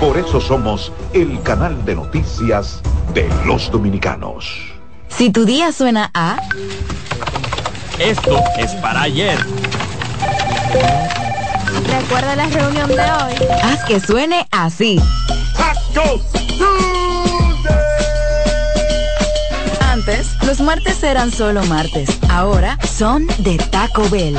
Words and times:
Por 0.00 0.16
eso 0.16 0.40
somos 0.40 0.92
el 1.12 1.42
canal 1.42 1.84
de 1.84 1.96
noticias 1.96 2.80
de 3.14 3.28
los 3.44 3.68
dominicanos. 3.68 4.46
Si 5.08 5.30
tu 5.30 5.44
día 5.44 5.72
suena 5.72 6.08
a... 6.14 6.36
Esto 7.98 8.40
es 8.58 8.70
para 8.76 9.02
ayer. 9.02 9.36
Recuerda 11.90 12.36
la 12.36 12.46
reunión 12.46 12.88
de 12.88 13.00
hoy. 13.00 13.34
Haz 13.64 13.84
que 13.86 13.98
suene 13.98 14.46
así. 14.52 15.00
Antes, 19.80 20.36
los 20.44 20.60
martes 20.60 21.02
eran 21.02 21.32
solo 21.32 21.64
martes. 21.64 22.08
Ahora 22.30 22.78
son 22.86 23.26
de 23.38 23.58
Taco 23.58 24.08
Bell. 24.10 24.38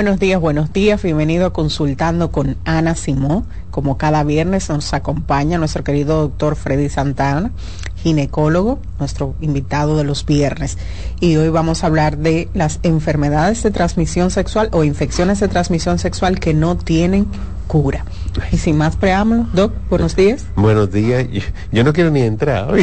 Buenos 0.00 0.18
días, 0.18 0.40
buenos 0.40 0.72
días. 0.72 1.02
Bienvenido 1.02 1.44
a 1.44 1.52
Consultando 1.52 2.32
con 2.32 2.56
Ana 2.64 2.94
Simó. 2.94 3.44
Como 3.70 3.98
cada 3.98 4.24
viernes 4.24 4.70
nos 4.70 4.94
acompaña 4.94 5.58
nuestro 5.58 5.84
querido 5.84 6.22
doctor 6.22 6.56
Freddy 6.56 6.88
Santana, 6.88 7.50
ginecólogo, 7.96 8.78
nuestro 8.98 9.34
invitado 9.42 9.98
de 9.98 10.04
los 10.04 10.24
viernes. 10.24 10.78
Y 11.20 11.36
hoy 11.36 11.50
vamos 11.50 11.84
a 11.84 11.88
hablar 11.88 12.16
de 12.16 12.48
las 12.54 12.80
enfermedades 12.82 13.62
de 13.62 13.72
transmisión 13.72 14.30
sexual 14.30 14.70
o 14.72 14.84
infecciones 14.84 15.38
de 15.38 15.48
transmisión 15.48 15.98
sexual 15.98 16.40
que 16.40 16.54
no 16.54 16.78
tienen 16.78 17.26
cura. 17.66 18.06
Y 18.52 18.56
sin 18.56 18.78
más 18.78 18.96
preámbulo, 18.96 19.48
Doc, 19.52 19.74
buenos 19.90 20.16
días. 20.16 20.46
Buenos 20.56 20.90
días. 20.90 21.28
Yo, 21.30 21.42
yo 21.72 21.84
no 21.84 21.92
quiero 21.92 22.10
ni 22.10 22.22
entrar. 22.22 22.74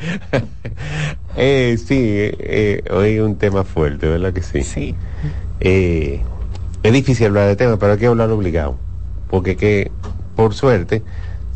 eh, 1.36 1.76
sí, 1.78 1.96
eh, 1.98 2.82
hoy 2.90 3.18
un 3.18 3.36
tema 3.36 3.64
fuerte, 3.64 4.06
¿verdad 4.06 4.32
que 4.32 4.42
sí? 4.42 4.62
Sí. 4.62 4.94
Eh, 5.60 6.20
es 6.82 6.92
difícil 6.92 7.26
hablar 7.26 7.48
de 7.48 7.56
tema, 7.56 7.78
pero 7.78 7.92
hay 7.92 7.98
que 7.98 8.06
hablar 8.06 8.30
obligado. 8.30 8.76
Porque 9.28 9.56
que, 9.56 9.90
por 10.36 10.54
suerte, 10.54 11.02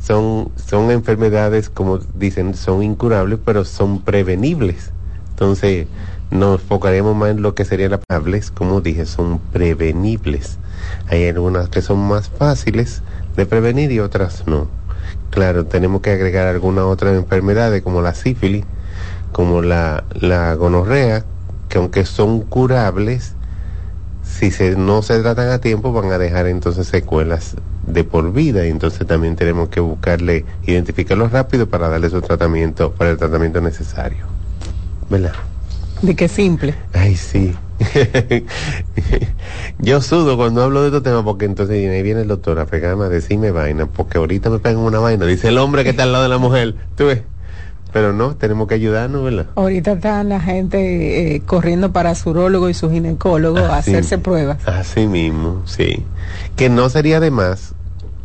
son, 0.02 0.50
son 0.56 0.90
enfermedades, 0.90 1.70
como 1.70 1.98
dicen, 1.98 2.54
son 2.54 2.82
incurables, 2.82 3.38
pero 3.44 3.64
son 3.64 4.02
prevenibles. 4.02 4.92
Entonces, 5.30 5.86
nos 6.30 6.60
enfocaremos 6.60 7.16
más 7.16 7.30
en 7.30 7.42
lo 7.42 7.54
que 7.54 7.64
serían 7.64 7.92
las 7.92 8.00
prevenibles, 8.00 8.50
como 8.50 8.80
dije, 8.80 9.06
son 9.06 9.38
prevenibles. 9.52 10.58
Hay 11.08 11.26
algunas 11.28 11.68
que 11.68 11.80
son 11.80 11.98
más 12.06 12.28
fáciles 12.28 13.02
de 13.36 13.46
prevenir 13.46 13.90
y 13.92 14.00
otras 14.00 14.46
no. 14.46 14.68
claro, 15.30 15.66
tenemos 15.66 16.00
que 16.02 16.10
agregar 16.10 16.46
algunas 16.46 16.84
otras 16.84 17.16
enfermedades 17.16 17.82
como 17.82 18.02
la 18.02 18.14
sífilis, 18.14 18.64
como 19.32 19.62
la, 19.62 20.04
la 20.14 20.54
gonorrea, 20.54 21.24
que 21.68 21.78
aunque 21.78 22.04
son 22.04 22.40
curables, 22.42 23.34
si 24.38 24.50
se, 24.50 24.76
no 24.76 25.02
se 25.02 25.20
tratan 25.20 25.50
a 25.50 25.58
tiempo 25.60 25.92
van 25.92 26.10
a 26.10 26.18
dejar 26.18 26.46
entonces 26.46 26.88
secuelas 26.88 27.54
de 27.86 28.02
por 28.02 28.32
vida 28.32 28.66
y 28.66 28.70
entonces 28.70 29.06
también 29.06 29.36
tenemos 29.36 29.68
que 29.68 29.78
buscarle, 29.78 30.44
identificarlos 30.66 31.30
rápido 31.30 31.68
para 31.68 31.88
darle 31.88 32.10
su 32.10 32.20
tratamiento, 32.20 32.92
para 32.92 33.10
el 33.10 33.16
tratamiento 33.16 33.60
necesario. 33.60 34.24
¿Verdad? 35.08 35.34
De 36.02 36.16
qué 36.16 36.28
simple. 36.28 36.74
Ay, 36.92 37.14
sí. 37.14 37.54
Yo 39.78 40.00
sudo 40.00 40.36
cuando 40.36 40.62
hablo 40.64 40.80
de 40.80 40.88
estos 40.88 41.02
temas 41.02 41.22
porque 41.22 41.44
entonces 41.44 41.76
ahí 41.76 42.02
viene 42.02 42.22
el 42.22 42.28
doctor 42.28 42.58
a 42.58 42.66
pegarme 42.66 43.04
a 43.04 43.08
decirme 43.08 43.52
vaina, 43.52 43.86
porque 43.86 44.18
ahorita 44.18 44.50
me 44.50 44.58
pegan 44.58 44.78
una 44.78 44.98
vaina, 44.98 45.26
dice 45.26 45.48
el 45.48 45.58
hombre 45.58 45.84
que 45.84 45.90
está 45.90 46.02
al 46.02 46.12
lado 46.12 46.24
de 46.24 46.30
la 46.30 46.38
mujer. 46.38 46.74
¿Tú 46.96 47.06
ves? 47.06 47.22
Pero 47.94 48.12
no, 48.12 48.34
tenemos 48.34 48.66
que 48.66 48.74
ayudarnos, 48.74 49.22
¿verdad? 49.22 49.46
Ahorita 49.54 49.92
está 49.92 50.24
la 50.24 50.40
gente 50.40 51.36
eh, 51.36 51.42
corriendo 51.46 51.92
para 51.92 52.16
su 52.16 52.30
urologo 52.30 52.68
y 52.68 52.74
su 52.74 52.90
ginecólogo 52.90 53.58
a 53.58 53.78
hacerse 53.78 54.18
pruebas. 54.18 54.58
Así 54.66 55.06
mismo, 55.06 55.62
sí. 55.64 56.04
Que 56.56 56.68
no 56.68 56.88
sería 56.88 57.20
de 57.20 57.30
más, 57.30 57.72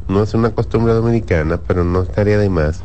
no 0.07 0.23
es 0.23 0.33
una 0.33 0.49
costumbre 0.49 0.93
dominicana, 0.93 1.59
pero 1.67 1.83
no 1.83 2.01
estaría 2.01 2.39
de 2.39 2.49
más 2.49 2.81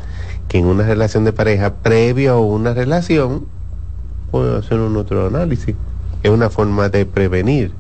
que 0.47 0.59
en 0.59 0.67
una 0.67 0.85
relación 0.85 1.25
de 1.25 1.33
pareja, 1.33 1.73
previo 1.77 2.35
a 2.35 2.41
una 2.41 2.75
relación, 2.75 3.47
pueda 4.31 4.59
hacer 4.59 4.79
un 4.79 4.99
otro 4.99 5.27
análisis. 5.27 5.75
Es 6.23 6.31
una 6.31 6.51
forma 6.51 6.91
de 6.91 7.07
prevenir. 7.07 7.73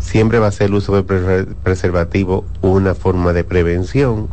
Siempre 0.00 0.38
va 0.38 0.48
a 0.48 0.52
ser 0.52 0.66
el 0.66 0.74
uso 0.74 0.94
de 0.94 1.46
preservativo 1.62 2.44
una 2.60 2.94
forma 2.94 3.32
de 3.32 3.42
prevención. 3.42 4.28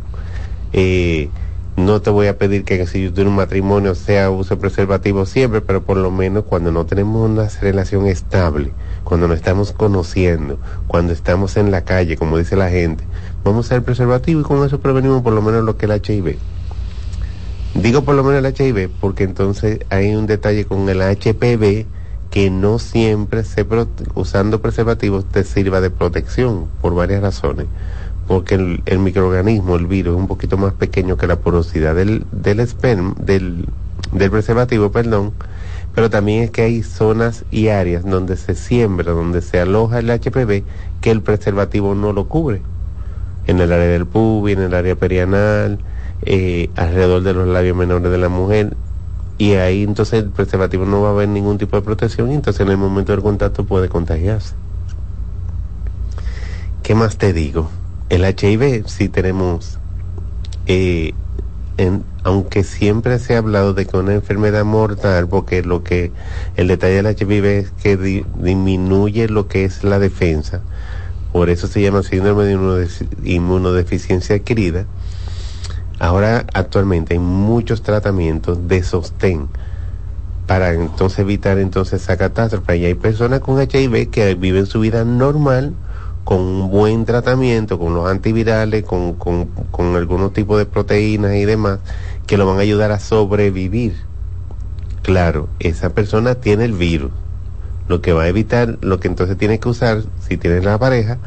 Eh, 0.74 1.30
no 1.76 2.00
te 2.00 2.10
voy 2.10 2.28
a 2.28 2.38
pedir 2.38 2.64
que 2.64 2.86
si 2.86 3.02
yo 3.02 3.12
tengo 3.12 3.30
un 3.30 3.36
matrimonio 3.36 3.94
sea 3.94 4.30
uso 4.30 4.58
preservativo 4.58 5.26
siempre, 5.26 5.60
pero 5.60 5.82
por 5.82 5.96
lo 5.96 6.10
menos 6.10 6.44
cuando 6.44 6.70
no 6.70 6.86
tenemos 6.86 7.28
una 7.28 7.48
relación 7.60 8.06
estable, 8.06 8.72
cuando 9.02 9.26
nos 9.26 9.38
estamos 9.38 9.72
conociendo, 9.72 10.58
cuando 10.86 11.12
estamos 11.12 11.56
en 11.56 11.72
la 11.72 11.82
calle, 11.82 12.16
como 12.16 12.38
dice 12.38 12.54
la 12.54 12.70
gente, 12.70 13.04
vamos 13.42 13.66
a 13.66 13.68
ser 13.70 13.82
preservativo 13.82 14.40
y 14.40 14.44
con 14.44 14.64
eso 14.64 14.78
prevenimos 14.78 15.22
por 15.22 15.32
lo 15.32 15.42
menos 15.42 15.64
lo 15.64 15.76
que 15.76 15.86
es 15.86 15.92
el 15.92 16.00
HIV. 16.00 16.38
Digo 17.74 18.04
por 18.04 18.14
lo 18.14 18.22
menos 18.22 18.44
el 18.44 18.54
HIV 18.54 18.90
porque 19.00 19.24
entonces 19.24 19.80
hay 19.90 20.14
un 20.14 20.26
detalle 20.26 20.64
con 20.64 20.88
el 20.88 21.02
HPV 21.02 21.86
que 22.30 22.50
no 22.50 22.78
siempre 22.78 23.44
se 23.44 23.66
usando 24.14 24.60
preservativos 24.60 25.24
te 25.24 25.44
sirva 25.44 25.80
de 25.80 25.90
protección 25.90 26.66
por 26.80 26.94
varias 26.94 27.22
razones 27.22 27.66
porque 28.26 28.54
el, 28.54 28.98
microorganismo, 28.98 29.76
el 29.76 29.86
virus, 29.86 30.14
es 30.14 30.20
un 30.20 30.28
poquito 30.28 30.56
más 30.56 30.72
pequeño 30.72 31.16
que 31.16 31.26
la 31.26 31.36
porosidad 31.36 31.94
del, 31.94 32.24
del 32.32 32.60
esperm, 32.60 33.14
del, 33.16 33.66
del 34.12 34.30
preservativo, 34.30 34.90
perdón, 34.90 35.32
pero 35.94 36.10
también 36.10 36.42
es 36.44 36.50
que 36.50 36.62
hay 36.62 36.82
zonas 36.82 37.44
y 37.50 37.68
áreas 37.68 38.04
donde 38.04 38.36
se 38.36 38.54
siembra, 38.54 39.12
donde 39.12 39.42
se 39.42 39.60
aloja 39.60 40.00
el 40.00 40.10
HPV, 40.10 40.64
que 41.00 41.10
el 41.10 41.22
preservativo 41.22 41.94
no 41.94 42.12
lo 42.12 42.28
cubre. 42.28 42.62
En 43.46 43.60
el 43.60 43.72
área 43.72 43.86
del 43.86 44.06
pubi, 44.06 44.52
en 44.52 44.60
el 44.60 44.74
área 44.74 44.96
perianal, 44.96 45.78
eh, 46.22 46.70
alrededor 46.76 47.22
de 47.22 47.34
los 47.34 47.46
labios 47.46 47.76
menores 47.76 48.10
de 48.10 48.18
la 48.18 48.28
mujer, 48.28 48.74
y 49.36 49.52
ahí 49.52 49.82
entonces 49.82 50.24
el 50.24 50.30
preservativo 50.30 50.84
no 50.84 51.02
va 51.02 51.08
a 51.08 51.12
haber 51.12 51.28
ningún 51.28 51.58
tipo 51.58 51.76
de 51.76 51.82
protección, 51.82 52.32
y 52.32 52.34
entonces 52.34 52.60
en 52.60 52.70
el 52.70 52.78
momento 52.78 53.12
del 53.12 53.22
contacto 53.22 53.64
puede 53.64 53.88
contagiarse. 53.88 54.54
¿Qué 56.82 56.94
más 56.94 57.18
te 57.18 57.32
digo? 57.32 57.70
El 58.08 58.24
HIV 58.24 58.86
sí 58.86 59.08
tenemos, 59.08 59.78
eh, 60.66 61.14
aunque 62.22 62.62
siempre 62.62 63.18
se 63.18 63.34
ha 63.34 63.38
hablado 63.38 63.74
de 63.74 63.86
que 63.86 63.96
una 63.96 64.14
enfermedad 64.14 64.64
mortal, 64.64 65.26
porque 65.28 65.62
lo 65.62 65.82
que 65.82 66.12
el 66.56 66.68
detalle 66.68 67.02
del 67.02 67.16
HIV 67.16 67.44
es 67.44 67.70
que 67.70 67.96
disminuye 67.96 69.28
lo 69.28 69.48
que 69.48 69.64
es 69.64 69.84
la 69.84 69.98
defensa, 69.98 70.60
por 71.32 71.50
eso 71.50 71.66
se 71.66 71.82
llama 71.82 72.02
síndrome 72.02 72.44
de 72.44 72.88
inmunodeficiencia 73.24 74.36
adquirida. 74.36 74.86
Ahora 75.98 76.44
actualmente 76.52 77.14
hay 77.14 77.20
muchos 77.20 77.82
tratamientos 77.82 78.68
de 78.68 78.82
sostén 78.82 79.48
para 80.46 80.74
entonces 80.74 81.20
evitar 81.20 81.58
entonces 81.58 82.02
esa 82.02 82.16
catástrofe. 82.16 82.76
Y 82.76 82.84
hay 82.84 82.94
personas 82.94 83.40
con 83.40 83.60
HIV 83.60 84.10
que 84.10 84.34
viven 84.34 84.66
su 84.66 84.80
vida 84.80 85.04
normal 85.04 85.72
con 86.24 86.38
un 86.38 86.70
buen 86.70 87.04
tratamiento, 87.04 87.78
con 87.78 87.94
los 87.94 88.08
antivirales, 88.08 88.82
con, 88.84 89.14
con, 89.14 89.46
con 89.70 89.94
algunos 89.94 90.32
tipos 90.32 90.58
de 90.58 90.66
proteínas 90.66 91.34
y 91.34 91.44
demás, 91.44 91.80
que 92.26 92.38
lo 92.38 92.46
van 92.46 92.58
a 92.58 92.62
ayudar 92.62 92.90
a 92.92 92.98
sobrevivir. 92.98 93.94
Claro, 95.02 95.48
esa 95.58 95.90
persona 95.90 96.34
tiene 96.34 96.64
el 96.64 96.72
virus. 96.72 97.12
Lo 97.88 98.00
que 98.00 98.14
va 98.14 98.22
a 98.22 98.28
evitar, 98.28 98.78
lo 98.80 98.98
que 98.98 99.08
entonces 99.08 99.36
tiene 99.36 99.60
que 99.60 99.68
usar, 99.68 100.02
si 100.26 100.38
tiene 100.38 100.62
la 100.62 100.78
pareja, 100.78 101.18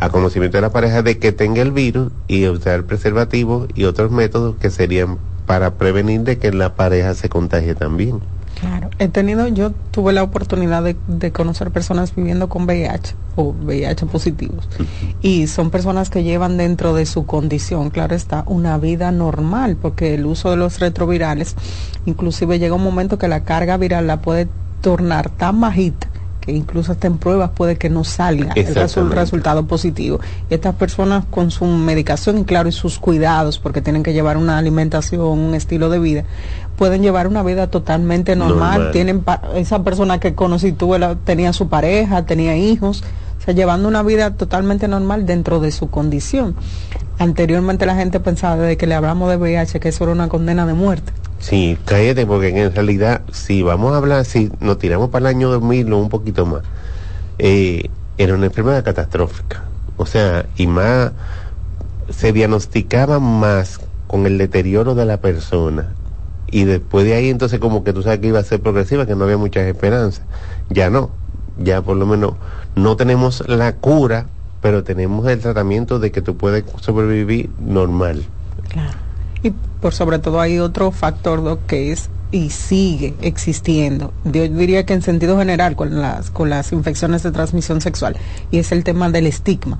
a 0.00 0.08
conocimiento 0.08 0.56
de 0.56 0.62
la 0.62 0.72
pareja 0.72 1.02
de 1.02 1.18
que 1.18 1.32
tenga 1.32 1.60
el 1.60 1.72
virus 1.72 2.10
y 2.28 2.48
usar 2.48 2.84
preservativo 2.84 3.66
y 3.74 3.84
otros 3.84 4.10
métodos 4.10 4.56
que 4.56 4.70
serían 4.70 5.18
para 5.46 5.74
prevenir 5.74 6.22
de 6.22 6.38
que 6.38 6.52
la 6.52 6.74
pareja 6.74 7.14
se 7.14 7.28
contagie 7.28 7.74
también. 7.74 8.20
Claro, 8.60 8.90
he 8.98 9.08
tenido, 9.08 9.46
yo 9.48 9.70
tuve 9.90 10.12
la 10.12 10.22
oportunidad 10.22 10.82
de, 10.82 11.32
conocer 11.32 11.70
personas 11.70 12.14
viviendo 12.14 12.48
con 12.48 12.64
VIH 12.64 13.14
o 13.36 13.52
VIH 13.52 14.06
positivos. 14.06 14.68
Y 15.22 15.46
son 15.46 15.70
personas 15.70 16.10
que 16.10 16.24
llevan 16.24 16.56
dentro 16.56 16.94
de 16.94 17.06
su 17.06 17.24
condición, 17.24 17.90
claro 17.90 18.16
está, 18.16 18.44
una 18.46 18.76
vida 18.78 19.12
normal 19.12 19.76
porque 19.80 20.14
el 20.14 20.26
uso 20.26 20.50
de 20.50 20.56
los 20.56 20.80
retrovirales, 20.80 21.54
inclusive 22.06 22.58
llega 22.58 22.74
un 22.74 22.82
momento 22.82 23.18
que 23.18 23.28
la 23.28 23.44
carga 23.44 23.76
viral 23.76 24.06
la 24.06 24.22
puede 24.22 24.48
tornar 24.80 25.30
tan 25.30 25.60
bajita 25.60 26.08
que 26.48 26.56
incluso 26.56 26.92
hasta 26.92 27.06
en 27.06 27.18
pruebas 27.18 27.50
puede 27.50 27.76
que 27.76 27.90
no 27.90 28.04
salga 28.04 28.54
el, 28.54 29.10
resultado 29.10 29.66
positivo. 29.66 30.18
Y 30.48 30.54
estas 30.54 30.74
personas 30.76 31.26
con 31.30 31.50
su 31.50 31.66
medicación 31.66 32.38
y 32.38 32.44
claro, 32.44 32.70
y 32.70 32.72
sus 32.72 32.98
cuidados, 32.98 33.58
porque 33.58 33.82
tienen 33.82 34.02
que 34.02 34.14
llevar 34.14 34.38
una 34.38 34.56
alimentación, 34.56 35.20
un 35.20 35.54
estilo 35.54 35.90
de 35.90 35.98
vida, 35.98 36.24
pueden 36.78 37.02
llevar 37.02 37.26
una 37.26 37.42
vida 37.42 37.66
totalmente 37.66 38.34
normal. 38.34 38.92
Tienen 38.92 39.22
esa 39.56 39.84
persona 39.84 40.20
que 40.20 40.34
conocí 40.34 40.72
tuve 40.72 40.98
tenía 41.26 41.52
su 41.52 41.68
pareja, 41.68 42.24
tenía 42.24 42.56
hijos, 42.56 43.04
o 43.38 43.44
sea, 43.44 43.52
llevando 43.52 43.86
una 43.86 44.02
vida 44.02 44.30
totalmente 44.30 44.88
normal 44.88 45.26
dentro 45.26 45.60
de 45.60 45.70
su 45.70 45.90
condición. 45.90 46.54
Anteriormente 47.18 47.86
la 47.86 47.94
gente 47.94 48.20
pensaba 48.20 48.56
desde 48.56 48.76
que 48.76 48.86
le 48.86 48.94
hablamos 48.94 49.28
de 49.30 49.36
VIH 49.36 49.80
que 49.80 49.88
eso 49.88 50.04
era 50.04 50.12
una 50.12 50.28
condena 50.28 50.66
de 50.66 50.74
muerte. 50.74 51.12
Sí, 51.40 51.78
cállate, 51.84 52.26
porque 52.26 52.48
en 52.48 52.74
realidad, 52.74 53.22
si 53.32 53.62
vamos 53.62 53.92
a 53.92 53.98
hablar, 53.98 54.24
si 54.24 54.50
nos 54.60 54.78
tiramos 54.78 55.10
para 55.10 55.30
el 55.30 55.36
año 55.36 55.50
2000 55.50 55.92
o 55.92 55.98
un 55.98 56.08
poquito 56.08 56.46
más, 56.46 56.62
eh, 57.38 57.90
era 58.18 58.34
una 58.34 58.46
enfermedad 58.46 58.84
catastrófica. 58.84 59.64
O 59.96 60.06
sea, 60.06 60.46
y 60.56 60.66
más, 60.66 61.12
se 62.10 62.32
diagnosticaba 62.32 63.18
más 63.20 63.80
con 64.06 64.26
el 64.26 64.38
deterioro 64.38 64.94
de 64.94 65.04
la 65.04 65.20
persona 65.20 65.94
y 66.50 66.64
después 66.64 67.04
de 67.04 67.14
ahí 67.14 67.28
entonces 67.28 67.60
como 67.60 67.84
que 67.84 67.92
tú 67.92 68.02
sabes 68.02 68.20
que 68.20 68.28
iba 68.28 68.38
a 68.38 68.44
ser 68.44 68.60
progresiva, 68.60 69.06
que 69.06 69.14
no 69.14 69.24
había 69.24 69.36
muchas 69.36 69.66
esperanzas. 69.66 70.24
Ya 70.70 70.90
no, 70.90 71.10
ya 71.58 71.82
por 71.82 71.96
lo 71.96 72.06
menos 72.06 72.34
no 72.74 72.96
tenemos 72.96 73.46
la 73.48 73.74
cura, 73.76 74.26
pero 74.60 74.84
tenemos 74.84 75.26
el 75.28 75.40
tratamiento 75.40 75.98
de 75.98 76.10
que 76.10 76.22
tú 76.22 76.36
puedes 76.36 76.64
sobrevivir 76.80 77.50
normal. 77.60 78.24
Claro. 78.68 78.98
Y 79.42 79.52
por 79.80 79.94
sobre 79.94 80.18
todo 80.18 80.40
hay 80.40 80.58
otro 80.58 80.90
factor 80.90 81.58
que 81.66 81.92
es 81.92 82.10
y 82.30 82.50
sigue 82.50 83.14
existiendo. 83.22 84.12
Yo 84.24 84.48
diría 84.48 84.84
que 84.84 84.92
en 84.92 85.02
sentido 85.02 85.38
general 85.38 85.76
con 85.76 86.00
las 86.00 86.30
con 86.30 86.50
las 86.50 86.72
infecciones 86.72 87.22
de 87.22 87.30
transmisión 87.30 87.80
sexual 87.80 88.16
y 88.50 88.58
es 88.58 88.72
el 88.72 88.84
tema 88.84 89.10
del 89.10 89.26
estigma. 89.26 89.78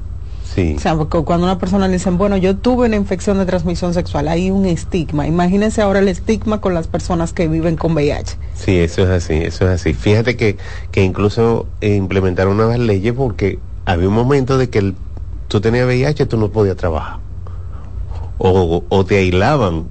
O 0.76 0.80
sea, 0.80 0.96
cuando 0.96 1.46
una 1.46 1.58
persona 1.58 1.86
le 1.86 1.94
dicen, 1.94 2.18
bueno, 2.18 2.36
yo 2.36 2.56
tuve 2.56 2.86
una 2.86 2.96
infección 2.96 3.38
de 3.38 3.46
transmisión 3.46 3.94
sexual, 3.94 4.26
hay 4.26 4.50
un 4.50 4.66
estigma. 4.66 5.26
Imagínense 5.26 5.82
ahora 5.82 6.00
el 6.00 6.08
estigma 6.08 6.60
con 6.60 6.74
las 6.74 6.88
personas 6.88 7.32
que 7.32 7.46
viven 7.46 7.76
con 7.76 7.92
VIH. 7.92 8.36
Sí, 8.54 8.78
eso 8.78 9.02
es 9.02 9.08
así, 9.08 9.34
eso 9.34 9.66
es 9.66 9.80
así. 9.80 9.92
Fíjate 9.94 10.36
que, 10.36 10.56
que 10.90 11.04
incluso 11.04 11.68
implementaron 11.80 12.56
nuevas 12.56 12.78
leyes 12.78 13.14
porque 13.14 13.60
había 13.92 14.08
un 14.08 14.14
momento 14.14 14.58
de 14.58 14.70
que 14.70 14.78
el, 14.78 14.94
tú 15.48 15.60
tenías 15.60 15.86
VIH, 15.86 16.26
tú 16.26 16.36
no 16.36 16.50
podías 16.50 16.76
trabajar. 16.76 17.18
O, 18.38 18.84
o 18.88 19.04
te 19.04 19.18
aislaban, 19.18 19.86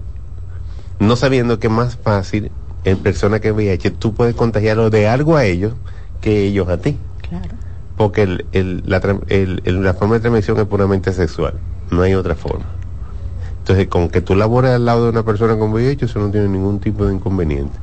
no 1.00 1.16
sabiendo 1.16 1.60
que 1.60 1.68
es 1.68 1.74
más 1.74 1.98
fácil 1.98 2.52
en 2.86 2.98
personas 2.98 3.42
que 3.42 3.52
VIH, 3.52 3.92
tú 3.92 4.14
puedes 4.14 4.36
contagiarlo 4.36 4.90
de 4.90 5.08
algo 5.08 5.36
a 5.36 5.46
ellos 5.46 5.74
que 6.22 6.46
ellos 6.46 6.70
a 6.70 6.78
ti. 6.78 6.98
Claro 7.28 7.68
porque 7.98 8.22
el, 8.22 8.46
el, 8.52 8.84
la, 8.86 9.00
la 9.00 9.94
forma 9.96 10.16
de 10.16 10.22
transmisión 10.22 10.58
es 10.60 10.66
puramente 10.66 11.12
sexual, 11.12 11.56
no 11.90 12.04
hay 12.04 12.14
otra 12.14 12.36
forma. 12.36 12.66
Entonces, 13.60 13.88
con 13.88 14.08
que 14.08 14.22
tú 14.22 14.36
labores 14.36 14.72
al 14.72 14.86
lado 14.86 15.06
de 15.06 15.10
una 15.10 15.24
persona 15.24 15.58
con 15.58 15.74
VIH, 15.74 16.06
eso 16.06 16.20
no 16.20 16.30
tiene 16.30 16.48
ningún 16.48 16.80
tipo 16.80 17.06
de 17.06 17.16
inconveniente. 17.16 17.78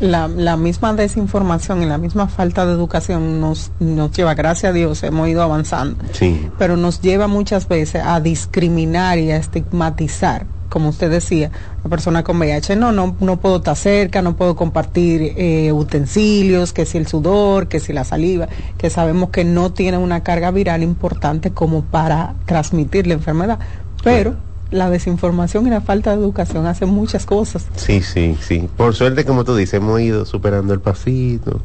La, 0.00 0.28
la, 0.28 0.56
misma 0.56 0.92
desinformación 0.94 1.82
y 1.82 1.86
la 1.86 1.98
misma 1.98 2.28
falta 2.28 2.66
de 2.66 2.72
educación 2.72 3.40
nos, 3.40 3.70
nos 3.80 4.12
lleva, 4.12 4.34
gracias 4.34 4.70
a 4.70 4.72
Dios, 4.72 5.02
hemos 5.02 5.28
ido 5.28 5.42
avanzando, 5.42 5.96
sí. 6.12 6.48
pero 6.58 6.76
nos 6.76 7.00
lleva 7.00 7.26
muchas 7.26 7.68
veces 7.68 8.02
a 8.04 8.20
discriminar 8.20 9.18
y 9.18 9.30
a 9.30 9.36
estigmatizar 9.36 10.46
como 10.72 10.88
usted 10.88 11.10
decía, 11.10 11.50
una 11.80 11.90
persona 11.90 12.24
con 12.24 12.38
VIH, 12.38 12.76
no, 12.76 12.92
no, 12.92 13.14
no 13.20 13.36
puedo 13.38 13.56
estar 13.56 13.76
cerca, 13.76 14.22
no 14.22 14.36
puedo 14.36 14.56
compartir 14.56 15.34
eh, 15.36 15.70
utensilios, 15.70 16.72
que 16.72 16.86
si 16.86 16.96
el 16.96 17.06
sudor, 17.06 17.68
que 17.68 17.78
si 17.78 17.92
la 17.92 18.04
saliva, 18.04 18.48
que 18.78 18.88
sabemos 18.88 19.28
que 19.28 19.44
no 19.44 19.74
tiene 19.74 19.98
una 19.98 20.22
carga 20.22 20.50
viral 20.50 20.82
importante 20.82 21.50
como 21.50 21.82
para 21.82 22.36
transmitir 22.46 23.06
la 23.06 23.12
enfermedad. 23.12 23.58
Pero 24.02 24.34
la 24.72 24.90
desinformación 24.90 25.66
y 25.66 25.70
la 25.70 25.80
falta 25.80 26.10
de 26.10 26.16
educación 26.16 26.66
hacen 26.66 26.88
muchas 26.88 27.26
cosas. 27.26 27.66
Sí, 27.76 28.02
sí, 28.02 28.36
sí. 28.40 28.68
Por 28.76 28.94
suerte, 28.94 29.24
como 29.24 29.44
tú 29.44 29.54
dices, 29.54 29.74
hemos 29.74 30.00
ido 30.00 30.24
superando 30.24 30.74
el 30.74 30.80
pasito, 30.80 31.60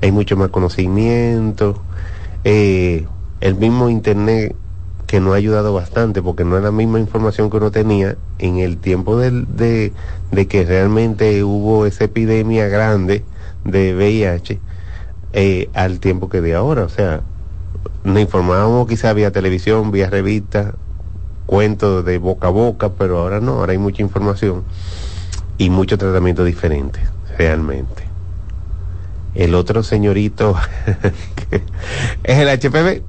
hay 0.00 0.10
mucho 0.12 0.36
más 0.36 0.48
conocimiento. 0.48 1.82
Eh, 2.44 3.06
el 3.40 3.56
mismo 3.56 3.90
Internet 3.90 4.54
que 5.06 5.20
nos 5.20 5.34
ha 5.34 5.36
ayudado 5.36 5.74
bastante, 5.74 6.22
porque 6.22 6.44
no 6.44 6.56
es 6.56 6.62
la 6.62 6.70
misma 6.70 6.98
información 6.98 7.50
que 7.50 7.58
uno 7.58 7.70
tenía 7.70 8.16
en 8.38 8.58
el 8.58 8.78
tiempo 8.78 9.18
de, 9.18 9.92
de 10.30 10.46
que 10.48 10.64
realmente 10.64 11.44
hubo 11.44 11.84
esa 11.84 12.04
epidemia 12.04 12.68
grande 12.68 13.24
de 13.64 13.94
VIH 13.94 14.60
eh, 15.32 15.68
al 15.74 15.98
tiempo 15.98 16.28
que 16.28 16.40
de 16.40 16.54
ahora. 16.54 16.84
O 16.84 16.88
sea, 16.88 17.22
nos 18.04 18.20
informábamos 18.20 18.86
quizá 18.86 19.12
vía 19.12 19.32
televisión, 19.32 19.90
vía 19.90 20.08
revista, 20.08 20.74
cuentos 21.46 22.04
de 22.04 22.18
boca 22.18 22.48
a 22.48 22.50
boca, 22.50 22.90
pero 22.90 23.18
ahora 23.18 23.40
no, 23.40 23.52
ahora 23.52 23.72
hay 23.72 23.78
mucha 23.78 24.02
información 24.02 24.64
y 25.58 25.70
mucho 25.70 25.98
tratamiento 25.98 26.44
diferente, 26.44 27.00
realmente. 27.38 28.04
El 29.34 29.54
otro 29.54 29.82
señorito 29.82 30.54
es 32.24 32.38
el 32.38 32.48
HPV, 32.48 33.02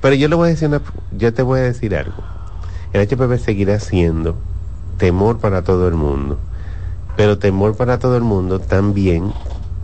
pero 0.00 0.14
yo 0.14 0.28
le 0.28 0.36
voy 0.36 0.48
a 0.48 0.50
decir 0.50 0.68
una, 0.68 0.80
yo 1.16 1.34
te 1.34 1.42
voy 1.42 1.60
a 1.60 1.64
decir 1.64 1.94
algo. 1.96 2.22
El 2.92 3.06
HPV 3.06 3.38
seguirá 3.38 3.78
siendo 3.80 4.36
temor 4.96 5.38
para 5.38 5.62
todo 5.62 5.88
el 5.88 5.94
mundo, 5.94 6.38
pero 7.16 7.38
temor 7.38 7.76
para 7.76 7.98
todo 7.98 8.16
el 8.16 8.22
mundo 8.22 8.60
también 8.60 9.32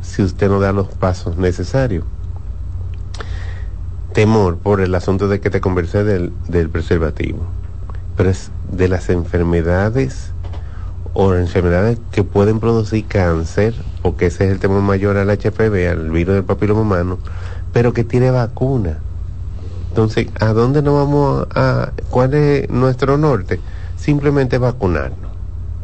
si 0.03 0.23
usted 0.23 0.49
no 0.49 0.61
da 0.61 0.73
los 0.73 0.89
pasos 0.89 1.37
necesarios. 1.37 2.05
Temor 4.13 4.59
por 4.59 4.81
el 4.81 4.95
asunto 4.95 5.29
de 5.29 5.41
que 5.41 5.51
te 5.51 5.61
conversé 5.61 6.05
del, 6.05 6.33
del 6.49 6.69
preservativo 6.69 7.47
de 8.17 8.89
las 8.89 9.09
enfermedades 9.09 10.31
o 11.15 11.35
enfermedades 11.35 11.99
que 12.13 12.23
pueden 12.23 12.61
producir 12.61 13.07
cáncer, 13.07 13.75
porque 14.01 14.27
ese 14.27 14.47
es 14.47 14.53
el 14.53 14.59
temor 14.61 14.83
mayor 14.83 15.17
al 15.17 15.29
HPV, 15.29 15.91
al 15.91 16.11
virus 16.11 16.37
del 16.37 16.45
papiloma 16.45 16.83
humano, 16.83 17.19
pero 17.73 17.93
que 17.93 18.05
tiene 18.05 18.31
vacuna. 18.31 18.99
Entonces, 19.89 20.29
¿a 20.41 20.53
dónde 20.53 20.83
nos 20.83 20.95
vamos 20.95 21.47
a, 21.55 21.93
cuál 22.11 22.35
es 22.35 22.71
nuestro 22.71 23.19
norte? 23.19 23.61
Simplemente 23.97 24.59
vacunarnos. 24.59 25.31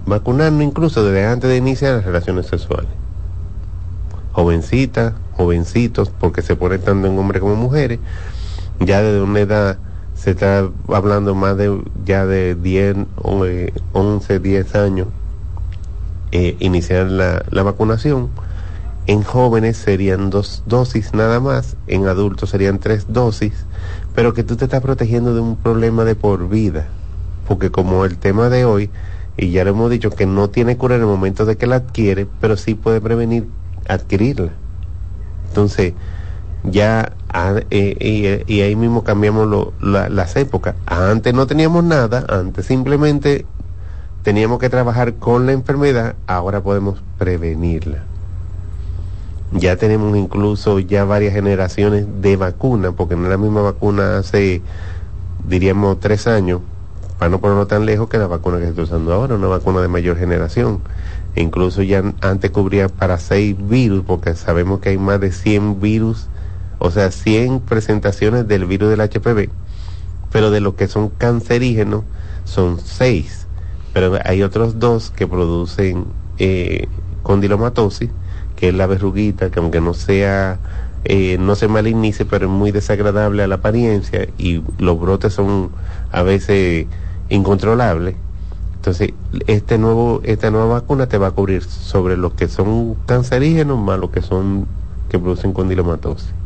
Vacunarnos 0.07 0.63
incluso 0.63 1.05
desde 1.05 1.27
antes 1.27 1.51
de 1.51 1.57
iniciar 1.57 1.97
las 1.97 2.05
relaciones 2.05 2.47
sexuales. 2.47 2.91
Jovencitas, 4.33 5.13
jovencitos, 5.33 6.11
porque 6.11 6.41
se 6.43 6.57
ponen 6.57 6.81
tanto 6.81 7.09
en 7.09 7.19
hombres 7.19 7.41
como 7.43 7.57
mujeres, 7.57 7.99
ya 8.81 9.03
desde 9.03 9.21
una 9.21 9.41
edad 9.41 9.79
se 10.19 10.33
está 10.33 10.69
hablando 10.89 11.37
más 11.37 11.57
de 11.57 11.81
ya 12.05 12.27
de 12.27 12.57
10, 12.57 12.97
11, 13.23 14.39
10 14.41 14.75
años 14.75 15.07
eh, 16.33 16.57
iniciar 16.59 17.07
la, 17.07 17.45
la, 17.51 17.63
vacunación. 17.63 18.29
En 19.07 19.23
jóvenes 19.23 19.77
serían 19.77 20.29
dos 20.29 20.65
dosis 20.67 21.15
nada 21.15 21.39
más, 21.39 21.77
en 21.87 22.09
adultos 22.09 22.51
serían 22.51 22.81
tres 22.81 23.07
dosis, 23.09 23.65
pero 24.15 24.35
que 24.35 24.43
tú 24.43 24.57
te 24.57 24.65
estás 24.65 24.83
protegiendo 24.83 25.35
de 25.35 25.41
un 25.41 25.57
problema 25.57 26.05
de 26.05 26.17
por 26.17 26.49
vida, 26.49 26.89
porque 27.47 27.71
como 27.71 28.05
el 28.05 28.19
tema 28.19 28.51
de 28.51 28.65
hoy, 28.65 28.91
y 29.37 29.53
ya 29.53 29.65
lo 29.65 29.71
hemos 29.71 29.91
dicho, 29.91 30.11
que 30.11 30.27
no 30.27 30.51
tiene 30.51 30.77
cura 30.77 30.97
en 30.97 31.03
el 31.03 31.07
momento 31.07 31.47
de 31.47 31.57
que 31.57 31.67
la 31.69 31.77
adquiere, 31.77 32.27
pero 32.41 32.57
sí 32.57 32.75
puede 32.75 33.01
prevenir 33.01 33.47
adquirirla. 33.89 34.51
Entonces, 35.49 35.95
ya 36.65 37.13
eh, 37.71 38.45
y, 38.47 38.61
ahí 38.61 38.77
mismo 38.77 39.05
cambiamos 39.05 39.73
las 39.81 40.37
épocas. 40.37 40.75
Antes 40.87 41.35
no 41.35 41.47
teníamos 41.47 41.85
nada, 41.85 42.25
antes 42.29 42.67
simplemente 42.67 43.47
teníamos 44.23 44.59
que 44.59 44.69
trabajar 44.69 45.15
con 45.15 45.47
la 45.47 45.53
enfermedad, 45.53 46.15
ahora 46.27 46.63
podemos 46.63 47.03
prevenirla. 47.19 48.05
Ya 49.53 49.77
tenemos 49.77 50.17
incluso 50.17 50.79
ya 50.79 51.05
varias 51.05 51.33
generaciones 51.33 52.07
de 52.21 52.37
vacunas, 52.37 52.93
porque 52.97 53.17
no 53.17 53.25
es 53.25 53.31
la 53.31 53.39
misma 53.39 53.63
vacuna 53.63 54.19
hace, 54.19 54.61
diríamos, 55.49 56.01
tres 56.01 56.27
años, 56.27 56.61
para 57.19 57.31
no 57.31 57.41
ponerlo 57.41 57.67
tan 57.67 57.87
lejos 57.87 58.09
que 58.09 58.19
la 58.19 58.27
vacuna 58.27 58.59
que 58.59 58.65
se 58.65 58.71
está 58.71 58.83
usando 58.83 59.13
ahora, 59.13 59.37
una 59.37 59.49
vacuna 59.49 59.81
de 59.81 59.89
mayor 59.89 60.19
generación. 60.19 60.81
Incluso 61.35 61.83
ya 61.83 62.03
antes 62.21 62.51
cubría 62.51 62.89
para 62.89 63.19
seis 63.19 63.57
virus, 63.59 64.05
porque 64.07 64.35
sabemos 64.35 64.81
que 64.81 64.91
hay 64.91 64.99
más 64.99 65.21
de 65.21 65.33
100 65.33 65.81
virus 65.81 66.29
o 66.79 66.91
sea, 66.91 67.11
100 67.11 67.61
presentaciones 67.61 68.47
del 68.47 68.67
virus 68.67 68.91
del 68.91 69.01
HPV, 69.01 69.51
pero 70.31 70.51
de 70.51 70.61
lo 70.61 70.77
que 70.77 70.89
son 70.89 71.09
cancerígenos 71.09 72.05
son 72.45 72.79
6, 72.81 73.47
pero 73.93 74.19
hay 74.25 74.43
otros 74.43 74.79
dos 74.79 75.11
que 75.11 75.27
producen 75.27 76.07
eh, 76.39 76.87
condilomatosis, 77.23 78.11
que 78.57 78.69
es 78.69 78.75
la 78.75 78.87
verruguita, 78.87 79.51
que 79.51 79.61
aunque 79.61 79.81
no 79.81 79.95
sea, 79.95 80.59
eh, 81.05 81.37
no 81.39 81.55
se 81.55 81.69
malignice, 81.69 82.25
pero 82.25 82.47
es 82.47 82.53
muy 82.53 82.73
desagradable 82.73 83.43
a 83.43 83.47
la 83.47 83.57
apariencia 83.57 84.29
y 84.39 84.63
los 84.79 85.01
brotes 85.01 85.35
son 85.35 85.71
a 86.11 86.23
veces 86.23 86.87
incontrolables. 87.29 88.17
Entonces, 88.77 89.13
este 89.47 89.77
nuevo, 89.77 90.21
esta 90.25 90.51
nueva 90.51 90.67
vacuna 90.75 91.07
te 91.07 91.19
va 91.19 91.29
a 91.29 91.31
cubrir 91.33 91.63
sobre 91.65 92.17
los 92.17 92.35
que 92.35 92.49
son 92.49 92.95
cancerígenos 93.07 93.79
más 93.79 93.99
los 93.99 94.11
que 94.11 94.23
son 94.23 94.67
que 95.09 95.19
producen 95.19 95.53
condilomatosis. 95.53 96.38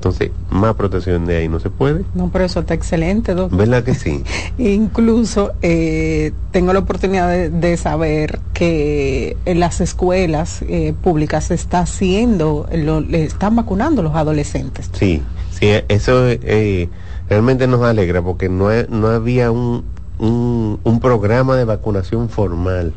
Entonces, 0.00 0.30
más 0.48 0.76
protección 0.76 1.26
de 1.26 1.36
ahí 1.36 1.48
no 1.48 1.60
se 1.60 1.68
puede. 1.68 2.06
No, 2.14 2.30
pero 2.32 2.46
eso 2.46 2.60
está 2.60 2.72
excelente, 2.72 3.34
doctor. 3.34 3.58
¿Verdad 3.58 3.84
que 3.84 3.94
sí? 3.94 4.24
Incluso 4.58 5.52
eh, 5.60 6.32
tengo 6.52 6.72
la 6.72 6.78
oportunidad 6.78 7.28
de, 7.50 7.76
saber 7.76 8.40
que 8.54 9.36
en 9.44 9.60
las 9.60 9.82
escuelas 9.82 10.62
eh, 10.62 10.94
públicas 11.02 11.44
se 11.44 11.54
está 11.54 11.80
haciendo, 11.80 12.66
lo, 12.72 13.02
le 13.02 13.24
están 13.24 13.56
vacunando 13.56 14.02
los 14.02 14.16
adolescentes. 14.16 14.88
Sí, 14.94 15.20
sí, 15.50 15.68
eso 15.88 16.26
eh, 16.28 16.88
realmente 17.28 17.66
nos 17.66 17.82
alegra 17.82 18.22
porque 18.22 18.48
no, 18.48 18.70
no 18.88 19.08
había 19.08 19.50
un, 19.50 19.84
un, 20.18 21.00
programa 21.02 21.56
de 21.56 21.66
vacunación 21.66 22.30
formal. 22.30 22.94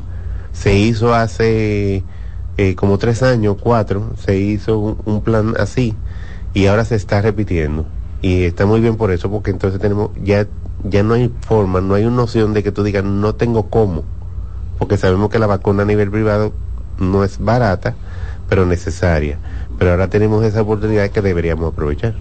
Se 0.53 0.74
hizo 0.74 1.13
hace 1.13 2.01
como 2.77 2.98
tres 2.98 3.24
años, 3.24 3.57
cuatro, 3.60 4.12
se 4.24 4.38
hizo 4.38 4.95
un 5.03 5.22
plan 5.22 5.55
así 5.60 5.98
y 6.53 6.67
ahora 6.67 6.86
se 6.86 6.95
está 6.95 7.22
repitiendo. 7.22 7.86
Y 8.22 8.43
está 8.43 8.65
muy 8.65 8.79
bien 8.79 8.95
por 8.95 9.12
eso, 9.12 9.29
porque 9.29 9.51
entonces 9.51 9.81
tenemos, 9.81 10.12
ya, 10.24 10.48
ya 10.83 11.03
no 11.03 11.15
hay 11.15 11.31
forma, 11.41 11.81
no 11.81 11.95
hay 11.95 12.05
una 12.05 12.15
noción 12.15 12.53
de 12.53 12.63
que 12.63 12.72
tú 12.72 12.83
digas, 12.83 13.03
no 13.03 13.36
tengo 13.36 13.69
cómo, 13.69 14.03
porque 14.79 14.98
sabemos 14.98 15.29
que 15.29 15.39
la 15.39 15.48
vacuna 15.48 15.83
a 15.83 15.86
nivel 15.86 16.10
privado 16.10 16.53
no 17.00 17.24
es 17.24 17.38
barata, 17.39 17.95
pero 18.48 18.65
necesaria. 18.65 19.39
Pero 19.77 19.91
ahora 19.91 20.07
tenemos 20.07 20.43
esa 20.45 20.62
oportunidad 20.62 21.10
que 21.10 21.22
deberíamos 21.22 21.74
aprovechar. 21.74 22.15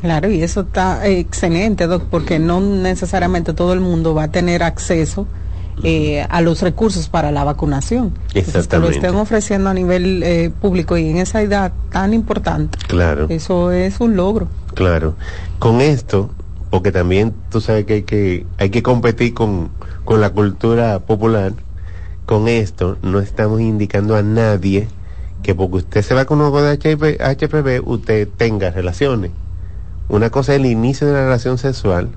Claro, 0.00 0.30
y 0.30 0.42
eso 0.42 0.60
está 0.60 1.06
excelente, 1.08 1.86
Doc, 1.86 2.04
porque 2.10 2.38
no 2.38 2.60
necesariamente 2.60 3.52
todo 3.52 3.72
el 3.72 3.80
mundo 3.80 4.14
va 4.14 4.24
a 4.24 4.30
tener 4.30 4.62
acceso 4.62 5.26
eh, 5.82 6.26
a 6.28 6.40
los 6.40 6.62
recursos 6.62 7.08
para 7.08 7.32
la 7.32 7.44
vacunación. 7.44 8.12
Exactamente. 8.34 8.68
que 8.70 8.78
lo 8.78 8.88
estén 8.90 9.20
ofreciendo 9.20 9.70
a 9.70 9.74
nivel 9.74 10.22
eh, 10.22 10.50
público 10.60 10.96
y 10.96 11.08
en 11.08 11.18
esa 11.18 11.42
edad 11.42 11.72
tan 11.90 12.14
importante. 12.14 12.78
Claro. 12.86 13.26
Eso 13.28 13.72
es 13.72 14.00
un 14.00 14.16
logro. 14.16 14.48
Claro. 14.74 15.14
Con 15.58 15.80
esto, 15.80 16.30
porque 16.70 16.92
también 16.92 17.34
tú 17.50 17.60
sabes 17.60 17.84
que 17.86 17.94
hay 17.94 18.02
que, 18.02 18.46
hay 18.58 18.70
que 18.70 18.82
competir 18.82 19.34
con, 19.34 19.70
con 20.04 20.20
la 20.20 20.30
cultura 20.30 20.98
popular, 21.00 21.52
con 22.26 22.48
esto 22.48 22.98
no 23.02 23.20
estamos 23.20 23.60
indicando 23.60 24.14
a 24.14 24.22
nadie 24.22 24.88
que 25.42 25.54
porque 25.54 25.76
usted 25.76 26.02
se 26.02 26.14
va 26.14 26.24
con 26.24 26.40
HPV, 26.40 27.80
usted 27.86 28.28
tenga 28.36 28.70
relaciones. 28.70 29.30
Una 30.08 30.30
cosa 30.30 30.52
es 30.52 30.60
el 30.60 30.66
inicio 30.66 31.06
de 31.06 31.12
la 31.12 31.24
relación 31.24 31.58
sexual, 31.58 32.10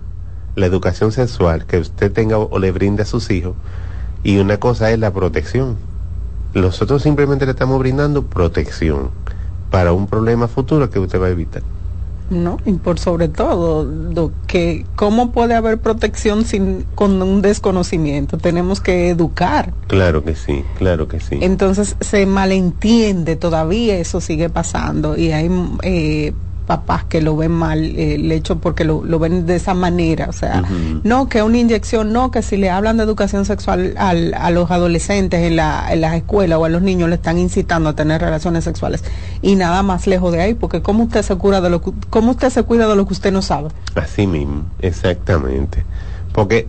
la 0.55 0.65
educación 0.65 1.11
sexual 1.11 1.65
que 1.65 1.77
usted 1.77 2.11
tenga 2.11 2.37
o 2.37 2.59
le 2.59 2.71
brinde 2.71 3.03
a 3.03 3.05
sus 3.05 3.29
hijos 3.31 3.55
y 4.23 4.37
una 4.37 4.57
cosa 4.57 4.91
es 4.91 4.99
la 4.99 5.11
protección. 5.11 5.77
Nosotros 6.53 7.01
simplemente 7.01 7.45
le 7.45 7.51
estamos 7.51 7.79
brindando 7.79 8.23
protección 8.23 9.11
para 9.69 9.93
un 9.93 10.07
problema 10.07 10.47
futuro 10.47 10.89
que 10.89 10.99
usted 10.99 11.21
va 11.21 11.27
a 11.27 11.29
evitar. 11.29 11.63
No, 12.29 12.59
y 12.65 12.71
por 12.73 12.97
sobre 12.97 13.27
todo, 13.27 14.31
que 14.47 14.85
cómo 14.95 15.31
puede 15.31 15.53
haber 15.53 15.79
protección 15.79 16.45
sin 16.45 16.85
con 16.95 17.21
un 17.21 17.41
desconocimiento. 17.41 18.37
Tenemos 18.37 18.79
que 18.79 19.09
educar. 19.09 19.73
Claro 19.87 20.23
que 20.23 20.35
sí, 20.35 20.63
claro 20.77 21.09
que 21.09 21.19
sí. 21.19 21.39
Entonces 21.41 21.97
se 21.99 22.25
malentiende 22.25 23.35
todavía, 23.35 23.97
eso 23.97 24.21
sigue 24.21 24.49
pasando 24.49 25.17
y 25.17 25.33
hay 25.33 25.49
eh, 25.83 26.33
papás 26.65 27.05
que 27.05 27.21
lo 27.21 27.35
ven 27.35 27.51
mal 27.51 27.83
eh, 27.83 28.15
el 28.15 28.31
hecho 28.31 28.59
porque 28.59 28.83
lo, 28.83 29.03
lo, 29.03 29.19
ven 29.19 29.45
de 29.45 29.55
esa 29.55 29.73
manera, 29.73 30.27
o 30.29 30.33
sea, 30.33 30.63
no 31.03 31.27
que 31.27 31.41
una 31.41 31.57
inyección, 31.57 32.13
no 32.13 32.31
que 32.31 32.41
si 32.41 32.57
le 32.57 32.69
hablan 32.69 32.97
de 32.97 33.03
educación 33.03 33.45
sexual 33.45 33.95
al, 33.97 34.33
a 34.33 34.51
los 34.51 34.71
adolescentes 34.71 35.41
en 35.41 35.55
la, 35.55 35.91
en 35.91 36.01
las 36.01 36.15
escuelas 36.15 36.59
o 36.59 36.65
a 36.65 36.69
los 36.69 36.81
niños 36.81 37.09
le 37.09 37.15
están 37.15 37.37
incitando 37.37 37.89
a 37.89 37.95
tener 37.95 38.21
relaciones 38.21 38.63
sexuales 38.63 39.03
y 39.41 39.55
nada 39.55 39.83
más 39.83 40.07
lejos 40.07 40.31
de 40.31 40.41
ahí, 40.41 40.53
porque 40.53 40.81
cómo 40.81 41.03
usted 41.03 41.23
se 41.23 41.35
cura 41.35 41.61
de 41.61 41.69
lo 41.69 41.81
cómo 41.81 42.31
usted 42.31 42.49
se 42.49 42.63
cuida 42.63 42.87
de 42.87 42.95
lo 42.95 43.05
que 43.05 43.13
usted 43.13 43.31
no 43.31 43.41
sabe. 43.41 43.69
Así 43.95 44.27
mismo, 44.27 44.65
exactamente. 44.79 45.83
Porque 46.33 46.67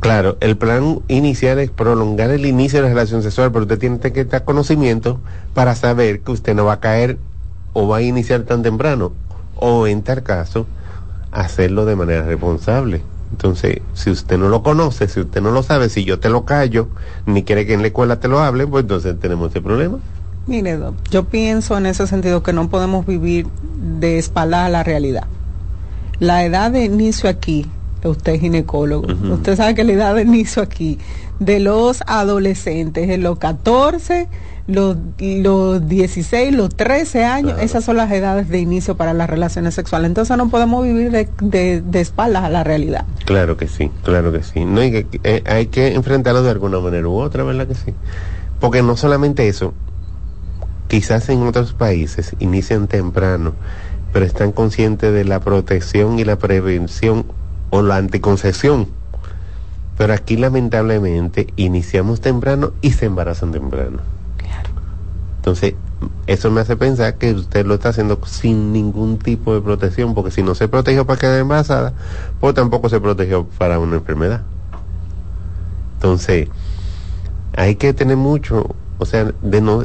Claro, 0.00 0.36
el 0.40 0.56
plan 0.56 1.00
inicial 1.08 1.58
es 1.58 1.70
prolongar 1.70 2.30
el 2.30 2.46
inicio 2.46 2.78
de 2.78 2.82
la 2.84 2.88
relación 2.90 3.22
sexual, 3.22 3.50
pero 3.50 3.62
usted 3.62 3.78
tiene 3.78 3.98
que 3.98 4.20
estar 4.20 4.44
conocimiento 4.44 5.20
para 5.54 5.74
saber 5.74 6.20
que 6.20 6.32
usted 6.32 6.54
no 6.54 6.66
va 6.66 6.74
a 6.74 6.80
caer 6.80 7.18
o 7.78 7.86
va 7.86 7.98
a 7.98 8.02
iniciar 8.02 8.44
tan 8.44 8.62
temprano, 8.62 9.12
o 9.54 9.86
en 9.86 10.00
tal 10.00 10.22
caso, 10.22 10.66
hacerlo 11.30 11.84
de 11.84 11.94
manera 11.94 12.22
responsable. 12.22 13.02
Entonces, 13.32 13.82
si 13.92 14.08
usted 14.08 14.38
no 14.38 14.48
lo 14.48 14.62
conoce, 14.62 15.08
si 15.08 15.20
usted 15.20 15.42
no 15.42 15.50
lo 15.50 15.62
sabe, 15.62 15.90
si 15.90 16.02
yo 16.02 16.18
te 16.18 16.30
lo 16.30 16.46
callo, 16.46 16.88
ni 17.26 17.42
quiere 17.42 17.66
que 17.66 17.74
en 17.74 17.82
la 17.82 17.88
escuela 17.88 18.18
te 18.18 18.28
lo 18.28 18.38
hable, 18.38 18.66
pues 18.66 18.84
entonces 18.84 19.20
tenemos 19.20 19.50
ese 19.50 19.60
problema. 19.60 19.98
Mire, 20.46 20.78
yo 21.10 21.24
pienso 21.24 21.76
en 21.76 21.84
ese 21.84 22.06
sentido 22.06 22.42
que 22.42 22.54
no 22.54 22.70
podemos 22.70 23.04
vivir 23.04 23.46
de 24.00 24.16
espalda 24.16 24.64
a 24.64 24.70
la 24.70 24.82
realidad. 24.82 25.24
La 26.18 26.46
edad 26.46 26.70
de 26.70 26.82
inicio 26.82 27.28
aquí, 27.28 27.66
usted 28.02 28.36
es 28.36 28.40
ginecólogo, 28.40 29.06
usted 29.34 29.54
sabe 29.54 29.74
que 29.74 29.84
la 29.84 29.92
edad 29.92 30.14
de 30.14 30.22
inicio 30.22 30.62
aquí 30.62 30.98
de 31.40 31.60
los 31.60 32.02
adolescentes 32.06 33.10
en 33.10 33.22
los 33.22 33.38
14 33.38 34.28
los, 34.66 34.96
los 35.20 35.88
16, 35.88 36.54
los 36.54 36.74
13 36.74 37.24
años, 37.24 37.58
esas 37.60 37.84
son 37.84 37.96
las 37.96 38.10
edades 38.10 38.48
de 38.48 38.58
inicio 38.58 38.96
para 38.96 39.12
las 39.12 39.30
relaciones 39.30 39.74
sexuales. 39.74 40.08
Entonces 40.08 40.36
no 40.36 40.48
podemos 40.48 40.84
vivir 40.84 41.10
de, 41.12 41.80
de, 41.82 42.00
espaldas 42.00 42.44
a 42.44 42.50
la 42.50 42.64
realidad. 42.64 43.04
Claro 43.24 43.56
que 43.56 43.68
sí, 43.68 43.90
claro 44.02 44.32
que 44.32 44.42
sí. 44.42 44.64
No, 44.64 44.80
hay, 44.80 45.04
que, 45.04 45.20
eh, 45.22 45.42
hay 45.46 45.66
que 45.66 45.94
enfrentarlo 45.94 46.42
de 46.42 46.50
alguna 46.50 46.80
manera 46.80 47.06
u 47.06 47.16
otra, 47.16 47.44
¿verdad 47.44 47.68
que 47.68 47.74
sí? 47.74 47.94
Porque 48.58 48.82
no 48.82 48.96
solamente 48.96 49.46
eso, 49.46 49.72
quizás 50.88 51.28
en 51.28 51.42
otros 51.42 51.72
países 51.72 52.34
inician 52.40 52.88
temprano, 52.88 53.54
pero 54.12 54.26
están 54.26 54.50
conscientes 54.50 55.12
de 55.12 55.24
la 55.24 55.40
protección 55.40 56.18
y 56.18 56.24
la 56.24 56.36
prevención 56.36 57.26
o 57.70 57.82
la 57.82 57.96
anticoncepción. 57.96 58.88
Pero 59.96 60.12
aquí 60.12 60.36
lamentablemente 60.36 61.46
iniciamos 61.56 62.20
temprano 62.20 62.72
y 62.80 62.92
se 62.92 63.06
embarazan 63.06 63.52
temprano. 63.52 64.15
Entonces, 65.46 65.74
eso 66.26 66.50
me 66.50 66.60
hace 66.60 66.76
pensar 66.76 67.18
que 67.18 67.32
usted 67.32 67.64
lo 67.64 67.74
está 67.74 67.90
haciendo 67.90 68.18
sin 68.26 68.72
ningún 68.72 69.16
tipo 69.16 69.54
de 69.54 69.60
protección, 69.60 70.12
porque 70.12 70.32
si 70.32 70.42
no 70.42 70.56
se 70.56 70.66
protegió 70.66 71.06
para 71.06 71.20
quedar 71.20 71.38
embarazada, 71.38 71.92
pues 72.40 72.52
tampoco 72.52 72.88
se 72.88 73.00
protegió 73.00 73.46
para 73.56 73.78
una 73.78 73.94
enfermedad. 73.94 74.42
Entonces, 75.94 76.48
hay 77.56 77.76
que 77.76 77.94
tener 77.94 78.16
mucho, 78.16 78.74
o 78.98 79.04
sea, 79.06 79.32
de 79.40 79.60
no 79.60 79.84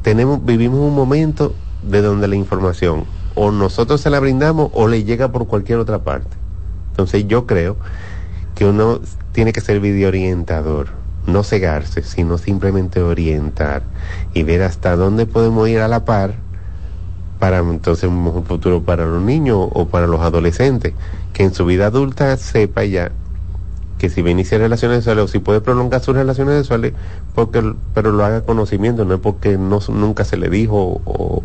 tenemos 0.00 0.42
vivimos 0.42 0.80
un 0.80 0.94
momento 0.94 1.54
de 1.82 2.00
donde 2.00 2.26
la 2.26 2.36
información 2.36 3.04
o 3.34 3.50
nosotros 3.50 4.00
se 4.00 4.08
la 4.08 4.20
brindamos 4.20 4.70
o 4.72 4.88
le 4.88 5.04
llega 5.04 5.30
por 5.30 5.46
cualquier 5.48 5.80
otra 5.80 5.98
parte. 5.98 6.34
Entonces, 6.92 7.28
yo 7.28 7.46
creo 7.46 7.76
que 8.54 8.64
uno 8.64 9.00
tiene 9.32 9.52
que 9.52 9.60
ser 9.60 9.80
video 9.80 10.08
orientador 10.08 10.88
no 11.28 11.44
cegarse, 11.44 12.02
sino 12.02 12.38
simplemente 12.38 13.02
orientar 13.02 13.82
y 14.34 14.42
ver 14.42 14.62
hasta 14.62 14.96
dónde 14.96 15.26
podemos 15.26 15.68
ir 15.68 15.80
a 15.80 15.88
la 15.88 16.04
par 16.04 16.34
para 17.38 17.58
entonces 17.58 18.10
un 18.10 18.44
futuro 18.44 18.82
para 18.82 19.06
los 19.06 19.22
niños 19.22 19.68
o 19.72 19.86
para 19.86 20.06
los 20.06 20.20
adolescentes, 20.20 20.94
que 21.32 21.44
en 21.44 21.54
su 21.54 21.64
vida 21.64 21.86
adulta 21.86 22.36
sepa 22.36 22.84
ya 22.84 23.12
que 23.98 24.08
si 24.08 24.22
va 24.22 24.28
a 24.28 24.32
iniciar 24.32 24.60
relaciones 24.60 24.98
sexuales 24.98 25.24
o 25.24 25.28
si 25.28 25.38
puede 25.40 25.60
prolongar 25.60 26.00
sus 26.00 26.14
relaciones 26.14 26.54
sexuales, 26.56 26.94
porque, 27.34 27.74
pero 27.94 28.12
lo 28.12 28.24
haga 28.24 28.42
conocimiento, 28.42 29.04
no 29.04 29.14
es 29.14 29.20
porque 29.20 29.58
no, 29.58 29.80
nunca 29.88 30.24
se 30.24 30.36
le 30.36 30.48
dijo 30.48 31.00
o, 31.04 31.42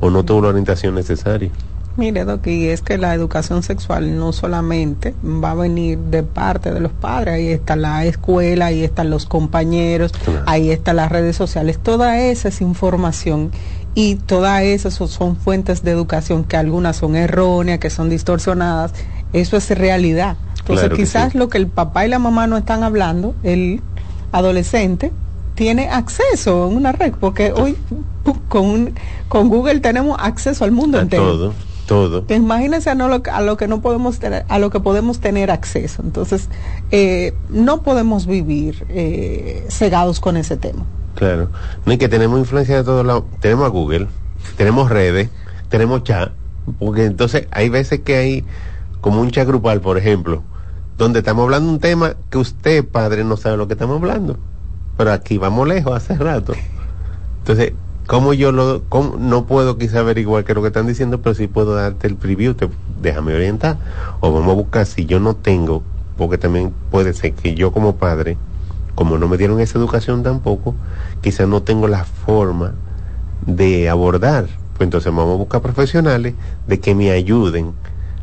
o 0.00 0.10
no 0.10 0.24
tuvo 0.24 0.42
la 0.42 0.48
orientación 0.48 0.96
necesaria. 0.96 1.50
Mire, 1.96 2.24
y 2.46 2.68
es 2.68 2.80
que 2.80 2.96
la 2.96 3.14
educación 3.14 3.62
sexual 3.62 4.16
no 4.16 4.32
solamente 4.32 5.14
va 5.22 5.50
a 5.50 5.54
venir 5.54 5.98
de 5.98 6.22
parte 6.22 6.72
de 6.72 6.80
los 6.80 6.92
padres, 6.92 7.34
ahí 7.34 7.48
está 7.48 7.76
la 7.76 8.06
escuela, 8.06 8.66
ahí 8.66 8.82
están 8.82 9.10
los 9.10 9.26
compañeros, 9.26 10.12
ahí 10.46 10.70
están 10.70 10.96
las 10.96 11.12
redes 11.12 11.36
sociales, 11.36 11.78
toda 11.78 12.18
esa 12.18 12.48
es 12.48 12.62
información 12.62 13.50
y 13.94 14.14
todas 14.14 14.62
esas 14.62 14.94
son 14.94 15.36
fuentes 15.36 15.82
de 15.82 15.90
educación 15.90 16.44
que 16.44 16.56
algunas 16.56 16.96
son 16.96 17.14
erróneas, 17.14 17.78
que 17.78 17.90
son 17.90 18.08
distorsionadas, 18.08 18.92
eso 19.34 19.58
es 19.58 19.68
realidad. 19.70 20.36
Entonces 20.60 20.90
quizás 20.96 21.34
lo 21.34 21.50
que 21.50 21.58
el 21.58 21.66
papá 21.66 22.06
y 22.06 22.08
la 22.08 22.18
mamá 22.18 22.46
no 22.46 22.56
están 22.56 22.84
hablando, 22.84 23.34
el 23.42 23.82
adolescente 24.30 25.12
tiene 25.54 25.90
acceso 25.90 26.62
a 26.62 26.66
una 26.68 26.92
red, 26.92 27.12
porque 27.20 27.52
hoy 27.52 27.76
con, 28.48 28.94
con 29.28 29.48
Google 29.50 29.80
tenemos 29.80 30.16
acceso 30.18 30.64
al 30.64 30.72
mundo 30.72 30.98
entero. 30.98 31.24
Todo. 31.24 31.54
Imagínense 32.28 32.90
a, 32.90 32.94
lo, 32.94 33.22
a, 33.32 33.40
lo, 33.42 33.56
que 33.56 33.68
no 33.68 33.80
podemos 33.80 34.18
tener, 34.18 34.44
a 34.48 34.58
lo 34.58 34.70
que 34.70 34.80
podemos 34.80 35.20
tener 35.20 35.50
acceso. 35.50 36.02
Entonces, 36.02 36.48
eh, 36.90 37.34
no 37.48 37.82
podemos 37.82 38.26
vivir 38.26 38.86
eh, 38.88 39.66
cegados 39.68 40.20
con 40.20 40.36
ese 40.36 40.56
tema. 40.56 40.84
Claro. 41.14 41.50
No, 41.84 41.92
y 41.92 41.98
que 41.98 42.08
tenemos 42.08 42.38
influencia 42.38 42.76
de 42.76 42.84
todos 42.84 43.04
lados. 43.04 43.24
Tenemos 43.40 43.66
a 43.66 43.68
Google, 43.68 44.08
tenemos 44.56 44.90
redes, 44.90 45.28
tenemos 45.68 46.04
chat, 46.04 46.32
porque 46.78 47.04
entonces 47.04 47.46
hay 47.50 47.68
veces 47.68 48.00
que 48.00 48.16
hay 48.16 48.44
como 49.00 49.20
un 49.20 49.30
chat 49.30 49.46
grupal, 49.46 49.80
por 49.80 49.98
ejemplo, 49.98 50.42
donde 50.96 51.20
estamos 51.20 51.44
hablando 51.44 51.70
un 51.70 51.80
tema 51.80 52.14
que 52.30 52.38
usted, 52.38 52.84
padre, 52.84 53.24
no 53.24 53.36
sabe 53.36 53.56
lo 53.56 53.66
que 53.66 53.74
estamos 53.74 53.96
hablando. 53.96 54.38
Pero 54.96 55.12
aquí 55.12 55.38
vamos 55.38 55.66
lejos 55.66 55.94
hace 55.94 56.14
rato. 56.14 56.54
Entonces, 57.38 57.72
¿Cómo 58.06 58.34
yo 58.34 58.50
lo, 58.50 58.82
no 59.18 59.46
puedo 59.46 59.78
quizá 59.78 60.00
averiguar 60.00 60.44
qué 60.44 60.52
es 60.52 60.56
lo 60.56 60.62
que 60.62 60.68
están 60.68 60.86
diciendo, 60.86 61.22
pero 61.22 61.34
sí 61.34 61.46
puedo 61.46 61.74
darte 61.74 62.08
el 62.08 62.16
preview, 62.16 62.54
te, 62.54 62.68
déjame 63.00 63.34
orientar. 63.34 63.78
O 64.20 64.32
vamos 64.32 64.50
a 64.50 64.54
buscar 64.54 64.86
si 64.86 65.06
yo 65.06 65.20
no 65.20 65.36
tengo, 65.36 65.82
porque 66.16 66.36
también 66.36 66.74
puede 66.90 67.14
ser 67.14 67.32
que 67.34 67.54
yo 67.54 67.72
como 67.72 67.96
padre, 67.96 68.36
como 68.94 69.18
no 69.18 69.28
me 69.28 69.38
dieron 69.38 69.60
esa 69.60 69.78
educación 69.78 70.22
tampoco, 70.22 70.74
quizás 71.20 71.46
no 71.48 71.62
tengo 71.62 71.86
la 71.86 72.04
forma 72.04 72.74
de 73.46 73.88
abordar. 73.88 74.46
Pues 74.76 74.86
entonces 74.86 75.14
vamos 75.14 75.34
a 75.34 75.38
buscar 75.38 75.62
profesionales 75.62 76.34
de 76.66 76.80
que 76.80 76.94
me 76.94 77.12
ayuden 77.12 77.72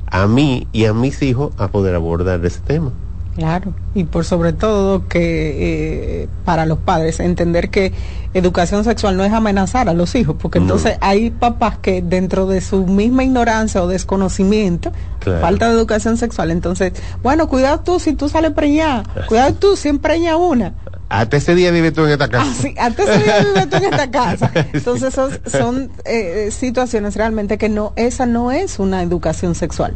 a 0.08 0.28
mí 0.28 0.68
y 0.74 0.86
a 0.86 0.94
mis 0.94 1.22
hijos 1.22 1.54
a 1.58 1.70
poder 1.70 1.96
abordar 1.96 2.46
ese 2.46 2.60
tema. 2.60 2.92
Claro, 3.40 3.74
y 3.96 4.04
por 4.04 4.26
sobre 4.26 4.52
todo 4.52 5.08
que 5.08 6.24
eh, 6.24 6.28
para 6.44 6.66
los 6.66 6.78
padres 6.78 7.22
entender 7.22 7.70
que 7.70 7.94
educación 8.34 8.84
sexual 8.84 9.16
no 9.16 9.24
es 9.24 9.32
amenazar 9.32 9.88
a 9.88 9.94
los 9.94 10.14
hijos, 10.16 10.36
porque 10.38 10.58
entonces 10.58 10.98
hay 11.00 11.30
papás 11.30 11.78
que 11.78 12.02
dentro 12.02 12.48
de 12.48 12.60
su 12.60 12.86
misma 12.86 13.24
ignorancia 13.24 13.82
o 13.82 13.88
desconocimiento, 13.88 14.92
falta 15.22 15.70
de 15.70 15.76
educación 15.76 16.18
sexual, 16.18 16.52
entonces, 16.52 16.92
bueno, 17.24 17.48
cuidado 17.48 17.80
tú 17.80 17.98
si 18.02 18.12
tú 18.12 18.28
sales 18.28 18.52
preñada, 18.52 19.06
cuidado 19.30 19.54
tú 19.54 19.78
si 19.78 19.88
empreña 19.88 20.36
una. 20.36 20.74
Hasta 21.08 21.38
ese 21.38 21.56
día 21.56 21.72
vives 21.72 21.94
tú 21.94 22.04
en 22.04 22.12
esta 22.12 22.28
casa. 22.28 22.46
Ah, 22.46 22.54
sí, 22.62 22.76
hasta 22.78 23.04
ese 23.04 23.24
día 23.24 23.40
vives 23.40 23.70
tú 23.70 23.78
en 23.78 23.84
esta 23.86 24.12
casa. 24.12 24.52
Entonces 24.74 25.14
son, 25.14 25.32
son 25.46 25.92
eh, 26.04 26.50
situaciones 26.52 27.16
realmente 27.16 27.58
que 27.58 27.70
no, 27.70 27.94
esa 27.96 28.26
no 28.26 28.52
es 28.52 28.80
una 28.80 29.02
educación 29.02 29.56
sexual. 29.56 29.96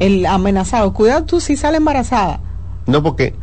El 0.00 0.26
amenazado. 0.26 0.92
Cuidado 0.92 1.24
tú 1.24 1.40
si 1.40 1.56
sale 1.56 1.76
embarazada. 1.76 2.40
No, 2.86 3.02
porque 3.02 3.34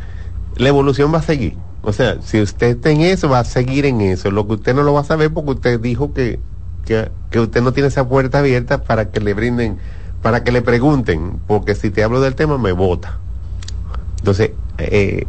la 0.56 0.68
evolución 0.68 1.12
va 1.12 1.18
a 1.18 1.22
seguir. 1.22 1.56
O 1.82 1.92
sea, 1.92 2.20
si 2.20 2.40
usted 2.40 2.76
está 2.76 2.90
en 2.90 3.02
eso, 3.02 3.28
va 3.28 3.40
a 3.40 3.44
seguir 3.44 3.86
en 3.86 4.00
eso. 4.00 4.30
Lo 4.30 4.46
que 4.46 4.54
usted 4.54 4.74
no 4.74 4.82
lo 4.82 4.92
va 4.92 5.00
a 5.00 5.04
saber 5.04 5.32
porque 5.32 5.52
usted 5.52 5.80
dijo 5.80 6.12
que, 6.12 6.40
que, 6.84 7.38
usted 7.38 7.62
no 7.62 7.72
tiene 7.72 7.88
esa 7.88 8.08
puerta 8.08 8.40
abierta 8.40 8.82
para 8.82 9.10
que 9.10 9.20
le 9.20 9.34
brinden, 9.34 9.78
para 10.22 10.42
que 10.42 10.50
le 10.50 10.62
pregunten. 10.62 11.38
Porque 11.46 11.74
si 11.74 11.90
te 11.90 12.02
hablo 12.02 12.20
del 12.20 12.34
tema, 12.34 12.58
me 12.58 12.72
vota. 12.72 13.18
Entonces, 14.18 14.50
eh, 14.78 15.26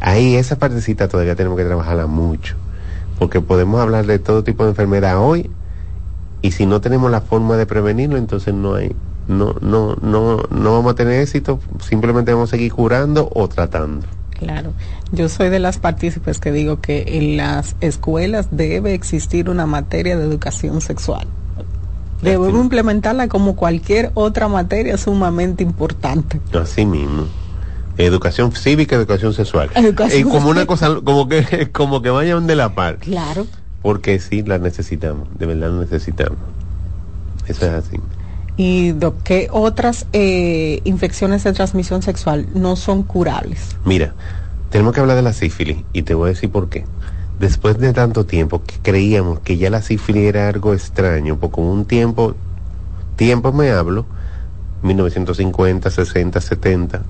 ahí 0.00 0.36
esa 0.36 0.56
partecita 0.56 1.08
todavía 1.08 1.34
tenemos 1.34 1.58
que 1.58 1.64
trabajarla 1.64 2.06
mucho. 2.06 2.56
Porque 3.18 3.40
podemos 3.40 3.80
hablar 3.80 4.06
de 4.06 4.18
todo 4.18 4.44
tipo 4.44 4.64
de 4.64 4.70
enfermedad 4.70 5.18
hoy 5.18 5.50
y 6.40 6.52
si 6.52 6.66
no 6.66 6.80
tenemos 6.80 7.10
la 7.10 7.20
forma 7.20 7.56
de 7.56 7.66
prevenirlo, 7.66 8.16
entonces 8.16 8.54
no 8.54 8.74
hay, 8.74 8.94
no, 9.28 9.54
no, 9.60 9.96
no, 10.00 10.42
no 10.50 10.72
vamos 10.72 10.92
a 10.92 10.94
tener 10.94 11.20
éxito, 11.20 11.60
simplemente 11.80 12.32
vamos 12.32 12.48
a 12.48 12.56
seguir 12.56 12.72
curando 12.72 13.30
o 13.34 13.48
tratando. 13.48 14.06
Claro, 14.30 14.72
yo 15.12 15.28
soy 15.28 15.50
de 15.50 15.58
las 15.58 15.78
partícipes 15.78 16.38
que 16.38 16.52
digo 16.52 16.80
que 16.80 17.18
en 17.18 17.36
las 17.36 17.76
escuelas 17.80 18.48
debe 18.50 18.94
existir 18.94 19.50
una 19.50 19.66
materia 19.66 20.16
de 20.16 20.24
educación 20.24 20.80
sexual. 20.80 21.26
Debemos 22.22 22.60
implementarla 22.60 23.28
como 23.28 23.54
cualquier 23.54 24.10
otra 24.14 24.48
materia 24.48 24.96
sumamente 24.96 25.62
importante. 25.62 26.40
Así 26.52 26.84
mismo. 26.84 27.26
Educación 27.96 28.52
cívica, 28.52 28.96
educación 28.96 29.34
sexual. 29.34 29.70
y 30.16 30.22
como 30.22 30.48
una 30.48 30.66
cosa, 30.66 31.00
como 31.04 31.28
que, 31.28 31.70
como 31.72 32.00
que 32.00 32.10
vayan 32.10 32.46
de 32.46 32.56
la 32.56 32.74
par. 32.74 32.98
Claro. 32.98 33.46
Porque 33.82 34.18
sí, 34.20 34.42
la 34.42 34.58
necesitamos, 34.58 35.28
de 35.38 35.46
verdad 35.46 35.70
la 35.70 35.80
necesitamos. 35.80 36.38
eso 37.46 37.66
es 37.66 37.72
así. 37.72 37.98
¿Y 38.58 38.92
qué 39.22 39.48
otras 39.52 40.06
eh, 40.12 40.80
infecciones 40.82 41.44
de 41.44 41.52
transmisión 41.52 42.02
sexual 42.02 42.48
no 42.54 42.74
son 42.74 43.04
curables? 43.04 43.76
Mira, 43.84 44.14
tenemos 44.70 44.92
que 44.92 45.00
hablar 45.00 45.14
de 45.14 45.22
la 45.22 45.32
sífilis 45.32 45.84
y 45.92 46.02
te 46.02 46.14
voy 46.14 46.26
a 46.30 46.32
decir 46.32 46.50
por 46.50 46.68
qué. 46.68 46.84
Después 47.38 47.78
de 47.78 47.92
tanto 47.92 48.26
tiempo 48.26 48.64
que 48.64 48.74
creíamos 48.82 49.38
que 49.38 49.58
ya 49.58 49.70
la 49.70 49.80
sífilis 49.80 50.24
era 50.24 50.48
algo 50.48 50.74
extraño, 50.74 51.38
porque 51.38 51.60
un 51.60 51.84
tiempo, 51.84 52.34
tiempo 53.14 53.52
me 53.52 53.70
hablo, 53.70 54.06
1950, 54.82 55.88
60, 55.88 56.40
70, 56.40 57.02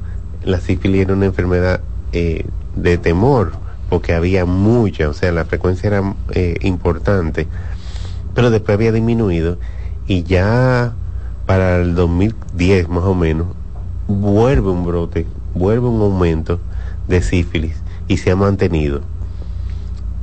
la 0.45 0.61
sífilis 0.61 1.01
era 1.01 1.15
una 1.15 1.25
enfermedad 1.25 1.81
eh, 2.13 2.45
de 2.77 2.99
temor, 2.99 3.53
porque 3.89 4.13
había 4.13 4.45
mucha, 4.45 5.09
o 5.09 5.15
sea, 5.15 5.33
la 5.33 5.47
frecuencia 5.47 5.87
era 5.87 6.15
eh, 6.33 6.57
importante, 6.61 7.49
pero 8.35 8.51
después 8.51 8.75
había 8.75 8.93
disminuido 8.93 9.59
y 10.07 10.25
ya 10.25 10.93
para 11.49 11.77
el 11.77 11.95
2010 11.95 12.91
más 12.91 13.05
o 13.05 13.15
menos 13.15 13.47
vuelve 14.07 14.69
un 14.69 14.85
brote, 14.85 15.27
vuelve 15.55 15.89
un 15.89 16.03
aumento 16.03 16.61
de 17.09 17.23
sífilis 17.23 17.75
y 18.07 18.19
se 18.19 18.31
ha 18.31 18.37
mantenido 18.37 19.01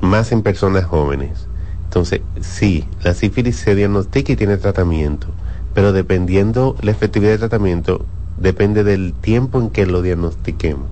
más 0.02 0.32
en 0.32 0.44
personas 0.44 0.86
jóvenes. 0.86 1.48
Entonces, 1.86 2.22
sí, 2.42 2.86
la 3.02 3.16
sífilis 3.16 3.56
se 3.56 3.74
diagnostica 3.74 4.34
y 4.34 4.36
tiene 4.36 4.58
tratamiento, 4.58 5.26
pero 5.74 5.94
dependiendo 5.94 6.76
la 6.84 6.92
efectividad 6.92 7.32
del 7.32 7.40
tratamiento, 7.40 8.06
depende 8.38 8.84
del 8.84 9.14
tiempo 9.14 9.60
en 9.60 9.72
que 9.72 9.88
lo 9.88 10.04
diagnostiquemos. 10.04 10.86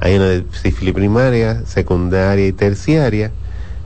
Hay 0.00 0.16
una 0.16 0.44
sífilis 0.52 0.92
primaria, 0.92 1.64
secundaria 1.64 2.46
y 2.46 2.52
terciaria. 2.52 3.32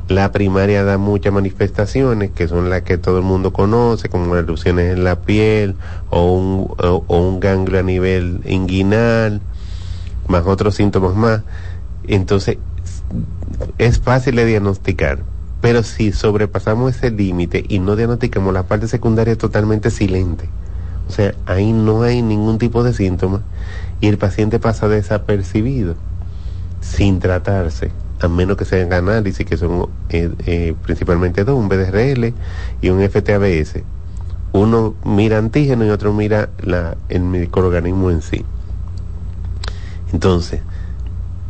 La 0.09 0.33
primaria 0.33 0.85
da 0.85 0.99
muchas 0.99 1.33
manifestaciones, 1.33 2.31
que 2.31 2.47
son 2.47 2.69
las 2.69 2.83
que 2.83 2.99
todo 2.99 3.19
el 3.19 3.25
mundo 3.25 3.53
conoce, 3.53 4.11
como 4.11 4.37
erupciones 4.37 4.93
en 4.93 5.05
la 5.05 5.23
piel 5.23 5.77
o 6.11 6.33
un, 6.33 6.75
o, 6.79 7.05
un 7.09 7.41
ganglio 7.41 7.81
a 7.81 7.83
nivel 7.83 8.41
inguinal, 8.45 9.41
más 10.29 10.47
otros 10.47 10.75
síntomas 10.75 11.15
más. 11.15 11.43
Entonces, 12.07 12.59
es 13.79 13.99
fácil 13.99 14.37
de 14.37 14.45
diagnosticar, 14.45 15.21
pero 15.61 15.83
si 15.83 16.13
sobrepasamos 16.13 16.97
ese 16.97 17.11
límite 17.11 17.65
y 17.67 17.79
no 17.79 17.97
diagnosticamos 17.97 18.53
la 18.53 18.65
parte 18.65 18.89
secundaria 18.89 19.39
totalmente 19.39 19.91
silente, 19.91 20.49
o 21.09 21.13
sea, 21.13 21.35
ahí 21.47 21.73
no 21.73 22.03
hay 22.03 22.21
ningún 22.23 22.59
tipo 22.59 22.83
de 22.83 22.93
síntoma 22.93 23.43
y 24.01 24.09
el 24.09 24.19
paciente 24.19 24.59
pasa 24.59 24.89
desapercibido 24.89 25.95
sin 26.81 27.21
tratarse, 27.21 27.91
a 28.25 28.29
menos 28.29 28.57
que 28.57 28.65
sean 28.65 28.93
análisis 28.93 29.47
que 29.47 29.57
son 29.57 29.89
eh, 30.09 30.31
eh, 30.47 30.75
principalmente 30.83 31.45
dos, 31.45 31.59
un 31.59 31.69
BDRL 31.69 32.33
y 32.81 32.89
un 32.89 33.01
FTABS. 33.09 33.83
Uno 34.53 34.95
mira 35.05 35.39
antígeno 35.39 35.85
y 35.85 35.91
otro 35.91 36.13
mira 36.13 36.51
la, 36.63 36.97
el 37.09 37.23
microorganismo 37.23 38.11
en 38.11 38.23
sí. 38.23 38.45
Entonces, 40.13 40.61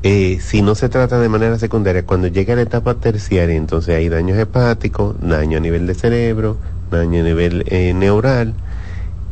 eh, 0.03 0.39
si 0.41 0.63
no 0.63 0.75
se 0.75 0.89
trata 0.89 1.19
de 1.19 1.29
manera 1.29 1.59
secundaria, 1.59 2.05
cuando 2.07 2.29
llega 2.29 2.55
a 2.55 2.57
la 2.57 2.63
etapa 2.63 2.95
terciaria, 2.95 3.57
entonces 3.57 3.97
hay 3.97 4.09
daños 4.09 4.39
hepáticos, 4.39 5.17
daño 5.21 5.59
a 5.59 5.61
nivel 5.61 5.87
de 5.87 5.95
cerebro, 5.95 6.57
daño 6.91 7.21
a 7.21 7.25
nivel 7.25 7.65
neural, 7.95 8.55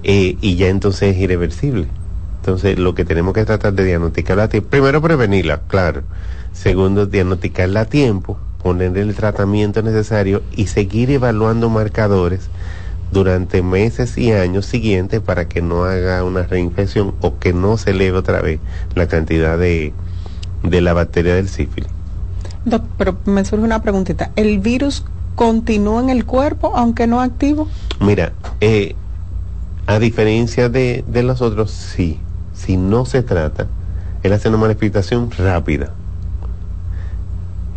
y 0.03 0.57
ya 0.57 0.69
entonces 0.69 1.15
es 1.15 1.23
irreversible. 1.23 1.89
Entonces, 2.43 2.77
lo 2.77 2.93
que 2.97 3.05
tenemos 3.05 3.35
que 3.35 3.45
tratar 3.45 3.73
de 3.73 3.85
diagnosticarla 3.85 4.49
primero 4.49 5.01
prevenirla, 5.01 5.61
claro. 5.69 6.03
Segundo, 6.53 7.07
diagnosticarla 7.07 7.81
a 7.83 7.85
tiempo, 7.87 8.39
poner 8.63 8.97
el 8.99 9.15
tratamiento 9.15 9.83
necesario 9.83 10.43
y 10.55 10.67
seguir 10.69 11.11
evaluando 11.11 11.69
marcadores 11.69 12.49
durante 13.11 13.63
meses 13.63 14.17
y 14.17 14.33
años 14.33 14.67
siguientes 14.67 15.21
para 15.21 15.47
que 15.49 15.61
no 15.61 15.85
haga 15.85 16.25
una 16.25 16.45
reinfección 16.45 17.15
o 17.21 17.39
que 17.39 17.53
no 17.53 17.77
se 17.77 17.91
eleve 17.91 18.17
otra 18.17 18.41
vez 18.41 18.61
la 18.95 19.07
cantidad 19.07 19.59
de, 19.59 19.93
de 20.63 20.81
la 20.81 20.93
bacteria 20.95 21.35
del 21.35 21.49
sífilis. 21.49 21.91
pero 22.97 23.17
me 23.27 23.45
surge 23.45 23.65
una 23.65 23.83
preguntita. 23.83 24.31
¿El 24.37 24.61
virus 24.61 25.05
continúa 25.35 26.01
en 26.01 26.11
el 26.11 26.25
cuerpo 26.25 26.73
aunque 26.75 27.07
no 27.07 27.21
activo? 27.21 27.69
Mira, 28.01 28.33
eh, 28.61 28.95
a 29.87 29.99
diferencia 29.99 30.69
de, 30.69 31.05
de 31.07 31.23
los 31.23 31.43
otros, 31.43 31.71
sí. 31.71 32.19
Si 32.55 32.77
no 32.77 33.05
se 33.05 33.23
trata, 33.23 33.67
él 34.23 34.33
hace 34.33 34.49
una 34.49 34.59
manifestación 34.59 35.31
rápida. 35.37 35.93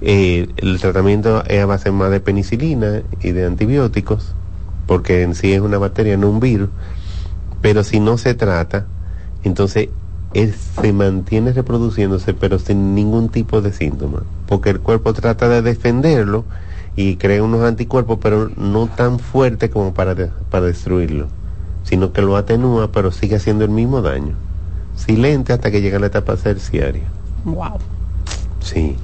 Eh, 0.02 0.48
el 0.58 0.80
tratamiento 0.80 1.44
es 1.46 1.62
a 1.62 1.66
base 1.66 1.92
más 1.92 2.12
de 2.12 2.20
penicilina 2.20 3.02
y 3.22 3.32
de 3.32 3.46
antibióticos, 3.46 4.34
porque 4.88 5.24
en 5.24 5.36
sí 5.36 5.54
es 5.54 5.62
una 5.62 5.78
bacteria, 5.78 6.18
no 6.18 6.30
un 6.30 6.40
virus. 6.40 6.70
Pero 7.62 7.84
si 7.84 8.00
no 8.00 8.18
se 8.18 8.34
trata, 8.34 8.86
entonces 9.44 9.90
se 10.34 10.92
mantiene 10.92 11.54
reproduciéndose 11.54 12.34
pero 12.34 12.60
sin 12.60 12.94
ningún 12.94 13.30
tipo 13.30 13.62
de 13.62 13.72
síntoma, 13.72 14.24
porque 14.48 14.70
el 14.70 14.80
cuerpo 14.80 15.14
trata 15.14 15.48
de 15.48 15.62
defenderlo 15.62 16.44
y 16.98 17.16
crea 17.16 17.42
unos 17.42 17.64
anticuerpos, 17.64 18.20
pero 18.22 18.50
no 18.58 18.88
tan 18.88 19.20
fuertes 19.20 19.70
como 19.70 19.94
para, 19.94 20.16
para 20.50 20.66
destruirlo, 20.66 21.28
sino 21.84 22.12
que 22.12 22.22
lo 22.22 22.36
atenúa, 22.38 22.92
pero 22.92 23.12
sigue 23.12 23.36
haciendo 23.36 23.64
el 23.64 23.72
mismo 23.72 24.02
daño. 24.02 24.36
Silente 24.96 25.54
hasta 25.54 25.72
que 25.72 25.82
llega 25.82 25.98
a 25.98 26.00
la 26.00 26.08
etapa 26.08 26.36
terciaria. 26.36 27.04
Wow. 27.46 27.80
Sí. 28.62 28.96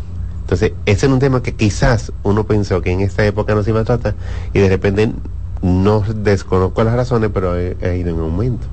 Entonces, 0.52 0.74
ese 0.86 1.06
es 1.06 1.12
un 1.14 1.20
tema 1.20 1.42
que 1.42 1.54
quizás 1.54 2.12
uno 2.24 2.46
pensó 2.46 2.82
que 2.82 2.92
en 2.92 3.00
esta 3.00 3.26
época 3.26 3.56
no 3.56 3.64
se 3.64 3.70
iba 3.70 3.80
a 3.80 3.84
tratar 3.86 4.16
y 4.52 4.60
de 4.60 4.68
repente 4.68 5.14
no 5.62 6.02
desconozco 6.02 6.84
las 6.84 6.94
razones, 6.94 7.32
pero 7.34 7.54
ha 7.54 7.94
ido 7.94 8.10
en 8.10 8.20
aumento. 8.20 8.68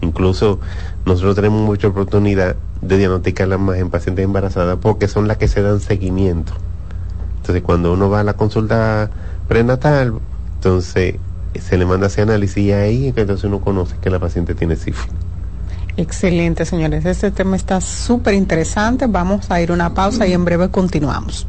Incluso 0.00 0.60
nosotros 1.06 1.34
tenemos 1.34 1.60
mucha 1.60 1.88
oportunidad 1.88 2.54
de 2.82 2.98
diagnosticarlas 2.98 3.58
más 3.58 3.78
en 3.78 3.90
pacientes 3.90 4.24
embarazadas 4.24 4.78
porque 4.80 5.08
son 5.08 5.26
las 5.26 5.38
que 5.38 5.48
se 5.48 5.60
dan 5.60 5.80
seguimiento. 5.80 6.52
Entonces, 7.38 7.64
cuando 7.64 7.92
uno 7.92 8.08
va 8.08 8.20
a 8.20 8.24
la 8.24 8.34
consulta 8.34 9.10
prenatal, 9.48 10.20
entonces 10.54 11.16
se 11.60 11.78
le 11.78 11.84
manda 11.84 12.06
ese 12.06 12.22
análisis 12.22 12.58
y 12.58 12.70
ahí 12.70 13.08
entonces 13.08 13.42
uno 13.42 13.60
conoce 13.60 13.96
que 14.00 14.08
la 14.08 14.20
paciente 14.20 14.54
tiene 14.54 14.76
sífilis. 14.76 15.27
Excelente, 15.98 16.64
señores. 16.64 17.04
Este 17.04 17.32
tema 17.32 17.56
está 17.56 17.80
súper 17.80 18.34
interesante. 18.34 19.06
Vamos 19.08 19.50
a 19.50 19.60
ir 19.60 19.70
a 19.70 19.74
una 19.74 19.92
pausa 19.94 20.28
y 20.28 20.32
en 20.32 20.44
breve 20.44 20.70
continuamos. 20.70 21.44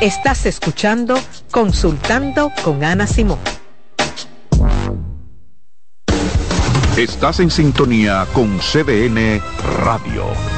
Estás 0.00 0.46
escuchando 0.46 1.18
Consultando 1.50 2.52
con 2.62 2.84
Ana 2.84 3.08
Simón. 3.08 3.40
Estás 6.96 7.40
en 7.40 7.50
sintonía 7.50 8.28
con 8.32 8.60
CDN 8.60 9.40
Radio. 9.82 10.57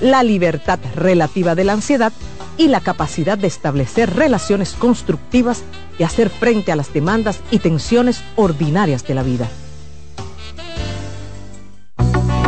la 0.00 0.22
libertad 0.22 0.78
relativa 0.94 1.54
de 1.54 1.64
la 1.64 1.74
ansiedad 1.74 2.12
y 2.58 2.68
la 2.68 2.80
capacidad 2.80 3.36
de 3.36 3.46
establecer 3.46 4.14
relaciones 4.14 4.72
constructivas 4.72 5.62
y 5.98 6.02
hacer 6.02 6.30
frente 6.30 6.72
a 6.72 6.76
las 6.76 6.92
demandas 6.92 7.40
y 7.50 7.58
tensiones 7.58 8.22
ordinarias 8.36 9.06
de 9.06 9.14
la 9.14 9.22
vida. 9.22 9.48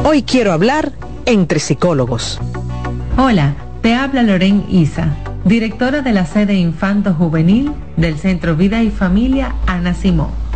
Hoy 0.05 0.23
quiero 0.23 0.53
hablar 0.53 0.93
entre 1.27 1.59
psicólogos. 1.59 2.41
Hola, 3.17 3.55
te 3.83 3.95
habla 3.95 4.23
Loren 4.23 4.65
Isa 4.71 5.15
directora 5.49 6.03
de 6.03 6.13
la 6.13 6.27
sede 6.27 6.55
Infanto 6.55 7.15
Juvenil 7.15 7.73
del 7.97 8.19
Centro 8.19 8.55
Vida 8.55 8.83
y 8.83 8.91
Familia 8.91 9.55
Ana 9.67 9.95
Simón. 9.95 10.48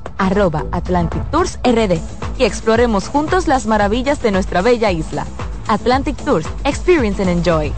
arroba 0.21 0.65
Atlantic 0.71 1.23
Tours 1.31 1.59
RD 1.63 1.99
y 2.37 2.43
exploremos 2.43 3.07
juntos 3.07 3.47
las 3.47 3.65
maravillas 3.65 4.21
de 4.21 4.31
nuestra 4.31 4.61
bella 4.61 4.91
isla. 4.91 5.25
Atlantic 5.67 6.15
Tours, 6.17 6.47
Experience 6.63 7.21
and 7.21 7.31
Enjoy. 7.31 7.73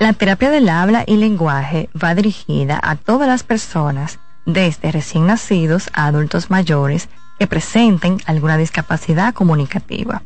La 0.00 0.12
terapia 0.14 0.50
del 0.50 0.68
habla 0.68 1.04
y 1.06 1.16
lenguaje 1.16 1.90
va 2.02 2.14
dirigida 2.14 2.80
a 2.82 2.96
todas 2.96 3.28
las 3.28 3.42
personas, 3.42 4.18
desde 4.46 4.90
recién 4.90 5.26
nacidos 5.26 5.90
a 5.92 6.06
adultos 6.06 6.50
mayores, 6.50 7.08
que 7.38 7.46
presenten 7.46 8.18
alguna 8.26 8.56
discapacidad 8.56 9.32
comunicativa. 9.32 10.22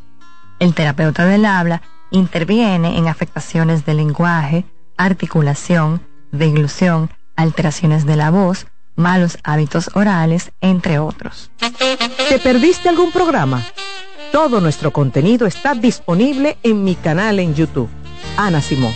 El 0.59 0.73
terapeuta 0.73 1.25
del 1.25 1.45
habla 1.45 1.81
interviene 2.11 2.97
en 2.97 3.07
afectaciones 3.07 3.85
del 3.85 3.97
lenguaje, 3.97 4.65
articulación, 4.97 6.01
deglución, 6.31 7.09
alteraciones 7.35 8.05
de 8.05 8.15
la 8.15 8.31
voz, 8.31 8.67
malos 8.95 9.37
hábitos 9.43 9.89
orales, 9.93 10.51
entre 10.61 10.99
otros. 10.99 11.51
¿Te 12.29 12.39
perdiste 12.39 12.89
algún 12.89 13.11
programa? 13.11 13.63
Todo 14.31 14.61
nuestro 14.61 14.91
contenido 14.91 15.45
está 15.47 15.73
disponible 15.75 16.57
en 16.63 16.83
mi 16.83 16.95
canal 16.95 17.39
en 17.39 17.55
YouTube. 17.55 17.89
Ana 18.37 18.61
Simón. 18.61 18.93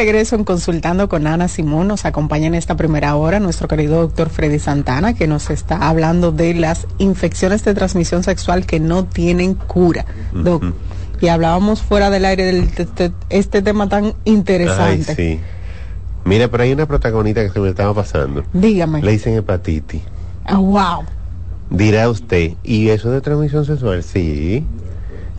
Regreso 0.00 0.34
en 0.34 0.44
Consultando 0.44 1.10
con 1.10 1.26
Ana 1.26 1.46
Simón, 1.46 1.88
nos 1.88 2.06
acompaña 2.06 2.46
en 2.46 2.54
esta 2.54 2.74
primera 2.74 3.16
hora 3.16 3.38
nuestro 3.38 3.68
querido 3.68 4.00
doctor 4.00 4.30
Freddy 4.30 4.58
Santana, 4.58 5.12
que 5.12 5.26
nos 5.26 5.50
está 5.50 5.90
hablando 5.90 6.32
de 6.32 6.54
las 6.54 6.86
infecciones 6.96 7.64
de 7.64 7.74
transmisión 7.74 8.22
sexual 8.22 8.64
que 8.64 8.80
no 8.80 9.04
tienen 9.04 9.52
cura. 9.52 10.06
Y 11.20 11.28
hablábamos 11.28 11.82
fuera 11.82 12.08
del 12.08 12.24
aire 12.24 12.44
de 12.44 12.60
este, 12.60 13.12
este, 13.28 13.60
tema 13.60 13.90
tan 13.90 14.14
interesante. 14.24 15.10
Ay, 15.10 15.14
sí. 15.14 15.40
Mira, 16.24 16.48
pero 16.48 16.62
hay 16.62 16.72
una 16.72 16.86
protagonista 16.86 17.42
que 17.42 17.50
se 17.50 17.60
me 17.60 17.68
estaba 17.68 17.92
pasando. 17.92 18.42
Dígame. 18.54 19.02
Le 19.02 19.12
dicen 19.12 19.34
hepatitis. 19.34 20.00
Oh, 20.48 20.62
wow. 20.62 21.04
Dirá 21.68 22.08
usted, 22.08 22.52
¿y 22.62 22.88
eso 22.88 23.10
de 23.10 23.20
transmisión 23.20 23.66
sexual? 23.66 24.02
Sí. 24.02 24.64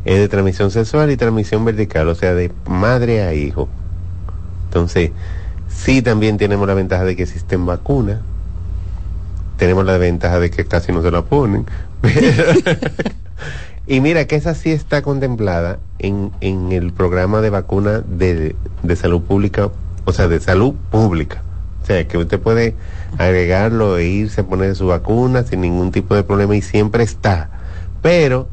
Es 0.05 0.19
de 0.19 0.27
transmisión 0.27 0.69
sexual 0.69 1.09
y 1.09 1.17
transmisión 1.17 1.65
vertical, 1.65 2.09
o 2.09 2.13
sea, 2.13 2.35
de 2.35 2.51
madre 2.67 3.23
a 3.23 3.33
hijo. 3.33 3.67
Entonces, 4.71 5.11
sí 5.67 6.01
también 6.01 6.37
tenemos 6.37 6.65
la 6.65 6.73
ventaja 6.73 7.03
de 7.03 7.17
que 7.17 7.23
existen 7.23 7.65
vacunas. 7.65 8.19
Tenemos 9.57 9.85
la 9.85 9.97
ventaja 9.97 10.39
de 10.39 10.49
que 10.49 10.63
casi 10.63 10.93
no 10.93 11.01
se 11.01 11.11
la 11.11 11.23
ponen. 11.23 11.65
y 13.87 13.99
mira 13.99 14.27
que 14.27 14.37
esa 14.37 14.55
sí 14.55 14.71
está 14.71 15.01
contemplada 15.01 15.79
en, 15.99 16.31
en 16.39 16.71
el 16.71 16.93
programa 16.93 17.41
de 17.41 17.49
vacuna 17.49 17.99
de, 17.99 18.55
de 18.81 18.95
salud 18.95 19.21
pública, 19.23 19.69
o 20.05 20.13
sea, 20.13 20.29
de 20.29 20.39
salud 20.39 20.73
pública. 20.89 21.43
O 21.83 21.85
sea, 21.85 22.07
que 22.07 22.17
usted 22.17 22.39
puede 22.39 22.75
agregarlo 23.17 23.97
e 23.97 24.05
irse 24.05 24.39
a 24.39 24.45
poner 24.45 24.73
su 24.77 24.87
vacuna 24.87 25.43
sin 25.43 25.59
ningún 25.59 25.91
tipo 25.91 26.15
de 26.15 26.23
problema 26.23 26.55
y 26.55 26.61
siempre 26.61 27.03
está. 27.03 27.49
Pero 28.01 28.47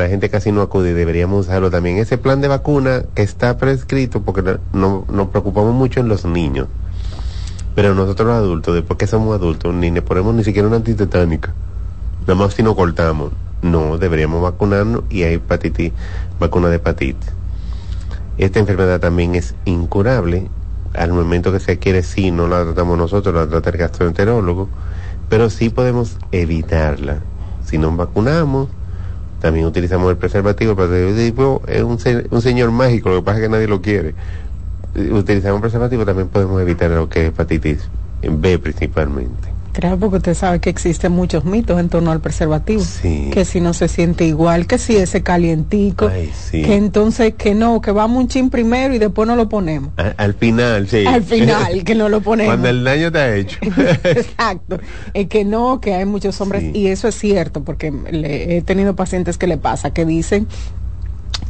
la 0.00 0.08
gente 0.08 0.30
casi 0.30 0.50
no 0.52 0.62
acude 0.62 0.90
y 0.90 0.94
deberíamos 0.94 1.46
usarlo 1.46 1.70
también. 1.70 1.98
Ese 1.98 2.18
plan 2.18 2.40
de 2.40 2.48
vacuna 2.48 3.02
que 3.14 3.22
está 3.22 3.56
prescrito, 3.58 4.22
porque 4.22 4.58
no, 4.72 5.04
nos 5.08 5.28
preocupamos 5.28 5.74
mucho 5.74 6.00
en 6.00 6.08
los 6.08 6.24
niños. 6.24 6.68
Pero 7.74 7.94
nosotros 7.94 8.28
los 8.28 8.36
adultos, 8.36 8.74
después 8.74 8.98
que 8.98 9.06
somos 9.06 9.34
adultos, 9.34 9.74
ni 9.74 9.90
le 9.90 10.02
ponemos 10.02 10.34
ni 10.34 10.44
siquiera 10.44 10.68
una 10.68 10.78
antitetánica. 10.78 11.52
Nada 12.22 12.34
más 12.34 12.54
si 12.54 12.62
nos 12.62 12.74
cortamos. 12.74 13.32
No, 13.62 13.98
deberíamos 13.98 14.42
vacunarnos 14.42 15.04
y 15.10 15.22
hay 15.22 15.34
hepatitis, 15.34 15.92
vacuna 16.38 16.68
de 16.68 16.76
hepatitis. 16.76 17.30
Esta 18.38 18.58
enfermedad 18.58 19.00
también 19.00 19.34
es 19.34 19.54
incurable. 19.66 20.48
Al 20.94 21.12
momento 21.12 21.52
que 21.52 21.60
se 21.60 21.72
adquiere, 21.72 22.02
sí, 22.02 22.30
no 22.30 22.48
la 22.48 22.64
tratamos 22.64 22.96
nosotros, 22.98 23.34
la 23.34 23.46
trata 23.46 23.70
el 23.70 23.76
gastroenterólogo, 23.76 24.68
pero 25.28 25.50
sí 25.50 25.68
podemos 25.68 26.16
evitarla. 26.32 27.18
Si 27.64 27.78
nos 27.78 27.96
vacunamos, 27.96 28.68
también 29.40 29.66
utilizamos 29.66 30.10
el 30.10 30.16
preservativo. 30.16 30.72
El 30.72 30.76
preservativo 30.76 31.62
es 31.66 31.82
un, 31.82 31.98
un 32.30 32.42
señor 32.42 32.70
mágico, 32.70 33.10
lo 33.10 33.16
que 33.16 33.22
pasa 33.22 33.38
es 33.38 33.44
que 33.44 33.48
nadie 33.48 33.66
lo 33.66 33.80
quiere. 33.80 34.14
Utilizamos 35.12 35.60
preservativo, 35.60 36.04
también 36.04 36.28
podemos 36.28 36.60
evitar 36.60 36.90
lo 36.90 37.08
que 37.08 37.22
es 37.22 37.28
hepatitis 37.28 37.88
B 38.22 38.58
principalmente. 38.58 39.59
Claro, 39.72 39.98
porque 39.98 40.16
usted 40.16 40.34
sabe 40.34 40.60
que 40.60 40.70
existen 40.70 41.12
muchos 41.12 41.44
mitos 41.44 41.78
en 41.78 41.88
torno 41.88 42.10
al 42.10 42.20
preservativo. 42.20 42.82
Que 43.02 43.44
si 43.44 43.60
no 43.60 43.72
se 43.72 43.88
siente 43.88 44.24
igual, 44.24 44.66
que 44.66 44.78
si 44.78 44.96
ese 44.96 45.22
calientico, 45.22 46.10
que 46.50 46.74
entonces 46.74 47.34
que 47.34 47.54
no, 47.54 47.80
que 47.80 47.92
vamos 47.92 48.22
un 48.22 48.28
chin 48.28 48.50
primero 48.50 48.94
y 48.94 48.98
después 48.98 49.26
no 49.28 49.36
lo 49.36 49.48
ponemos. 49.48 49.92
Al, 50.16 50.34
final, 50.34 50.88
sí. 50.88 51.06
Al 51.06 51.22
final, 51.22 51.84
que 51.84 51.94
no 51.94 52.08
lo 52.08 52.20
ponemos. 52.20 52.54
Cuando 52.54 52.68
el 52.68 52.84
daño 52.84 53.12
te 53.12 53.18
ha 53.18 53.36
hecho. 53.36 53.58
Exacto. 54.04 54.80
Es 55.14 55.28
que 55.28 55.44
no, 55.44 55.80
que 55.80 55.94
hay 55.94 56.04
muchos 56.04 56.40
hombres, 56.40 56.64
y 56.74 56.88
eso 56.88 57.08
es 57.08 57.14
cierto, 57.14 57.62
porque 57.62 57.92
he 58.12 58.62
tenido 58.62 58.96
pacientes 58.96 59.38
que 59.38 59.46
le 59.46 59.56
pasa, 59.56 59.92
que 59.92 60.04
dicen 60.04 60.48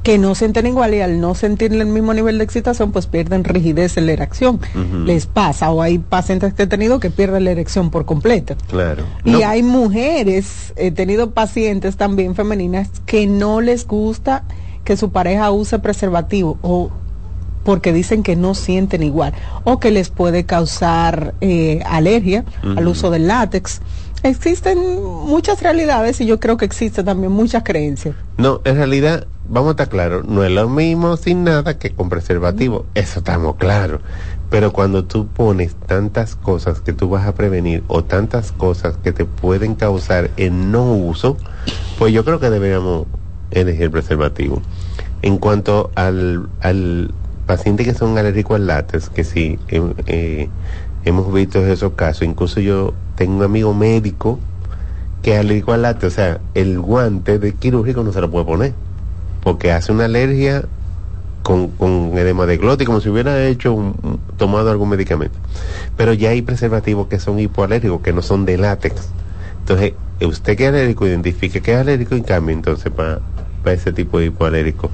que 0.03 0.19
no 0.19 0.35
sienten 0.35 0.67
igual 0.67 0.95
y 0.95 1.01
al 1.01 1.21
no 1.21 1.35
sentir 1.35 1.73
el 1.73 1.87
mismo 1.87 2.15
nivel 2.15 2.39
de 2.39 2.45
excitación, 2.45 2.91
pues 2.93 3.07
pierden 3.07 3.45
rigidez 3.45 3.97
en 3.97 4.07
la 4.07 4.13
erección. 4.13 4.61
Les 5.05 5.27
pasa, 5.27 5.71
o 5.71 5.83
hay 5.83 5.99
pacientes 5.99 6.55
que 6.55 6.63
he 6.63 6.67
tenido 6.67 7.01
que 7.01 7.11
pierden 7.11 7.45
la 7.45 7.51
erección 7.51 7.91
por 7.91 8.07
completo. 8.07 8.57
Claro. 8.69 9.05
Y 9.25 9.43
hay 9.43 9.63
mujeres, 9.63 10.73
he 10.77 10.91
tenido 10.91 11.33
pacientes 11.33 11.97
también 11.97 12.35
femeninas 12.35 12.89
que 13.05 13.27
no 13.27 13.61
les 13.61 13.87
gusta 13.87 14.45
que 14.85 14.97
su 14.97 15.11
pareja 15.11 15.51
use 15.51 15.79
preservativo 15.79 16.59
o 16.63 16.91
porque 17.65 17.93
dicen 17.93 18.23
que 18.23 18.37
no 18.37 18.55
sienten 18.55 19.03
igual 19.03 19.35
o 19.65 19.79
que 19.79 19.91
les 19.91 20.09
puede 20.09 20.45
causar 20.45 21.35
eh, 21.43 21.83
alergia 21.85 22.47
al 22.63 22.89
uso 22.89 23.11
del 23.11 23.29
látex 23.29 23.83
existen 24.23 24.79
muchas 25.03 25.63
realidades 25.63 26.21
y 26.21 26.27
yo 26.27 26.41
creo 26.41 26.57
que 26.57 26.65
existen 26.65 27.05
también 27.05 27.33
muchas 27.33 27.63
creencias. 27.63 28.15
No, 28.37 28.61
en 28.65 28.77
realidad, 28.77 29.27
vamos 29.51 29.69
a 29.69 29.71
estar 29.73 29.89
claros, 29.89 30.25
no 30.27 30.45
es 30.45 30.51
lo 30.53 30.69
mismo 30.69 31.17
sin 31.17 31.45
nada 31.45 31.79
que 31.79 31.91
con 31.91 32.09
preservativo, 32.09 32.87
eso 32.95 33.19
estamos 33.19 33.57
claros. 33.57 34.01
Pero 34.49 34.73
cuando 34.73 35.05
tú 35.05 35.27
pones 35.29 35.75
tantas 35.75 36.35
cosas 36.35 36.81
que 36.81 36.93
tú 36.93 37.09
vas 37.09 37.27
a 37.27 37.35
prevenir 37.35 37.85
o 37.87 38.03
tantas 38.03 38.53
cosas 38.53 38.97
que 38.97 39.13
te 39.13 39.25
pueden 39.25 39.75
causar 39.75 40.31
el 40.37 40.73
no 40.73 40.93
uso, 40.93 41.37
pues 41.99 42.13
yo 42.13 42.25
creo 42.25 42.41
que 42.41 42.51
deberíamos 42.51 43.07
elegir 43.51 43.91
preservativo. 43.91 44.63
En 45.23 45.39
cuanto 45.39 45.91
al, 45.95 46.49
al 46.61 47.13
paciente 47.47 47.85
que 47.85 47.95
son 47.95 48.19
alérgicos 48.19 48.57
al 48.57 48.67
látex, 48.67 49.09
que 49.09 49.25
sí, 49.25 49.59
eh, 49.69 49.83
eh 50.07 50.49
hemos 51.05 51.33
visto 51.33 51.65
esos 51.65 51.93
casos, 51.93 52.23
incluso 52.23 52.61
yo 52.61 52.93
tengo 53.17 53.39
un 53.39 53.43
amigo 53.43 53.73
médico 53.73 54.39
que 55.23 55.35
es 55.35 55.41
alérgico 55.41 55.73
al 55.73 55.83
látex, 55.83 56.05
o 56.05 56.11
sea, 56.11 56.41
el 56.55 56.81
guante 56.81 57.39
de 57.39 57.55
quirúrgico 57.55 58.03
no 58.03 58.13
se 58.13 58.21
lo 58.21 58.31
puede 58.31 58.47
poner, 58.47 58.75
porque 59.43 59.73
hace 59.73 59.93
una 59.93 60.07
alergia 60.07 60.65
con, 61.43 61.69
con 61.69 62.17
edema 62.17 62.47
de 62.47 62.57
glotis, 62.57 62.87
como 62.87 63.01
si 63.01 63.09
hubiera 63.09 63.47
hecho 63.47 63.95
tomado 64.37 64.71
algún 64.71 64.89
medicamento. 64.89 65.39
Pero 65.97 66.13
ya 66.13 66.31
hay 66.31 66.43
preservativos 66.43 67.09
que 67.09 67.19
son 67.19 67.39
hipoalérgicos, 67.39 68.03
que 68.03 68.13
no 68.13 68.23
son 68.23 68.45
de 68.45 68.59
látex. 68.59 69.09
Entonces, 69.61 69.95
usted 70.21 70.57
que 70.57 70.65
es 70.65 70.69
alérgico, 70.71 71.07
identifique 71.07 71.61
que 71.61 71.73
es 71.73 71.79
alérgico 71.79 72.17
y 72.17 72.23
cambie 72.23 72.55
entonces 72.55 72.93
para 72.93 73.21
ese 73.67 73.93
tipo 73.93 74.19
de 74.19 74.27
hipoalérgico 74.27 74.91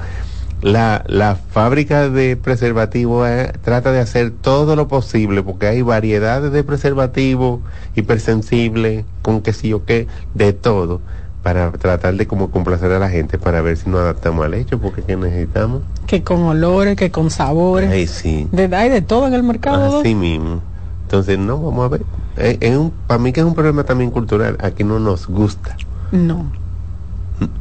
la, 0.63 1.05
la 1.07 1.37
fábrica 1.37 2.09
de 2.09 2.37
preservativos 2.37 3.29
eh, 3.29 3.53
trata 3.63 3.93
de 3.93 4.01
hacer 4.01 4.31
todo 4.31 4.75
lo 4.75 4.89
posible 4.89 5.43
porque 5.43 5.67
hay 5.67 5.83
variedades 5.83 6.51
de 6.51 6.65
preservativos 6.65 7.61
hipersensibles, 7.95 9.05
con 9.23 9.43
que 9.43 9.53
sí 9.53 9.73
o 9.73 9.85
qué, 9.85 10.07
de 10.35 10.53
todo, 10.53 11.03
para 11.47 11.71
tratar 11.71 12.17
de 12.17 12.27
como 12.27 12.51
complacer 12.51 12.91
a 12.91 12.99
la 12.99 13.09
gente 13.09 13.39
para 13.39 13.61
ver 13.61 13.77
si 13.77 13.89
nos 13.89 14.01
adaptamos 14.01 14.45
al 14.45 14.55
hecho, 14.55 14.81
porque 14.81 15.03
¿qué 15.03 15.17
necesitamos? 15.17 15.83
Que 16.09 16.25
con 16.25 16.43
olores, 16.43 16.97
que 16.97 17.13
con 17.13 17.31
sabores. 17.31 17.89
Ay, 17.89 18.09
sí. 18.09 18.49
De, 18.51 18.65
hay 18.75 18.89
de 18.89 19.01
todo 19.01 19.29
en 19.29 19.35
el 19.35 19.45
mercado. 19.45 20.01
Así 20.01 20.17
mismo. 20.17 20.61
Entonces, 21.03 21.39
no, 21.39 21.63
vamos 21.63 21.85
a 21.85 21.89
ver. 21.89 22.03
Eh, 22.37 22.59
es 22.61 22.77
un, 22.77 22.91
para 22.91 23.21
mí 23.21 23.33
que 23.33 23.39
es 23.39 23.47
un 23.47 23.55
problema 23.55 23.85
también 23.85 24.11
cultural. 24.11 24.57
Aquí 24.61 24.83
no 24.83 24.99
nos 24.99 25.29
gusta. 25.29 25.77
No. 26.11 26.51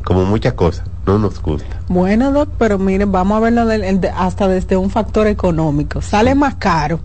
Como 0.04 0.26
muchas 0.26 0.54
cosas 0.54 0.88
no 1.06 1.20
nos 1.20 1.40
gusta. 1.40 1.80
Bueno, 1.88 2.32
Doc, 2.32 2.50
pero 2.58 2.80
miren, 2.80 3.12
vamos 3.12 3.38
a 3.38 3.40
verlo 3.40 3.68
hasta 4.18 4.48
desde 4.48 4.78
un 4.78 4.90
factor 4.90 5.28
económico. 5.28 6.02
Sale 6.02 6.34
más 6.34 6.56
caro 6.56 7.00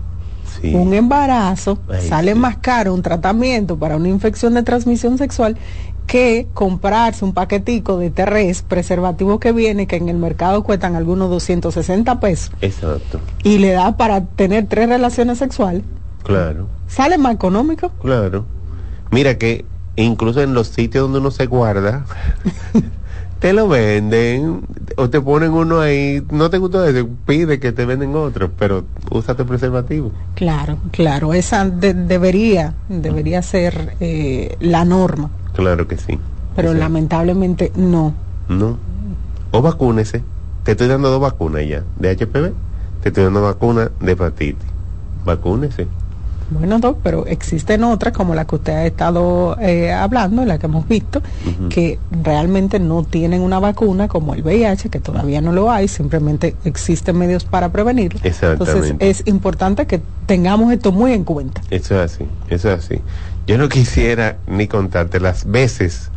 un 0.62 0.92
embarazo, 0.94 1.78
sale 2.08 2.34
más 2.34 2.56
caro 2.58 2.92
un 2.92 3.02
tratamiento 3.02 3.78
para 3.78 3.96
una 3.96 4.08
infección 4.08 4.54
de 4.54 4.62
transmisión 4.62 5.16
sexual 5.16 5.56
que 6.10 6.48
comprarse 6.54 7.24
un 7.24 7.32
paquetico 7.32 7.96
de 7.96 8.10
Terres 8.10 8.62
preservativo 8.62 9.38
que 9.38 9.52
viene, 9.52 9.86
que 9.86 9.94
en 9.94 10.08
el 10.08 10.16
mercado 10.16 10.64
cuestan 10.64 10.96
algunos 10.96 11.30
260 11.30 12.18
pesos. 12.18 12.50
Exacto. 12.62 13.20
Y 13.44 13.58
le 13.58 13.70
da 13.70 13.96
para 13.96 14.26
tener 14.26 14.66
tres 14.66 14.88
relaciones 14.88 15.38
sexuales. 15.38 15.84
Claro. 16.24 16.66
¿Sale 16.88 17.16
más 17.16 17.34
económico? 17.34 17.90
Claro. 18.02 18.44
Mira 19.12 19.38
que 19.38 19.64
incluso 19.94 20.42
en 20.42 20.52
los 20.52 20.66
sitios 20.66 21.04
donde 21.04 21.20
uno 21.20 21.30
se 21.30 21.46
guarda, 21.46 22.04
te 23.38 23.52
lo 23.52 23.68
venden 23.68 24.62
o 24.96 25.10
te 25.10 25.20
ponen 25.20 25.52
uno 25.52 25.80
ahí, 25.80 26.24
no 26.32 26.50
te 26.50 26.58
gustó 26.58 26.84
ese, 26.84 27.04
pide 27.24 27.60
que 27.60 27.70
te 27.70 27.84
venden 27.84 28.16
otro, 28.16 28.50
pero 28.58 28.84
úsate 29.12 29.44
preservativo. 29.44 30.10
Claro, 30.34 30.78
claro, 30.90 31.34
esa 31.34 31.70
debería, 31.70 32.74
debería 32.88 33.42
ser 33.42 33.94
eh, 34.00 34.56
la 34.58 34.84
norma. 34.84 35.30
Claro 35.60 35.86
que 35.86 35.98
sí. 35.98 36.18
Pero 36.56 36.72
lamentablemente 36.72 37.70
no. 37.76 38.14
No. 38.48 38.78
O 39.50 39.60
vacúnese. 39.60 40.22
Te 40.64 40.72
estoy 40.72 40.88
dando 40.88 41.10
dos 41.10 41.20
vacunas 41.20 41.66
ya, 41.68 41.84
de 41.98 42.16
HPV, 42.16 42.52
te 43.02 43.08
estoy 43.10 43.24
dando 43.24 43.42
vacuna 43.42 43.90
de 44.00 44.12
hepatitis. 44.12 44.64
Vacúnese. 45.26 45.86
Bueno, 46.50 46.78
Doc, 46.80 46.98
pero 47.02 47.26
existen 47.26 47.84
otras 47.84 48.12
como 48.12 48.34
la 48.34 48.44
que 48.44 48.56
usted 48.56 48.72
ha 48.72 48.86
estado 48.86 49.56
eh, 49.60 49.92
hablando, 49.92 50.44
la 50.44 50.58
que 50.58 50.66
hemos 50.66 50.88
visto, 50.88 51.22
que 51.68 51.98
realmente 52.10 52.80
no 52.80 53.04
tienen 53.04 53.42
una 53.42 53.60
vacuna 53.60 54.08
como 54.08 54.34
el 54.34 54.42
VIH, 54.42 54.88
que 54.88 54.98
todavía 54.98 55.40
no 55.40 55.52
lo 55.52 55.70
hay, 55.70 55.86
simplemente 55.86 56.56
existen 56.64 57.16
medios 57.18 57.44
para 57.44 57.68
prevenirlo. 57.68 58.18
Entonces 58.24 58.94
es 58.98 59.22
importante 59.26 59.86
que 59.86 60.00
tengamos 60.26 60.72
esto 60.72 60.90
muy 60.90 61.12
en 61.12 61.22
cuenta. 61.22 61.60
Eso 61.70 61.94
es 62.02 62.12
así, 62.12 62.24
eso 62.48 62.72
es 62.72 62.84
así. 62.84 63.00
Yo 63.50 63.58
no 63.58 63.68
quisiera 63.68 64.36
ni 64.46 64.68
contarte 64.68 65.18
las 65.18 65.44
veces, 65.44 66.12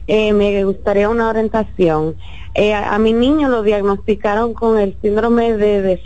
eh, 0.07 0.33
me 0.33 0.65
gustaría 0.65 1.07
una 1.07 1.29
orientación. 1.29 2.17
Eh, 2.55 2.73
a, 2.73 2.99
mi 2.99 3.13
niño 3.13 3.47
lo 3.47 3.63
diagnosticaron 3.63 4.53
con 4.53 4.77
el 4.77 4.97
síndrome 5.01 5.55
de, 5.55 5.97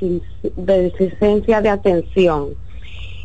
de 0.55 0.81
deficiencia 0.83 1.59
de 1.59 1.69
atención. 1.69 2.49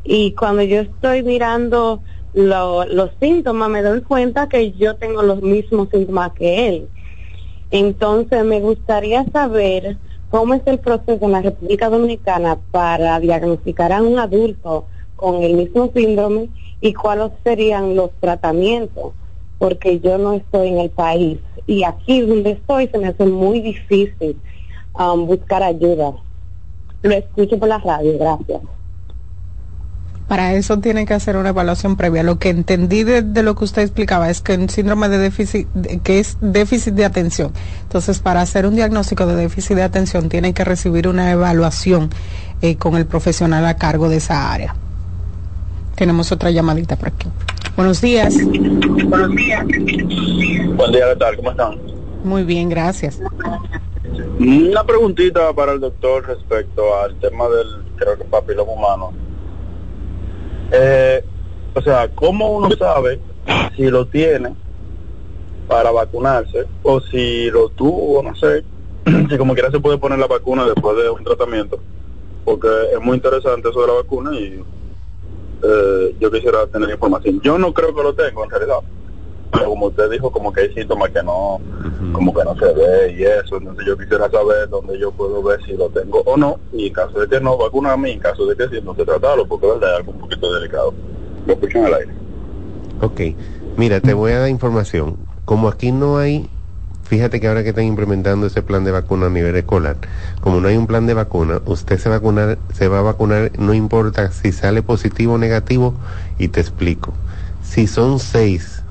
Y 0.02 0.32
cuando 0.32 0.62
yo 0.62 0.80
estoy 0.80 1.22
mirando 1.22 2.00
los 2.32 3.10
síntomas, 3.20 3.68
me 3.68 3.82
doy 3.82 4.00
cuenta 4.00 4.48
que 4.48 4.72
yo 4.72 4.96
tengo 4.96 5.22
los 5.22 5.42
mismos 5.42 5.88
síntomas 5.92 6.32
que 6.32 6.68
él. 6.68 6.88
Entonces, 7.70 8.46
me 8.46 8.60
gustaría 8.60 9.26
saber 9.26 9.98
cómo 10.32 10.54
es 10.54 10.62
el 10.64 10.78
proceso 10.78 11.26
en 11.26 11.32
la 11.32 11.42
República 11.42 11.90
Dominicana 11.90 12.58
para 12.70 13.20
diagnosticar 13.20 13.92
a 13.92 14.00
un 14.00 14.18
adulto 14.18 14.86
con 15.14 15.42
el 15.42 15.52
mismo 15.52 15.90
síndrome 15.94 16.48
y 16.80 16.94
cuáles 16.94 17.32
serían 17.44 17.94
los 17.94 18.12
tratamientos, 18.18 19.12
porque 19.58 20.00
yo 20.00 20.16
no 20.16 20.32
estoy 20.32 20.68
en 20.68 20.78
el 20.78 20.88
país 20.88 21.38
y 21.66 21.84
aquí 21.84 22.22
donde 22.22 22.52
estoy 22.52 22.88
se 22.88 22.96
me 22.96 23.08
hace 23.08 23.26
muy 23.26 23.60
difícil 23.60 24.40
um, 24.98 25.26
buscar 25.26 25.62
ayuda. 25.62 26.14
Lo 27.02 27.12
escucho 27.12 27.58
por 27.58 27.68
la 27.68 27.78
radio, 27.78 28.16
gracias. 28.18 28.62
Para 30.28 30.54
eso 30.54 30.78
tiene 30.78 31.04
que 31.04 31.14
hacer 31.14 31.36
una 31.36 31.50
evaluación 31.50 31.96
previa. 31.96 32.22
Lo 32.22 32.38
que 32.38 32.50
entendí 32.50 33.04
de, 33.04 33.22
lo 33.42 33.54
que 33.54 33.64
usted 33.64 33.82
explicaba 33.82 34.30
es 34.30 34.40
que 34.40 34.54
un 34.54 34.68
síndrome 34.68 35.08
de 35.08 35.18
déficit, 35.18 35.68
que 36.02 36.20
es 36.20 36.38
déficit 36.40 36.94
de 36.94 37.04
atención. 37.04 37.52
Entonces, 37.82 38.20
para 38.20 38.40
hacer 38.40 38.66
un 38.66 38.74
diagnóstico 38.74 39.26
de 39.26 39.36
déficit 39.36 39.76
de 39.76 39.82
atención, 39.82 40.28
tiene 40.28 40.54
que 40.54 40.64
recibir 40.64 41.08
una 41.08 41.30
evaluación 41.30 42.10
eh, 42.62 42.76
con 42.76 42.96
el 42.96 43.06
profesional 43.06 43.66
a 43.66 43.76
cargo 43.76 44.08
de 44.08 44.16
esa 44.16 44.52
área. 44.52 44.74
Tenemos 45.96 46.32
otra 46.32 46.50
llamadita 46.50 46.96
por 46.96 47.08
aquí. 47.08 47.28
Buenos 47.76 48.00
días. 48.00 48.34
Buenos 48.44 49.34
días. 49.36 49.64
Buen 49.64 50.92
día, 50.92 51.04
¿qué 51.10 51.16
tal? 51.18 51.36
¿Cómo 51.36 51.50
están? 51.50 51.78
Muy 52.24 52.44
bien, 52.44 52.68
gracias. 52.68 53.20
Una 54.38 54.84
preguntita 54.84 55.52
para 55.52 55.72
el 55.72 55.80
doctor 55.80 56.26
respecto 56.26 56.98
al 57.00 57.16
tema 57.16 57.48
del, 57.48 57.84
creo 57.96 58.16
que 58.16 58.24
papiloma 58.24 58.72
humano 58.72 59.12
eh, 60.72 61.24
o 61.74 61.82
sea, 61.82 62.08
¿cómo 62.14 62.50
uno 62.50 62.70
sabe 62.78 63.20
si 63.76 63.88
lo 63.90 64.06
tiene 64.06 64.54
para 65.68 65.90
vacunarse 65.90 66.66
o 66.82 67.00
si 67.00 67.50
lo 67.50 67.68
tuvo, 67.70 68.22
no 68.22 68.34
sé, 68.34 68.64
si 69.30 69.38
como 69.38 69.54
quiera 69.54 69.70
se 69.70 69.80
puede 69.80 69.98
poner 69.98 70.18
la 70.18 70.26
vacuna 70.26 70.66
después 70.66 70.96
de 70.96 71.10
un 71.10 71.24
tratamiento? 71.24 71.78
Porque 72.44 72.68
es 72.92 73.00
muy 73.00 73.16
interesante 73.16 73.68
eso 73.68 73.80
de 73.80 73.86
la 73.86 73.94
vacuna 73.94 74.34
y 74.34 74.62
eh, 75.62 76.16
yo 76.18 76.30
quisiera 76.30 76.66
tener 76.66 76.90
información. 76.90 77.40
Yo 77.40 77.58
no 77.58 77.72
creo 77.72 77.94
que 77.94 78.02
lo 78.02 78.14
tengo 78.14 78.44
en 78.44 78.50
realidad 78.50 78.78
pero 79.52 79.68
como 79.68 79.86
usted 79.86 80.10
dijo, 80.10 80.30
como 80.32 80.52
que 80.52 80.62
hay 80.62 80.74
síntomas 80.74 81.10
que 81.10 81.22
no, 81.22 81.60
como 82.12 82.34
que 82.34 82.42
no 82.42 82.56
se 82.56 82.72
ve 82.72 83.12
y 83.12 83.22
eso, 83.24 83.58
entonces 83.58 83.84
yo 83.86 83.98
quisiera 83.98 84.30
saber 84.30 84.68
dónde 84.70 84.98
yo 84.98 85.12
puedo 85.12 85.42
ver 85.42 85.62
si 85.64 85.74
lo 85.74 85.90
tengo 85.90 86.22
o 86.24 86.36
no, 86.38 86.58
y 86.72 86.86
en 86.86 86.92
caso 86.94 87.20
de 87.20 87.28
que 87.28 87.38
no, 87.38 87.58
vacunarme, 87.58 88.10
y 88.10 88.12
en 88.14 88.20
caso 88.20 88.46
de 88.46 88.56
que 88.56 88.68
sí, 88.68 88.82
no 88.82 88.94
se 88.94 89.04
tratarlo, 89.04 89.46
porque 89.46 89.66
es 89.66 89.82
algo 89.82 90.12
un 90.12 90.20
poquito 90.20 90.52
delicado. 90.54 90.94
Lo 91.46 91.52
escucho 91.52 91.78
en 91.78 91.84
el 91.84 91.94
aire. 91.94 92.12
Ok, 93.02 93.20
mira, 93.76 94.00
te 94.00 94.14
voy 94.14 94.32
a 94.32 94.38
dar 94.38 94.48
información. 94.48 95.16
Como 95.44 95.68
aquí 95.68 95.92
no 95.92 96.16
hay, 96.16 96.48
fíjate 97.02 97.38
que 97.38 97.48
ahora 97.48 97.62
que 97.62 97.70
están 97.70 97.84
implementando 97.84 98.46
ese 98.46 98.62
plan 98.62 98.84
de 98.84 98.92
vacuna 98.92 99.26
a 99.26 99.30
nivel 99.30 99.54
escolar, 99.56 99.96
como 100.40 100.60
no 100.60 100.68
hay 100.68 100.78
un 100.78 100.86
plan 100.86 101.06
de 101.06 101.12
vacuna, 101.12 101.60
usted 101.66 101.98
se 101.98 102.08
vacunar, 102.08 102.56
se 102.72 102.88
va 102.88 103.00
a 103.00 103.02
vacunar, 103.02 103.50
no 103.58 103.74
importa 103.74 104.32
si 104.32 104.50
sale 104.50 104.82
positivo 104.82 105.34
o 105.34 105.38
negativo, 105.38 105.94
y 106.38 106.48
te 106.48 106.60
explico. 106.60 107.12
Si 107.62 107.86
son 107.86 108.18
seis 108.18 108.81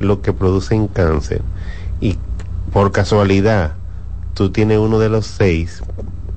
lo 0.00 0.22
que 0.22 0.32
producen 0.32 0.88
cáncer 0.88 1.42
y 2.00 2.16
por 2.72 2.92
casualidad 2.92 3.72
tú 4.34 4.50
tienes 4.50 4.78
uno 4.78 4.98
de 4.98 5.08
los 5.08 5.26
seis, 5.26 5.82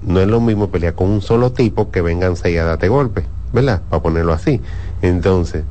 no 0.01 0.20
es 0.20 0.28
lo 0.28 0.41
mismo 0.41 0.70
pelear 0.70 0.95
con 0.95 1.09
un 1.09 1.22
solo 1.22 1.51
tipo 1.51 1.91
que 1.91 2.01
vengan 2.01 2.36
seis 2.36 2.59
a 2.59 2.64
darte 2.64 2.88
golpe, 2.88 3.26
¿verdad? 3.53 3.82
Para 3.89 4.01
ponerlo 4.01 4.34
así. 4.34 4.62
Entonces, 5.01 5.64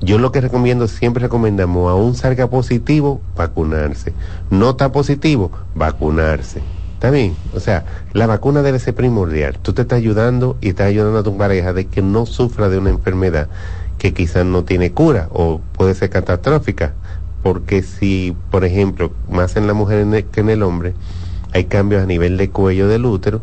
yo 0.00 0.18
lo 0.18 0.32
que 0.32 0.40
recomiendo, 0.40 0.88
siempre 0.88 1.22
recomendamos, 1.22 1.90
aún 1.90 2.14
salga 2.14 2.48
positivo, 2.48 3.20
vacunarse. 3.36 4.14
No 4.50 4.70
está 4.70 4.90
positivo, 4.90 5.52
vacunarse. 5.74 6.62
¿Está 6.94 7.10
bien? 7.10 7.36
O 7.54 7.60
sea, 7.60 7.84
la 8.12 8.26
vacuna 8.26 8.62
debe 8.62 8.78
ser 8.78 8.94
primordial. 8.94 9.58
Tú 9.62 9.72
te 9.72 9.82
estás 9.82 9.98
ayudando 9.98 10.56
y 10.60 10.70
estás 10.70 10.88
ayudando 10.88 11.18
a 11.18 11.22
tu 11.22 11.36
pareja 11.36 11.72
de 11.72 11.86
que 11.86 12.02
no 12.02 12.26
sufra 12.26 12.68
de 12.68 12.78
una 12.78 12.90
enfermedad 12.90 13.48
que 13.98 14.14
quizás 14.14 14.44
no 14.44 14.64
tiene 14.64 14.92
cura 14.92 15.28
o 15.30 15.60
puede 15.76 15.94
ser 15.94 16.10
catastrófica 16.10 16.94
porque 17.42 17.82
si, 17.82 18.36
por 18.50 18.64
ejemplo, 18.64 19.12
más 19.30 19.56
en 19.56 19.66
la 19.66 19.74
mujer 19.74 20.24
que 20.26 20.40
en 20.40 20.50
el 20.50 20.62
hombre, 20.62 20.94
hay 21.52 21.64
cambios 21.64 22.02
a 22.02 22.06
nivel 22.06 22.36
de 22.36 22.50
cuello 22.50 22.88
del 22.88 23.06
útero 23.06 23.40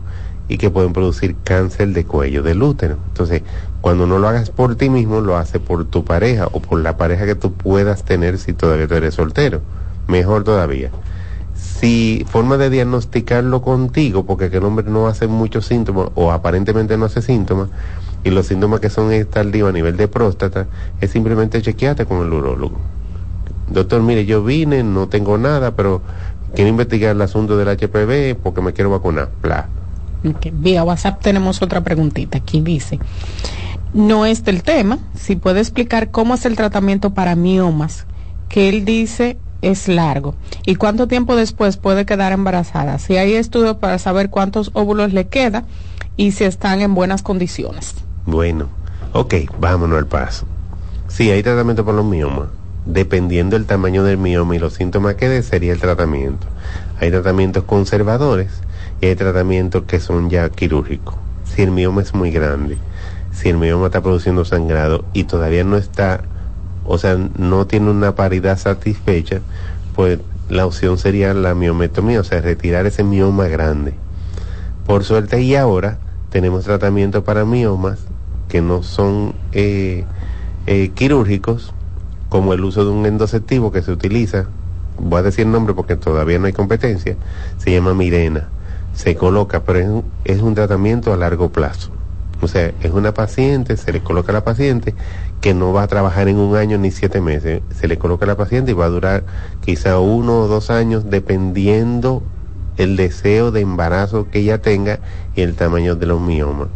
y 0.47 0.57
que 0.57 0.69
pueden 0.69 0.93
producir 0.93 1.35
cáncer 1.43 1.89
de 1.89 2.05
cuello 2.05 2.43
del 2.43 2.63
útero. 2.63 2.97
Entonces, 3.09 3.41
cuando 3.81 4.07
no 4.07 4.19
lo 4.19 4.27
hagas 4.27 4.49
por 4.49 4.75
ti 4.75 4.89
mismo, 4.89 5.19
lo 5.19 5.37
haces 5.37 5.61
por 5.61 5.85
tu 5.85 6.05
pareja 6.05 6.47
o 6.51 6.61
por 6.61 6.79
la 6.79 6.97
pareja 6.97 7.25
que 7.25 7.35
tú 7.35 7.53
puedas 7.53 8.05
tener 8.05 8.37
si 8.37 8.53
todavía 8.53 8.87
tú 8.87 8.95
eres 8.95 9.15
soltero. 9.15 9.61
Mejor 10.07 10.43
todavía. 10.43 10.91
Si 11.55 12.25
forma 12.29 12.57
de 12.57 12.69
diagnosticarlo 12.69 13.61
contigo, 13.61 14.25
porque 14.25 14.45
el 14.45 14.63
hombre 14.63 14.85
no 14.87 15.07
hace 15.07 15.27
muchos 15.27 15.65
síntomas 15.65 16.09
o 16.15 16.31
aparentemente 16.31 16.97
no 16.97 17.05
hace 17.05 17.21
síntomas, 17.21 17.69
y 18.23 18.29
los 18.29 18.47
síntomas 18.47 18.79
que 18.79 18.89
son 18.89 19.11
tardíos 19.25 19.69
a 19.69 19.73
nivel 19.73 19.97
de 19.97 20.07
próstata, 20.07 20.67
es 21.01 21.11
simplemente 21.11 21.61
chequearte 21.61 22.05
con 22.05 22.25
el 22.25 22.33
urólogo 22.33 22.79
doctor, 23.69 24.01
mire, 24.01 24.25
yo 24.25 24.43
vine, 24.43 24.83
no 24.83 25.07
tengo 25.07 25.37
nada, 25.37 25.75
pero 25.75 26.01
quiero 26.55 26.69
investigar 26.69 27.15
el 27.15 27.21
asunto 27.21 27.57
del 27.57 27.67
HPV 27.67 28.41
porque 28.41 28.61
me 28.61 28.73
quiero 28.73 28.89
vacunar. 28.89 29.29
Bla. 29.41 29.67
Vía 30.53 30.83
WhatsApp 30.83 31.21
tenemos 31.21 31.61
otra 31.61 31.81
preguntita. 31.81 32.39
Aquí 32.39 32.61
dice, 32.61 32.99
no 33.93 34.25
es 34.25 34.43
del 34.43 34.63
tema, 34.63 34.99
si 35.15 35.35
puede 35.35 35.59
explicar 35.59 36.11
cómo 36.11 36.35
es 36.35 36.45
el 36.45 36.55
tratamiento 36.55 37.13
para 37.13 37.35
miomas, 37.35 38.05
que 38.49 38.69
él 38.69 38.85
dice 38.85 39.37
es 39.61 39.87
largo. 39.87 40.35
¿Y 40.65 40.75
cuánto 40.75 41.07
tiempo 41.07 41.35
después 41.35 41.77
puede 41.77 42.05
quedar 42.05 42.31
embarazada? 42.31 42.99
Si 42.99 43.17
hay 43.17 43.33
estudios 43.33 43.77
para 43.77 43.99
saber 43.99 44.29
cuántos 44.29 44.71
óvulos 44.73 45.13
le 45.13 45.27
queda 45.27 45.65
y 46.15 46.31
si 46.31 46.43
están 46.43 46.81
en 46.81 46.93
buenas 46.93 47.21
condiciones. 47.21 47.95
Bueno, 48.25 48.67
ok, 49.13 49.35
vámonos 49.59 49.97
al 49.97 50.07
paso. 50.07 50.45
Sí, 51.07 51.31
hay 51.31 51.41
tratamiento 51.41 51.85
para 51.85 51.97
los 51.97 52.05
miomas 52.05 52.47
dependiendo 52.87 53.57
del 53.57 53.65
tamaño 53.65 54.03
del 54.03 54.17
mioma 54.17 54.55
y 54.55 54.59
los 54.59 54.73
síntomas 54.73 55.15
que 55.15 55.27
dé, 55.27 55.43
sería 55.43 55.73
el 55.73 55.79
tratamiento. 55.79 56.47
Hay 56.99 57.11
tratamientos 57.11 57.63
conservadores 57.65 58.61
y 59.01 59.07
hay 59.07 59.15
tratamientos 59.15 59.83
que 59.83 59.99
son 59.99 60.29
ya 60.29 60.49
quirúrgicos. 60.49 61.15
Si 61.43 61.61
el 61.61 61.71
mioma 61.71 62.01
es 62.01 62.13
muy 62.13 62.31
grande, 62.31 62.77
si 63.31 63.49
el 63.49 63.57
mioma 63.57 63.87
está 63.87 64.01
produciendo 64.01 64.45
sangrado 64.45 65.05
y 65.13 65.25
todavía 65.25 65.63
no 65.63 65.77
está, 65.77 66.23
o 66.85 66.97
sea, 66.97 67.17
no 67.37 67.67
tiene 67.67 67.91
una 67.91 68.15
paridad 68.15 68.57
satisfecha, 68.57 69.41
pues 69.95 70.19
la 70.49 70.65
opción 70.65 70.97
sería 70.97 71.33
la 71.33 71.53
miometomía, 71.53 72.21
o 72.21 72.23
sea, 72.23 72.41
retirar 72.41 72.85
ese 72.85 73.03
mioma 73.03 73.47
grande. 73.47 73.93
Por 74.85 75.03
suerte 75.03 75.41
y 75.41 75.55
ahora 75.55 75.99
tenemos 76.29 76.63
tratamiento 76.63 77.23
para 77.23 77.43
miomas 77.43 77.99
que 78.47 78.61
no 78.61 78.83
son 78.83 79.33
eh, 79.51 80.05
eh, 80.65 80.91
quirúrgicos, 80.95 81.73
como 82.29 82.53
el 82.53 82.63
uso 82.63 82.83
de 82.85 82.91
un 82.91 83.05
endoceptivo 83.05 83.71
que 83.71 83.81
se 83.81 83.91
utiliza, 83.91 84.45
voy 84.99 85.19
a 85.19 85.23
decir 85.23 85.45
el 85.45 85.51
nombre 85.51 85.73
porque 85.73 85.95
todavía 85.95 86.39
no 86.39 86.47
hay 86.47 86.53
competencia, 86.53 87.15
se 87.57 87.71
llama 87.71 87.93
Mirena. 87.93 88.49
Se 88.93 89.15
coloca, 89.15 89.63
pero 89.63 89.79
es 89.79 89.87
un, 89.87 90.03
es 90.25 90.41
un 90.41 90.55
tratamiento 90.55 91.13
a 91.13 91.17
largo 91.17 91.51
plazo. 91.51 91.91
O 92.41 92.47
sea, 92.47 92.71
es 92.81 92.91
una 92.91 93.13
paciente, 93.13 93.77
se 93.77 93.91
le 93.91 94.01
coloca 94.01 94.31
a 94.31 94.33
la 94.33 94.43
paciente 94.43 94.93
que 95.41 95.53
no 95.53 95.73
va 95.73 95.83
a 95.83 95.87
trabajar 95.87 96.27
en 96.27 96.37
un 96.37 96.55
año 96.55 96.77
ni 96.77 96.91
siete 96.91 97.21
meses. 97.21 97.61
Se 97.75 97.87
le 97.87 97.97
coloca 97.97 98.25
a 98.25 98.27
la 98.27 98.37
paciente 98.37 98.71
y 98.71 98.73
va 98.73 98.85
a 98.85 98.89
durar 98.89 99.23
quizá 99.61 99.99
uno 99.99 100.41
o 100.41 100.47
dos 100.47 100.69
años 100.69 101.09
dependiendo 101.09 102.23
el 102.77 102.95
deseo 102.95 103.51
de 103.51 103.61
embarazo 103.61 104.27
que 104.29 104.39
ella 104.39 104.61
tenga 104.61 104.99
y 105.35 105.41
el 105.41 105.55
tamaño 105.55 105.95
de 105.95 106.05
los 106.05 106.21
miomas. 106.21 106.67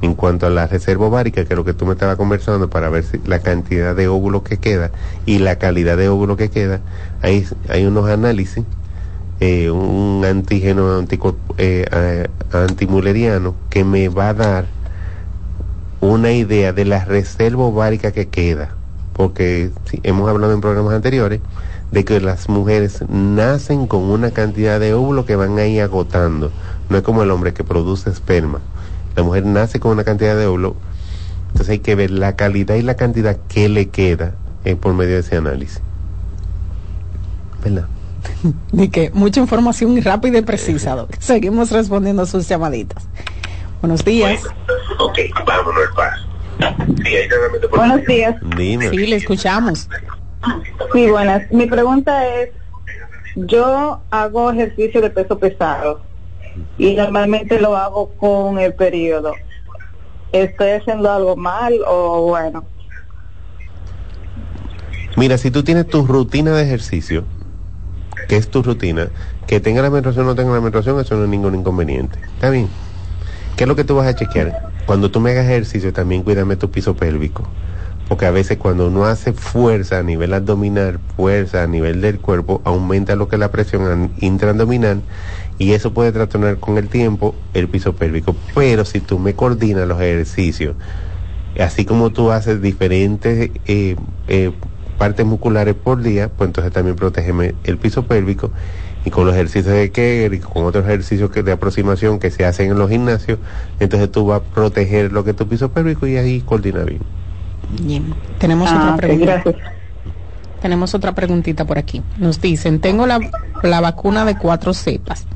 En 0.00 0.14
cuanto 0.14 0.46
a 0.46 0.50
la 0.50 0.66
reserva 0.66 1.06
ovárica, 1.06 1.44
que 1.44 1.54
es 1.54 1.56
lo 1.56 1.64
que 1.64 1.74
tú 1.74 1.84
me 1.84 1.92
estabas 1.92 2.16
conversando, 2.16 2.70
para 2.70 2.88
ver 2.88 3.02
si 3.02 3.18
la 3.26 3.40
cantidad 3.40 3.96
de 3.96 4.06
óvulos 4.06 4.42
que 4.42 4.58
queda 4.58 4.92
y 5.26 5.38
la 5.38 5.56
calidad 5.56 5.96
de 5.96 6.08
óvulo 6.08 6.36
que 6.36 6.50
queda, 6.50 6.80
hay, 7.20 7.46
hay 7.68 7.84
unos 7.84 8.08
análisis, 8.08 8.64
eh, 9.40 9.70
un 9.70 10.24
antígeno 10.24 11.04
eh, 11.58 12.28
antimuleriano 12.52 13.54
que 13.70 13.84
me 13.84 14.08
va 14.08 14.28
a 14.30 14.34
dar 14.34 14.66
una 16.00 16.32
idea 16.32 16.72
de 16.72 16.84
la 16.84 17.04
reserva 17.04 17.64
ovárica 17.64 18.12
que 18.12 18.28
queda. 18.28 18.70
Porque 19.12 19.72
hemos 20.04 20.28
hablado 20.28 20.52
en 20.52 20.60
programas 20.60 20.94
anteriores 20.94 21.40
de 21.90 22.04
que 22.04 22.20
las 22.20 22.48
mujeres 22.48 23.02
nacen 23.08 23.86
con 23.86 24.02
una 24.02 24.30
cantidad 24.30 24.78
de 24.78 24.94
óvulos 24.94 25.24
que 25.24 25.36
van 25.36 25.58
a 25.58 25.66
ir 25.66 25.82
agotando. 25.82 26.52
No 26.88 26.98
es 26.98 27.02
como 27.02 27.22
el 27.22 27.30
hombre 27.30 27.52
que 27.52 27.64
produce 27.64 28.10
esperma. 28.10 28.60
La 29.18 29.24
mujer 29.24 29.44
nace 29.46 29.80
con 29.80 29.90
una 29.90 30.04
cantidad 30.04 30.36
de 30.36 30.46
óvulos. 30.46 30.74
Entonces 31.48 31.70
hay 31.70 31.78
que 31.80 31.96
ver 31.96 32.12
la 32.12 32.36
calidad 32.36 32.76
y 32.76 32.82
la 32.82 32.94
cantidad 32.94 33.36
que 33.48 33.68
le 33.68 33.88
queda 33.88 34.34
eh, 34.64 34.76
por 34.76 34.94
medio 34.94 35.14
de 35.14 35.20
ese 35.22 35.36
análisis. 35.36 35.80
¿Verdad? 37.64 37.88
De 38.72 38.88
que 38.90 39.10
mucha 39.12 39.40
información 39.40 40.00
rápida 40.04 40.38
y 40.38 40.42
precisa. 40.42 41.08
Seguimos 41.18 41.72
respondiendo 41.72 42.22
a 42.22 42.26
sus 42.26 42.48
llamaditas. 42.48 43.08
Buenos 43.80 44.04
días. 44.04 44.40
ok, 45.00 45.18
vámonos 45.44 45.82
al 45.88 45.94
paso. 45.96 47.70
Buenos 47.74 48.06
días. 48.06 48.36
Dime. 48.56 48.88
Sí, 48.90 48.98
le 48.98 49.16
escuchamos. 49.16 49.88
Sí, 50.92 51.10
buenas. 51.10 51.50
Mi 51.50 51.66
pregunta 51.66 52.24
es, 52.36 52.50
yo 53.34 54.00
hago 54.10 54.52
ejercicio 54.52 55.00
de 55.00 55.10
peso 55.10 55.36
pesado 55.40 56.07
y 56.76 56.94
normalmente 56.94 57.60
lo 57.60 57.76
hago 57.76 58.10
con 58.16 58.58
el 58.58 58.74
periodo. 58.74 59.34
¿Estoy 60.32 60.70
haciendo 60.70 61.10
algo 61.10 61.36
mal 61.36 61.74
o 61.86 62.22
bueno? 62.22 62.64
Mira, 65.16 65.38
si 65.38 65.50
tú 65.50 65.64
tienes 65.64 65.88
tu 65.88 66.06
rutina 66.06 66.52
de 66.52 66.62
ejercicio, 66.62 67.24
que 68.28 68.36
es 68.36 68.50
tu 68.50 68.62
rutina, 68.62 69.08
que 69.46 69.60
tenga 69.60 69.82
la 69.82 69.90
menstruación 69.90 70.26
o 70.26 70.28
no 70.28 70.34
tenga 70.34 70.52
la 70.52 70.60
menstruación, 70.60 71.00
eso 71.00 71.16
no 71.16 71.24
es 71.24 71.30
ningún 71.30 71.54
inconveniente. 71.54 72.18
¿Está 72.34 72.50
bien? 72.50 72.68
¿Qué 73.56 73.64
es 73.64 73.68
lo 73.68 73.74
que 73.74 73.84
tú 73.84 73.96
vas 73.96 74.06
a 74.06 74.14
chequear? 74.14 74.70
Cuando 74.86 75.10
tú 75.10 75.20
me 75.20 75.32
hagas 75.32 75.46
ejercicio, 75.46 75.92
también 75.92 76.22
cuídame 76.22 76.56
tu 76.56 76.70
piso 76.70 76.94
pélvico 76.94 77.48
porque 78.08 78.24
a 78.24 78.30
veces 78.30 78.56
cuando 78.56 78.88
uno 78.88 79.04
hace 79.04 79.34
fuerza 79.34 79.98
a 79.98 80.02
nivel 80.02 80.32
abdominal, 80.32 80.98
fuerza 81.16 81.62
a 81.62 81.66
nivel 81.66 82.00
del 82.00 82.18
cuerpo, 82.18 82.62
aumenta 82.64 83.16
lo 83.16 83.28
que 83.28 83.36
es 83.36 83.40
la 83.40 83.50
presión 83.50 84.12
intraabdominal 84.18 85.02
y 85.58 85.72
eso 85.72 85.92
puede 85.92 86.12
trastornar 86.12 86.58
con 86.58 86.78
el 86.78 86.88
tiempo 86.88 87.34
el 87.54 87.68
piso 87.68 87.94
pélvico. 87.94 88.36
Pero 88.54 88.84
si 88.84 89.00
tú 89.00 89.18
me 89.18 89.34
coordinas 89.34 89.86
los 89.88 90.00
ejercicios, 90.00 90.76
así 91.58 91.84
como 91.84 92.10
tú 92.10 92.30
haces 92.30 92.62
diferentes 92.62 93.50
eh, 93.66 93.96
eh, 94.28 94.52
partes 94.96 95.26
musculares 95.26 95.74
por 95.74 96.02
día, 96.02 96.28
pues 96.28 96.48
entonces 96.48 96.72
también 96.72 96.96
protégeme 96.96 97.54
el 97.64 97.78
piso 97.78 98.04
pélvico 98.04 98.50
y 99.04 99.10
con 99.10 99.26
los 99.26 99.34
ejercicios 99.34 99.74
de 99.74 99.90
Kegel 99.90 100.34
y 100.34 100.38
con 100.38 100.64
otros 100.64 100.84
ejercicios 100.84 101.30
que, 101.30 101.42
de 101.42 101.52
aproximación 101.52 102.18
que 102.18 102.30
se 102.30 102.44
hacen 102.44 102.70
en 102.70 102.78
los 102.78 102.90
gimnasios, 102.90 103.38
entonces 103.80 104.10
tú 104.10 104.26
vas 104.26 104.40
a 104.40 104.44
proteger 104.44 105.12
lo 105.12 105.24
que 105.24 105.30
es 105.30 105.36
tu 105.36 105.46
piso 105.46 105.70
pélvico 105.70 106.06
y 106.06 106.16
ahí 106.16 106.40
coordina 106.40 106.82
bien. 106.82 107.00
Bien, 107.82 108.14
tenemos 108.38 108.70
otra 108.70 108.94
ah, 108.94 108.96
pregunta. 108.96 109.42
Tenemos 110.60 110.94
otra 110.94 111.14
preguntita 111.14 111.64
por 111.64 111.78
aquí. 111.78 112.02
Nos 112.16 112.40
dicen, 112.40 112.80
tengo 112.80 113.06
la, 113.06 113.20
la 113.62 113.80
vacuna 113.80 114.24
de 114.24 114.36
cuatro 114.36 114.74
cepas. 114.74 115.26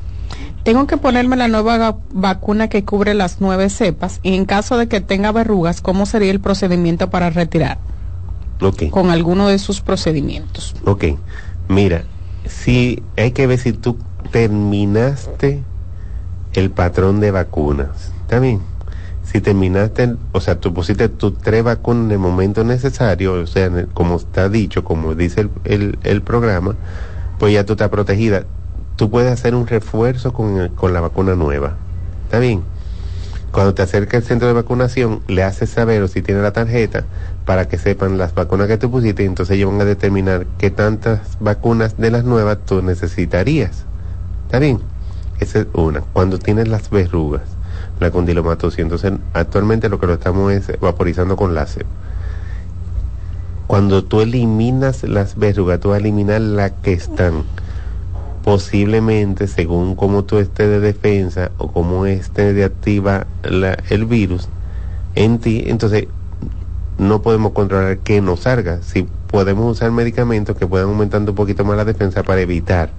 Tengo 0.63 0.87
que 0.87 0.97
ponerme 0.97 1.35
la 1.35 1.47
nueva 1.47 1.97
vacuna 2.13 2.69
que 2.69 2.85
cubre 2.85 3.13
las 3.13 3.41
nueve 3.41 3.69
cepas 3.69 4.19
y 4.23 4.35
en 4.35 4.45
caso 4.45 4.77
de 4.77 4.87
que 4.87 5.01
tenga 5.01 5.31
verrugas, 5.31 5.81
¿cómo 5.81 6.05
sería 6.05 6.31
el 6.31 6.39
procedimiento 6.39 7.09
para 7.09 7.29
retirar? 7.29 7.79
Okay. 8.61 8.89
Con 8.89 9.09
alguno 9.09 9.49
de 9.49 9.59
sus 9.59 9.81
procedimientos. 9.81 10.73
Ok, 10.85 11.05
mira, 11.67 12.03
si 12.45 13.03
hay 13.17 13.31
que 13.31 13.45
ver 13.45 13.59
si 13.59 13.73
tú 13.73 13.97
terminaste 14.31 15.63
el 16.53 16.71
patrón 16.71 17.19
de 17.19 17.31
vacunas. 17.31 18.13
¿Está 18.21 18.39
bien? 18.39 18.61
si 19.23 19.41
terminaste, 19.41 20.15
o 20.31 20.41
sea, 20.41 20.59
tú 20.59 20.73
pusiste 20.73 21.09
tus 21.09 21.37
tres 21.37 21.63
vacunas 21.63 22.05
en 22.05 22.11
el 22.11 22.19
momento 22.19 22.63
necesario, 22.63 23.33
o 23.33 23.47
sea, 23.47 23.71
como 23.93 24.17
está 24.17 24.49
dicho, 24.49 24.83
como 24.83 25.15
dice 25.15 25.49
el, 25.63 25.97
el, 26.03 26.21
programa, 26.21 26.75
pues 27.39 27.53
ya 27.53 27.65
tú 27.65 27.73
estás 27.73 27.89
protegida. 27.89 28.45
Tú 29.03 29.09
puedes 29.09 29.33
hacer 29.33 29.53
un 29.53 29.67
refuerzo 29.67 30.31
con, 30.31 30.69
con 30.69 30.93
la 30.93 31.01
vacuna 31.01 31.35
nueva. 31.35 31.75
¿Está 32.23 32.39
bien? 32.39 32.63
Cuando 33.51 33.73
te 33.73 33.81
acerca 33.81 34.15
al 34.15 34.23
centro 34.23 34.47
de 34.47 34.53
vacunación, 34.53 35.19
le 35.27 35.43
haces 35.43 35.71
saber 35.71 36.01
o 36.03 36.07
si 36.07 36.21
tiene 36.21 36.41
la 36.41 36.53
tarjeta 36.53 37.03
para 37.45 37.67
que 37.67 37.77
sepan 37.77 38.17
las 38.17 38.33
vacunas 38.33 38.69
que 38.69 38.77
tú 38.77 38.89
pusiste 38.89 39.23
y 39.23 39.25
entonces 39.25 39.57
ellos 39.57 39.71
van 39.71 39.81
a 39.81 39.83
determinar 39.83 40.45
qué 40.57 40.71
tantas 40.71 41.19
vacunas 41.41 41.97
de 41.97 42.11
las 42.11 42.23
nuevas 42.23 42.59
tú 42.65 42.81
necesitarías. 42.81 43.83
¿Está 44.45 44.59
bien? 44.59 44.79
Esa 45.41 45.59
es 45.59 45.67
una. 45.73 45.99
Cuando 45.99 46.39
tienes 46.39 46.69
las 46.69 46.89
verrugas 46.89 47.41
la 47.99 48.09
condilomatosis. 48.09 48.79
Entonces, 48.79 49.11
actualmente 49.33 49.89
lo 49.89 49.99
que 49.99 50.07
lo 50.07 50.13
estamos 50.13 50.53
es 50.53 50.79
vaporizando 50.79 51.35
con 51.35 51.53
láser. 51.53 51.85
Cuando 53.67 54.05
tú 54.05 54.21
eliminas 54.21 55.03
las 55.03 55.37
verrugas, 55.37 55.81
tú 55.81 55.89
vas 55.89 55.97
a 55.97 55.99
eliminar 55.99 56.39
las 56.39 56.71
que 56.71 56.93
están. 56.93 57.43
Posiblemente, 58.43 59.47
según 59.47 59.95
cómo 59.95 60.25
tú 60.25 60.37
estés 60.37 60.69
de 60.69 60.79
defensa 60.79 61.51
o 61.57 61.71
cómo 61.71 62.05
esté 62.05 62.53
de 62.53 62.65
activa 62.65 63.25
el 63.43 64.05
virus 64.05 64.49
en 65.15 65.39
ti, 65.39 65.63
entonces 65.67 66.07
no 66.97 67.21
podemos 67.21 67.53
controlar 67.53 67.99
que 67.99 68.21
no 68.21 68.35
salga. 68.37 68.81
Si 68.81 69.07
podemos 69.27 69.71
usar 69.71 69.91
medicamentos 69.91 70.57
que 70.57 70.67
puedan 70.67 70.89
aumentando 70.89 71.31
un 71.31 71.35
poquito 71.35 71.65
más 71.65 71.77
la 71.77 71.85
defensa 71.85 72.23
para 72.23 72.41
evitar 72.41 72.91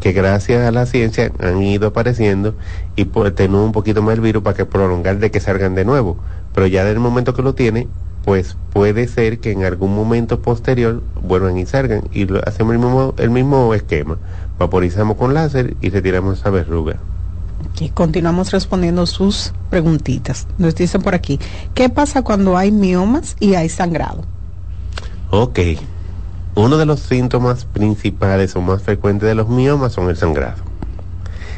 que 0.00 0.12
gracias 0.12 0.66
a 0.66 0.70
la 0.70 0.86
ciencia 0.86 1.32
han 1.40 1.62
ido 1.62 1.88
apareciendo 1.88 2.54
y 2.96 3.06
por 3.06 3.30
tener 3.32 3.56
un 3.56 3.72
poquito 3.72 4.02
más 4.02 4.14
el 4.14 4.20
virus 4.20 4.42
para 4.42 4.56
que 4.56 4.64
prolongar 4.64 5.18
de 5.18 5.30
que 5.30 5.40
salgan 5.40 5.74
de 5.74 5.84
nuevo. 5.84 6.16
Pero 6.54 6.66
ya 6.66 6.84
del 6.84 7.00
momento 7.00 7.34
que 7.34 7.42
lo 7.42 7.54
tiene, 7.54 7.88
pues 8.24 8.56
puede 8.72 9.08
ser 9.08 9.38
que 9.38 9.52
en 9.52 9.64
algún 9.64 9.94
momento 9.94 10.42
posterior 10.42 11.02
vuelvan 11.22 11.58
y 11.58 11.66
salgan 11.66 12.02
y 12.12 12.24
lo, 12.26 12.40
hacemos 12.46 12.74
el 12.74 12.80
mismo, 12.80 13.14
el 13.18 13.30
mismo 13.30 13.72
esquema. 13.72 14.18
Vaporizamos 14.58 15.16
con 15.16 15.34
láser 15.34 15.76
y 15.80 15.90
retiramos 15.90 16.38
esa 16.38 16.50
verruga. 16.50 16.96
Continuamos 17.94 18.52
respondiendo 18.52 19.06
sus 19.06 19.52
preguntitas. 19.70 20.46
Nos 20.58 20.74
dicen 20.74 21.02
por 21.02 21.14
aquí, 21.14 21.38
¿qué 21.74 21.88
pasa 21.88 22.22
cuando 22.22 22.56
hay 22.56 22.72
miomas 22.72 23.36
y 23.38 23.54
hay 23.54 23.68
sangrado? 23.68 24.24
Ok, 25.30 25.58
uno 26.54 26.78
de 26.78 26.86
los 26.86 27.00
síntomas 27.00 27.66
principales 27.66 28.56
o 28.56 28.62
más 28.62 28.82
frecuentes 28.82 29.28
de 29.28 29.34
los 29.34 29.48
miomas 29.48 29.92
son 29.92 30.08
el 30.08 30.16
sangrado. 30.16 30.62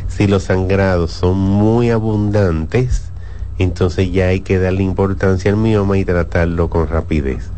Si 0.09 0.27
los 0.27 0.45
sangrados 0.45 1.13
son 1.13 1.39
muy 1.39 1.91
abundantes, 1.91 3.13
entonces 3.59 4.11
ya 4.11 4.29
hay 4.29 4.41
que 4.41 4.59
darle 4.59 4.83
importancia 4.83 5.51
al 5.51 5.57
mioma 5.57 5.99
y 5.99 6.05
tratarlo 6.05 6.69
con 6.71 6.89
rapidez. 6.89 7.51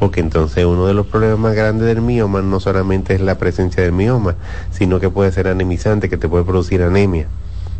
Porque 0.00 0.20
entonces 0.20 0.64
uno 0.64 0.86
de 0.86 0.94
los 0.94 1.06
problemas 1.06 1.38
más 1.38 1.54
grandes 1.54 1.86
del 1.86 2.00
mioma 2.00 2.42
no 2.42 2.58
solamente 2.58 3.14
es 3.14 3.20
la 3.20 3.36
presencia 3.36 3.82
del 3.82 3.92
mioma, 3.92 4.34
sino 4.72 4.98
que 4.98 5.10
puede 5.10 5.30
ser 5.30 5.46
anemizante, 5.46 6.08
que 6.08 6.16
te 6.16 6.28
puede 6.28 6.42
producir 6.42 6.82
anemia. 6.82 7.28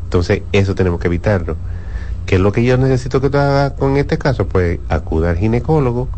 Entonces 0.05 0.43
eso 0.53 0.75
tenemos 0.75 1.01
que 1.01 1.09
evitarlo. 1.09 1.57
¿Qué 2.27 2.35
es 2.37 2.41
lo 2.41 2.53
que 2.53 2.63
yo 2.63 2.77
necesito 2.77 3.21
que 3.21 3.31
tú 3.31 3.39
hagas 3.39 3.73
con 3.73 3.97
este 3.97 4.19
caso? 4.19 4.47
Pues 4.47 4.79
acuda 4.89 5.31
al 5.31 5.39
ginecólogo, 5.39 6.09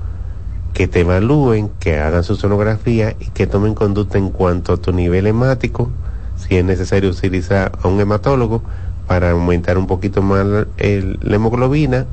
que 0.74 0.88
te 0.88 1.00
evalúen, 1.00 1.70
que 1.78 2.00
hagan 2.00 2.24
su 2.24 2.34
sonografía 2.34 3.14
y 3.20 3.26
que 3.26 3.46
tomen 3.46 3.74
conducta 3.74 4.18
en 4.18 4.30
cuanto 4.30 4.72
a 4.72 4.76
tu 4.78 4.92
nivel 4.92 5.26
hemático, 5.26 5.90
si 6.36 6.56
es 6.56 6.64
necesario 6.64 7.10
utilizar 7.10 7.72
a 7.80 7.88
un 7.88 8.00
hematólogo 8.00 8.62
para 9.06 9.30
aumentar 9.30 9.78
un 9.78 9.86
poquito 9.86 10.20
más 10.20 10.44
la 10.46 10.66
hemoglobina 11.36 12.06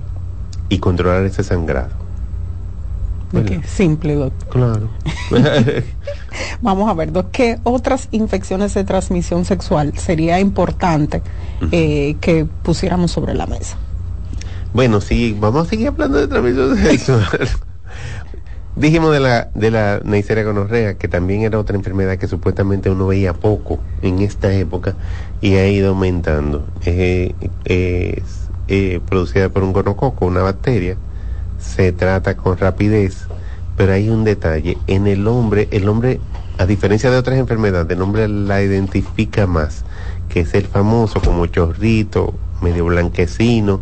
y 0.69 0.77
controlar 0.77 1.25
ese 1.25 1.43
sangrado. 1.43 2.09
Simple, 3.65 4.15
doctor. 4.15 4.49
Claro. 4.49 4.89
Vamos 6.61 6.89
a 6.89 6.93
ver, 6.93 7.11
doctor, 7.11 7.32
¿qué 7.32 7.59
otras 7.63 8.07
infecciones 8.11 8.73
de 8.73 8.84
transmisión 8.84 9.45
sexual 9.45 9.97
sería 9.97 10.39
importante 10.39 11.21
eh, 11.71 12.15
que 12.21 12.45
pusiéramos 12.45 13.11
sobre 13.11 13.34
la 13.34 13.45
mesa? 13.45 13.77
Bueno, 14.73 15.01
sí, 15.01 15.36
vamos 15.39 15.65
a 15.65 15.69
seguir 15.69 15.88
hablando 15.88 16.19
de 16.19 16.27
transmisión 16.27 16.77
sexual. 16.84 17.49
Dijimos 18.75 19.11
de 19.11 19.19
la, 19.19 19.49
de 19.55 19.71
la 19.71 19.99
Neisseria 20.03 20.43
gonorrea, 20.43 20.93
que 20.93 21.07
también 21.07 21.41
era 21.41 21.59
otra 21.59 21.75
enfermedad 21.75 22.17
que 22.17 22.27
supuestamente 22.27 22.89
uno 22.89 23.07
veía 23.07 23.34
poco 23.34 23.80
en 24.01 24.19
esta 24.19 24.53
época 24.53 24.95
y 25.41 25.55
ha 25.55 25.67
ido 25.67 25.89
aumentando. 25.89 26.65
es 26.86 27.34
eh, 27.65 29.01
producida 29.09 29.49
por 29.49 29.63
un 29.63 29.73
gonococo, 29.73 30.27
una 30.27 30.41
bacteria. 30.41 30.97
Se 31.60 31.91
trata 31.91 32.36
con 32.38 32.57
rapidez, 32.57 33.28
pero 33.78 33.93
hay 33.93 34.10
un 34.10 34.24
detalle. 34.24 34.78
En 34.88 35.07
el 35.07 35.28
hombre, 35.28 35.68
el 35.72 35.88
hombre, 35.88 36.20
a 36.57 36.66
diferencia 36.66 37.12
de 37.12 37.18
otras 37.18 37.38
enfermedades, 37.38 37.89
el 37.95 38.01
hombre 38.01 38.28
la 38.28 38.62
identifica 38.62 39.47
más, 39.47 39.84
que 40.30 40.41
es 40.41 40.53
el 40.53 40.66
famoso 40.66 41.22
como 41.22 41.45
chorrito, 41.45 42.34
medio 42.62 42.86
blanquecino, 42.86 43.82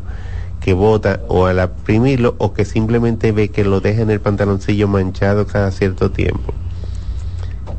que 0.60 0.74
bota 0.74 1.22
o 1.28 1.46
al 1.46 1.60
aprimirlo 1.60 2.36
o 2.40 2.54
que 2.54 2.66
simplemente 2.66 3.32
ve 3.32 3.50
que 3.50 3.64
lo 3.64 3.80
deja 3.80 4.02
en 4.02 4.10
el 4.10 4.20
pantaloncillo 4.20 4.88
manchado 4.88 5.48
cada 5.48 5.72
cierto 5.72 6.12
tiempo. 6.12 6.54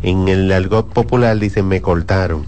En 0.03 0.29
el 0.29 0.51
algo 0.53 0.87
popular 0.87 1.39
dicen 1.39 1.67
me 1.69 1.83
cortaron. 1.83 2.45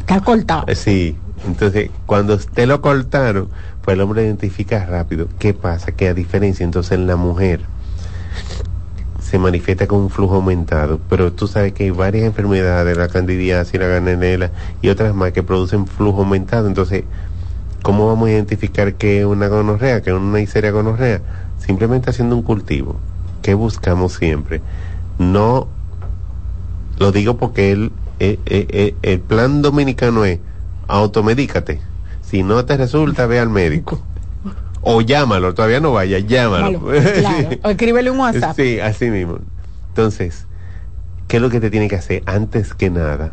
Está 0.00 0.20
cortado. 0.20 0.64
Sí, 0.74 1.16
entonces 1.46 1.90
cuando 2.06 2.34
usted 2.34 2.66
lo 2.66 2.80
cortaron, 2.80 3.48
pues 3.84 3.94
el 3.94 4.00
hombre 4.00 4.24
identifica 4.24 4.84
rápido 4.86 5.28
qué 5.38 5.54
pasa, 5.54 5.92
que 5.92 6.08
a 6.08 6.14
diferencia 6.14 6.64
entonces 6.64 6.92
en 6.92 7.06
la 7.06 7.16
mujer 7.16 7.60
se 9.20 9.38
manifiesta 9.38 9.86
con 9.86 10.00
un 10.00 10.10
flujo 10.10 10.34
aumentado, 10.36 11.00
pero 11.08 11.32
tú 11.32 11.46
sabes 11.46 11.72
que 11.72 11.84
hay 11.84 11.90
varias 11.90 12.24
enfermedades, 12.24 12.96
la 12.96 13.08
candidiasis, 13.08 13.78
la 13.80 13.86
ganenela 13.86 14.50
y 14.82 14.88
otras 14.88 15.14
más 15.14 15.32
que 15.32 15.42
producen 15.42 15.86
flujo 15.86 16.20
aumentado, 16.22 16.66
entonces 16.66 17.04
¿cómo 17.82 18.06
vamos 18.08 18.28
a 18.28 18.32
identificar 18.32 18.94
que 18.94 19.20
es 19.20 19.24
una 19.26 19.48
gonorrea, 19.48 20.02
que 20.02 20.10
es 20.10 20.16
una 20.16 20.40
histeria 20.40 20.70
gonorrea? 20.70 21.20
Simplemente 21.58 22.10
haciendo 22.10 22.36
un 22.36 22.42
cultivo. 22.42 22.96
¿Qué 23.42 23.54
buscamos 23.54 24.14
siempre? 24.14 24.60
No, 25.18 25.68
lo 26.98 27.12
digo 27.12 27.36
porque 27.36 27.72
el, 27.72 27.92
el, 28.18 28.38
el- 28.46 28.94
el 29.02 29.20
plan 29.20 29.62
dominicano 29.62 30.24
es 30.24 30.40
automedícate. 30.88 31.80
Si 32.32 32.42
no 32.42 32.64
te 32.64 32.78
resulta, 32.78 33.26
ve 33.26 33.38
al 33.38 33.50
médico. 33.50 34.00
O 34.80 35.02
llámalo, 35.02 35.52
todavía 35.52 35.80
no 35.80 35.92
vaya, 35.92 36.18
llámalo. 36.18 36.80
Malo, 36.80 37.02
claro. 37.20 37.48
O 37.62 37.68
escríbele 37.68 38.10
un 38.10 38.20
WhatsApp. 38.20 38.56
Sí, 38.56 38.80
así 38.80 39.10
mismo. 39.10 39.40
Entonces, 39.88 40.46
¿qué 41.28 41.36
es 41.36 41.42
lo 41.42 41.50
que 41.50 41.60
te 41.60 41.68
tiene 41.68 41.88
que 41.88 41.96
hacer? 41.96 42.22
Antes 42.24 42.72
que 42.72 42.88
nada, 42.88 43.32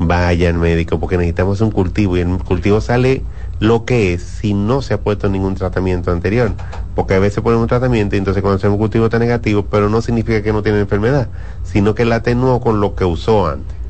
vaya 0.00 0.48
al 0.48 0.56
médico, 0.56 0.98
porque 0.98 1.18
necesitamos 1.18 1.60
un 1.60 1.70
cultivo 1.70 2.16
y 2.16 2.20
el 2.22 2.36
cultivo 2.38 2.80
sale 2.80 3.22
lo 3.60 3.84
que 3.84 4.12
es 4.12 4.24
si 4.24 4.54
no 4.54 4.82
se 4.82 4.94
ha 4.94 5.00
puesto 5.00 5.28
ningún 5.28 5.54
tratamiento 5.54 6.10
anterior. 6.10 6.50
Porque 6.96 7.14
a 7.14 7.20
veces 7.20 7.44
ponen 7.44 7.60
un 7.60 7.68
tratamiento 7.68 8.16
y 8.16 8.18
entonces 8.18 8.42
cuando 8.42 8.56
hacemos 8.56 8.74
un 8.74 8.80
cultivo 8.80 9.04
está 9.04 9.20
negativo, 9.20 9.66
pero 9.70 9.88
no 9.88 10.02
significa 10.02 10.42
que 10.42 10.52
no 10.52 10.64
tiene 10.64 10.80
enfermedad, 10.80 11.28
sino 11.62 11.94
que 11.94 12.04
la 12.04 12.16
atenuó 12.16 12.60
con 12.60 12.80
lo 12.80 12.96
que 12.96 13.04
usó 13.04 13.46
antes. 13.46 13.81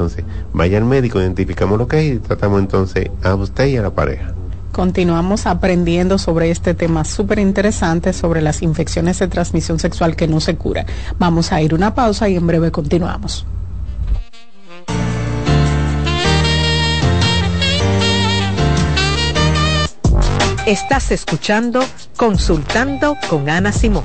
Entonces, 0.00 0.24
vaya 0.54 0.78
al 0.78 0.86
médico, 0.86 1.20
identificamos 1.20 1.78
lo 1.78 1.86
que 1.86 1.98
es 1.98 2.16
y 2.16 2.18
tratamos 2.20 2.60
entonces 2.60 3.10
a 3.22 3.34
usted 3.34 3.66
y 3.66 3.76
a 3.76 3.82
la 3.82 3.90
pareja. 3.90 4.32
Continuamos 4.72 5.46
aprendiendo 5.46 6.16
sobre 6.16 6.50
este 6.50 6.72
tema 6.72 7.04
súper 7.04 7.38
interesante 7.38 8.14
sobre 8.14 8.40
las 8.40 8.62
infecciones 8.62 9.18
de 9.18 9.28
transmisión 9.28 9.78
sexual 9.78 10.16
que 10.16 10.26
no 10.26 10.40
se 10.40 10.56
cura. 10.56 10.86
Vamos 11.18 11.52
a 11.52 11.60
ir 11.60 11.74
una 11.74 11.94
pausa 11.94 12.30
y 12.30 12.36
en 12.36 12.46
breve 12.46 12.70
continuamos. 12.70 13.44
Estás 20.64 21.10
escuchando 21.10 21.84
Consultando 22.16 23.16
con 23.28 23.50
Ana 23.50 23.70
Simón. 23.70 24.04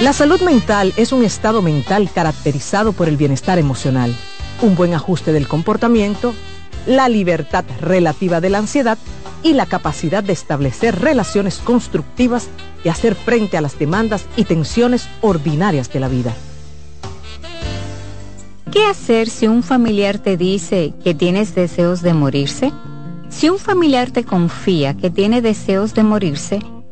La 0.00 0.12
salud 0.12 0.40
mental 0.42 0.92
es 0.96 1.10
un 1.10 1.24
estado 1.24 1.60
mental 1.60 2.08
caracterizado 2.14 2.92
por 2.92 3.08
el 3.08 3.16
bienestar 3.16 3.58
emocional, 3.58 4.14
un 4.62 4.76
buen 4.76 4.94
ajuste 4.94 5.32
del 5.32 5.48
comportamiento, 5.48 6.34
la 6.86 7.08
libertad 7.08 7.64
relativa 7.80 8.40
de 8.40 8.48
la 8.48 8.58
ansiedad 8.58 8.96
y 9.42 9.54
la 9.54 9.66
capacidad 9.66 10.22
de 10.22 10.32
establecer 10.32 11.00
relaciones 11.00 11.58
constructivas 11.58 12.48
y 12.84 12.90
hacer 12.90 13.16
frente 13.16 13.56
a 13.56 13.60
las 13.60 13.76
demandas 13.76 14.24
y 14.36 14.44
tensiones 14.44 15.08
ordinarias 15.20 15.92
de 15.92 15.98
la 15.98 16.06
vida. 16.06 16.32
¿Qué 18.70 18.84
hacer 18.84 19.28
si 19.28 19.48
un 19.48 19.64
familiar 19.64 20.18
te 20.18 20.36
dice 20.36 20.94
que 21.02 21.14
tienes 21.14 21.56
deseos 21.56 22.02
de 22.02 22.14
morirse? 22.14 22.72
Si 23.30 23.50
un 23.50 23.58
familiar 23.58 24.12
te 24.12 24.22
confía 24.22 24.96
que 24.96 25.10
tiene 25.10 25.42
deseos 25.42 25.92
de 25.94 26.04
morirse, 26.04 26.60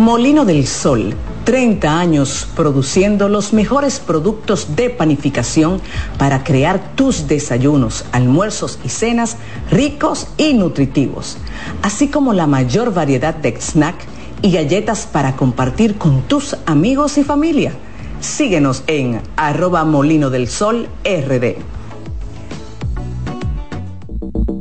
Molino 0.00 0.46
del 0.46 0.66
Sol, 0.66 1.14
30 1.44 2.00
años 2.00 2.48
produciendo 2.56 3.28
los 3.28 3.52
mejores 3.52 4.00
productos 4.00 4.74
de 4.74 4.88
panificación 4.88 5.78
para 6.16 6.42
crear 6.42 6.94
tus 6.94 7.28
desayunos, 7.28 8.06
almuerzos 8.10 8.78
y 8.82 8.88
cenas 8.88 9.36
ricos 9.70 10.28
y 10.38 10.54
nutritivos, 10.54 11.36
así 11.82 12.08
como 12.08 12.32
la 12.32 12.46
mayor 12.46 12.94
variedad 12.94 13.34
de 13.34 13.60
snack 13.60 13.96
y 14.40 14.52
galletas 14.52 15.06
para 15.06 15.36
compartir 15.36 15.98
con 15.98 16.22
tus 16.22 16.56
amigos 16.64 17.18
y 17.18 17.22
familia. 17.22 17.74
Síguenos 18.20 18.84
en 18.86 19.20
arroba 19.36 19.84
molino 19.84 20.30
del 20.30 20.48
sol 20.48 20.88
rd. 21.04 21.56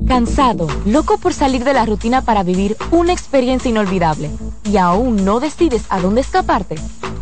Cansado, 0.09 0.65
loco 0.87 1.19
por 1.19 1.33
salir 1.33 1.63
de 1.63 1.71
la 1.71 1.85
rutina 1.85 2.23
para 2.23 2.41
vivir 2.41 2.75
una 2.89 3.13
experiencia 3.13 3.69
inolvidable 3.69 4.31
y 4.63 4.77
aún 4.77 5.23
no 5.23 5.39
decides 5.39 5.83
a 5.89 6.01
dónde 6.01 6.21
escaparte. 6.21 6.77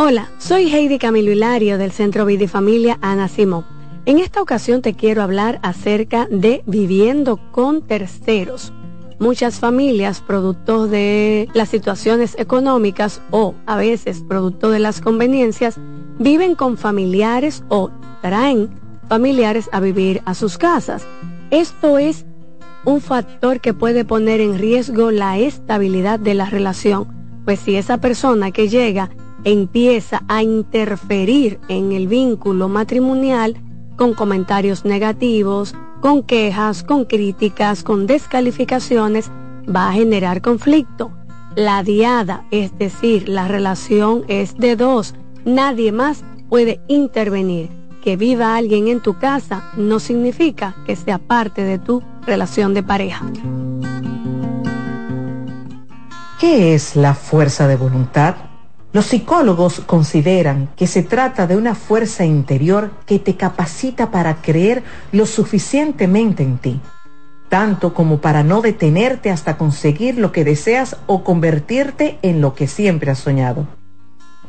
Hola, 0.00 0.30
soy 0.38 0.72
Heidi 0.72 0.96
Camilo 0.96 1.32
Hilario 1.32 1.76
del 1.76 1.90
Centro 1.90 2.24
Vidifamilia 2.24 2.98
Ana 3.02 3.26
Simón. 3.26 3.66
En 4.06 4.20
esta 4.20 4.40
ocasión 4.40 4.80
te 4.80 4.94
quiero 4.94 5.24
hablar 5.24 5.58
acerca 5.64 6.28
de 6.30 6.62
viviendo 6.66 7.40
con 7.50 7.82
terceros. 7.82 8.72
Muchas 9.18 9.58
familias, 9.58 10.20
producto 10.20 10.86
de 10.86 11.48
las 11.52 11.70
situaciones 11.70 12.36
económicas 12.38 13.20
o 13.32 13.56
a 13.66 13.76
veces 13.76 14.22
producto 14.22 14.70
de 14.70 14.78
las 14.78 15.00
conveniencias, 15.00 15.80
viven 16.20 16.54
con 16.54 16.78
familiares 16.78 17.64
o 17.68 17.90
traen 18.22 18.70
familiares 19.08 19.68
a 19.72 19.80
vivir 19.80 20.22
a 20.26 20.34
sus 20.34 20.58
casas. 20.58 21.04
Esto 21.50 21.98
es 21.98 22.24
un 22.84 23.00
factor 23.00 23.60
que 23.60 23.74
puede 23.74 24.04
poner 24.04 24.40
en 24.40 24.60
riesgo 24.60 25.10
la 25.10 25.38
estabilidad 25.38 26.20
de 26.20 26.34
la 26.34 26.48
relación, 26.48 27.42
pues 27.44 27.58
si 27.58 27.74
esa 27.74 27.98
persona 27.98 28.52
que 28.52 28.68
llega 28.68 29.10
empieza 29.48 30.22
a 30.28 30.42
interferir 30.42 31.58
en 31.68 31.92
el 31.92 32.06
vínculo 32.06 32.68
matrimonial 32.68 33.56
con 33.96 34.14
comentarios 34.14 34.84
negativos, 34.84 35.74
con 36.00 36.22
quejas, 36.22 36.82
con 36.82 37.04
críticas, 37.04 37.82
con 37.82 38.06
descalificaciones, 38.06 39.30
va 39.74 39.88
a 39.88 39.92
generar 39.92 40.42
conflicto. 40.42 41.10
La 41.56 41.82
diada, 41.82 42.44
es 42.50 42.76
decir, 42.78 43.28
la 43.28 43.48
relación 43.48 44.24
es 44.28 44.56
de 44.56 44.76
dos, 44.76 45.14
nadie 45.44 45.92
más 45.92 46.24
puede 46.48 46.80
intervenir. 46.86 47.70
Que 48.02 48.16
viva 48.16 48.54
alguien 48.54 48.86
en 48.86 49.00
tu 49.00 49.18
casa 49.18 49.72
no 49.76 49.98
significa 49.98 50.76
que 50.86 50.94
sea 50.94 51.18
parte 51.18 51.64
de 51.64 51.78
tu 51.78 52.02
relación 52.24 52.74
de 52.74 52.82
pareja. 52.82 53.26
¿Qué 56.38 56.74
es 56.74 56.94
la 56.94 57.14
fuerza 57.14 57.66
de 57.66 57.74
voluntad? 57.74 58.36
Los 58.98 59.06
psicólogos 59.06 59.78
consideran 59.78 60.70
que 60.74 60.88
se 60.88 61.04
trata 61.04 61.46
de 61.46 61.54
una 61.54 61.76
fuerza 61.76 62.24
interior 62.24 62.90
que 63.06 63.20
te 63.20 63.36
capacita 63.36 64.10
para 64.10 64.42
creer 64.42 64.82
lo 65.12 65.24
suficientemente 65.24 66.42
en 66.42 66.58
ti, 66.58 66.80
tanto 67.48 67.94
como 67.94 68.18
para 68.18 68.42
no 68.42 68.60
detenerte 68.60 69.30
hasta 69.30 69.56
conseguir 69.56 70.18
lo 70.18 70.32
que 70.32 70.42
deseas 70.42 70.96
o 71.06 71.22
convertirte 71.22 72.18
en 72.22 72.40
lo 72.40 72.56
que 72.56 72.66
siempre 72.66 73.12
has 73.12 73.20
soñado. 73.20 73.68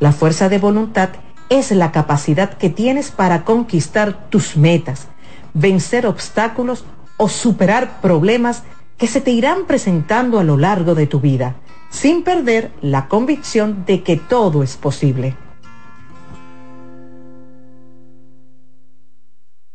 La 0.00 0.10
fuerza 0.10 0.48
de 0.48 0.58
voluntad 0.58 1.10
es 1.48 1.70
la 1.70 1.92
capacidad 1.92 2.54
que 2.54 2.70
tienes 2.70 3.12
para 3.12 3.44
conquistar 3.44 4.30
tus 4.30 4.56
metas, 4.56 5.06
vencer 5.54 6.08
obstáculos 6.08 6.84
o 7.18 7.28
superar 7.28 8.00
problemas 8.00 8.64
que 8.98 9.06
se 9.06 9.20
te 9.20 9.30
irán 9.30 9.66
presentando 9.68 10.40
a 10.40 10.42
lo 10.42 10.56
largo 10.56 10.96
de 10.96 11.06
tu 11.06 11.20
vida 11.20 11.54
sin 11.90 12.22
perder 12.22 12.70
la 12.80 13.08
convicción 13.08 13.84
de 13.84 14.02
que 14.02 14.16
todo 14.16 14.62
es 14.62 14.76
posible. 14.76 15.36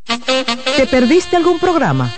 ¿Te 0.06 0.88
perdiste 0.88 1.36
algún 1.36 1.60
programa? 1.60 2.12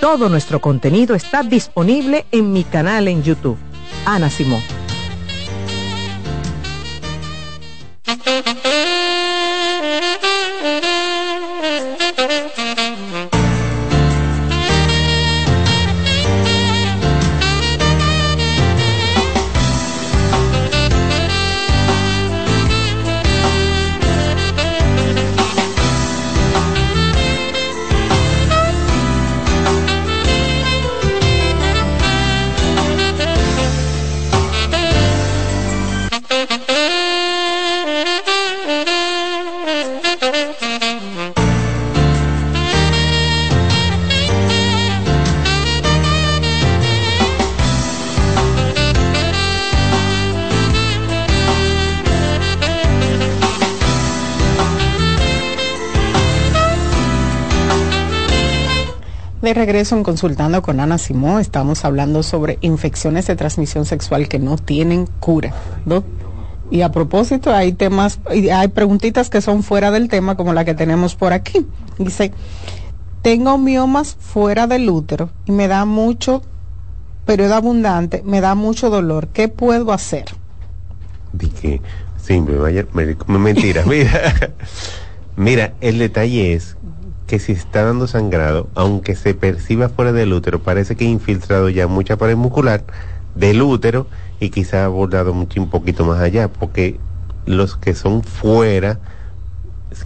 Todo 0.00 0.28
nuestro 0.28 0.60
contenido 0.60 1.14
está 1.14 1.42
disponible 1.42 2.26
en 2.30 2.52
mi 2.52 2.64
canal 2.64 3.08
en 3.08 3.22
YouTube. 3.22 3.58
Ana 4.04 4.30
Simón. 4.30 4.62
De 59.46 59.54
regreso 59.54 59.96
en 59.96 60.02
Consultando 60.02 60.60
con 60.60 60.80
Ana 60.80 60.98
Simón, 60.98 61.40
estamos 61.40 61.84
hablando 61.84 62.24
sobre 62.24 62.58
infecciones 62.62 63.28
de 63.28 63.36
transmisión 63.36 63.84
sexual 63.84 64.26
que 64.28 64.40
no 64.40 64.56
tienen 64.56 65.06
cura. 65.20 65.54
¿no? 65.84 66.02
Y 66.68 66.80
a 66.80 66.90
propósito, 66.90 67.54
hay 67.54 67.72
temas, 67.72 68.18
hay 68.28 68.66
preguntitas 68.66 69.30
que 69.30 69.40
son 69.40 69.62
fuera 69.62 69.92
del 69.92 70.08
tema, 70.08 70.36
como 70.36 70.52
la 70.52 70.64
que 70.64 70.74
tenemos 70.74 71.14
por 71.14 71.32
aquí. 71.32 71.64
Dice, 71.96 72.32
tengo 73.22 73.56
miomas 73.56 74.16
fuera 74.18 74.66
del 74.66 74.90
útero 74.90 75.30
y 75.44 75.52
me 75.52 75.68
da 75.68 75.84
mucho, 75.84 76.42
periodo 77.24 77.54
abundante, 77.54 78.24
me 78.26 78.40
da 78.40 78.56
mucho 78.56 78.90
dolor. 78.90 79.28
¿Qué 79.28 79.46
puedo 79.46 79.92
hacer? 79.92 80.24
Dije, 81.32 81.80
sí, 82.20 82.40
me 82.40 82.56
vaya, 82.56 82.84
me, 82.94 83.38
mentira, 83.38 83.84
mira. 83.86 84.10
Mira, 85.36 85.74
el 85.80 85.98
detalle 85.98 86.54
es 86.54 86.76
que 87.26 87.38
si 87.38 87.52
está 87.52 87.84
dando 87.84 88.06
sangrado, 88.06 88.68
aunque 88.74 89.16
se 89.16 89.34
perciba 89.34 89.88
fuera 89.88 90.12
del 90.12 90.32
útero, 90.32 90.62
parece 90.62 90.96
que 90.96 91.06
ha 91.06 91.08
infiltrado 91.08 91.68
ya 91.68 91.86
mucha 91.86 92.16
pared 92.16 92.36
muscular 92.36 92.84
del 93.34 93.62
útero 93.62 94.06
y 94.40 94.50
quizá 94.50 94.82
ha 94.82 94.84
abordado 94.86 95.34
mucho, 95.34 95.60
un 95.60 95.68
poquito 95.68 96.04
más 96.04 96.20
allá, 96.20 96.48
porque 96.48 96.98
los 97.46 97.76
que 97.76 97.94
son 97.94 98.22
fuera 98.22 98.98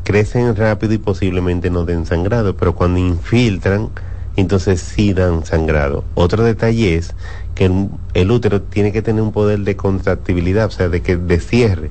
crecen 0.02 0.54
rápido 0.56 0.94
y 0.94 0.98
posiblemente 0.98 1.70
no 1.70 1.84
den 1.84 2.06
sangrado, 2.06 2.56
pero 2.56 2.74
cuando 2.74 3.00
infiltran, 3.00 3.90
entonces 4.36 4.80
sí 4.80 5.12
dan 5.12 5.44
sangrado. 5.44 6.04
Otro 6.14 6.44
detalle 6.44 6.96
es 6.96 7.14
que 7.54 7.70
el, 8.14 8.30
útero 8.30 8.62
tiene 8.62 8.92
que 8.92 9.02
tener 9.02 9.22
un 9.22 9.32
poder 9.32 9.60
de 9.60 9.76
contractibilidad, 9.76 10.66
o 10.66 10.70
sea, 10.70 10.88
de 10.88 11.02
que 11.02 11.16
de 11.16 11.40
cierre 11.40 11.90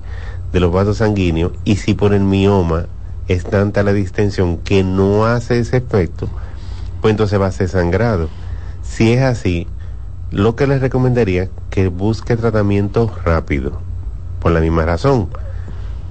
de 0.52 0.60
los 0.60 0.72
vasos 0.72 0.98
sanguíneos, 0.98 1.52
y 1.64 1.76
si 1.76 1.94
por 1.94 2.14
el 2.14 2.22
mioma 2.22 2.86
es 3.30 3.46
tanta 3.46 3.84
la 3.84 3.94
distensión 3.94 4.58
que 4.58 4.84
no 4.84 5.26
hace 5.26 5.60
ese 5.60 5.78
efecto, 5.78 6.28
pues 7.00 7.12
entonces 7.12 7.40
va 7.40 7.46
a 7.46 7.52
ser 7.52 7.70
sangrado. 7.70 8.28
Si 8.82 9.14
es 9.14 9.22
así, 9.22 9.68
lo 10.32 10.56
que 10.56 10.66
les 10.66 10.82
recomendaría 10.82 11.48
que 11.70 11.88
busque 11.90 12.36
tratamiento 12.36 13.12
rápido, 13.24 13.80
por 14.40 14.52
la 14.52 14.60
misma 14.60 14.84
razón. 14.84 15.30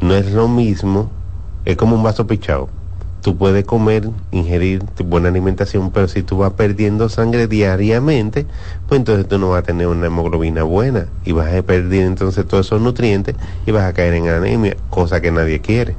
No 0.00 0.14
es 0.14 0.32
lo 0.32 0.46
mismo, 0.46 1.10
es 1.64 1.76
como 1.76 1.96
un 1.96 2.04
vaso 2.04 2.28
pichado. 2.28 2.68
Tú 3.20 3.36
puedes 3.36 3.64
comer, 3.64 4.08
ingerir 4.30 4.84
buena 5.04 5.28
alimentación, 5.28 5.90
pero 5.90 6.06
si 6.06 6.22
tú 6.22 6.38
vas 6.38 6.52
perdiendo 6.52 7.08
sangre 7.08 7.48
diariamente, 7.48 8.46
pues 8.86 9.00
entonces 9.00 9.26
tú 9.26 9.38
no 9.38 9.50
vas 9.50 9.60
a 9.60 9.66
tener 9.66 9.88
una 9.88 10.06
hemoglobina 10.06 10.62
buena 10.62 11.08
y 11.24 11.32
vas 11.32 11.52
a 11.52 11.62
perder 11.62 12.06
entonces 12.06 12.46
todos 12.46 12.66
esos 12.66 12.80
nutrientes 12.80 13.34
y 13.66 13.72
vas 13.72 13.84
a 13.84 13.92
caer 13.92 14.14
en 14.14 14.28
anemia, 14.28 14.76
cosa 14.88 15.20
que 15.20 15.32
nadie 15.32 15.60
quiere. 15.60 15.96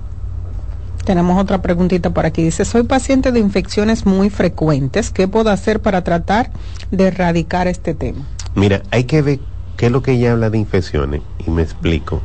Tenemos 1.10 1.42
otra 1.42 1.60
preguntita 1.60 2.12
por 2.12 2.28
aquí. 2.28 2.44
Dice, 2.44 2.66
soy 2.66 2.84
paciente 2.84 3.32
de 3.32 3.40
infecciones 3.40 4.06
muy 4.06 4.30
frecuentes. 4.30 5.10
¿Qué 5.10 5.28
puedo 5.28 5.50
hacer 5.50 5.80
para 5.80 6.04
tratar 6.04 6.52
de 6.92 7.08
erradicar 7.08 7.68
este 7.68 7.96
tema? 7.96 8.28
Mira, 8.54 8.84
hay 8.92 9.06
que 9.06 9.24
ver 9.24 9.40
qué 9.76 9.88
es 9.88 9.92
lo 9.92 10.04
que 10.04 10.12
ella 10.12 10.34
habla 10.34 10.52
de 10.52 10.60
infecciones. 10.60 11.24
Y 11.48 11.50
me 11.50 11.64
explico. 11.64 12.22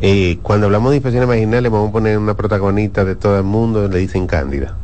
Eh, 0.00 0.38
cuando 0.40 0.66
hablamos 0.66 0.92
de 0.92 0.98
infecciones 0.98 1.28
vaginales, 1.28 1.72
vamos 1.72 1.88
a 1.88 1.92
poner 1.92 2.16
una 2.16 2.34
protagonista 2.34 3.04
de 3.04 3.16
todo 3.16 3.36
el 3.36 3.42
mundo, 3.42 3.88
le 3.88 3.98
dicen 3.98 4.28
cándida. 4.28 4.76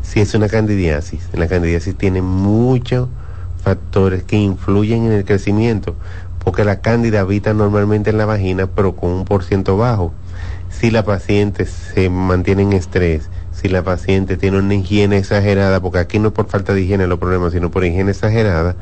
Si 0.00 0.18
es 0.18 0.32
una 0.32 0.48
candidiasis, 0.48 1.28
la 1.34 1.46
candidiasis 1.46 1.94
tiene 1.94 2.22
muchos 2.22 3.10
factores 3.62 4.22
que 4.22 4.36
influyen 4.36 5.04
en 5.04 5.12
el 5.12 5.26
crecimiento, 5.26 5.94
porque 6.42 6.64
la 6.64 6.80
cándida 6.80 7.20
habita 7.20 7.52
normalmente 7.52 8.08
en 8.08 8.16
la 8.16 8.24
vagina, 8.24 8.66
pero 8.66 8.96
con 8.96 9.10
un 9.10 9.24
por 9.26 9.44
ciento 9.44 9.76
bajo 9.76 10.14
si 10.82 10.90
la 10.90 11.04
paciente 11.04 11.64
se 11.64 12.10
mantiene 12.10 12.62
en 12.62 12.72
estrés, 12.72 13.30
si 13.52 13.68
la 13.68 13.84
paciente 13.84 14.36
tiene 14.36 14.58
una 14.58 14.74
higiene 14.74 15.16
exagerada, 15.16 15.78
porque 15.78 16.00
aquí 16.00 16.18
no 16.18 16.30
es 16.30 16.34
por 16.34 16.48
falta 16.48 16.74
de 16.74 16.82
higiene 16.82 17.06
los 17.06 17.20
problemas, 17.20 17.52
sino 17.52 17.70
por 17.70 17.84
higiene 17.84 18.10
exagerada, 18.10 18.74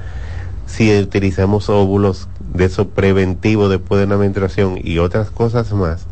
si 0.65 0.99
utilizamos 0.99 1.69
óvulos 1.69 2.27
de 2.55 2.65
eso 2.65 2.89
preventivo 2.89 3.69
después 3.69 3.99
de 3.99 4.07
una 4.07 4.17
menstruación 4.17 4.79
y 4.83 4.97
otras 4.97 5.31
cosas 5.31 5.75
más, 5.75 6.07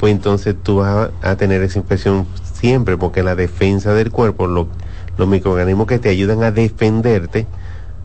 pues 0.00 0.10
entonces 0.10 0.56
tú 0.60 0.78
vas 0.78 1.10
a, 1.22 1.36
tener 1.36 1.62
esa 1.62 1.78
infección 1.78 2.26
siempre, 2.52 2.96
porque 2.96 3.22
la 3.22 3.36
defensa 3.36 3.94
del 3.94 4.10
cuerpo, 4.10 4.48
los 4.48 5.28
microorganismos 5.28 5.86
que 5.86 6.00
te 6.00 6.08
ayudan 6.08 6.42
a 6.42 6.50
defenderte, 6.50 7.46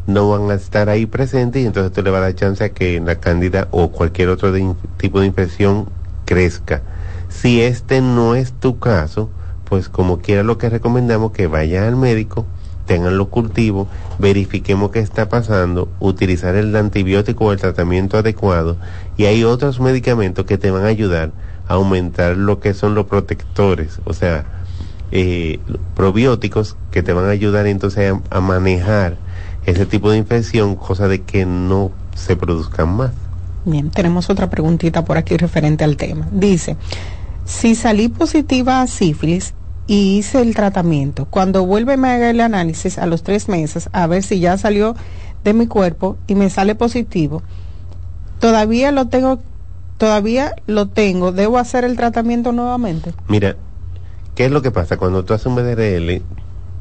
no 0.06 0.30
van 0.30 0.52
a 0.52 0.54
estar 0.54 0.90
ahí 0.90 1.08
presentes 1.08 1.64
y 1.64 1.66
entonces 1.66 1.90
esto 1.90 2.04
le 2.04 2.12
va 2.12 2.20
a 2.20 2.22
dar 2.22 2.36
chance 2.36 2.64
a 2.64 2.70
que 2.70 3.02
la 3.02 3.16
cándida 3.16 3.68
o 3.72 3.90
cualquier 3.90 4.30
otro 4.30 4.54
tipo 4.98 5.22
de 5.22 5.26
infección 5.26 5.90
crezca. 6.26 6.84
Si 7.30 7.62
este 7.62 8.02
no 8.02 8.36
es 8.36 8.52
tu 8.52 8.80
caso, 8.80 9.30
pues 9.66 9.88
como 9.88 10.20
quiera 10.20 10.44
lo 10.44 10.58
que 10.58 10.70
recomendamos 10.70 11.32
que 11.32 11.48
vaya 11.48 11.88
al 11.88 11.96
médico, 11.96 12.46
tengan 12.86 13.20
los 13.20 13.28
cultivos, 13.28 13.88
verifiquemos 14.18 14.90
qué 14.90 15.00
está 15.00 15.30
pasando, 15.30 15.90
utilizar 16.00 16.56
el 16.56 16.76
antibiótico 16.76 17.46
o 17.46 17.52
el 17.54 17.60
tratamiento 17.60 18.18
adecuado 18.18 18.78
y 19.16 19.26
hay 19.26 19.44
otros 19.44 19.80
medicamentos 19.80 20.46
que 20.46 20.58
te 20.58 20.72
van 20.72 20.86
a 20.86 20.88
ayudar 20.88 21.32
a 21.68 21.76
aumentar 21.76 22.36
lo 22.36 22.60
que 22.60 22.74
son 22.74 22.96
los 22.96 23.06
protectores, 23.06 24.00
o 24.06 24.14
sea, 24.14 24.46
eh, 25.12 25.60
probióticos 25.96 26.78
que 26.90 27.04
te 27.04 27.14
van 27.14 27.26
a 27.26 27.30
ayudar 27.30 27.68
entonces 27.68 28.12
a, 28.30 28.42
manejar 28.42 29.18
ese 29.68 29.86
tipo 29.86 30.10
de 30.10 30.18
infección, 30.18 30.76
cosa 30.76 31.08
de 31.08 31.22
que 31.22 31.46
no 31.46 31.92
se 32.16 32.36
produzcan 32.36 32.90
más. 32.90 33.12
Bien, 33.66 33.92
tenemos 33.92 34.32
otra 34.32 34.50
preguntita 34.50 35.06
por 35.06 35.18
aquí 35.18 35.38
referente 35.38 35.84
al 35.84 35.96
tema. 35.96 36.28
Dice, 36.32 36.76
si 37.50 37.74
salí 37.74 38.10
positiva 38.10 38.80
a 38.80 38.88
sífilis 38.88 39.56
y 39.88 40.20
hice 40.20 40.40
el 40.40 40.54
tratamiento, 40.54 41.26
cuando 41.26 41.66
vuelve 41.66 41.98
me 41.98 42.10
haga 42.10 42.30
el 42.30 42.42
análisis 42.42 43.00
a 43.00 43.08
los 43.08 43.24
tres 43.24 43.50
meses 43.50 43.90
a 43.92 44.06
ver 44.06 44.22
si 44.22 44.40
ya 44.40 44.56
salió 44.60 44.96
de 45.44 45.54
mi 45.54 45.66
cuerpo 45.66 46.16
y 46.28 46.36
me 46.36 46.52
sale 46.52 46.76
positivo, 46.76 47.42
todavía 48.40 48.92
lo 48.92 49.08
tengo, 49.08 49.40
todavía 49.98 50.54
lo 50.68 50.90
tengo, 50.90 51.32
debo 51.32 51.58
hacer 51.58 51.86
el 51.86 51.98
tratamiento 51.98 52.52
nuevamente. 52.52 53.14
Mira, 53.28 53.56
¿qué 54.36 54.46
es 54.46 54.52
lo 54.52 54.62
que 54.62 54.70
pasa? 54.70 54.98
Cuando 54.98 55.26
tú 55.26 55.34
haces 55.34 55.48
un 55.48 55.56
BDRL, 55.56 56.22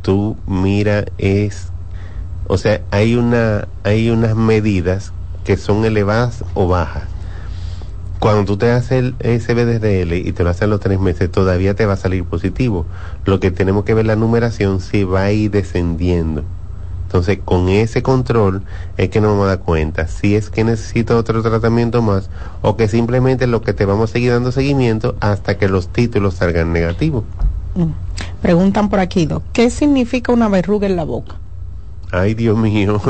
tú 0.03 0.37
mira 0.47 1.07
es, 1.17 1.69
o 2.47 2.59
sea, 2.59 2.83
hay 2.91 3.15
una, 3.15 3.69
hay 3.85 4.11
unas 4.11 4.37
medidas 4.37 5.15
que 5.45 5.57
son 5.57 5.87
elevadas 5.87 6.45
o 6.53 6.69
bajas. 6.69 7.05
Cuando 8.19 8.45
tú 8.45 8.57
te 8.57 8.71
haces 8.71 9.15
el, 9.21 9.55
BDRL 9.55 10.13
y 10.15 10.33
te 10.33 10.43
lo 10.43 10.51
haces 10.51 10.69
los 10.69 10.81
tres 10.81 10.99
meses, 10.99 11.31
todavía 11.31 11.75
te 11.75 11.87
va 11.87 11.93
a 11.93 11.97
salir 11.97 12.25
positivo. 12.25 12.85
Lo 13.25 13.39
que 13.39 13.51
tenemos 13.51 13.85
que 13.85 13.95
ver 13.95 14.07
la 14.07 14.17
numeración 14.17 14.81
si 14.81 15.05
va 15.05 15.25
a 15.25 15.33
ir 15.33 15.51
descendiendo. 15.51 16.43
Entonces, 17.05 17.39
con 17.43 17.69
ese 17.69 18.03
control 18.03 18.63
es 18.99 19.09
que 19.09 19.21
nos 19.21 19.31
vamos 19.31 19.47
a 19.47 19.49
dar 19.49 19.61
cuenta 19.61 20.09
si 20.09 20.35
es 20.35 20.51
que 20.51 20.63
necesita 20.63 21.17
otro 21.17 21.43
tratamiento 21.43 22.03
más 22.03 22.29
o 22.61 22.77
que 22.77 22.87
simplemente 22.87 23.47
lo 23.47 23.63
que 23.63 23.73
te 23.73 23.87
vamos 23.87 24.11
a 24.11 24.13
seguir 24.13 24.33
dando 24.33 24.53
seguimiento 24.53 25.17
hasta 25.21 25.57
que 25.57 25.69
los 25.69 25.89
títulos 25.89 26.35
salgan 26.35 26.73
negativos. 26.73 27.25
Mm. 27.77 27.93
Preguntan 28.43 28.91
por 28.91 29.01
aquí, 29.01 29.29
¿qué 29.53 29.71
significa 29.71 30.33
una 30.33 30.49
verruga 30.49 30.87
en 30.87 30.97
la 30.97 31.05
boca? 31.05 31.37
Ay, 32.11 32.35
Dios 32.35 32.57
mío, 32.57 33.01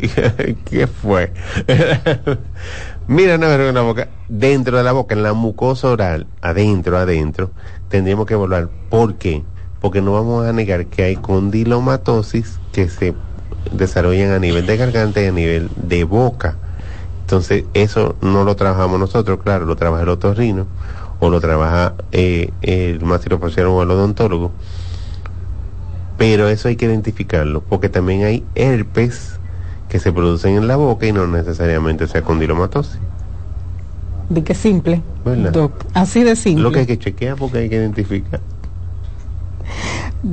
¿qué 0.64 0.86
fue? 0.86 1.32
Mira 3.06 3.36
verruga 3.36 3.68
en 3.68 3.74
la 3.74 3.82
boca, 3.82 4.08
dentro 4.28 4.78
de 4.78 4.84
la 4.84 4.92
boca, 4.92 5.14
en 5.14 5.22
la 5.22 5.34
mucosa 5.34 5.88
oral, 5.88 6.26
adentro, 6.40 6.96
adentro, 6.96 7.50
tendríamos 7.88 8.26
que 8.26 8.34
evaluar. 8.34 8.70
¿Por 8.88 9.16
qué? 9.16 9.42
porque 9.84 10.00
no 10.00 10.12
vamos 10.12 10.46
a 10.46 10.52
negar 10.54 10.86
que 10.86 11.02
hay 11.02 11.16
condilomatosis 11.16 12.58
que 12.72 12.88
se 12.88 13.12
desarrollan 13.70 14.30
a 14.30 14.38
nivel 14.38 14.64
de 14.64 14.78
garganta 14.78 15.20
y 15.20 15.26
a 15.26 15.30
nivel 15.30 15.68
de 15.76 16.04
boca. 16.04 16.56
Entonces, 17.20 17.64
eso 17.74 18.16
no 18.22 18.44
lo 18.44 18.56
trabajamos 18.56 18.98
nosotros, 18.98 19.40
claro, 19.44 19.66
lo 19.66 19.76
trabaja 19.76 20.04
el 20.04 20.08
otorrino 20.08 20.66
o 21.20 21.28
lo 21.28 21.38
trabaja 21.38 21.96
eh, 22.12 22.48
el 22.62 23.04
mastilofacial 23.04 23.66
o 23.66 23.82
el 23.82 23.90
odontólogo. 23.90 24.52
Pero 26.16 26.48
eso 26.48 26.68
hay 26.68 26.76
que 26.76 26.86
identificarlo, 26.86 27.60
porque 27.60 27.90
también 27.90 28.24
hay 28.24 28.42
herpes 28.54 29.33
que 29.94 30.00
se 30.00 30.12
producen 30.12 30.56
en 30.56 30.66
la 30.66 30.74
boca 30.74 31.06
y 31.06 31.12
no 31.12 31.28
necesariamente 31.28 32.08
sea 32.08 32.22
condilomatosis. 32.22 32.98
De 34.28 34.42
que 34.42 34.52
simple. 34.52 35.02
así 35.92 36.24
de 36.24 36.34
simple. 36.34 36.64
Lo 36.64 36.72
que 36.72 36.80
hay 36.80 36.86
que 36.86 36.98
chequear 36.98 37.36
porque 37.36 37.58
hay 37.58 37.68
que 37.68 37.76
identificar. 37.76 38.40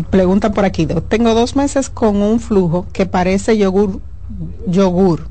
Pregunta 0.10 0.52
por 0.52 0.66
aquí, 0.66 0.88
tengo 1.08 1.36
dos 1.36 1.56
meses 1.56 1.92
con 1.92 2.24
un 2.24 2.40
flujo 2.40 2.88
que 2.92 3.06
parece 3.06 3.56
yogur, 3.56 4.00
yogur. 4.66 5.28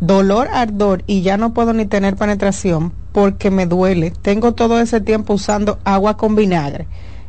Dolor, 0.00 0.48
ardor 0.52 1.02
y 1.06 1.22
ya 1.22 1.38
no 1.38 1.54
puedo 1.54 1.72
ni 1.72 1.86
tener 1.86 2.16
penetración 2.16 2.92
porque 3.12 3.50
me 3.50 3.64
duele. 3.64 4.10
Tengo 4.10 4.52
todo 4.52 4.78
ese 4.78 5.00
tiempo 5.00 5.32
usando 5.32 5.78
agua 5.84 6.18
con 6.18 6.36
vinagre. 6.36 6.86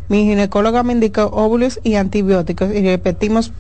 Mi 0.10 0.26
ginecóloga 0.26 0.84
me 0.84 0.92
indicó 0.92 1.28
óvulos 1.28 1.80
y 1.82 1.96
antibióticos 1.96 2.76
y 2.76 2.82
repetimos, 2.82 3.54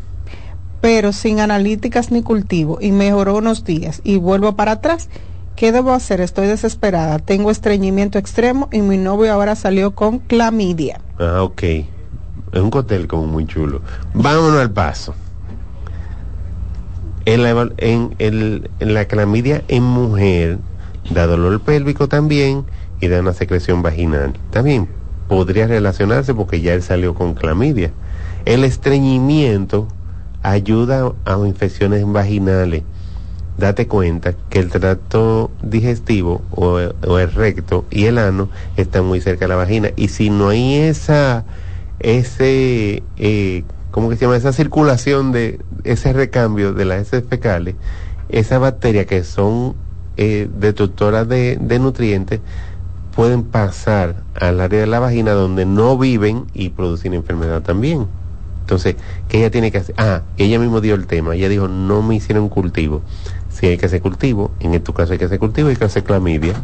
pero 0.83 1.13
sin 1.13 1.39
analíticas 1.39 2.11
ni 2.11 2.23
cultivo 2.23 2.77
y 2.81 2.91
mejoró 2.91 3.37
unos 3.37 3.63
días 3.63 4.01
y 4.03 4.17
vuelvo 4.17 4.57
para 4.57 4.73
atrás. 4.73 5.07
¿Qué 5.55 5.71
debo 5.71 5.93
hacer? 5.93 6.19
Estoy 6.19 6.47
desesperada. 6.47 7.19
Tengo 7.19 7.51
estreñimiento 7.51 8.19
extremo 8.19 8.67
y 8.69 8.81
mi 8.81 8.97
novio 8.97 9.31
ahora 9.31 9.55
salió 9.55 9.95
con 9.95 10.19
clamidia. 10.19 10.99
Ah, 11.19 11.41
ok. 11.41 11.63
Es 11.63 11.87
un 12.59 12.69
cóctel 12.69 13.07
como 13.07 13.27
muy 13.27 13.45
chulo. 13.45 13.81
Vámonos 14.13 14.59
al 14.59 14.71
paso. 14.71 15.15
En 17.23 17.43
la, 17.43 17.69
en, 17.77 18.69
la 18.79 19.05
clamidia 19.05 19.63
en 19.69 19.83
mujer 19.83 20.57
da 21.11 21.27
dolor 21.27 21.61
pélvico 21.61 22.09
también 22.09 22.65
y 22.99 23.07
da 23.07 23.21
una 23.21 23.31
secreción 23.31 23.83
vaginal. 23.83 24.33
También 24.51 24.89
podría 25.29 25.65
relacionarse 25.65 26.33
porque 26.33 26.59
ya 26.59 26.73
él 26.73 26.83
salió 26.83 27.15
con 27.15 27.35
clamidia. 27.35 27.93
El 28.43 28.65
estreñimiento 28.65 29.87
ayuda 30.43 31.11
a 31.25 31.37
infecciones 31.45 32.05
vaginales. 32.05 32.83
Date 33.57 33.87
cuenta 33.87 34.33
que 34.49 34.59
el 34.59 34.69
tracto 34.69 35.51
digestivo 35.61 36.41
o, 36.51 36.79
o 37.07 37.19
el 37.19 37.31
recto 37.31 37.85
y 37.91 38.05
el 38.05 38.17
ano 38.17 38.49
están 38.77 39.05
muy 39.05 39.21
cerca 39.21 39.45
de 39.45 39.49
la 39.49 39.55
vagina. 39.55 39.89
Y 39.95 40.07
si 40.07 40.29
no 40.29 40.49
hay 40.49 40.75
esa 40.75 41.45
ese, 42.03 43.03
eh, 43.17 43.63
¿cómo 43.91 44.09
que 44.09 44.17
se 44.17 44.25
llama? 44.25 44.37
Esa 44.37 44.53
circulación 44.53 45.31
de 45.31 45.59
ese 45.83 46.13
recambio 46.13 46.73
de 46.73 46.85
las 46.85 47.01
heces 47.01 47.23
fecales, 47.27 47.75
esas 48.29 48.59
bacterias 48.59 49.05
que 49.05 49.23
son 49.23 49.75
eh, 50.17 50.47
destructoras 50.59 51.27
de, 51.27 51.57
de 51.59 51.79
nutrientes, 51.79 52.41
pueden 53.15 53.43
pasar 53.43 54.23
al 54.39 54.59
área 54.59 54.81
de 54.81 54.87
la 54.87 54.99
vagina 54.99 55.31
donde 55.31 55.65
no 55.65 55.97
viven 55.97 56.45
y 56.53 56.69
producir 56.69 57.13
enfermedad 57.13 57.61
también. 57.61 58.07
Entonces, 58.73 58.95
¿qué 59.29 59.37
ella 59.37 59.51
tiene 59.51 59.71
que 59.71 59.77
hacer? 59.77 59.93
Ah, 59.99 60.23
ella 60.35 60.57
mismo 60.57 60.81
dio 60.81 60.95
el 60.95 61.05
tema. 61.05 61.35
Ella 61.35 61.47
dijo, 61.47 61.67
no 61.67 62.01
me 62.01 62.15
hicieron 62.15 62.49
cultivo. 62.49 63.03
Si 63.51 63.67
hay 63.67 63.77
que 63.77 63.85
hacer 63.85 64.01
cultivo, 64.01 64.49
en 64.59 64.81
tu 64.81 64.93
caso 64.93 65.13
hay 65.13 65.19
que 65.19 65.25
hacer 65.25 65.37
cultivo, 65.37 65.69
hay 65.69 65.75
que 65.75 65.85
hacer 65.85 66.03
clamidia, 66.03 66.55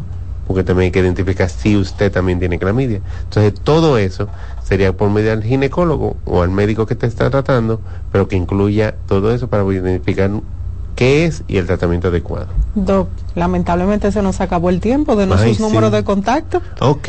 porque 0.48 0.64
también 0.64 0.86
hay 0.86 0.90
que 0.90 0.98
identificar 0.98 1.48
si 1.48 1.76
usted 1.76 2.10
también 2.10 2.40
tiene 2.40 2.58
clamidia. 2.58 3.00
Entonces, 3.22 3.54
todo 3.62 3.96
eso 3.96 4.28
sería 4.64 4.92
por 4.92 5.08
medio 5.08 5.30
del 5.30 5.44
ginecólogo 5.44 6.16
o 6.24 6.42
al 6.42 6.50
médico 6.50 6.84
que 6.84 6.96
te 6.96 7.06
está 7.06 7.30
tratando, 7.30 7.80
pero 8.10 8.26
que 8.26 8.34
incluya 8.34 8.96
todo 9.06 9.32
eso 9.32 9.46
para 9.46 9.62
identificar 9.72 10.32
qué 10.96 11.26
es 11.26 11.44
y 11.46 11.58
el 11.58 11.66
tratamiento 11.66 12.08
adecuado. 12.08 12.48
Doc, 12.74 13.08
lamentablemente 13.36 14.10
se 14.10 14.20
nos 14.20 14.40
acabó 14.40 14.68
el 14.68 14.80
tiempo 14.80 15.14
de 15.14 15.26
nuestros 15.26 15.60
números 15.60 15.92
de 15.92 16.02
contacto. 16.02 16.60
Ok, 16.80 17.08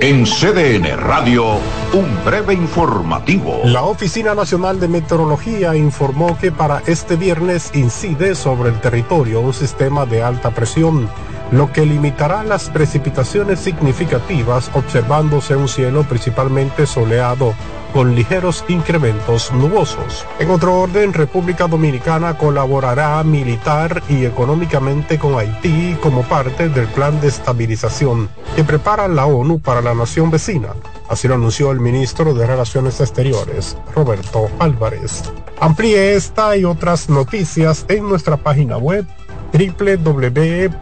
En 0.00 0.24
CDN 0.24 0.96
Radio, 0.96 1.58
un 1.92 2.24
breve 2.24 2.54
informativo. 2.54 3.60
La 3.64 3.82
Oficina 3.82 4.34
Nacional 4.34 4.80
de 4.80 4.88
Meteorología 4.88 5.76
informó 5.76 6.36
que 6.38 6.50
para 6.50 6.82
este 6.86 7.16
viernes 7.16 7.70
incide 7.74 8.34
sobre 8.34 8.70
el 8.70 8.80
territorio 8.80 9.40
un 9.40 9.52
sistema 9.52 10.04
de 10.06 10.22
alta 10.22 10.50
presión, 10.50 11.08
lo 11.52 11.70
que 11.70 11.86
limitará 11.86 12.42
las 12.42 12.70
precipitaciones 12.70 13.60
significativas 13.60 14.70
observándose 14.74 15.54
un 15.54 15.68
cielo 15.68 16.02
principalmente 16.04 16.86
soleado 16.86 17.54
con 17.92 18.14
ligeros 18.14 18.64
incrementos 18.68 19.52
nubosos. 19.52 20.26
En 20.38 20.50
otro 20.50 20.80
orden, 20.80 21.12
República 21.12 21.68
Dominicana 21.68 22.38
colaborará 22.38 23.22
militar 23.22 24.02
y 24.08 24.24
económicamente 24.24 25.18
con 25.18 25.38
Haití 25.38 25.96
como 26.02 26.22
parte 26.22 26.70
del 26.70 26.86
plan 26.88 27.20
de 27.20 27.28
estabilización 27.28 28.30
que 28.56 28.64
prepara 28.64 29.08
la 29.08 29.26
ONU 29.26 29.60
para 29.60 29.82
la 29.82 29.94
nación 29.94 30.30
vecina. 30.30 30.70
Así 31.10 31.28
lo 31.28 31.34
anunció 31.34 31.70
el 31.70 31.80
ministro 31.80 32.32
de 32.32 32.46
Relaciones 32.46 32.98
Exteriores, 33.00 33.76
Roberto 33.94 34.48
Álvarez. 34.58 35.24
Amplíe 35.60 36.14
esta 36.14 36.56
y 36.56 36.64
otras 36.64 37.10
noticias 37.10 37.84
en 37.88 38.08
nuestra 38.08 38.38
página 38.38 38.78
web 38.78 39.06
www.cdn.com.do. 39.52 40.72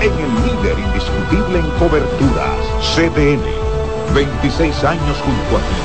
en 0.00 0.12
el 0.12 0.34
líder 0.46 0.78
indiscutible 0.78 1.58
en 1.58 1.70
coberturas, 1.78 2.56
CDN. 2.94 3.42
26 4.14 4.84
años 4.84 5.18
junto 5.18 5.56
a 5.56 5.60
ti. 5.60 5.76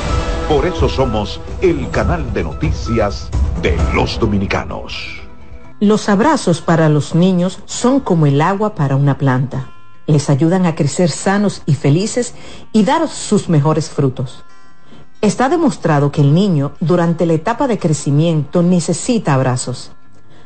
Por 0.48 0.66
eso 0.66 0.88
somos 0.88 1.42
el 1.62 1.90
canal 1.90 2.34
de 2.34 2.44
noticias 2.44 3.30
de 3.62 3.78
los 3.94 4.20
dominicanos. 4.20 5.22
Los 5.82 6.08
abrazos 6.08 6.62
para 6.62 6.88
los 6.88 7.14
niños 7.14 7.60
son 7.66 8.00
como 8.00 8.26
el 8.26 8.42
agua 8.42 8.74
para 8.74 8.96
una 8.96 9.18
planta. 9.18 9.72
Les 10.08 10.30
ayudan 10.30 10.66
a 10.66 10.76
crecer 10.76 11.10
sanos 11.10 11.62
y 11.66 11.74
felices 11.74 12.36
y 12.72 12.84
dar 12.84 13.08
sus 13.10 13.50
mejores 13.50 13.90
frutos. 13.90 14.46
Está 15.22 15.50
demostrado 15.50 16.12
que 16.12 16.22
el 16.22 16.34
niño 16.34 16.74
durante 16.80 17.26
la 17.26 17.34
etapa 17.34 17.68
de 17.68 17.80
crecimiento 17.80 18.64
necesita 18.64 19.34
abrazos. 19.34 19.95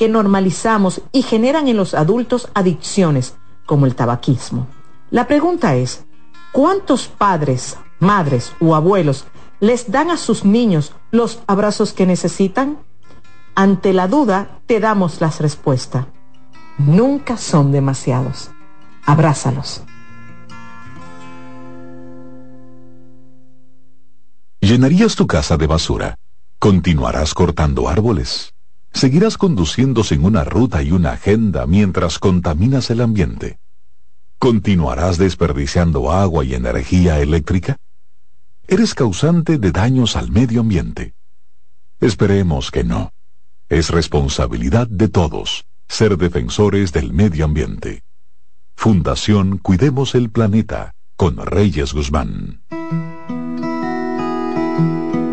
que 0.00 0.08
normalizamos 0.08 1.02
y 1.12 1.20
generan 1.20 1.68
en 1.68 1.76
los 1.76 1.92
adultos 1.92 2.48
adicciones 2.54 3.34
como 3.66 3.84
el 3.84 3.94
tabaquismo. 3.94 4.66
La 5.10 5.26
pregunta 5.26 5.76
es, 5.76 6.06
¿cuántos 6.52 7.06
padres, 7.06 7.76
madres 7.98 8.54
o 8.62 8.74
abuelos 8.74 9.26
les 9.60 9.90
dan 9.90 10.10
a 10.10 10.16
sus 10.16 10.46
niños 10.46 10.94
los 11.10 11.40
abrazos 11.46 11.92
que 11.92 12.06
necesitan? 12.06 12.78
Ante 13.54 13.92
la 13.92 14.08
duda 14.08 14.62
te 14.64 14.80
damos 14.80 15.20
las 15.20 15.38
respuestas. 15.38 16.06
Nunca 16.78 17.36
son 17.36 17.70
demasiados. 17.70 18.50
Abrázalos. 19.04 19.82
¿Llenarías 24.62 25.14
tu 25.14 25.26
casa 25.26 25.58
de 25.58 25.66
basura? 25.66 26.14
¿Continuarás 26.58 27.34
cortando 27.34 27.86
árboles? 27.86 28.54
¿Seguirás 28.92 29.38
conduciendo 29.38 30.02
en 30.10 30.24
una 30.24 30.44
ruta 30.44 30.82
y 30.82 30.92
una 30.92 31.12
agenda 31.12 31.66
mientras 31.66 32.18
contaminas 32.18 32.90
el 32.90 33.00
ambiente? 33.00 33.58
¿Continuarás 34.38 35.18
desperdiciando 35.18 36.12
agua 36.12 36.44
y 36.44 36.54
energía 36.54 37.20
eléctrica? 37.20 37.76
Eres 38.66 38.94
causante 38.94 39.58
de 39.58 39.72
daños 39.72 40.16
al 40.16 40.30
medio 40.30 40.60
ambiente. 40.60 41.14
Esperemos 42.00 42.70
que 42.70 42.84
no. 42.84 43.12
Es 43.68 43.90
responsabilidad 43.90 44.88
de 44.88 45.08
todos 45.08 45.64
ser 45.90 46.16
defensores 46.16 46.92
del 46.92 47.12
medio 47.12 47.44
ambiente. 47.44 48.04
Fundación 48.76 49.58
Cuidemos 49.58 50.14
el 50.14 50.30
Planeta 50.30 50.94
con 51.16 51.36
Reyes 51.36 51.92
Guzmán. 51.92 52.62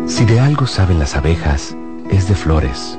Si 0.06 0.24
de 0.24 0.40
algo 0.40 0.66
saben 0.66 0.98
las 0.98 1.14
abejas, 1.14 1.76
es 2.10 2.28
de 2.28 2.34
flores. 2.34 2.98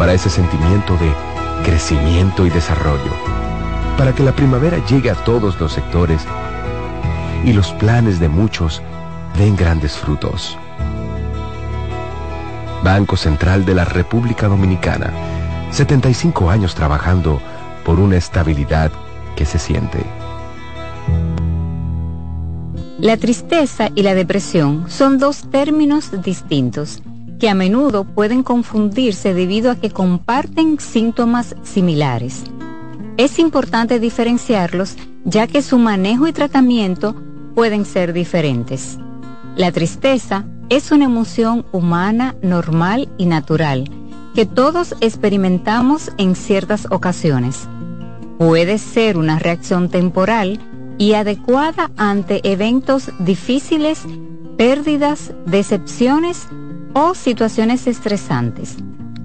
para 0.00 0.14
ese 0.14 0.30
sentimiento 0.30 0.96
de 0.96 1.12
crecimiento 1.62 2.46
y 2.46 2.48
desarrollo, 2.48 3.12
para 3.98 4.14
que 4.14 4.22
la 4.22 4.32
primavera 4.32 4.82
llegue 4.86 5.10
a 5.10 5.14
todos 5.14 5.60
los 5.60 5.74
sectores 5.74 6.22
y 7.44 7.52
los 7.52 7.72
planes 7.72 8.18
de 8.18 8.30
muchos 8.30 8.80
den 9.36 9.56
grandes 9.56 9.98
frutos. 9.98 10.56
Banco 12.82 13.14
Central 13.18 13.66
de 13.66 13.74
la 13.74 13.84
República 13.84 14.48
Dominicana, 14.48 15.12
75 15.70 16.48
años 16.48 16.74
trabajando 16.74 17.38
por 17.84 18.00
una 18.00 18.16
estabilidad 18.16 18.90
que 19.36 19.44
se 19.44 19.58
siente. 19.58 20.02
La 22.98 23.18
tristeza 23.18 23.90
y 23.94 24.02
la 24.02 24.14
depresión 24.14 24.86
son 24.88 25.18
dos 25.18 25.50
términos 25.50 26.22
distintos 26.22 27.02
que 27.40 27.48
a 27.48 27.54
menudo 27.54 28.04
pueden 28.04 28.42
confundirse 28.42 29.32
debido 29.34 29.70
a 29.70 29.76
que 29.76 29.90
comparten 29.90 30.78
síntomas 30.78 31.56
similares. 31.62 32.44
Es 33.16 33.38
importante 33.38 33.98
diferenciarlos 33.98 34.96
ya 35.24 35.46
que 35.46 35.62
su 35.62 35.78
manejo 35.78 36.28
y 36.28 36.32
tratamiento 36.32 37.16
pueden 37.54 37.84
ser 37.86 38.12
diferentes. 38.12 38.98
La 39.56 39.72
tristeza 39.72 40.44
es 40.68 40.92
una 40.92 41.06
emoción 41.06 41.66
humana 41.72 42.36
normal 42.42 43.08
y 43.18 43.26
natural 43.26 43.90
que 44.34 44.46
todos 44.46 44.94
experimentamos 45.00 46.12
en 46.18 46.36
ciertas 46.36 46.86
ocasiones. 46.90 47.68
Puede 48.38 48.78
ser 48.78 49.16
una 49.16 49.38
reacción 49.38 49.88
temporal 49.88 50.60
y 50.98 51.14
adecuada 51.14 51.90
ante 51.96 52.40
eventos 52.44 53.10
difíciles, 53.18 54.02
pérdidas, 54.56 55.32
decepciones 55.46 56.46
o 56.92 57.14
situaciones 57.14 57.86
estresantes. 57.86 58.76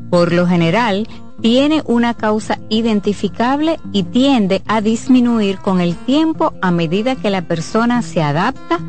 Por 0.09 0.31
lo 0.31 0.47
general, 0.47 1.07
tiene 1.41 1.83
una 1.85 2.13
causa 2.13 2.59
identificable 2.69 3.79
y 3.91 4.03
tiende 4.03 4.61
a 4.67 4.81
disminuir 4.81 5.59
con 5.59 5.81
el 5.81 5.95
tiempo 5.95 6.53
a 6.61 6.71
medida 6.71 7.15
que 7.15 7.29
la 7.29 7.41
persona 7.41 8.01
se 8.01 8.23
adapta 8.23 8.79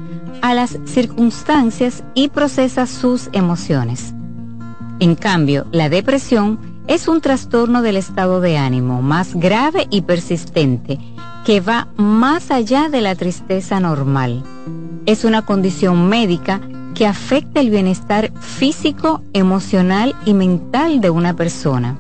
a 0.43 0.55
las 0.55 0.79
circunstancias 0.85 2.05
y 2.15 2.29
procesa 2.29 2.87
sus 2.87 3.29
emociones. 3.33 4.15
En 5.01 5.17
cambio, 5.17 5.67
la 5.73 5.89
depresión 5.89 6.59
es 6.87 7.09
un 7.09 7.21
trastorno 7.21 7.83
del 7.83 7.97
estado 7.97 8.41
de 8.41 8.57
ánimo 8.57 9.03
más 9.03 9.35
grave 9.35 9.87
y 9.91 10.03
persistente 10.03 10.99
que 11.45 11.61
va 11.61 11.89
más 11.97 12.51
allá 12.51 12.89
de 12.89 13.01
la 13.01 13.15
tristeza 13.15 13.81
normal. 13.81 14.45
Es 15.05 15.25
una 15.25 15.43
condición 15.43 16.09
médica 16.09 16.61
que 16.97 17.07
afecta 17.07 17.61
el 17.61 17.69
bienestar 17.69 18.33
físico, 18.41 19.23
emocional 19.35 20.17
y 20.25 20.33
mental 20.33 21.01
de 21.03 21.11
una 21.11 21.37
persona. 21.37 21.99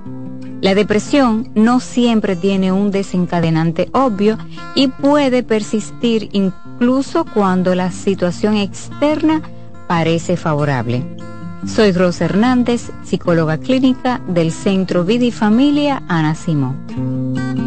La 0.63 0.75
depresión 0.75 1.51
no 1.55 1.81
siempre 1.81 2.35
tiene 2.35 2.73
un 2.73 2.91
desencadenante 2.91 3.91
obvio 3.93 4.39
y 4.75 4.89
puede 4.89 5.43
persistir 5.43 6.31
incluso 6.33 7.27
cuando 7.27 7.75
la 7.75 7.91
situación 7.91 8.57
externa 8.57 9.43
parece 9.87 10.39
favorable. 10.39 11.05
Soy 11.67 11.93
Rosa 11.93 12.25
Hernández, 12.25 12.91
psicóloga 13.05 13.59
clínica 13.59 14.23
del 14.29 14.51
Centro 14.51 15.05
Vida 15.05 15.27
y 15.27 15.31
Familia 15.31 16.03
Ana 16.09 16.35
Simón. 16.35 17.66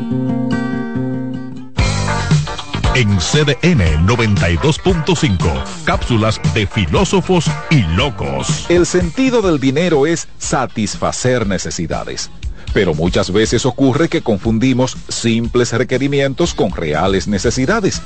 En 2.99 3.17
CDN 3.17 4.05
92.5. 4.05 5.63
Cápsulas 5.85 6.41
de 6.53 6.67
filósofos 6.67 7.45
y 7.69 7.81
locos. 7.95 8.65
El 8.67 8.85
sentido 8.85 9.41
del 9.41 9.57
dinero 9.57 10.05
es 10.05 10.27
satisfacer 10.37 11.47
necesidades. 11.47 12.29
Pero 12.73 12.93
muchas 12.93 13.31
veces 13.31 13.65
ocurre 13.65 14.09
que 14.09 14.21
confundimos 14.21 14.97
simples 15.07 15.71
requerimientos 15.71 16.53
con 16.53 16.71
reales 16.71 17.29
necesidades. 17.29 18.01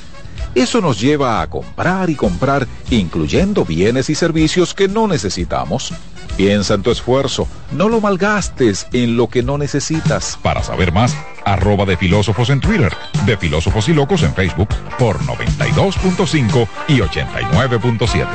Eso 0.53 0.79
nos 0.79 1.01
lleva 1.01 1.41
a 1.41 1.49
comprar 1.49 2.11
y 2.11 2.15
comprar, 2.15 2.67
incluyendo 2.91 3.65
bienes 3.65 4.11
y 4.11 4.15
servicios 4.15 4.75
que 4.75 4.87
no 4.87 5.07
necesitamos. 5.07 5.91
Piensa 6.37 6.75
en 6.75 6.83
tu 6.83 6.91
esfuerzo, 6.91 7.47
no 7.71 7.89
lo 7.89 7.99
malgastes 7.99 8.85
en 8.93 9.17
lo 9.17 9.27
que 9.27 9.41
no 9.41 9.57
necesitas. 9.57 10.37
Para 10.43 10.61
saber 10.61 10.91
más, 10.91 11.15
arroba 11.45 11.85
de 11.85 11.97
filósofos 11.97 12.49
en 12.49 12.59
Twitter, 12.59 12.91
de 13.25 13.37
filósofos 13.37 13.87
y 13.89 13.93
locos 13.93 14.23
en 14.23 14.33
Facebook 14.33 14.69
por 14.97 15.19
92.5 15.19 16.67
y 16.87 16.99
89.7. 16.99 18.27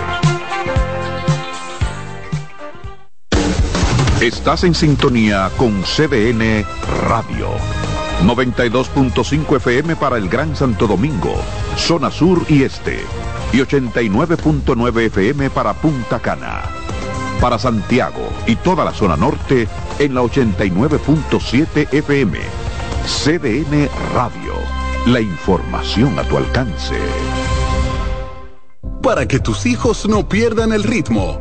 Estás 4.20 4.64
en 4.64 4.74
sintonía 4.74 5.50
con 5.56 5.82
CDN 5.82 6.64
Radio. 7.08 7.50
92.5 8.24 9.56
FM 9.56 9.94
para 9.96 10.16
el 10.16 10.28
Gran 10.28 10.56
Santo 10.56 10.88
Domingo, 10.88 11.36
zona 11.76 12.10
sur 12.10 12.44
y 12.48 12.64
este. 12.64 12.98
Y 13.52 13.58
89.9 13.58 15.06
FM 15.06 15.50
para 15.50 15.72
Punta 15.74 16.18
Cana 16.18 16.64
para 17.40 17.58
Santiago 17.58 18.28
y 18.46 18.56
toda 18.56 18.84
la 18.84 18.92
zona 18.92 19.16
norte 19.16 19.68
en 19.98 20.14
la 20.14 20.22
89.7 20.22 21.92
FM. 21.92 22.67
CDN 23.08 23.88
Radio. 24.12 24.52
La 25.06 25.18
información 25.18 26.18
a 26.18 26.24
tu 26.24 26.36
alcance. 26.36 26.94
Para 29.02 29.26
que 29.26 29.40
tus 29.40 29.64
hijos 29.64 30.06
no 30.06 30.28
pierdan 30.28 30.74
el 30.74 30.82
ritmo, 30.82 31.40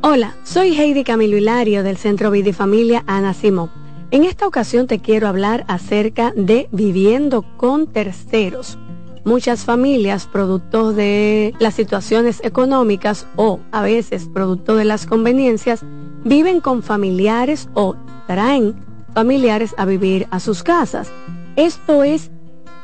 Hola, 0.00 0.36
soy 0.44 0.78
Heidi 0.78 1.02
Camilo 1.02 1.36
Hilario 1.36 1.82
del 1.82 1.96
Centro 1.96 2.30
Vidifamilia 2.30 3.02
Ana 3.08 3.34
Simón. 3.34 3.68
En 4.12 4.22
esta 4.22 4.46
ocasión 4.46 4.86
te 4.86 5.00
quiero 5.00 5.26
hablar 5.26 5.64
acerca 5.66 6.32
de 6.36 6.68
viviendo 6.70 7.44
con 7.56 7.88
terceros. 7.88 8.78
Muchas 9.24 9.64
familias, 9.64 10.28
producto 10.28 10.92
de 10.92 11.52
las 11.58 11.74
situaciones 11.74 12.40
económicas 12.44 13.26
o 13.34 13.58
a 13.72 13.82
veces 13.82 14.30
producto 14.32 14.76
de 14.76 14.84
las 14.84 15.04
conveniencias, 15.04 15.80
viven 16.24 16.60
con 16.60 16.84
familiares 16.84 17.68
o 17.74 17.96
traen 18.28 18.76
familiares 19.14 19.74
a 19.78 19.84
vivir 19.84 20.28
a 20.30 20.38
sus 20.38 20.62
casas. 20.62 21.10
Esto 21.56 22.04
es 22.04 22.30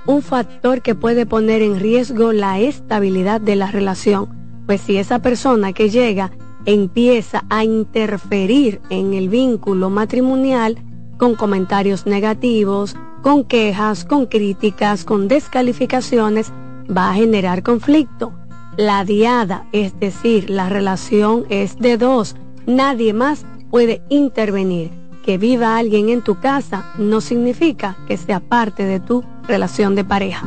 un 0.05 0.20
factor 0.20 0.82
que 0.82 0.97
puede 0.97 1.26
poner 1.26 1.62
en 1.62 1.78
riesgo 1.78 2.32
la 2.32 2.59
estabilidad 2.59 3.40
de 3.40 3.55
la 3.55 3.70
relación, 3.70 4.64
pues 4.66 4.80
si 4.80 4.97
esa 4.97 5.20
persona 5.20 5.72
que 5.72 5.90
llega 5.90 6.32
empieza 6.66 7.44
a 7.50 7.64
interferir 7.64 8.80
en 8.90 9.14
el 9.14 9.28
vínculo 9.28 9.90
matrimonial, 9.90 10.78
con 11.18 11.34
comentarios 11.34 12.06
negativos, 12.06 12.96
con 13.22 13.44
quejas, 13.44 14.04
con 14.04 14.26
críticas, 14.26 15.04
con 15.04 15.28
descalificaciones, 15.28 16.52
va 16.94 17.10
a 17.10 17.14
generar 17.14 17.62
conflicto. 17.62 18.32
La 18.76 19.04
diada, 19.04 19.66
es 19.72 19.98
decir, 20.00 20.50
la 20.50 20.68
relación 20.68 21.46
es 21.48 21.78
de 21.78 21.96
dos, 21.96 22.36
nadie 22.66 23.12
más 23.12 23.46
puede 23.70 24.02
intervenir. 24.08 24.90
Que 25.24 25.38
viva 25.38 25.78
alguien 25.78 26.10
en 26.10 26.20
tu 26.20 26.38
casa 26.38 26.92
no 26.98 27.22
significa 27.22 27.96
que 28.06 28.18
sea 28.18 28.40
parte 28.40 28.84
de 28.84 29.00
tu 29.00 29.24
relación 29.48 29.94
de 29.94 30.04
pareja. 30.04 30.46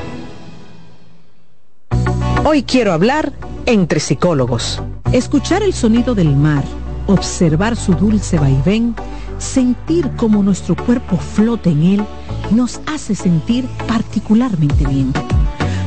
Hoy 2.43 2.63
quiero 2.63 2.91
hablar 2.93 3.33
entre 3.65 3.99
psicólogos. 3.99 4.81
Escuchar 5.11 5.63
el 5.63 5.73
sonido 5.73 6.15
del 6.15 6.35
mar 6.35 6.63
observar 7.07 7.75
su 7.75 7.93
dulce 7.93 8.37
vaivén, 8.37 8.95
sentir 9.37 10.09
como 10.15 10.43
nuestro 10.43 10.75
cuerpo 10.75 11.17
flota 11.17 11.69
en 11.69 11.83
él, 11.83 12.05
nos 12.51 12.79
hace 12.87 13.15
sentir 13.15 13.65
particularmente 13.87 14.85
bien. 14.85 15.13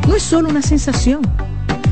No 0.08 0.14
es 0.14 0.22
solo 0.22 0.48
una 0.48 0.62
sensación. 0.62 1.22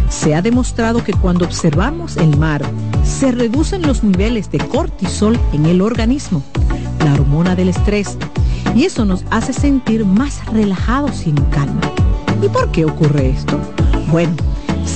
Se 0.09 0.34
ha 0.34 0.43
demostrado 0.43 1.02
que 1.02 1.12
cuando 1.12 1.44
observamos 1.44 2.16
el 2.16 2.36
mar, 2.36 2.62
se 3.05 3.32
reducen 3.32 3.82
los 3.82 4.05
niveles 4.05 4.51
de 4.51 4.59
cortisol 4.59 5.39
en 5.52 5.66
el 5.66 5.80
organismo, 5.80 6.43
la 7.05 7.14
hormona 7.14 7.56
del 7.56 7.70
estrés, 7.70 8.18
y 8.74 8.84
eso 8.84 9.05
nos 9.05 9.24
hace 9.30 9.52
sentir 9.52 10.05
más 10.05 10.44
relajados 10.47 11.26
y 11.26 11.30
en 11.30 11.36
calma. 11.47 11.80
¿Y 12.43 12.48
por 12.48 12.70
qué 12.72 12.84
ocurre 12.84 13.30
esto? 13.30 13.59
Bueno, 14.10 14.34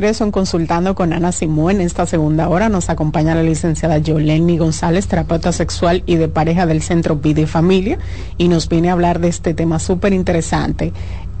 Regreso 0.00 0.22
en 0.22 0.30
Consultando 0.30 0.94
con 0.94 1.12
Ana 1.12 1.32
Simón, 1.32 1.72
en 1.72 1.80
esta 1.80 2.06
segunda 2.06 2.48
hora 2.48 2.68
nos 2.68 2.88
acompaña 2.88 3.34
la 3.34 3.42
licenciada 3.42 3.98
Yoleni 3.98 4.56
González, 4.56 5.08
terapeuta 5.08 5.50
sexual 5.50 6.04
y 6.06 6.14
de 6.14 6.28
pareja 6.28 6.66
del 6.66 6.82
Centro 6.82 7.16
Vida 7.16 7.40
y 7.40 7.46
Familia, 7.46 7.98
y 8.36 8.46
nos 8.46 8.68
viene 8.68 8.90
a 8.90 8.92
hablar 8.92 9.18
de 9.18 9.26
este 9.26 9.54
tema 9.54 9.80
súper 9.80 10.12
interesante, 10.12 10.92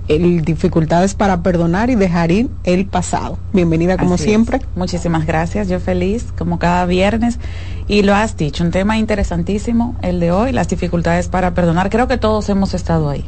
el 0.08 0.42
dificultades 0.42 1.14
para 1.14 1.40
perdonar 1.40 1.88
y 1.88 1.94
dejar 1.94 2.32
ir 2.32 2.50
el 2.64 2.86
pasado. 2.86 3.38
Bienvenida 3.52 3.96
como 3.96 4.14
Así 4.14 4.24
siempre. 4.24 4.56
es. 4.56 4.64
Muchísimas 4.74 5.24
gracias, 5.24 5.68
yo 5.68 5.78
feliz 5.78 6.26
como 6.36 6.58
cada 6.58 6.84
viernes. 6.84 7.38
Y 7.86 8.02
lo 8.02 8.12
has 8.16 8.36
dicho, 8.36 8.64
un 8.64 8.72
tema 8.72 8.98
interesantísimo 8.98 9.94
el 10.02 10.18
de 10.18 10.32
hoy, 10.32 10.50
las 10.50 10.66
dificultades 10.66 11.28
para 11.28 11.54
perdonar. 11.54 11.90
Creo 11.90 12.08
que 12.08 12.16
todos 12.16 12.48
hemos 12.48 12.74
estado 12.74 13.08
ahí. 13.08 13.24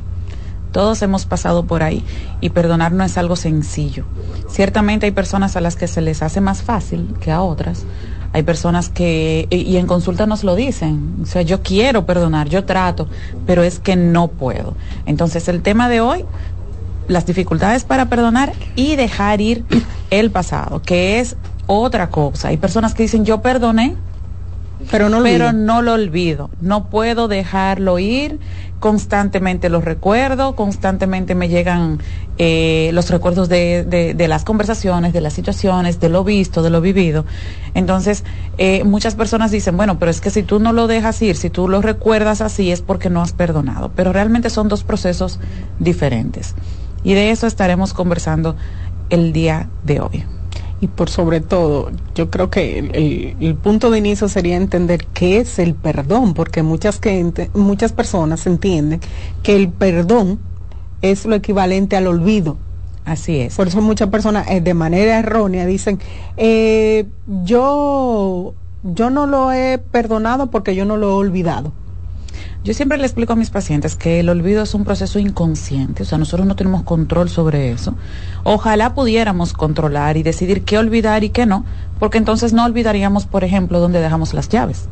Todos 0.72 1.02
hemos 1.02 1.26
pasado 1.26 1.64
por 1.64 1.82
ahí 1.82 2.05
y 2.40 2.51
perdonar 2.51 2.92
no 2.92 3.05
es 3.05 3.18
algo 3.18 3.36
sencillo. 3.36 4.05
Ciertamente 4.48 5.06
hay 5.06 5.12
personas 5.12 5.56
a 5.56 5.60
las 5.60 5.76
que 5.76 5.88
se 5.88 6.01
les 6.01 6.22
hace 6.22 6.40
más 6.40 6.62
fácil 6.62 7.14
que 7.20 7.32
a 7.32 7.42
otras. 7.42 7.84
Hay 8.32 8.44
personas 8.44 8.88
que, 8.88 9.48
y 9.51 9.76
en 9.76 9.86
consulta 9.86 10.24
nos 10.26 10.44
lo 10.44 10.55
dicen, 10.55 11.16
o 11.22 11.26
sea, 11.26 11.42
yo 11.42 11.62
quiero 11.62 12.06
perdonar, 12.06 12.48
yo 12.48 12.64
trato, 12.64 13.09
pero 13.44 13.64
es 13.64 13.80
que 13.80 13.97
no 13.97 14.28
puedo. 14.28 14.76
Entonces 15.05 15.48
el 15.48 15.62
tema 15.62 15.88
de 15.88 16.01
hoy, 16.01 16.24
las 17.09 17.26
dificultades 17.26 17.82
para 17.82 18.09
perdonar 18.09 18.52
y 18.76 18.94
dejar 18.94 19.40
ir 19.40 19.64
el 20.10 20.30
pasado, 20.30 20.80
que 20.80 21.18
es 21.18 21.36
otra 21.66 22.10
cosa. 22.10 22.48
Hay 22.48 22.56
personas 22.56 22.94
que 22.94 23.02
dicen, 23.02 23.24
yo 23.24 23.42
perdoné, 23.42 23.97
pero 24.90 25.09
no 25.09 25.19
lo 25.19 25.24
pero 25.24 25.48
olvido. 25.48 25.52
no 25.65 25.82
lo 25.82 25.93
olvido. 25.94 26.51
No 26.61 26.89
puedo 26.90 27.28
dejarlo 27.28 27.98
ir. 27.98 28.40
Constantemente 28.78 29.69
lo 29.69 29.82
recuerdo, 29.82 30.57
constantemente 30.57 31.35
me 31.35 31.51
llegan 31.51 31.98
eh, 32.39 32.90
los 32.94 33.11
recuerdos 33.11 33.51
de, 33.51 33.85
de- 33.85 34.15
de 34.15 34.28
las 34.28 34.44
conversaciones, 34.44 35.12
de 35.12 35.20
las 35.20 35.35
situaciones, 35.35 36.01
de 36.01 36.09
lo 36.09 36.24
visto, 36.24 36.62
de 36.62 36.70
lo 36.70 36.81
vivido. 36.81 37.27
Entonces, 37.74 38.24
eh, 38.57 38.82
muchas 38.85 39.15
personas 39.16 39.51
dicen, 39.51 39.77
bueno, 39.77 39.98
pero 39.98 40.11
es 40.11 40.23
que 40.23 40.31
si 40.31 40.43
tú 40.43 40.61
no 40.61 40.73
lo 40.73 40.86
dejas 40.86 41.20
ir, 41.20 41.36
si 41.36 41.51
tú 41.51 41.69
lo 41.69 41.82
recuerdas 41.82 42.40
así, 42.40 42.73
es 42.73 42.81
porque 42.81 43.11
no 43.11 43.20
has 43.20 43.32
perdonado. 43.32 43.93
Pero 43.94 44.15
realmente 44.15 44.48
son 44.48 44.69
dos 44.69 44.82
procesos 44.82 45.39
diferentes. 45.78 46.55
Y 47.05 47.12
de 47.12 47.31
eso 47.32 47.47
estaremos 47.47 47.93
conversando 47.93 48.57
el 49.11 49.32
día 49.35 49.69
de 49.85 50.01
hoy. 50.01 50.24
Y 50.82 50.89
por 50.89 51.11
sobre 51.11 51.40
todo, 51.40 51.90
yo 52.15 52.31
creo 52.31 52.48
que 52.48 52.78
el, 52.78 52.97
el- 52.97 53.36
el 53.40 53.55
punto 53.55 53.90
de 53.90 53.98
inicio 53.98 54.28
sería 54.28 54.57
entender 54.57 55.07
qué 55.12 55.39
es 55.39 55.59
el 55.59 55.74
perdón, 55.74 56.32
porque 56.35 56.62
muchas, 56.62 56.98
que, 56.98 57.20
ente- 57.20 57.51
muchas 57.55 57.93
personas 57.93 58.47
entienden 58.47 59.01
que 59.43 59.57
el 59.57 59.69
perdón 59.69 60.39
es 61.02 61.27
lo 61.27 61.35
equivalente 61.35 61.97
al 61.97 62.07
olvido. 62.07 62.57
Así 63.05 63.40
es. 63.40 63.57
Por 63.57 63.69
eso 63.69 63.81
muchas 63.82 64.09
personas 64.09 64.48
eh, 64.51 64.61
de 64.61 64.74
manera 64.74 65.19
errónea 65.19 65.66
dicen, 65.66 65.98
eh, 66.36 67.07
yo, 67.44 68.55
yo 68.82 69.11
no 69.11 69.27
lo 69.27 69.52
he 69.52 69.78
perdonado 69.78 70.51
porque 70.51 70.74
yo 70.74 70.85
no 70.85 70.97
lo 70.97 71.11
he 71.11 71.15
olvidado. 71.15 71.73
Yo 72.62 72.74
siempre 72.74 72.99
le 72.99 73.05
explico 73.05 73.32
a 73.32 73.37
mis 73.37 73.49
pacientes 73.49 73.97
que 73.97 74.20
el 74.20 74.28
olvido 74.28 74.62
es 74.62 74.74
un 74.74 74.85
proceso 74.85 75.19
inconsciente, 75.19 76.03
o 76.03 76.07
sea, 76.07 76.19
nosotros 76.19 76.47
no 76.47 76.57
tenemos 76.57 76.82
control 76.82 77.31
sobre 77.31 77.73
eso. 77.73 77.95
Ojalá 78.45 78.95
pudiéramos 78.95 79.55
controlar 79.55 80.19
y 80.19 80.23
decidir 80.23 80.62
qué 80.62 80.77
olvidar 80.77 81.24
y 81.24 81.31
qué 81.31 81.47
no, 81.47 81.65
porque 81.99 82.19
entonces 82.19 82.53
no 82.53 82.66
olvidaríamos, 82.66 83.24
por 83.24 83.45
ejemplo, 83.45 83.81
dónde 83.81 84.01
dejamos 84.01 84.35
las 84.35 84.51
llaves. 84.51 84.89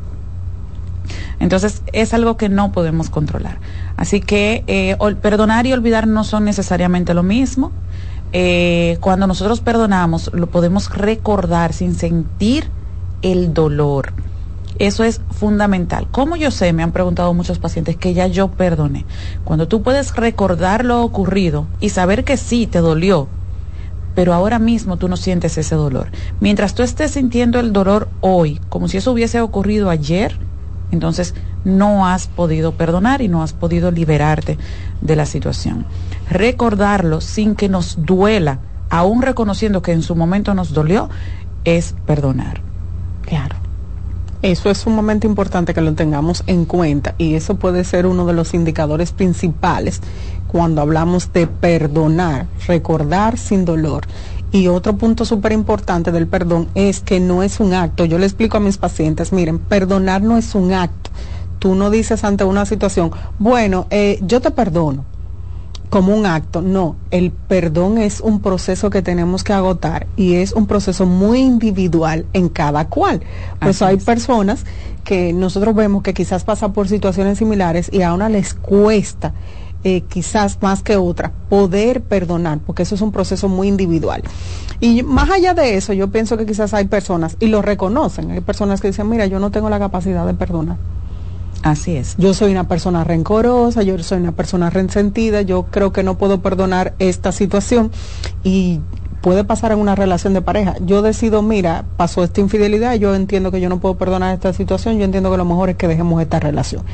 Entonces 1.41 1.83
es 1.93 2.15
algo 2.15 2.39
que 2.39 2.49
no 2.49 2.73
podemos 2.73 3.11
controlar. 3.11 3.59
Así 3.99 4.21
que 4.21 4.65
eh, 4.67 4.97
perdonar 5.21 5.67
y 5.67 5.73
olvidar 5.75 6.07
no 6.07 6.25
son 6.25 6.45
necesariamente 6.45 7.13
lo 7.13 7.23
mismo. 7.23 7.71
Eh, 8.33 8.97
cuando 9.01 9.27
nosotros 9.27 9.61
perdonamos, 9.61 10.31
lo 10.33 10.49
podemos 10.49 10.95
recordar 10.95 11.75
sin 11.75 11.95
sentir 11.95 12.69
el 13.23 13.53
dolor. 13.53 14.13
Eso 14.79 15.03
es 15.03 15.21
fundamental. 15.31 16.07
¿Cómo 16.11 16.37
yo 16.37 16.51
sé? 16.51 16.73
Me 16.73 16.83
han 16.83 16.93
preguntado 16.93 17.35
muchos 17.35 17.59
pacientes 17.59 17.97
que 17.97 18.15
ya 18.15 18.29
yo 18.29 18.49
perdoné. 18.49 19.07
Cuando 19.45 19.67
tú 19.67 19.83
puedes 19.83 20.15
recordar 20.15 20.85
lo 20.85 21.03
ocurrido 21.03 21.67
y 21.81 21.89
saber 21.89 22.25
que 22.25 22.37
sí 22.37 22.67
te 22.67 22.79
dolió, 22.79 23.29
pero 24.15 24.35
ahora 24.35 24.59
mismo 24.59 24.97
tú 24.97 25.09
no 25.09 25.17
sientes 25.17 25.59
ese 25.59 25.75
dolor. 25.75 26.09
Mientras 26.41 26.75
tú 26.75 26.83
estés 26.83 27.13
sintiendo 27.13 27.59
el 27.59 27.73
dolor 27.73 28.09
hoy, 28.21 28.61
como 28.69 28.89
si 28.89 28.97
eso 28.99 29.13
hubiese 29.13 29.41
ocurrido 29.41 29.91
ayer, 29.91 30.37
entonces 30.91 31.35
no 31.65 32.07
has 32.07 32.29
podido 32.29 32.73
perdonar 32.73 33.21
y 33.21 33.29
no 33.29 33.43
has 33.43 33.53
podido 33.53 33.91
liberarte 33.91 34.59
de 35.01 35.17
la 35.17 35.27
situación. 35.27 35.87
Recordarlo 36.31 37.21
sin 37.21 37.55
que 37.55 37.69
nos 37.69 38.05
duela, 38.05 38.61
aún 38.91 39.23
reconociendo 39.23 39.83
que 39.83 39.93
en 39.93 40.03
su 40.03 40.15
momento 40.15 40.55
nos 40.55 40.73
dolió, 40.73 41.11
es 41.65 41.95
perdonar. 42.07 42.61
Claro. 43.23 43.68
Eso 44.43 44.71
es 44.71 44.79
sumamente 44.79 45.27
importante 45.27 45.75
que 45.75 45.81
lo 45.81 45.95
tengamos 45.95 46.45
en 46.47 46.65
cuenta 46.65 47.17
y 47.19 47.35
eso 47.35 47.57
puede 47.57 47.83
ser 47.83 48.07
uno 48.07 48.25
de 48.25 48.35
los 48.35 48.55
indicadores 48.55 49.11
principales 49.11 50.01
cuando 50.47 50.81
hablamos 50.81 51.33
de 51.33 51.49
perdonar, 51.49 52.47
recordar 52.69 53.37
sin 53.37 53.65
dolor. 53.65 54.07
Y 54.53 54.69
otro 54.69 54.97
punto 54.97 55.25
súper 55.25 55.51
importante 55.53 56.13
del 56.13 56.29
perdón 56.29 56.69
es 56.77 57.01
que 57.01 57.19
no 57.19 57.43
es 57.43 57.59
un 57.59 57.75
acto. 57.75 58.05
Yo 58.05 58.19
le 58.19 58.27
explico 58.27 58.57
a 58.57 58.61
mis 58.61 58.79
pacientes, 58.79 59.33
miren, 59.33 59.59
perdonar 59.59 60.23
no 60.23 60.39
es 60.39 60.55
un 60.55 60.73
acto. 60.73 61.11
Tú 61.59 61.75
no 61.75 61.91
dices 61.91 62.23
ante 62.23 62.45
una 62.45 62.65
situación, 62.65 63.11
bueno, 63.41 63.89
eh, 63.91 64.21
yo 64.23 64.41
te 64.41 64.53
perdono 64.53 65.05
como 65.89 66.15
un 66.15 66.27
acto. 66.27 66.63
No, 66.63 66.97
el 67.11 67.31
perdón 67.31 67.99
es 67.99 68.21
un 68.21 68.41
proceso 68.41 68.91
que 68.91 69.03
tenemos 69.03 69.45
que 69.45 69.53
agotar 69.53 70.07
y 70.17 70.35
es 70.35 70.53
un 70.53 70.67
proceso 70.67 71.07
muy 71.07 71.41
individual 71.41 72.27
en 72.33 72.49
cada 72.49 72.89
cual. 72.89 73.21
Pues 73.61 73.83
Así 73.83 73.85
hay 73.85 73.97
es. 73.97 74.05
personas 74.05 74.65
que 75.05 75.33
nosotros 75.33 75.75
vemos 75.75 76.03
que 76.03 76.15
quizás 76.15 76.45
pasan 76.45 76.73
por 76.73 76.89
situaciones 76.89 77.39
similares 77.39 77.89
y 77.93 78.03
a 78.03 78.13
una 78.13 78.29
les 78.29 78.55
cuesta 78.55 79.33
eh, 79.85 80.03
quizás 80.03 80.61
más 80.61 80.83
que 80.83 80.97
otra, 80.97 81.31
poder 81.49 82.03
perdonar, 82.03 82.59
porque 82.59 82.83
eso 82.83 82.97
es 82.97 83.01
un 83.01 83.13
proceso 83.13 83.49
muy 83.49 83.69
individual. 83.69 84.23
Y 84.81 85.05
más 85.05 85.31
allá 85.31 85.55
de 85.55 85.77
eso, 85.77 85.93
yo 85.93 86.11
pienso 86.11 86.37
que 86.37 86.47
quizás 86.47 86.75
hay 86.75 86.87
personas, 86.87 87.37
y 87.39 87.47
lo 87.47 87.63
reconocen, 87.63 88.33
hay 88.33 88.41
personas 88.41 88.81
que 88.81 88.89
dicen, 88.89 89.09
mira, 89.09 89.27
yo 89.27 89.39
no 89.39 89.53
tengo 89.53 89.71
la 89.71 89.79
capacidad 89.79 90.27
de 90.27 90.35
perdonar. 90.35 90.79
Así 91.63 91.97
es. 91.97 92.15
Yo 92.19 92.35
soy 92.35 92.53
una 92.53 92.69
persona 92.69 93.05
rencorosa, 93.05 93.83
yo 93.83 93.99
soy 93.99 94.19
una 94.19 94.33
persona 94.33 94.71
resentida, 94.71 95.43
yo 95.43 95.65
creo 95.65 95.93
que 95.93 96.03
no 96.03 96.17
puedo 96.17 96.41
perdonar 96.41 96.95
esta 96.99 97.33
situación 97.33 97.91
y 98.45 98.81
puede 99.23 99.45
pasar 99.45 99.73
en 99.73 99.79
una 99.79 99.95
relación 99.95 100.35
de 100.35 100.43
pareja. 100.43 100.77
Yo 100.81 101.03
decido, 101.03 101.43
mira, 101.43 101.85
pasó 101.97 102.23
esta 102.23 102.41
infidelidad, 102.41 102.95
yo 102.95 103.15
entiendo 103.15 103.51
que 103.51 103.61
yo 103.61 103.69
no 103.69 103.81
puedo 103.81 103.97
perdonar 103.97 104.35
esta 104.35 104.53
situación, 104.53 104.99
yo 104.99 105.05
entiendo 105.05 105.31
que 105.31 105.37
lo 105.37 105.45
mejor 105.45 105.71
es 105.71 105.77
que 105.77 105.89
dejemos 105.89 106.23
esta 106.23 106.39
relación. 106.39 106.85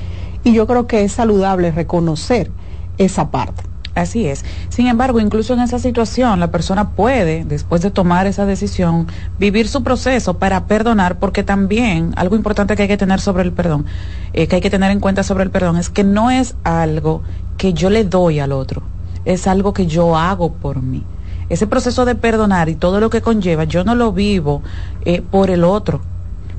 Y 0.43 0.53
yo 0.53 0.67
creo 0.67 0.87
que 0.87 1.05
es 1.05 1.13
saludable 1.13 1.71
reconocer 1.71 2.51
esa 2.99 3.31
parte. 3.31 3.74
Así 3.95 4.27
es. 4.27 4.45
Sin 4.71 4.89
embargo, 4.89 5.21
incluso 5.21 5.55
en 5.55 5.61
esa 5.61 5.79
situación, 5.79 6.41
la 6.41 6.51
persona 6.51 6.91
puede, 6.91 7.45
después 7.45 7.81
de 7.81 7.93
tomar 7.93 8.27
esa 8.27 8.45
decisión, 8.45 9.07
vivir 9.39 9.69
su 9.69 9.85
proceso 9.85 10.39
para 10.39 10.67
perdonar, 10.67 11.19
porque 11.21 11.45
también 11.45 12.13
algo 12.17 12.35
importante 12.35 12.75
que 12.75 12.83
hay 12.83 12.89
que 12.89 12.97
tener 12.97 13.21
sobre 13.21 13.45
el 13.45 13.53
perdón, 13.53 13.87
eh, 14.33 14.49
que 14.49 14.57
hay 14.57 14.63
que 14.63 14.71
tener 14.71 14.91
en 14.91 14.99
cuenta 14.99 15.23
sobre 15.23 15.45
el 15.45 15.51
perdón, 15.51 15.77
es 15.77 15.91
que 15.91 16.03
no 16.03 16.33
es 16.33 16.57
algo 16.65 17.23
que 17.57 17.73
yo 17.73 17.89
le 17.89 18.05
doy 18.05 18.41
al 18.41 18.51
otro, 18.51 18.83
es 19.25 19.47
algo 19.47 19.73
que 19.73 19.87
yo 19.87 20.17
hago 20.17 20.53
por 20.53 20.83
mí. 20.83 21.05
Ese 21.49 21.69
proceso 21.69 22.05
de 22.05 22.17
perdonar 22.17 22.69
y 22.69 22.75
todo 22.75 22.99
lo 22.99 23.11
que 23.11 23.21
conlleva, 23.21 23.63
yo 23.63 23.85
no 23.85 23.95
lo 23.95 24.13
vivo 24.13 24.63
eh, 25.05 25.23
por 25.23 25.51
el 25.51 25.63
otro, 25.63 26.01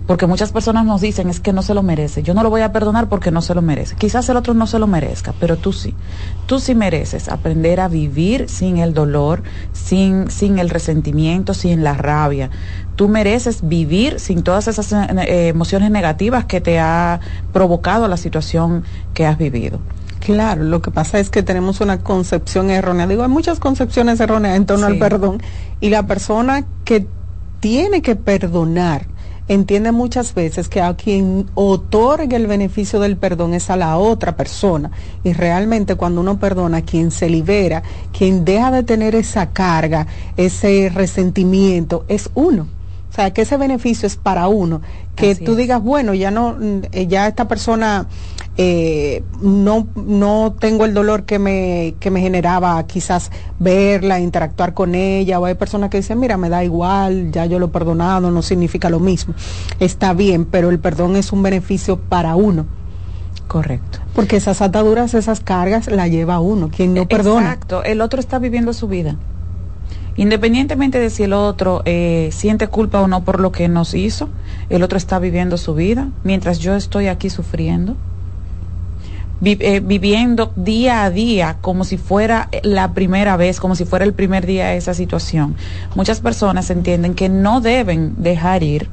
porque 0.08 0.28
muchas 0.28 0.52
personas 0.52 0.86
nos 0.86 1.02
dicen 1.02 1.30
es 1.30 1.40
que 1.40 1.54
no 1.54 1.62
se 1.62 1.74
lo 1.74 1.82
merece. 1.82 2.22
Yo 2.22 2.34
no 2.34 2.44
lo 2.44 2.50
voy 2.50 2.62
a 2.62 2.72
perdonar 2.72 3.10
porque 3.10 3.32
no 3.32 3.42
se 3.42 3.56
lo 3.56 3.62
merece. 3.62 3.96
Quizás 3.96 4.30
el 4.30 4.38
otro 4.38 4.54
no 4.54 4.68
se 4.68 4.78
lo 4.78 4.88
merezca, 4.88 5.34
pero 5.40 5.58
tú 5.58 5.74
sí. 5.74 5.96
Tú 6.46 6.60
sí 6.60 6.76
mereces 6.76 7.28
aprender 7.28 7.80
a 7.80 7.88
vivir 7.88 8.48
sin 8.48 8.78
el 8.78 8.94
dolor, 8.94 9.42
sin, 9.74 10.30
sin 10.30 10.60
el 10.60 10.70
resentimiento, 10.70 11.54
sin 11.54 11.84
la 11.84 11.94
rabia. 11.94 12.52
Tú 12.96 13.08
mereces 13.08 13.68
vivir 13.68 14.20
sin 14.20 14.44
todas 14.44 14.68
esas 14.68 14.92
eh, 14.94 15.48
emociones 15.48 15.90
negativas 15.90 16.46
que 16.46 16.62
te 16.62 16.80
ha 16.80 17.20
provocado 17.52 18.08
la 18.08 18.18
situación 18.18 18.84
que 19.14 19.26
has 19.26 19.38
vivido. 19.38 19.80
Claro, 20.20 20.64
lo 20.64 20.82
que 20.82 20.92
pasa 20.92 21.20
es 21.20 21.30
que 21.30 21.44
tenemos 21.44 21.82
una 21.82 22.00
concepción 22.00 22.70
errónea. 22.70 23.06
Digo, 23.06 23.24
hay 23.24 23.30
muchas 23.30 23.60
concepciones 23.60 24.20
erróneas 24.20 24.56
en 24.56 24.66
torno 24.66 24.88
al 24.88 24.98
perdón 24.98 25.42
y 25.80 25.90
la 25.90 26.08
persona 26.08 26.66
que 26.84 27.06
tiene 27.60 28.02
que 28.02 28.16
perdonar 28.16 29.15
entiende 29.48 29.92
muchas 29.92 30.34
veces 30.34 30.70
que 30.70 30.82
a 30.82 30.96
quien 30.96 31.48
otorga 31.54 32.36
el 32.36 32.48
beneficio 32.48 33.00
del 33.00 33.18
perdón 33.18 33.54
es 33.54 33.70
a 33.70 33.76
la 33.76 33.98
otra 33.98 34.36
persona. 34.36 34.92
Y 35.24 35.34
realmente 35.34 35.96
cuando 35.96 36.22
uno 36.22 36.40
perdona, 36.40 36.82
quien 36.82 37.12
se 37.12 37.30
libera, 37.30 37.84
quien 38.18 38.46
deja 38.46 38.72
de 38.72 38.84
tener 38.84 39.16
esa 39.16 39.52
carga, 39.52 40.08
ese 40.38 40.92
resentimiento, 40.94 42.06
es 42.08 42.30
uno. 42.34 42.68
O 43.12 43.14
sea, 43.16 43.32
que 43.32 43.44
ese 43.44 43.56
beneficio 43.56 44.08
es 44.08 44.18
para 44.18 44.48
uno. 44.50 44.82
Que 45.16 45.36
tú 45.36 45.56
digas, 45.56 45.82
bueno, 45.82 46.14
ya 46.14 46.32
no, 46.32 46.58
eh, 46.92 47.08
ya 47.08 47.28
esta 47.28 47.48
persona 47.48 48.08
eh, 48.58 49.24
no, 49.42 49.88
no 49.96 50.56
tengo 50.58 50.86
el 50.86 50.94
dolor 50.94 51.24
que 51.24 51.40
me, 51.40 51.96
que 52.00 52.10
me 52.10 52.22
generaba 52.22 52.82
quizás 52.88 53.32
verla, 53.60 54.20
interactuar 54.20 54.74
con 54.74 54.96
ella, 54.96 55.40
o 55.40 55.46
hay 55.46 55.56
personas 55.56 55.90
que 55.90 55.98
dicen, 55.98 56.20
mira, 56.20 56.38
me 56.38 56.50
da 56.50 56.64
igual, 56.64 57.32
ya 57.32 57.46
yo 57.46 57.60
lo 57.60 57.68
he 57.68 57.70
perdonado, 57.70 58.32
no 58.32 58.42
significa 58.42 58.90
lo 58.90 59.00
mismo. 59.00 59.34
Está 59.80 60.14
bien, 60.14 60.46
pero 60.46 60.70
el 60.70 60.80
perdón 60.80 61.16
es 61.16 61.32
un 61.32 61.44
beneficio 61.44 62.00
para 62.00 62.36
uno. 62.36 62.66
Correcto. 63.48 64.00
Porque 64.14 64.38
esas 64.38 64.62
ataduras, 64.62 65.14
esas 65.14 65.40
cargas 65.40 65.88
la 65.88 66.08
lleva 66.08 66.40
uno, 66.40 66.70
quien 66.70 66.94
no 66.94 67.08
perdona. 67.08 67.52
Exacto, 67.52 67.84
el 67.84 68.02
otro 68.02 68.20
está 68.20 68.40
viviendo 68.40 68.74
su 68.74 68.88
vida. 68.88 69.18
Independientemente 70.18 70.98
de 70.98 71.10
si 71.10 71.24
el 71.24 71.34
otro 71.34 71.82
eh, 71.84 72.30
siente 72.32 72.68
culpa 72.70 73.02
o 73.02 73.08
no 73.08 73.26
por 73.26 73.42
lo 73.42 73.52
que 73.52 73.68
nos 73.68 73.94
hizo, 73.94 74.30
el 74.70 74.82
otro 74.82 74.98
está 74.98 75.20
viviendo 75.20 75.58
su 75.58 75.76
vida, 75.76 76.08
mientras 76.24 76.60
yo 76.60 76.76
estoy 76.76 77.08
aquí 77.08 77.30
sufriendo. 77.30 77.98
Eh, 79.44 79.82
viviendo 79.84 80.54
día 80.56 81.04
a 81.04 81.12
día 81.12 81.58
como 81.60 81.84
si 81.84 81.98
fuera 81.98 82.50
la 82.64 82.94
primera 82.94 83.36
vez, 83.36 83.60
como 83.60 83.76
si 83.76 83.84
fuera 83.84 84.06
el 84.06 84.14
primer 84.14 84.46
día 84.46 84.68
de 84.68 84.78
esa 84.78 84.94
situación. 84.94 85.56
Muchas 85.94 86.22
personas 86.22 86.70
entienden 86.70 87.16
que 87.16 87.28
no 87.28 87.60
deben 87.60 88.16
dejar 88.18 88.64
ir 88.64 88.90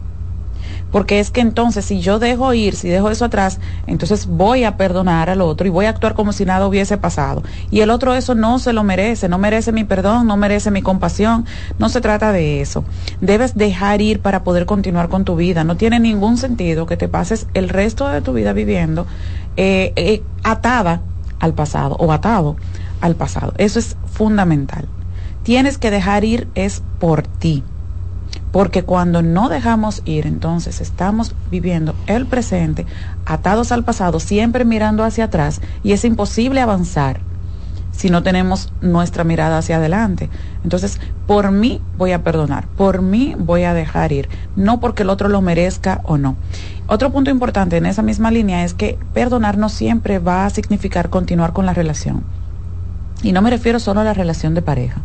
porque 0.93 1.19
es 1.19 1.31
que 1.31 1.41
entonces 1.41 1.87
si 1.87 2.01
yo 2.01 2.19
dejo 2.19 2.53
ir, 2.53 2.77
si 2.77 2.89
dejo 2.89 3.11
eso 3.11 3.25
atrás, 3.25 3.59
entonces 3.87 4.27
voy 4.27 4.65
a 4.65 4.77
perdonar 4.77 5.31
al 5.31 5.41
otro 5.41 5.67
y 5.67 5.71
voy 5.71 5.87
a 5.87 5.89
actuar 5.89 6.15
como 6.15 6.33
si 6.33 6.45
nada 6.45 6.69
hubiese 6.69 6.99
pasado. 6.99 7.43
Y 7.71 7.81
el 7.81 7.91
otro 7.91 8.15
eso 8.15 8.35
no 8.35 8.59
se 8.59 8.75
lo 8.75 8.85
merece, 8.85 9.29
no 9.29 9.39
merece 9.39 9.73
mi 9.73 9.85
perdón, 9.85 10.27
no 10.27 10.37
merece 10.37 10.71
mi 10.71 10.83
compasión, 10.83 11.47
no 11.79 11.89
se 11.89 12.03
trata 12.03 12.31
de 12.31 12.61
eso. 12.61 12.85
Debes 13.21 13.57
dejar 13.57 14.03
ir 14.03 14.21
para 14.21 14.45
poder 14.45 14.67
continuar 14.67 15.09
con 15.09 15.25
tu 15.25 15.35
vida. 15.35 15.65
No 15.65 15.77
tiene 15.77 15.99
ningún 15.99 16.37
sentido 16.37 16.87
que 16.87 16.99
te 16.99 17.09
pases 17.09 17.47
el 17.55 17.71
resto 17.71 18.09
de 18.09 18.21
tu 18.21 18.35
vida 18.35 18.53
viviendo 18.53 19.07
eh, 19.57 19.93
eh, 19.97 20.23
atada 20.43 21.01
al 21.41 21.55
pasado 21.55 21.97
o 21.97 22.13
atado 22.13 22.57
al 23.01 23.17
pasado. 23.17 23.53
Eso 23.59 23.79
es 23.79 23.97
fundamental. 24.13 24.87
Tienes 25.43 25.79
que 25.79 25.91
dejar 25.91 26.25
ir 26.25 26.49
es 26.55 26.83
por 27.01 27.23
ti 27.23 27.65
porque 28.53 28.85
cuando 28.85 29.23
no 29.23 29.49
dejamos 29.49 30.03
ir, 30.05 30.27
entonces 30.27 30.81
estamos 30.81 31.35
viviendo 31.51 31.95
el 32.07 32.27
presente, 32.27 32.87
atados 33.25 33.73
al 33.73 33.83
pasado, 33.83 34.21
siempre 34.21 34.65
mirando 34.65 35.05
hacia 35.05 35.25
atrás, 35.25 35.61
y 35.83 35.93
es 35.93 36.05
imposible 36.05 36.61
avanzar 36.61 37.21
si 37.93 38.11
no 38.11 38.23
tenemos 38.23 38.73
nuestra 38.81 39.23
mirada 39.23 39.59
hacia 39.59 39.77
adelante. 39.77 40.29
Entonces, 40.65 41.01
por 41.27 41.53
mí 41.53 41.81
voy 41.97 42.13
a 42.13 42.25
perdonar, 42.25 42.67
por 42.77 43.03
mí 43.03 43.37
voy 43.39 43.63
a 43.63 43.75
dejar 43.75 44.13
ir, 44.13 44.29
no 44.57 44.81
porque 44.81 45.05
el 45.05 45.11
otro 45.11 45.29
lo 45.29 45.41
merezca 45.41 46.01
o 46.05 46.19
no. 46.19 46.37
Otro 46.89 47.11
punto 47.13 47.31
importante 47.31 47.77
en 47.77 47.87
esa 47.87 48.03
misma 48.03 48.31
línea 48.31 48.65
es 48.65 48.75
que 48.75 48.99
perdonar 49.15 49.57
no 49.57 49.69
siempre 49.69 50.19
va 50.19 50.45
a 50.45 50.51
significar 50.51 51.11
continuar 51.11 51.53
con 51.53 51.67
la 51.67 51.75
relación. 51.75 52.25
Y 53.23 53.33
no 53.33 53.41
me 53.41 53.51
refiero 53.51 53.79
solo 53.79 54.01
a 54.01 54.05
la 54.05 54.15
relación 54.15 54.55
de 54.55 54.63
pareja 54.63 55.01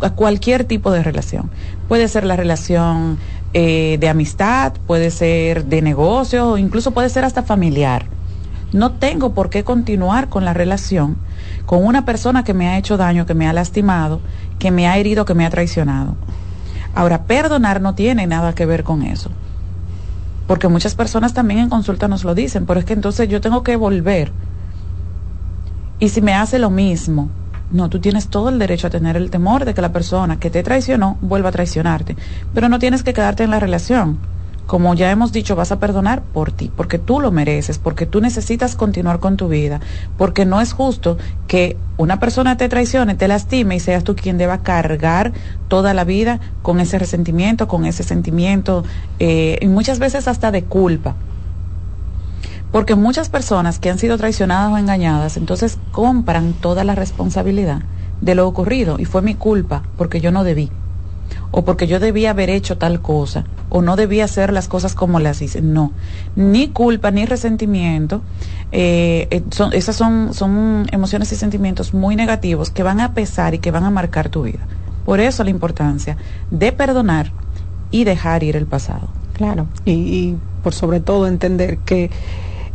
a 0.00 0.10
cualquier 0.10 0.64
tipo 0.64 0.90
de 0.90 1.02
relación. 1.02 1.50
Puede 1.88 2.08
ser 2.08 2.24
la 2.24 2.36
relación 2.36 3.18
eh, 3.52 3.96
de 4.00 4.08
amistad, 4.08 4.74
puede 4.86 5.10
ser 5.10 5.64
de 5.64 5.82
negocio, 5.82 6.58
incluso 6.58 6.92
puede 6.92 7.08
ser 7.08 7.24
hasta 7.24 7.42
familiar. 7.42 8.06
No 8.72 8.92
tengo 8.92 9.32
por 9.32 9.50
qué 9.50 9.64
continuar 9.64 10.28
con 10.28 10.44
la 10.44 10.54
relación 10.54 11.16
con 11.68 11.84
una 11.84 12.06
persona 12.06 12.44
que 12.44 12.54
me 12.54 12.66
ha 12.66 12.78
hecho 12.78 12.96
daño, 12.96 13.26
que 13.26 13.34
me 13.34 13.46
ha 13.46 13.52
lastimado, 13.52 14.22
que 14.58 14.70
me 14.70 14.88
ha 14.88 14.96
herido, 14.96 15.26
que 15.26 15.34
me 15.34 15.44
ha 15.44 15.50
traicionado. 15.50 16.16
Ahora, 16.94 17.24
perdonar 17.24 17.82
no 17.82 17.94
tiene 17.94 18.26
nada 18.26 18.54
que 18.54 18.64
ver 18.64 18.84
con 18.84 19.02
eso. 19.02 19.28
Porque 20.46 20.68
muchas 20.68 20.94
personas 20.94 21.34
también 21.34 21.60
en 21.60 21.68
consulta 21.68 22.08
nos 22.08 22.24
lo 22.24 22.34
dicen, 22.34 22.64
pero 22.64 22.80
es 22.80 22.86
que 22.86 22.94
entonces 22.94 23.28
yo 23.28 23.42
tengo 23.42 23.62
que 23.64 23.76
volver. 23.76 24.32
Y 25.98 26.08
si 26.08 26.22
me 26.22 26.32
hace 26.32 26.58
lo 26.58 26.70
mismo, 26.70 27.28
no, 27.70 27.90
tú 27.90 27.98
tienes 27.98 28.28
todo 28.28 28.48
el 28.48 28.58
derecho 28.58 28.86
a 28.86 28.90
tener 28.90 29.18
el 29.18 29.28
temor 29.28 29.66
de 29.66 29.74
que 29.74 29.82
la 29.82 29.92
persona 29.92 30.40
que 30.40 30.48
te 30.48 30.62
traicionó 30.62 31.18
vuelva 31.20 31.50
a 31.50 31.52
traicionarte, 31.52 32.16
pero 32.54 32.70
no 32.70 32.78
tienes 32.78 33.02
que 33.02 33.12
quedarte 33.12 33.44
en 33.44 33.50
la 33.50 33.60
relación. 33.60 34.16
Como 34.68 34.92
ya 34.92 35.10
hemos 35.10 35.32
dicho, 35.32 35.56
vas 35.56 35.72
a 35.72 35.80
perdonar 35.80 36.20
por 36.20 36.52
ti, 36.52 36.70
porque 36.76 36.98
tú 36.98 37.20
lo 37.20 37.32
mereces, 37.32 37.78
porque 37.78 38.04
tú 38.04 38.20
necesitas 38.20 38.76
continuar 38.76 39.18
con 39.18 39.38
tu 39.38 39.48
vida, 39.48 39.80
porque 40.18 40.44
no 40.44 40.60
es 40.60 40.74
justo 40.74 41.16
que 41.46 41.78
una 41.96 42.20
persona 42.20 42.58
te 42.58 42.68
traicione, 42.68 43.14
te 43.14 43.28
lastime 43.28 43.76
y 43.76 43.80
seas 43.80 44.04
tú 44.04 44.14
quien 44.14 44.36
deba 44.36 44.58
cargar 44.58 45.32
toda 45.68 45.94
la 45.94 46.04
vida 46.04 46.38
con 46.60 46.80
ese 46.80 46.98
resentimiento, 46.98 47.66
con 47.66 47.86
ese 47.86 48.02
sentimiento, 48.02 48.84
eh, 49.20 49.58
y 49.62 49.68
muchas 49.68 50.00
veces 50.00 50.28
hasta 50.28 50.50
de 50.50 50.64
culpa. 50.64 51.14
Porque 52.70 52.94
muchas 52.94 53.30
personas 53.30 53.78
que 53.78 53.88
han 53.88 53.98
sido 53.98 54.18
traicionadas 54.18 54.70
o 54.70 54.76
engañadas, 54.76 55.38
entonces 55.38 55.78
compran 55.92 56.52
toda 56.52 56.84
la 56.84 56.94
responsabilidad 56.94 57.80
de 58.20 58.34
lo 58.34 58.46
ocurrido 58.46 58.98
y 58.98 59.06
fue 59.06 59.22
mi 59.22 59.34
culpa 59.34 59.82
porque 59.96 60.20
yo 60.20 60.30
no 60.30 60.44
debí 60.44 60.70
o 61.50 61.64
porque 61.64 61.86
yo 61.86 62.00
debía 62.00 62.30
haber 62.30 62.50
hecho 62.50 62.76
tal 62.76 63.00
cosa 63.00 63.44
o 63.70 63.82
no 63.82 63.96
debía 63.96 64.24
hacer 64.24 64.52
las 64.52 64.68
cosas 64.68 64.94
como 64.94 65.20
las 65.20 65.42
hice. 65.42 65.60
No, 65.60 65.92
ni 66.36 66.68
culpa 66.68 67.10
ni 67.10 67.26
resentimiento. 67.26 68.22
Eh, 68.72 69.28
eh, 69.30 69.42
esas 69.72 69.96
son, 69.96 70.34
son 70.34 70.86
emociones 70.92 71.32
y 71.32 71.36
sentimientos 71.36 71.94
muy 71.94 72.16
negativos 72.16 72.70
que 72.70 72.82
van 72.82 73.00
a 73.00 73.14
pesar 73.14 73.54
y 73.54 73.58
que 73.58 73.70
van 73.70 73.84
a 73.84 73.90
marcar 73.90 74.28
tu 74.28 74.42
vida. 74.42 74.60
Por 75.04 75.20
eso 75.20 75.44
la 75.44 75.50
importancia 75.50 76.16
de 76.50 76.72
perdonar 76.72 77.32
y 77.90 78.04
dejar 78.04 78.42
ir 78.42 78.56
el 78.56 78.66
pasado. 78.66 79.08
Claro, 79.34 79.66
y, 79.84 79.92
y 79.92 80.36
por 80.62 80.74
sobre 80.74 81.00
todo 81.00 81.26
entender 81.26 81.78
que 81.78 82.10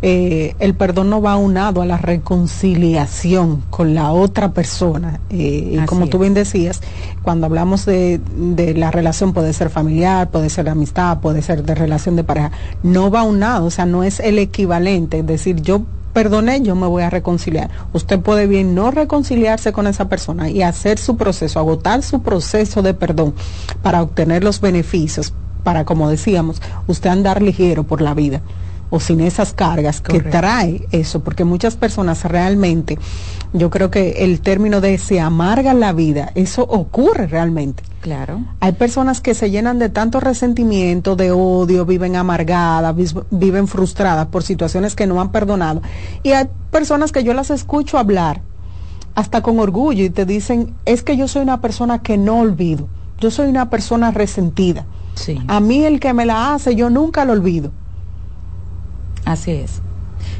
eh, 0.05 0.53
el 0.59 0.75
perdón 0.75 1.09
no 1.09 1.21
va 1.21 1.31
aunado 1.31 1.81
a 1.81 1.85
la 1.85 1.97
reconciliación 1.97 3.63
con 3.69 3.95
la 3.95 4.11
otra 4.11 4.51
persona. 4.51 5.21
Eh, 5.29 5.79
y 5.81 5.85
como 5.85 6.07
tú 6.07 6.19
bien 6.19 6.33
decías, 6.33 6.81
cuando 7.21 7.45
hablamos 7.45 7.85
de, 7.85 8.19
de, 8.35 8.73
la 8.73 8.91
relación 8.91 9.31
puede 9.31 9.53
ser 9.53 9.69
familiar, 9.69 10.29
puede 10.29 10.49
ser 10.49 10.65
de 10.65 10.71
amistad, 10.71 11.19
puede 11.21 11.41
ser 11.41 11.63
de 11.63 11.73
relación 11.73 12.17
de 12.17 12.25
pareja, 12.25 12.51
no 12.83 13.11
va 13.11 13.21
aunado, 13.21 13.67
o 13.67 13.71
sea, 13.71 13.85
no 13.85 14.03
es 14.03 14.19
el 14.19 14.39
equivalente. 14.39 15.19
Es 15.19 15.25
decir, 15.25 15.61
yo 15.61 15.83
perdoné, 16.11 16.61
yo 16.61 16.75
me 16.75 16.87
voy 16.87 17.03
a 17.03 17.09
reconciliar. 17.09 17.69
Usted 17.93 18.19
puede 18.19 18.45
bien 18.45 18.75
no 18.75 18.91
reconciliarse 18.91 19.71
con 19.71 19.87
esa 19.87 20.09
persona 20.09 20.49
y 20.49 20.63
hacer 20.63 20.99
su 20.99 21.15
proceso, 21.15 21.59
agotar 21.59 22.03
su 22.03 22.21
proceso 22.21 22.81
de 22.81 22.93
perdón 22.93 23.33
para 23.81 24.01
obtener 24.01 24.43
los 24.43 24.59
beneficios, 24.59 25.33
para, 25.63 25.85
como 25.85 26.09
decíamos, 26.09 26.61
usted 26.87 27.09
andar 27.09 27.41
ligero 27.41 27.85
por 27.85 28.01
la 28.01 28.13
vida 28.13 28.41
o 28.93 28.99
sin 28.99 29.21
esas 29.21 29.53
cargas 29.53 30.01
que 30.01 30.19
trae 30.19 30.87
eso, 30.91 31.23
porque 31.23 31.45
muchas 31.45 31.75
personas 31.75 32.25
realmente, 32.25 32.99
yo 33.51 33.71
creo 33.71 33.89
que 33.89 34.23
el 34.23 34.39
término 34.39 34.81
de 34.81 34.99
se 34.99 35.19
amarga 35.19 35.73
la 35.73 35.93
vida, 35.93 36.31
eso 36.35 36.61
ocurre 36.61 37.25
realmente. 37.25 37.81
Claro. 38.01 38.41
Hay 38.59 38.73
personas 38.73 39.19
que 39.19 39.33
se 39.33 39.49
llenan 39.49 39.79
de 39.79 39.89
tanto 39.89 40.19
resentimiento, 40.19 41.15
de 41.15 41.31
odio, 41.31 41.87
viven 41.87 42.15
amargadas, 42.15 42.95
viven 43.31 43.67
frustradas 43.67 44.27
por 44.27 44.43
situaciones 44.43 44.95
que 44.95 45.07
no 45.07 45.19
han 45.19 45.31
perdonado. 45.31 45.81
Y 46.21 46.33
hay 46.33 46.47
personas 46.69 47.11
que 47.11 47.23
yo 47.23 47.33
las 47.33 47.49
escucho 47.49 47.97
hablar 47.97 48.43
hasta 49.15 49.41
con 49.41 49.59
orgullo 49.59 50.03
y 50.03 50.11
te 50.11 50.27
dicen, 50.27 50.75
es 50.85 51.01
que 51.01 51.17
yo 51.17 51.27
soy 51.27 51.41
una 51.41 51.61
persona 51.61 52.03
que 52.03 52.19
no 52.19 52.41
olvido, 52.41 52.87
yo 53.19 53.31
soy 53.31 53.47
una 53.47 53.71
persona 53.71 54.11
resentida. 54.11 54.85
Sí. 55.15 55.41
A 55.47 55.59
mí 55.59 55.83
el 55.83 55.99
que 55.99 56.13
me 56.13 56.27
la 56.27 56.53
hace, 56.53 56.75
yo 56.75 56.91
nunca 56.91 57.25
lo 57.25 57.33
olvido. 57.33 57.71
Así 59.25 59.51
es. 59.51 59.81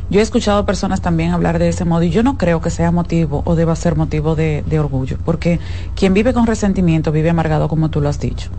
Yo 0.10 0.20
he 0.20 0.24
escuchado 0.24 0.66
personas 0.66 1.02
también 1.02 1.32
hablar 1.32 1.60
de 1.60 1.70
ese 1.70 1.86
modo 1.86 2.04
y 2.04 2.10
yo 2.10 2.24
no 2.24 2.38
creo 2.38 2.62
que 2.62 2.70
sea 2.70 2.92
motivo 2.92 3.42
o 3.46 3.56
deba 3.56 3.76
ser 3.76 3.96
motivo 3.96 4.36
de, 4.36 4.64
orgullo, 4.80 5.18
porque 5.26 5.60
quien 5.96 6.14
vive 6.14 6.34
con 6.34 6.46
resentimiento 6.46 7.12
vive 7.12 7.30
amargado 7.30 7.68
como 7.68 7.90
tú 7.90 8.02
lo 8.02 8.10
has 8.10 8.20
dicho. 8.20 8.50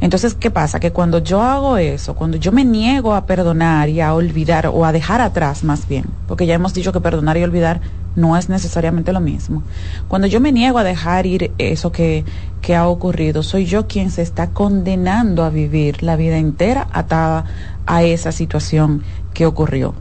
Entonces, 0.00 0.34
¿qué 0.34 0.50
pasa? 0.50 0.78
Que 0.78 0.92
cuando 0.92 1.18
yo 1.18 1.42
hago 1.42 1.76
eso, 1.76 2.14
cuando 2.14 2.36
yo 2.36 2.52
me 2.52 2.64
niego 2.64 3.14
a 3.14 3.26
perdonar 3.26 3.88
y 3.88 4.00
a 4.00 4.14
olvidar 4.14 4.68
o 4.68 4.84
a 4.84 4.92
dejar 4.92 5.20
atrás 5.20 5.64
más 5.64 5.88
bien, 5.88 6.04
porque 6.28 6.46
ya 6.46 6.54
hemos 6.54 6.72
dicho 6.72 6.92
que 6.92 7.00
perdonar 7.00 7.36
y 7.36 7.42
olvidar 7.42 7.80
no 8.14 8.36
es 8.36 8.48
necesariamente 8.48 9.12
lo 9.12 9.20
mismo, 9.20 9.62
cuando 10.06 10.26
yo 10.28 10.40
me 10.40 10.52
niego 10.52 10.78
a 10.78 10.84
dejar 10.84 11.26
ir 11.26 11.52
eso 11.58 11.90
que, 11.90 12.24
que 12.60 12.76
ha 12.76 12.86
ocurrido, 12.86 13.42
soy 13.42 13.66
yo 13.66 13.88
quien 13.88 14.10
se 14.10 14.22
está 14.22 14.50
condenando 14.50 15.44
a 15.44 15.50
vivir 15.50 16.02
la 16.02 16.16
vida 16.16 16.38
entera 16.38 16.88
atada 16.92 17.44
a 17.86 18.02
esa 18.02 18.32
situación 18.32 19.02
que 19.34 19.46
ocurrió. 19.46 19.94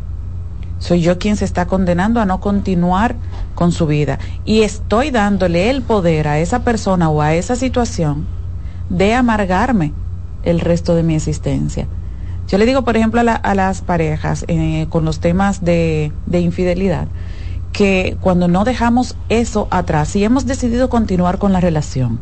Soy 0.79 1.01
yo 1.01 1.17
quien 1.17 1.37
se 1.37 1.45
está 1.45 1.65
condenando 1.65 2.21
a 2.21 2.25
no 2.25 2.39
continuar 2.39 3.15
con 3.55 3.71
su 3.71 3.87
vida. 3.87 4.19
Y 4.45 4.61
estoy 4.61 5.09
dándole 5.09 5.69
el 5.69 5.81
poder 5.81 6.27
a 6.27 6.39
esa 6.39 6.63
persona 6.63 7.09
o 7.09 7.21
a 7.21 7.33
esa 7.33 7.55
situación 7.55 8.25
de 8.89 9.13
amargarme 9.13 9.93
el 10.43 10.59
resto 10.59 10.95
de 10.95 11.03
mi 11.03 11.15
existencia. 11.15 11.87
Yo 12.47 12.57
le 12.57 12.65
digo, 12.65 12.83
por 12.83 12.95
ejemplo, 12.95 13.19
a, 13.19 13.55
las 13.55 13.81
parejas 13.81 14.45
eh, 14.47 14.85
con 14.89 15.03
los 15.03 15.19
temas 15.19 15.65
de, 15.65 16.13
de 16.27 16.39
infidelidad, 16.39 17.07
que 17.73 18.15
cuando 18.21 18.47
no 18.47 18.63
dejamos 18.63 19.17
eso 19.27 19.67
atrás, 19.69 20.09
si 20.09 20.23
hemos 20.23 20.45
decidido 20.45 20.89
continuar 20.89 21.39
con 21.39 21.51
la 21.51 21.59
relación, 21.59 22.19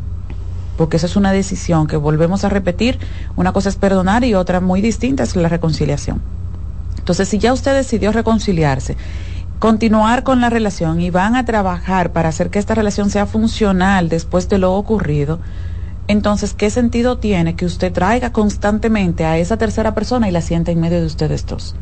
porque 0.76 0.96
esa 0.96 1.06
es 1.06 1.14
una 1.14 1.30
decisión 1.30 1.86
que 1.86 1.96
volvemos 1.96 2.44
a 2.44 2.48
repetir, 2.48 2.98
una 3.36 3.52
cosa 3.52 3.68
es 3.68 3.76
perdonar 3.76 4.24
y 4.24 4.34
otra 4.34 4.60
muy 4.60 4.80
distinta 4.80 5.22
es 5.22 5.36
la 5.36 5.48
reconciliación. 5.48 6.20
Entonces, 7.06 7.28
si 7.28 7.38
ya 7.38 7.52
usted 7.52 7.72
decidió 7.72 8.10
reconciliarse, 8.10 8.96
continuar 9.60 10.24
con 10.24 10.40
la 10.40 10.50
relación 10.50 11.00
y 11.00 11.10
van 11.10 11.36
a 11.36 11.44
trabajar 11.44 12.10
para 12.10 12.30
hacer 12.30 12.50
que 12.50 12.58
esta 12.58 12.74
relación 12.74 13.10
sea 13.10 13.26
funcional 13.26 14.08
después 14.08 14.48
de 14.48 14.58
lo 14.58 14.74
ocurrido, 14.74 15.38
entonces, 16.08 16.52
¿qué 16.52 16.68
sentido 16.68 17.18
tiene 17.18 17.54
que 17.54 17.64
usted 17.64 17.92
traiga 17.92 18.32
constantemente 18.32 19.24
a 19.24 19.38
esa 19.38 19.56
tercera 19.56 19.94
persona 19.94 20.28
y 20.28 20.32
la 20.32 20.40
sienta 20.40 20.72
en 20.72 20.80
medio 20.80 20.98
de 20.98 21.06
ustedes 21.06 21.46
dos? 21.46 21.76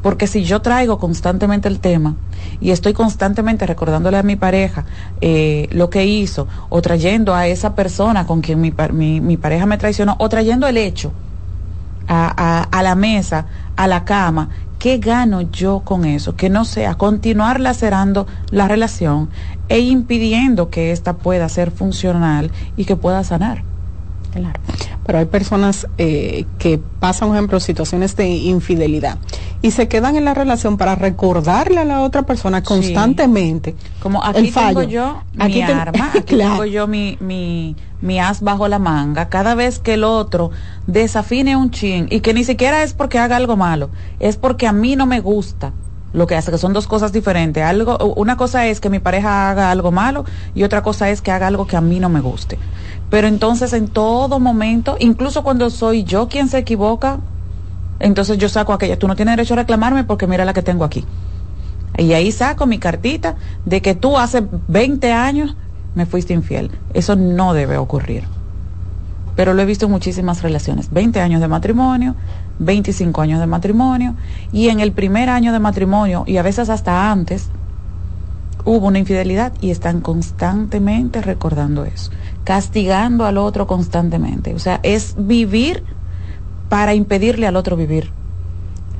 Porque 0.00 0.28
si 0.28 0.44
yo 0.44 0.62
traigo 0.62 1.00
constantemente 1.00 1.66
el 1.66 1.80
tema 1.80 2.14
y 2.60 2.70
estoy 2.70 2.92
constantemente 2.92 3.66
recordándole 3.66 4.16
a 4.16 4.22
mi 4.22 4.36
pareja 4.36 4.84
eh, 5.20 5.66
lo 5.72 5.90
que 5.90 6.06
hizo, 6.06 6.46
o 6.68 6.80
trayendo 6.82 7.34
a 7.34 7.48
esa 7.48 7.74
persona 7.74 8.28
con 8.28 8.42
quien 8.42 8.60
mi, 8.60 8.72
mi 9.20 9.36
pareja 9.38 9.66
me 9.66 9.76
traicionó, 9.76 10.14
o 10.20 10.28
trayendo 10.28 10.68
el 10.68 10.76
hecho, 10.76 11.12
a, 12.08 12.80
la 12.82 12.94
mesa, 12.94 13.46
a 13.76 13.86
la 13.86 14.04
cama, 14.04 14.48
¿qué 14.78 14.98
gano 14.98 15.40
yo 15.40 15.80
con 15.80 16.04
eso? 16.04 16.36
Que 16.36 16.48
no 16.48 16.64
sea 16.64 16.94
continuar 16.94 17.60
lacerando 17.60 18.26
la 18.50 18.68
relación 18.68 19.28
e 19.68 19.80
impidiendo 19.80 20.70
que 20.70 20.92
ésta 20.92 21.14
pueda 21.14 21.48
ser 21.48 21.70
funcional 21.70 22.50
y 22.76 22.84
que 22.84 22.96
pueda 22.96 23.24
sanar. 23.24 23.62
Pero 25.06 25.18
hay 25.18 25.26
personas 25.26 25.86
eh, 25.98 26.44
que 26.58 26.78
pasan, 26.78 27.28
por 27.28 27.36
ejemplo, 27.36 27.60
situaciones 27.60 28.16
de 28.16 28.28
infidelidad 28.28 29.18
y 29.62 29.70
se 29.70 29.88
quedan 29.88 30.16
en 30.16 30.24
la 30.24 30.34
relación 30.34 30.76
para 30.76 30.96
recordarle 30.96 31.78
a 31.78 31.84
la 31.84 32.02
otra 32.02 32.22
persona 32.22 32.62
constantemente. 32.62 33.74
Como 34.00 34.22
aquí 34.22 34.50
tengo 34.50 34.82
yo 34.82 35.22
mi 35.32 35.62
arma, 35.62 36.10
aquí 36.14 36.36
tengo 36.36 36.64
yo 36.76 36.86
mi, 36.86 37.16
mi, 37.20 37.76
mi 38.00 38.18
as 38.18 38.42
bajo 38.42 38.68
la 38.68 38.78
manga. 38.78 39.28
Cada 39.28 39.54
vez 39.54 39.78
que 39.78 39.94
el 39.94 40.04
otro 40.04 40.50
desafine 40.86 41.56
un 41.56 41.70
chin 41.70 42.08
y 42.10 42.20
que 42.20 42.34
ni 42.34 42.44
siquiera 42.44 42.82
es 42.82 42.92
porque 42.92 43.18
haga 43.18 43.36
algo 43.36 43.56
malo, 43.56 43.90
es 44.18 44.36
porque 44.36 44.66
a 44.66 44.72
mí 44.72 44.96
no 44.96 45.06
me 45.06 45.20
gusta 45.20 45.72
lo 46.12 46.26
que 46.26 46.34
hace, 46.34 46.50
que 46.50 46.58
son 46.58 46.72
dos 46.72 46.86
cosas 46.86 47.12
diferentes. 47.12 47.62
Algo, 47.62 47.98
una 48.14 48.36
cosa 48.36 48.66
es 48.66 48.80
que 48.80 48.88
mi 48.88 48.98
pareja 48.98 49.50
haga 49.50 49.70
algo 49.70 49.92
malo 49.92 50.24
y 50.54 50.62
otra 50.62 50.82
cosa 50.82 51.10
es 51.10 51.20
que 51.20 51.30
haga 51.30 51.46
algo 51.46 51.66
que 51.66 51.76
a 51.76 51.80
mí 51.80 52.00
no 52.00 52.08
me 52.08 52.20
guste. 52.20 52.58
Pero 53.10 53.28
entonces 53.28 53.72
en 53.72 53.88
todo 53.88 54.40
momento, 54.40 54.96
incluso 54.98 55.42
cuando 55.42 55.70
soy 55.70 56.04
yo 56.04 56.28
quien 56.28 56.48
se 56.48 56.58
equivoca, 56.58 57.18
entonces 58.00 58.38
yo 58.38 58.48
saco 58.48 58.72
aquella, 58.72 58.98
tú 58.98 59.08
no 59.08 59.16
tienes 59.16 59.36
derecho 59.36 59.54
a 59.54 59.58
reclamarme 59.58 60.04
porque 60.04 60.26
mira 60.26 60.44
la 60.44 60.52
que 60.52 60.62
tengo 60.62 60.84
aquí. 60.84 61.04
Y 61.98 62.12
ahí 62.12 62.30
saco 62.32 62.66
mi 62.66 62.78
cartita 62.78 63.36
de 63.64 63.80
que 63.80 63.94
tú 63.94 64.18
hace 64.18 64.44
20 64.68 65.12
años 65.12 65.56
me 65.94 66.04
fuiste 66.04 66.34
infiel. 66.34 66.70
Eso 66.92 67.16
no 67.16 67.54
debe 67.54 67.78
ocurrir. 67.78 68.24
Pero 69.34 69.54
lo 69.54 69.62
he 69.62 69.66
visto 69.66 69.86
en 69.86 69.92
muchísimas 69.92 70.42
relaciones. 70.42 70.90
20 70.90 71.20
años 71.20 71.40
de 71.40 71.48
matrimonio, 71.48 72.14
25 72.58 73.20
años 73.20 73.40
de 73.40 73.46
matrimonio, 73.46 74.14
y 74.52 74.68
en 74.68 74.80
el 74.80 74.92
primer 74.92 75.30
año 75.30 75.52
de 75.52 75.58
matrimonio, 75.58 76.24
y 76.26 76.38
a 76.38 76.42
veces 76.42 76.68
hasta 76.70 77.10
antes, 77.10 77.50
hubo 78.64 78.88
una 78.88 78.98
infidelidad 78.98 79.52
y 79.60 79.70
están 79.70 80.00
constantemente 80.00 81.22
recordando 81.22 81.84
eso, 81.84 82.10
castigando 82.46 83.26
al 83.26 83.38
otro 83.38 83.66
constantemente. 83.66 84.54
O 84.54 84.60
sea, 84.60 84.78
es 84.84 85.16
vivir 85.18 85.82
para 86.68 86.94
impedirle 86.94 87.48
al 87.48 87.56
otro 87.56 87.76
vivir. 87.76 88.12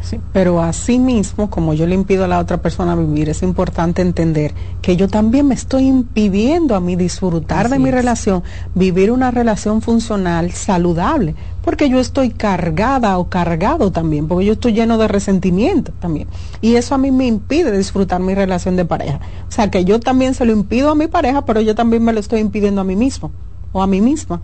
Sí, 0.02 0.20
pero 0.32 0.60
así 0.60 0.98
mismo, 0.98 1.48
como 1.48 1.72
yo 1.72 1.86
le 1.86 1.94
impido 1.94 2.24
a 2.24 2.28
la 2.28 2.40
otra 2.40 2.58
persona 2.58 2.96
vivir, 2.96 3.28
es 3.28 3.42
importante 3.42 4.02
entender 4.02 4.52
que 4.82 4.96
yo 4.96 5.06
también 5.06 5.46
me 5.46 5.54
estoy 5.54 5.86
impidiendo 5.86 6.74
a 6.74 6.80
mí 6.80 6.96
disfrutar 6.96 7.68
de 7.68 7.78
mi 7.78 7.92
relación, 7.92 8.42
vivir 8.74 9.12
una 9.12 9.30
relación 9.30 9.80
funcional, 9.80 10.50
saludable, 10.50 11.36
porque 11.66 11.90
yo 11.90 11.98
estoy 11.98 12.30
cargada 12.30 13.18
o 13.18 13.28
cargado 13.28 13.90
también, 13.90 14.28
porque 14.28 14.46
yo 14.46 14.52
estoy 14.52 14.72
lleno 14.72 14.98
de 14.98 15.08
resentimiento 15.08 15.90
también. 15.98 16.28
Y 16.60 16.76
eso 16.76 16.94
a 16.94 16.98
mí 16.98 17.10
me 17.10 17.26
impide 17.26 17.76
disfrutar 17.76 18.20
mi 18.20 18.36
relación 18.36 18.76
de 18.76 18.84
pareja. 18.84 19.18
O 19.48 19.50
sea, 19.50 19.68
que 19.68 19.84
yo 19.84 19.98
también 19.98 20.34
se 20.34 20.44
lo 20.44 20.52
impido 20.52 20.92
a 20.92 20.94
mi 20.94 21.08
pareja, 21.08 21.44
pero 21.44 21.60
yo 21.60 21.74
también 21.74 22.04
me 22.04 22.12
lo 22.12 22.20
estoy 22.20 22.38
impidiendo 22.38 22.82
a 22.82 22.84
mí 22.84 22.94
mismo 22.94 23.32
o 23.72 23.82
a 23.82 23.88
mí 23.88 24.00
misma. 24.00 24.40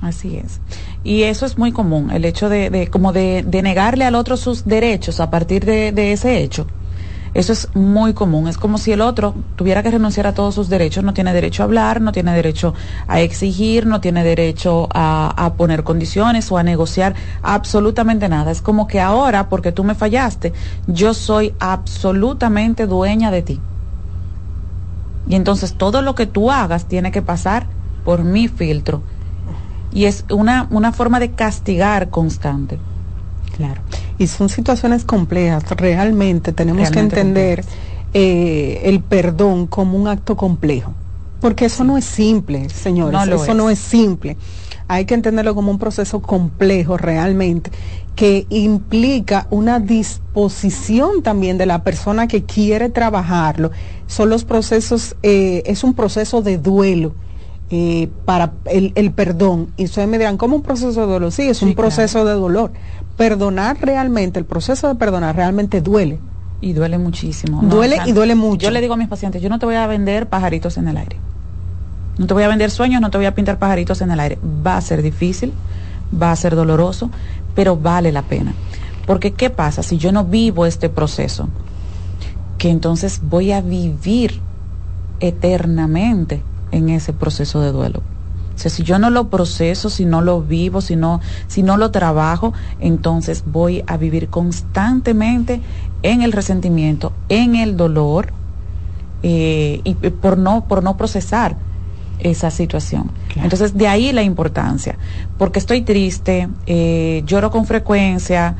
Así 0.00 0.36
es. 0.36 0.60
Y 1.02 1.24
eso 1.24 1.44
es 1.44 1.58
muy 1.58 1.72
común, 1.72 2.12
el 2.12 2.24
hecho 2.24 2.48
de, 2.48 2.88
como 2.88 3.12
de, 3.12 3.42
negarle 3.64 4.04
al 4.04 4.14
otro 4.14 4.36
sus 4.36 4.64
derechos 4.64 5.18
a 5.18 5.28
partir 5.28 5.64
de, 5.64 6.12
ese 6.12 6.40
hecho. 6.40 6.68
Eso 7.34 7.52
es 7.52 7.68
muy 7.74 8.12
común. 8.12 8.48
Es 8.48 8.58
como 8.58 8.78
si 8.78 8.92
el 8.92 9.00
otro 9.00 9.34
tuviera 9.56 9.82
que 9.82 9.90
renunciar 9.90 10.26
a 10.26 10.34
todos 10.34 10.54
sus 10.54 10.68
derechos. 10.68 11.04
No 11.04 11.14
tiene 11.14 11.32
derecho 11.32 11.62
a 11.62 11.66
hablar, 11.66 12.00
no 12.00 12.12
tiene 12.12 12.34
derecho 12.34 12.74
a 13.06 13.20
exigir, 13.20 13.86
no 13.86 14.00
tiene 14.00 14.24
derecho 14.24 14.88
a, 14.92 15.52
poner 15.56 15.84
condiciones 15.84 16.50
o 16.50 16.58
a 16.58 16.62
negociar 16.62 17.14
absolutamente 17.42 18.28
nada. 18.28 18.50
Es 18.50 18.62
como 18.62 18.86
que 18.86 19.00
ahora, 19.00 19.48
porque 19.48 19.72
tú 19.72 19.84
me 19.84 19.94
fallaste, 19.94 20.52
yo 20.86 21.14
soy 21.14 21.54
absolutamente 21.58 22.86
dueña 22.86 23.30
de 23.30 23.42
ti. 23.42 23.60
Y 25.28 25.34
entonces 25.34 25.74
todo 25.74 26.02
lo 26.02 26.14
que 26.14 26.26
tú 26.26 26.50
hagas 26.50 26.86
tiene 26.86 27.12
que 27.12 27.22
pasar 27.22 27.66
por 28.04 28.24
mi 28.24 28.48
filtro 28.48 29.02
y 29.92 30.04
es 30.04 30.24
una, 30.30 30.66
una 30.70 30.92
forma 30.92 31.20
de 31.20 31.32
castigar 31.32 32.10
constante. 32.10 32.78
Claro. 33.56 33.82
Y 34.20 34.26
son 34.26 34.50
situaciones 34.50 35.06
complejas. 35.06 35.64
Realmente 35.70 36.52
tenemos 36.52 36.90
que 36.90 37.00
entender 37.00 37.64
eh, 38.12 38.82
el 38.84 39.00
perdón 39.00 39.66
como 39.66 39.96
un 39.96 40.08
acto 40.08 40.36
complejo. 40.36 40.92
Porque 41.40 41.64
eso 41.64 41.84
no 41.84 41.96
es 41.96 42.04
simple, 42.04 42.68
señores. 42.68 43.18
eso 43.28 43.54
no 43.54 43.70
es 43.70 43.78
simple. 43.78 44.36
Hay 44.88 45.06
que 45.06 45.14
entenderlo 45.14 45.54
como 45.54 45.70
un 45.70 45.78
proceso 45.78 46.20
complejo 46.20 46.98
realmente, 46.98 47.70
que 48.14 48.46
implica 48.50 49.46
una 49.48 49.80
disposición 49.80 51.22
también 51.22 51.56
de 51.56 51.64
la 51.64 51.82
persona 51.82 52.28
que 52.28 52.44
quiere 52.44 52.90
trabajarlo. 52.90 53.70
Son 54.06 54.28
los 54.28 54.44
procesos, 54.44 55.16
eh, 55.22 55.62
es 55.64 55.82
un 55.82 55.94
proceso 55.94 56.42
de 56.42 56.58
duelo 56.58 57.14
eh, 57.70 58.08
para 58.24 58.52
el, 58.66 59.12
perdón. 59.12 59.68
Y 59.76 59.84
ustedes 59.84 60.08
me 60.08 60.18
dirán, 60.18 60.36
¿cómo 60.36 60.56
un 60.56 60.62
proceso 60.62 61.00
de 61.00 61.06
dolor? 61.06 61.32
Sí, 61.32 61.42
es 61.42 61.62
un 61.62 61.74
proceso 61.74 62.24
de 62.24 62.32
dolor. 62.32 62.72
Perdonar 63.20 63.76
realmente, 63.82 64.38
el 64.38 64.46
proceso 64.46 64.88
de 64.88 64.94
perdonar 64.94 65.36
realmente 65.36 65.82
duele. 65.82 66.18
Y 66.62 66.72
duele 66.72 66.96
muchísimo. 66.96 67.60
Duele 67.62 67.98
y 68.06 68.12
duele 68.12 68.34
mucho. 68.34 68.62
Yo 68.62 68.70
le 68.70 68.80
digo 68.80 68.94
a 68.94 68.96
mis 68.96 69.08
pacientes, 69.08 69.42
yo 69.42 69.50
no 69.50 69.58
te 69.58 69.66
voy 69.66 69.74
a 69.74 69.86
vender 69.86 70.26
pajaritos 70.26 70.78
en 70.78 70.88
el 70.88 70.96
aire. 70.96 71.18
No 72.16 72.26
te 72.26 72.32
voy 72.32 72.44
a 72.44 72.48
vender 72.48 72.70
sueños, 72.70 73.02
no 73.02 73.10
te 73.10 73.18
voy 73.18 73.26
a 73.26 73.34
pintar 73.34 73.58
pajaritos 73.58 74.00
en 74.00 74.10
el 74.10 74.20
aire. 74.20 74.38
Va 74.66 74.78
a 74.78 74.80
ser 74.80 75.02
difícil, 75.02 75.52
va 76.10 76.32
a 76.32 76.36
ser 76.36 76.56
doloroso, 76.56 77.10
pero 77.54 77.76
vale 77.76 78.10
la 78.10 78.22
pena. 78.22 78.54
Porque 79.06 79.34
¿qué 79.34 79.50
pasa 79.50 79.82
si 79.82 79.98
yo 79.98 80.12
no 80.12 80.24
vivo 80.24 80.64
este 80.64 80.88
proceso? 80.88 81.50
Que 82.56 82.70
entonces 82.70 83.20
voy 83.22 83.52
a 83.52 83.60
vivir 83.60 84.40
eternamente 85.20 86.42
en 86.72 86.88
ese 86.88 87.12
proceso 87.12 87.60
de 87.60 87.70
duelo. 87.70 88.00
Sea, 88.60 88.70
si 88.70 88.82
yo 88.82 88.98
no 88.98 89.08
lo 89.08 89.30
proceso, 89.30 89.88
si 89.88 90.04
no 90.04 90.20
lo 90.20 90.42
vivo, 90.42 90.82
si 90.82 90.94
no, 90.94 91.22
si 91.46 91.62
no 91.62 91.78
lo 91.78 91.90
trabajo, 91.90 92.52
entonces 92.78 93.42
voy 93.46 93.82
a 93.86 93.96
vivir 93.96 94.28
constantemente 94.28 95.62
en 96.02 96.20
el 96.20 96.30
resentimiento, 96.30 97.14
en 97.30 97.56
el 97.56 97.78
dolor, 97.78 98.34
eh, 99.22 99.80
y 99.82 99.94
por 99.94 100.36
no, 100.36 100.66
por 100.68 100.82
no 100.82 100.98
procesar 100.98 101.56
esa 102.22 102.50
situación. 102.50 103.10
Entonces, 103.36 103.76
de 103.76 103.88
ahí 103.88 104.12
la 104.12 104.22
importancia, 104.22 104.96
porque 105.38 105.58
estoy 105.58 105.82
triste, 105.82 106.48
eh, 106.66 107.22
lloro 107.26 107.50
con 107.50 107.66
frecuencia, 107.66 108.56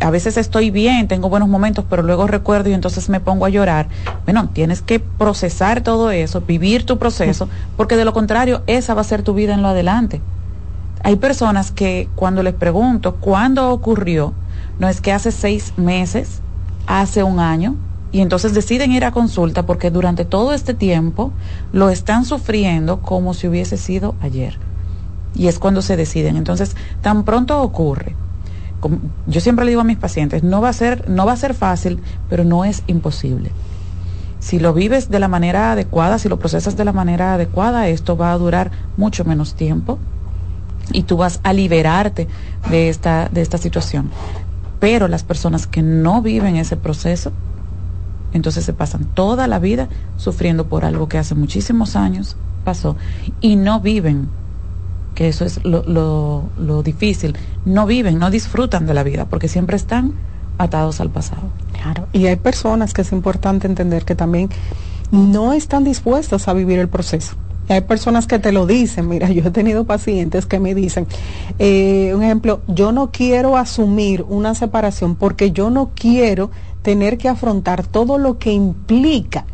a 0.00 0.10
veces 0.10 0.36
estoy 0.36 0.70
bien, 0.70 1.08
tengo 1.08 1.28
buenos 1.28 1.48
momentos, 1.48 1.84
pero 1.88 2.02
luego 2.02 2.26
recuerdo 2.26 2.70
y 2.70 2.74
entonces 2.74 3.08
me 3.08 3.20
pongo 3.20 3.46
a 3.46 3.48
llorar. 3.48 3.88
Bueno, 4.24 4.48
tienes 4.52 4.82
que 4.82 5.00
procesar 5.00 5.82
todo 5.82 6.10
eso, 6.10 6.40
vivir 6.40 6.86
tu 6.86 6.98
proceso, 6.98 7.48
porque 7.76 7.96
de 7.96 8.04
lo 8.04 8.12
contrario, 8.12 8.62
esa 8.66 8.94
va 8.94 9.00
a 9.00 9.04
ser 9.04 9.22
tu 9.22 9.34
vida 9.34 9.54
en 9.54 9.62
lo 9.62 9.68
adelante. 9.68 10.20
Hay 11.02 11.16
personas 11.16 11.70
que 11.70 12.08
cuando 12.14 12.42
les 12.42 12.54
pregunto 12.54 13.16
cuándo 13.16 13.70
ocurrió, 13.70 14.32
no 14.78 14.88
es 14.88 15.00
que 15.00 15.12
hace 15.12 15.32
seis 15.32 15.72
meses, 15.76 16.40
hace 16.86 17.22
un 17.22 17.40
año, 17.40 17.76
y 18.16 18.22
entonces 18.22 18.54
deciden 18.54 18.92
ir 18.92 19.04
a 19.04 19.12
consulta 19.12 19.66
porque 19.66 19.90
durante 19.90 20.24
todo 20.24 20.54
este 20.54 20.72
tiempo 20.72 21.32
lo 21.74 21.90
están 21.90 22.24
sufriendo 22.24 23.02
como 23.02 23.34
si 23.34 23.46
hubiese 23.46 23.76
sido 23.76 24.14
ayer. 24.22 24.58
Y 25.34 25.48
es 25.48 25.58
cuando 25.58 25.82
se 25.82 25.98
deciden. 25.98 26.38
Entonces, 26.38 26.76
tan 27.02 27.24
pronto 27.24 27.60
ocurre. 27.60 28.16
yo 29.26 29.40
siempre 29.42 29.66
le 29.66 29.72
digo 29.72 29.82
a 29.82 29.84
mis 29.84 29.98
pacientes, 29.98 30.42
no 30.42 30.62
va 30.62 30.70
a 30.70 30.72
ser, 30.72 31.10
no 31.10 31.26
va 31.26 31.32
a 31.32 31.36
ser 31.36 31.52
fácil, 31.52 32.00
pero 32.30 32.42
no 32.42 32.64
es 32.64 32.84
imposible. 32.86 33.50
Si 34.38 34.58
lo 34.58 34.72
vives 34.72 35.10
de 35.10 35.18
la 35.18 35.28
manera 35.28 35.72
adecuada, 35.72 36.18
si 36.18 36.30
lo 36.30 36.38
procesas 36.38 36.74
de 36.74 36.86
la 36.86 36.94
manera 36.94 37.34
adecuada, 37.34 37.88
esto 37.88 38.16
va 38.16 38.32
a 38.32 38.38
durar 38.38 38.70
mucho 38.96 39.26
menos 39.26 39.56
tiempo 39.56 39.98
y 40.90 41.02
tú 41.02 41.18
vas 41.18 41.40
a 41.42 41.52
liberarte 41.52 42.28
de 42.70 42.88
esta, 42.88 43.28
de 43.28 43.42
esta 43.42 43.58
situación. 43.58 44.08
Pero 44.80 45.06
las 45.06 45.22
personas 45.22 45.66
que 45.66 45.82
no 45.82 46.22
viven 46.22 46.56
ese 46.56 46.78
proceso, 46.78 47.32
entonces 48.36 48.64
se 48.64 48.72
pasan 48.72 49.04
toda 49.14 49.46
la 49.46 49.58
vida 49.58 49.88
sufriendo 50.16 50.66
por 50.66 50.84
algo 50.84 51.08
que 51.08 51.18
hace 51.18 51.34
muchísimos 51.34 51.96
años 51.96 52.36
pasó 52.64 52.96
y 53.40 53.56
no 53.56 53.80
viven, 53.80 54.28
que 55.14 55.28
eso 55.28 55.44
es 55.44 55.60
lo, 55.64 56.82
difícil, 56.84 57.36
no 57.64 57.86
viven, 57.86 58.18
no 58.18 58.30
disfrutan 58.30 58.86
de 58.86 58.94
la 58.94 59.02
vida 59.02 59.24
porque 59.24 59.48
siempre 59.48 59.76
están 59.76 60.12
atados 60.58 61.00
al 61.00 61.10
pasado. 61.10 61.42
Claro, 61.72 62.06
y 62.12 62.26
hay 62.26 62.36
personas 62.36 62.92
que 62.92 63.02
es 63.02 63.12
importante 63.12 63.66
entender 63.66 64.04
que 64.04 64.14
también 64.14 64.50
no 65.10 65.52
están 65.52 65.84
dispuestas 65.84 66.48
a 66.48 66.52
vivir 66.52 66.78
el 66.78 66.88
proceso. 66.88 67.36
Hay 67.68 67.80
personas 67.80 68.26
que 68.26 68.38
te 68.38 68.52
lo 68.52 68.66
dicen, 68.66 69.08
mira, 69.08 69.30
yo 69.36 69.42
he 69.44 69.50
tenido 69.50 69.84
pacientes 69.84 70.46
que 70.46 70.60
me 70.60 70.74
dicen, 70.74 71.06
eh, 71.58 72.12
un 72.14 72.22
ejemplo, 72.22 72.60
yo 72.68 72.92
no 72.92 73.10
quiero 73.10 73.56
asumir 73.56 74.24
una 74.28 74.54
separación 74.54 75.16
porque 75.16 75.50
yo 75.50 75.70
no 75.70 75.90
quiero 75.94 76.50
tener 76.86 77.18
que 77.18 77.28
afrontar 77.28 77.84
todo 77.84 78.16
lo 78.16 78.38
que 78.38 78.52
implica 78.52 79.44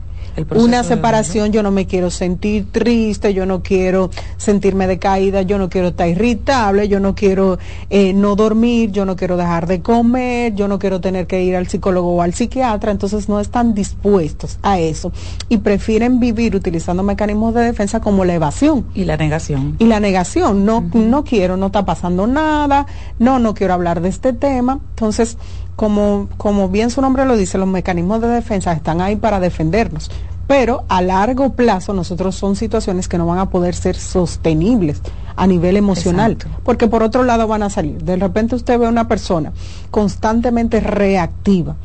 una 0.55 0.83
separación, 0.83 1.53
yo 1.53 1.63
no 1.63 1.71
me 1.71 1.87
quiero 1.87 2.11
sentir 2.11 2.67
triste, 2.73 3.35
yo 3.35 3.45
no 3.45 3.63
quiero 3.63 4.11
sentirme 4.39 4.87
decaída, 4.87 5.43
yo 5.43 5.59
no 5.59 5.69
quiero 5.69 5.89
estar 5.89 6.09
irritable, 6.09 6.89
yo 6.89 7.01
no 7.01 7.15
quiero 7.15 7.59
eh, 7.91 8.15
no 8.15 8.35
dormir, 8.35 8.91
yo 8.93 9.05
no 9.05 9.15
quiero 9.15 9.37
dejar 9.37 9.67
de 9.67 9.83
comer, 9.83 10.55
yo 10.55 10.69
no 10.69 10.79
quiero 10.79 11.01
tener 11.01 11.27
que 11.27 11.43
ir 11.43 11.55
al 11.55 11.69
psicólogo 11.69 12.15
o 12.15 12.23
al 12.23 12.33
psiquiatra, 12.33 12.93
entonces 12.93 13.29
no 13.29 13.41
están 13.41 13.75
dispuestos 13.75 14.59
a 14.63 14.79
eso 14.79 15.13
y 15.49 15.59
prefieren 15.59 16.19
vivir 16.19 16.57
utilizando 16.57 17.03
mecanismos 17.03 17.53
de 17.55 17.65
defensa 17.65 18.01
como 18.01 18.25
la 18.25 18.35
evasión. 18.35 18.87
Y 18.95 19.05
la 19.05 19.19
negación. 19.19 19.77
Y 19.79 19.85
la 19.85 20.01
negación, 20.01 20.65
no, 20.65 20.83
no 20.95 21.25
quiero, 21.25 21.59
no 21.59 21.67
está 21.67 21.85
pasando 21.85 22.27
nada, 22.27 22.87
no, 23.19 23.39
no 23.39 23.53
quiero 23.53 23.75
hablar 23.75 24.01
de 24.01 24.09
este 24.09 24.33
tema, 24.33 24.81
entonces 24.91 25.37
como, 25.77 26.29
como 26.37 26.69
bien 26.69 26.91
su 26.91 27.01
nombre 27.01 27.25
lo 27.25 27.37
dice, 27.37 27.59
los 27.59 27.69
mecanismos 27.69 28.21
de 28.21 28.29
defensa 28.29 28.73
están 28.73 29.01
ahí 29.01 29.17
para 29.17 29.41
defendernos. 29.41 30.11
Pero 30.47 30.85
a 30.89 31.01
largo 31.03 31.55
plazo 31.55 31.95
nosotros 31.95 32.35
son 32.35 32.57
situaciones 32.57 33.09
que 33.09 33.17
no 33.17 33.27
van 33.27 33.39
a 33.39 33.49
poder 33.49 33.75
ser 33.75 33.97
sostenibles 33.97 35.01
a 35.37 35.47
nivel 35.47 35.77
emocional, 35.77 36.37
porque 36.63 36.89
por 36.89 37.03
otro 37.03 37.23
lado 37.23 37.47
van 37.47 37.63
a 37.63 37.71
salir. 37.71 38.03
De 38.03 38.17
repente 38.17 38.55
usted 38.55 38.79
ve 38.79 38.87
a 38.87 38.91
una 38.91 39.09
persona 39.09 39.53
constantemente 39.91 40.81
reactiva 40.81 41.77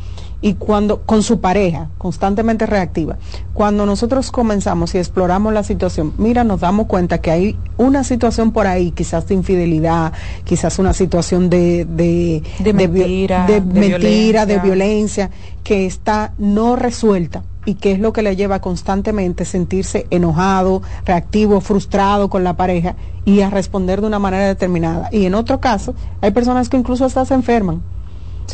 y 0.41 0.53
cuando 0.53 1.01
con 1.01 1.23
su 1.23 1.39
pareja 1.39 1.89
constantemente 1.97 2.65
reactiva. 2.65 3.17
Cuando 3.53 3.85
nosotros 3.85 4.31
comenzamos 4.31 4.93
y 4.93 4.99
exploramos 4.99 5.53
la 5.53 5.63
situación, 5.63 6.13
mira, 6.17 6.43
nos 6.43 6.59
damos 6.59 6.87
cuenta 6.87 7.19
que 7.19 7.31
hay 7.31 7.57
una 7.77 8.03
situación 8.03 8.51
por 8.51 8.67
ahí, 8.67 8.91
quizás 8.91 9.27
de 9.27 9.35
infidelidad, 9.35 10.13
quizás 10.43 10.79
una 10.79 10.93
situación 10.93 11.49
de 11.49 11.85
de, 11.85 12.43
de 12.59 12.73
mentira, 12.73 13.45
de, 13.47 13.61
mentira, 13.61 14.45
de 14.45 14.59
violencia, 14.59 15.29
que 15.63 15.85
está 15.85 16.33
no 16.37 16.75
resuelta 16.75 17.43
y 17.65 17.75
que 17.75 17.91
es 17.91 17.99
lo 17.99 18.13
que 18.13 18.21
le 18.21 18.35
lleva 18.35 18.61
constantemente 18.61 19.43
sentirse 19.43 20.07
enojado, 20.09 20.81
reactivo, 21.05 21.59
frustrado 21.59 22.29
con 22.29 22.43
la 22.43 22.55
pareja 22.55 22.95
y 23.25 23.41
a 23.41 23.49
responder 23.49 23.99
de 23.99 24.07
una 24.07 24.19
manera 24.19 24.47
determinada. 24.47 25.09
Y 25.11 25.25
en 25.25 25.35
otro 25.35 25.59
caso, 25.59 25.93
hay 26.21 26.31
personas 26.31 26.69
que 26.69 26.77
incluso 26.77 27.03
hasta 27.03 27.25
se 27.25 27.33
enferman 27.33 27.81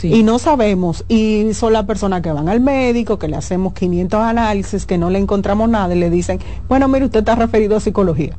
y 0.01 0.23
no 0.23 0.39
sabemos, 0.39 1.05
y 1.07 1.53
son 1.53 1.73
las 1.73 1.85
personas 1.85 2.21
que 2.21 2.31
van 2.31 2.49
al 2.49 2.59
médico, 2.59 3.19
que 3.19 3.27
le 3.27 3.35
hacemos 3.35 3.73
500 3.73 4.19
análisis, 4.21 4.85
que 4.85 4.97
no 4.97 5.09
le 5.09 5.19
encontramos 5.19 5.69
nada 5.69 5.93
y 5.95 5.99
le 5.99 6.09
dicen, 6.09 6.39
bueno, 6.67 6.87
mire, 6.87 7.05
usted 7.05 7.19
está 7.19 7.35
referido 7.35 7.77
a 7.77 7.79
psicología. 7.79 8.35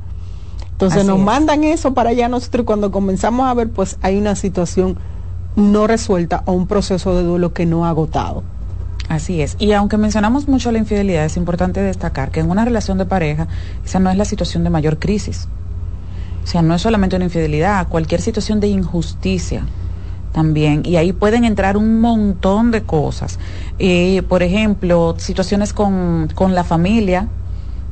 Entonces 0.72 1.04
nos 1.04 1.20
mandan 1.20 1.62
eso 1.62 1.94
para 1.94 2.10
allá 2.10 2.28
nosotros 2.28 2.62
y 2.62 2.64
cuando 2.64 2.90
comenzamos 2.90 3.46
a 3.46 3.54
ver, 3.54 3.70
pues 3.70 3.96
hay 4.02 4.16
una 4.16 4.34
situación 4.34 4.98
no 5.54 5.86
resuelta 5.86 6.42
o 6.46 6.52
un 6.52 6.66
proceso 6.66 7.16
de 7.16 7.22
duelo 7.22 7.52
que 7.52 7.64
no 7.64 7.86
ha 7.86 7.90
agotado. 7.90 8.42
Así 9.08 9.40
es. 9.40 9.56
Y 9.60 9.72
aunque 9.72 9.96
mencionamos 9.98 10.48
mucho 10.48 10.72
la 10.72 10.78
infidelidad, 10.78 11.24
es 11.24 11.36
importante 11.36 11.80
destacar 11.80 12.30
que 12.30 12.40
en 12.40 12.50
una 12.50 12.64
relación 12.64 12.98
de 12.98 13.06
pareja, 13.06 13.46
esa 13.84 14.00
no 14.00 14.10
es 14.10 14.16
la 14.16 14.24
situación 14.24 14.64
de 14.64 14.70
mayor 14.70 14.98
crisis. 14.98 15.46
O 16.42 16.46
sea, 16.46 16.62
no 16.62 16.74
es 16.74 16.82
solamente 16.82 17.16
una 17.16 17.26
infidelidad, 17.26 17.88
cualquier 17.88 18.20
situación 18.20 18.60
de 18.60 18.68
injusticia 18.68 19.64
también. 20.34 20.82
Y 20.84 20.96
ahí 20.96 21.12
pueden 21.12 21.44
entrar 21.44 21.76
un 21.76 22.00
montón 22.00 22.72
de 22.72 22.82
cosas. 22.82 23.38
Eh, 23.78 24.22
por 24.28 24.42
ejemplo, 24.42 25.14
situaciones 25.16 25.72
con, 25.72 26.28
con 26.34 26.54
la 26.54 26.64
familia, 26.64 27.28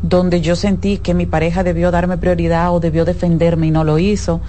donde 0.02 0.40
yo 0.40 0.56
sentí 0.56 0.98
que 0.98 1.14
mi 1.14 1.24
pareja 1.24 1.62
debió 1.62 1.93
darme 1.93 2.19
prioridad 2.19 2.74
o 2.74 2.81
debió 2.81 3.05
defenderme 3.05 3.69
y 3.69 3.70
no 3.70 3.85
lo 3.85 3.98
hizo. 3.98 4.40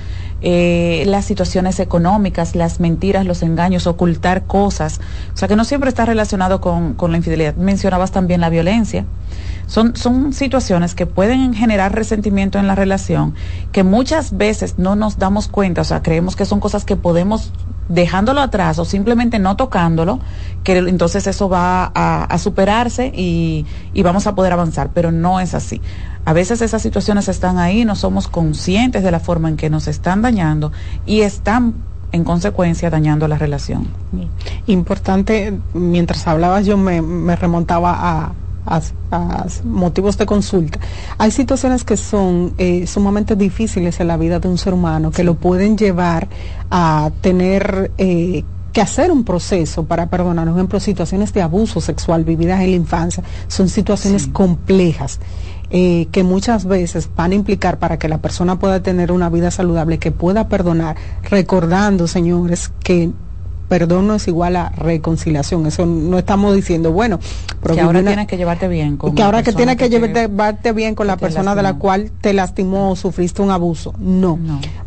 Eh, 0.41 1.03
las 1.06 1.26
situaciones 1.26 1.80
económicas, 1.80 2.56
las 2.56 2.80
mentiras, 2.80 3.26
los 3.26 3.44
engaños, 3.44 3.86
ocultar 3.86 4.45
cosas. 4.45 4.99
O 5.34 5.38
sea 5.38 5.48
que 5.48 5.56
no 5.56 5.64
siempre 5.64 5.90
está 5.90 6.03
relacionado 6.06 6.60
con, 6.60 6.95
con 6.95 7.11
la 7.11 7.18
infidelidad. 7.18 7.56
Mencionabas 7.56 8.11
también 8.11 8.41
la 8.41 8.49
violencia. 8.49 9.06
Son, 9.68 9.95
son 9.95 10.34
situaciones 10.34 10.95
que 10.95 11.06
pueden 11.06 11.53
generar 11.53 11.95
resentimiento 11.95 12.60
en 12.60 12.68
la 12.68 12.76
relación, 12.76 13.34
que 13.72 13.84
muchas 13.84 14.36
veces 14.36 14.78
no 14.78 14.95
nos 14.95 15.18
damos 15.18 15.48
cuenta, 15.48 15.82
o 15.82 15.86
sea, 15.86 16.02
creemos 16.02 16.36
que 16.36 16.45
son 16.45 16.60
cosas 16.60 16.84
que 16.84 16.98
podemos 16.98 17.53
dejándolo 17.90 18.42
atrás 18.42 18.80
o 18.80 18.86
simplemente 18.86 19.40
no 19.40 19.56
tocándolo, 19.56 20.20
que 20.64 20.78
entonces 20.78 21.28
eso 21.28 21.50
va 21.50 21.92
a, 21.94 22.38
superarse 22.38 23.12
y, 23.14 23.66
vamos 24.04 24.28
a 24.28 24.36
poder 24.36 24.54
avanzar, 24.54 24.90
pero 24.94 25.12
no 25.12 25.40
es 25.40 25.54
así. 25.54 25.82
A 26.26 26.34
veces 26.34 26.62
esas 26.62 26.82
situaciones 26.82 27.28
están 27.28 27.58
ahí, 27.58 27.86
no 27.86 27.96
somos 27.96 28.28
conscientes 28.28 29.04
de 29.04 29.12
la 29.12 29.20
forma 29.20 29.50
en 29.50 29.58
que 29.58 29.70
nos 29.70 29.88
están 29.88 30.22
dañando 30.22 30.72
y 31.06 31.22
están 31.22 31.74
en 32.12 32.24
consecuencia 32.24 32.90
dañando 32.90 33.28
la 33.28 33.38
relación. 33.38 33.88
Importante, 34.68 35.58
mientras 35.74 36.28
hablabas 36.28 36.66
yo 36.66 36.78
me 36.78 37.36
remontaba 37.36 37.96
a, 38.00 38.32
a, 38.65 38.81
motivos 39.64 40.18
de 40.18 40.26
consulta. 40.26 40.80
Hay 41.18 41.31
situaciones 41.31 41.84
que 41.84 41.98
son 41.98 42.53
eh, 42.57 42.88
sumamente 42.88 43.35
difíciles 43.35 43.99
en 43.99 44.07
la 44.07 44.18
vida 44.18 44.40
de 44.40 44.48
un 44.48 44.57
ser 44.57 44.73
humano, 44.73 45.11
que 45.11 45.23
lo 45.23 45.35
pueden 45.35 45.77
llevar 45.77 46.27
a 46.69 47.11
tener 47.22 47.91
eh, 47.98 48.44
que 48.72 48.81
hacer 48.81 49.11
un 49.11 49.23
proceso 49.23 49.85
para 49.85 50.07
perdonar. 50.07 50.45
Por 50.48 50.56
ejemplo, 50.56 50.80
situaciones 50.80 51.34
de 51.34 51.41
abuso 51.41 51.80
sexual 51.80 52.23
vividas 52.23 52.61
en 52.61 52.72
la 52.72 52.77
infancia 52.77 53.23
son 53.48 53.69
situaciones 53.69 54.27
complejas. 54.27 55.19
Eh, 55.76 56.07
que 56.11 56.22
muchas 56.22 56.65
veces 56.65 57.10
van 57.15 57.31
a 57.31 57.35
implicar 57.35 57.80
para 57.80 57.98
que 57.98 58.07
la 58.07 58.19
persona 58.19 58.60
pueda 58.60 58.84
tener 58.84 59.11
una 59.11 59.30
vida 59.30 59.49
saludable, 59.49 59.98
que 59.98 60.11
pueda 60.11 60.48
perdonar, 60.48 60.98
recordando, 61.23 62.07
señores, 62.07 62.72
que 62.84 63.10
perdón 63.68 64.07
no 64.07 64.15
es 64.15 64.27
igual 64.27 64.56
a 64.56 64.69
reconciliación. 64.69 65.65
Eso 65.65 65.85
no 65.85 66.18
estamos 66.18 66.56
diciendo, 66.56 66.91
bueno, 66.91 67.19
que 67.61 67.81
ahora 67.81 68.03
tienes 68.03 68.27
que 68.27 68.38
llevarte 68.38 68.68
bien 68.68 68.98
con 68.98 69.15
que 69.15 69.23
ahora 69.23 69.44
que 69.44 69.53
tienes 69.53 69.77
que, 69.77 69.90
llevarte 69.90 70.73
bien 70.73 70.95
con 70.95 71.07
la 71.07 71.18
persona 71.18 71.56
de 71.56 71.64
la 71.64 71.76
cual 71.76 72.11
te 72.22 72.34
lastimó 72.34 72.91
o 72.91 72.95
sufriste 72.95 73.41
un 73.41 73.52
abuso. 73.52 73.94
No, 73.98 74.38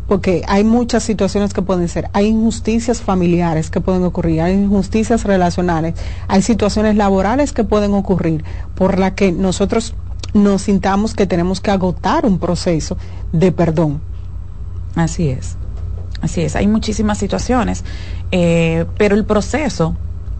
porque 0.07 0.43
hay 0.47 0.63
muchas 0.63 1.03
situaciones 1.03 1.53
que 1.53 1.61
pueden 1.61 1.87
ser. 1.89 2.09
Hay 2.13 2.27
injusticias 2.27 3.01
familiares 3.01 3.69
que 3.69 3.81
pueden 3.81 4.03
ocurrir, 4.03 4.41
hay 4.41 4.53
injusticias 4.53 5.23
relacionales, 5.23 5.95
hay 6.27 6.41
situaciones 6.41 6.95
laborales 6.95 7.53
que 7.53 7.63
pueden 7.63 7.93
ocurrir 7.93 8.43
por 8.75 8.99
la 8.99 9.15
que 9.15 9.31
nosotros 9.31 9.95
nos 10.33 10.63
sintamos 10.63 11.13
que 11.13 11.25
tenemos 11.25 11.61
que 11.61 11.71
agotar 11.71 12.25
un 12.25 12.39
proceso 12.39 12.97
de 13.31 13.51
perdón. 13.51 14.01
Así 14.95 15.29
es. 15.29 15.57
Así 16.21 16.41
es, 16.41 16.55
hay 16.55 16.67
muchísimas 16.67 17.17
situaciones, 17.17 17.83
eh, 18.31 18.85
pero 18.97 19.15
el 19.15 19.25
proceso 19.25 19.95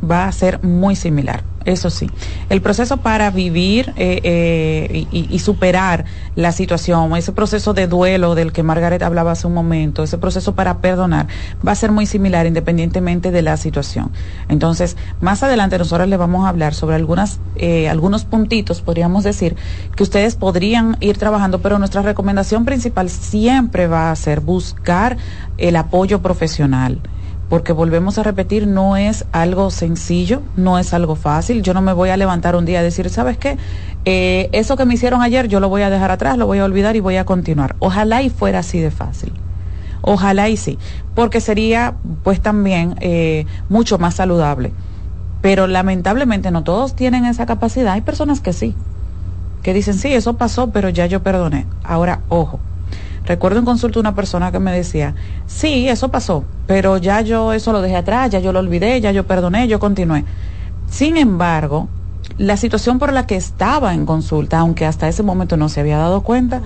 va 0.09 0.27
a 0.27 0.31
ser 0.31 0.63
muy 0.63 0.95
similar 0.95 1.43
eso 1.67 1.89
sí. 1.89 2.09
El 2.49 2.61
proceso 2.61 2.97
para 2.97 3.29
vivir 3.29 3.93
eh, 3.97 4.21
eh, 4.23 5.05
y, 5.11 5.39
superar 5.39 6.05
la 6.35 6.53
situación, 6.53 7.15
ese 7.17 7.33
proceso 7.33 7.73
de 7.73 7.87
duelo 7.87 8.35
del 8.35 8.53
que 8.53 8.63
Margaret 8.63 9.03
hablaba 9.03 9.31
hace 9.31 9.47
un 9.47 9.53
momento, 9.53 10.01
ese 10.01 10.17
proceso 10.17 10.55
para 10.55 10.77
perdonar, 10.77 11.27
va 11.65 11.73
a 11.73 11.75
ser 11.75 11.91
muy 11.91 12.05
similar 12.05 12.45
independientemente 12.45 13.31
de 13.31 13.41
la 13.41 13.57
situación. 13.57 14.11
Entonces, 14.47 14.95
más 15.19 15.43
adelante 15.43 15.77
nosotros 15.77 16.07
les 16.07 16.17
vamos 16.17 16.45
a 16.45 16.49
hablar 16.49 16.73
sobre 16.73 16.95
algunas, 16.95 17.41
eh, 17.57 17.89
algunos 17.89 18.23
puntitos, 18.23 18.81
podríamos 18.81 19.25
decir, 19.25 19.57
que 19.93 20.03
ustedes 20.03 20.37
podrían 20.37 20.95
ir 21.01 21.17
trabajando, 21.17 21.59
pero 21.59 21.79
nuestra 21.79 22.01
recomendación 22.01 22.63
principal 22.63 23.09
siempre 23.09 23.87
va 23.87 24.11
a 24.11 24.15
ser 24.15 24.39
buscar 24.39 25.17
el 25.57 25.75
apoyo 25.75 26.21
profesional 26.21 27.01
porque 27.49 27.71
volvemos 27.71 28.17
a 28.17 28.23
repetir, 28.23 28.67
no 28.67 28.97
es 28.97 29.25
algo 29.31 29.71
sencillo, 29.71 30.41
no 30.55 30.79
es 30.79 30.93
algo 30.93 31.15
fácil. 31.15 31.63
Yo 31.63 31.73
no 31.73 31.81
me 31.81 31.93
voy 31.93 32.09
a 32.09 32.17
levantar 32.17 32.55
un 32.55 32.65
día 32.65 32.81
y 32.81 32.83
decir, 32.83 33.09
¿sabes 33.09 33.37
qué? 33.37 33.57
Eh, 34.05 34.49
eso 34.51 34.75
que 34.75 34.85
me 34.85 34.95
hicieron 34.95 35.21
ayer 35.21 35.47
yo 35.47 35.59
lo 35.59 35.69
voy 35.69 35.81
a 35.81 35.89
dejar 35.89 36.11
atrás, 36.11 36.37
lo 36.37 36.45
voy 36.45 36.59
a 36.59 36.65
olvidar 36.65 36.95
y 36.95 36.99
voy 36.99 37.15
a 37.15 37.25
continuar. 37.25 37.75
Ojalá 37.79 38.21
y 38.21 38.29
fuera 38.29 38.59
así 38.59 38.79
de 38.79 38.91
fácil. 38.91 39.33
Ojalá 40.01 40.49
y 40.49 40.57
sí, 40.57 40.77
porque 41.15 41.41
sería 41.41 41.95
pues 42.23 42.41
también 42.41 42.95
eh, 42.99 43.45
mucho 43.69 43.97
más 43.97 44.15
saludable. 44.15 44.73
Pero 45.41 45.67
lamentablemente 45.67 46.51
no 46.51 46.63
todos 46.63 46.95
tienen 46.95 47.25
esa 47.25 47.45
capacidad. 47.45 47.93
Hay 47.93 48.01
personas 48.01 48.41
que 48.41 48.53
sí, 48.53 48.75
que 49.63 49.73
dicen, 49.73 49.93
sí, 49.93 50.13
eso 50.13 50.33
pasó, 50.33 50.71
pero 50.71 50.89
ya 50.89 51.05
yo 51.05 51.23
perdoné. 51.23 51.65
Ahora, 51.83 52.21
ojo, 52.29 52.59
Recuerdo 53.27 53.59
en 53.59 53.65
consulta 53.65 53.99
una 53.99 54.15
persona 54.15 54.53
que 54.53 54.59
me 54.59 54.71
decía, 54.71 55.13
sí, 55.47 55.89
eso 55.89 56.09
pasó, 56.09 56.45
pero 56.65 56.97
ya 56.97 57.19
yo 57.19 57.51
eso 57.51 57.73
lo 57.73 57.81
dejé 57.81 57.97
atrás, 57.97 58.31
ya 58.31 58.39
yo 58.39 58.53
lo 58.53 58.59
olvidé, 58.59 59.01
ya 59.01 59.11
yo 59.11 59.27
perdoné, 59.27 59.67
yo 59.67 59.79
continué. 59.79 60.23
Sin 60.89 61.17
embargo, 61.17 61.89
la 62.37 62.55
situación 62.55 62.99
por 62.99 63.11
la 63.11 63.27
que 63.27 63.35
estaba 63.35 63.93
en 63.93 64.05
consulta, 64.05 64.59
aunque 64.59 64.85
hasta 64.85 65.09
ese 65.09 65.23
momento 65.23 65.57
no 65.57 65.67
se 65.67 65.81
había 65.81 65.97
dado 65.97 66.21
cuenta, 66.21 66.61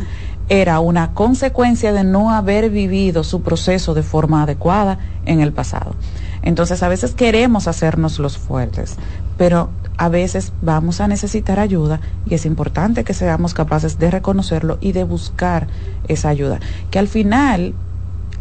era 0.50 0.80
una 0.82 1.16
consecuencia 1.16 1.94
de 1.94 2.04
no 2.04 2.30
haber 2.30 2.70
vivido 2.70 3.24
su 3.24 3.42
proceso 3.42 3.96
de 3.96 4.04
forma 4.04 4.44
adecuada 4.44 5.00
en 5.26 5.42
el 5.42 5.54
pasado. 5.54 5.96
Entonces 6.44 6.84
a 6.84 6.90
veces 6.90 7.16
queremos 7.16 7.68
hacernos 7.68 8.20
los 8.20 8.38
fuertes, 8.38 8.98
pero 9.38 9.70
a 9.98 10.10
veces 10.10 10.54
vamos 10.62 11.02
a 11.02 11.08
necesitar 11.08 11.60
ayuda 11.60 12.00
y 12.26 12.34
es 12.34 12.46
importante 12.46 13.04
que 13.04 13.14
seamos 13.14 13.54
capaces 13.54 14.00
de 14.00 14.12
reconocerlo 14.12 14.78
y 14.82 14.94
de 14.94 15.04
buscar 15.04 15.68
esa 16.08 16.30
ayuda. 16.30 16.60
Que 16.90 17.00
al 17.00 17.08
final, 17.08 17.74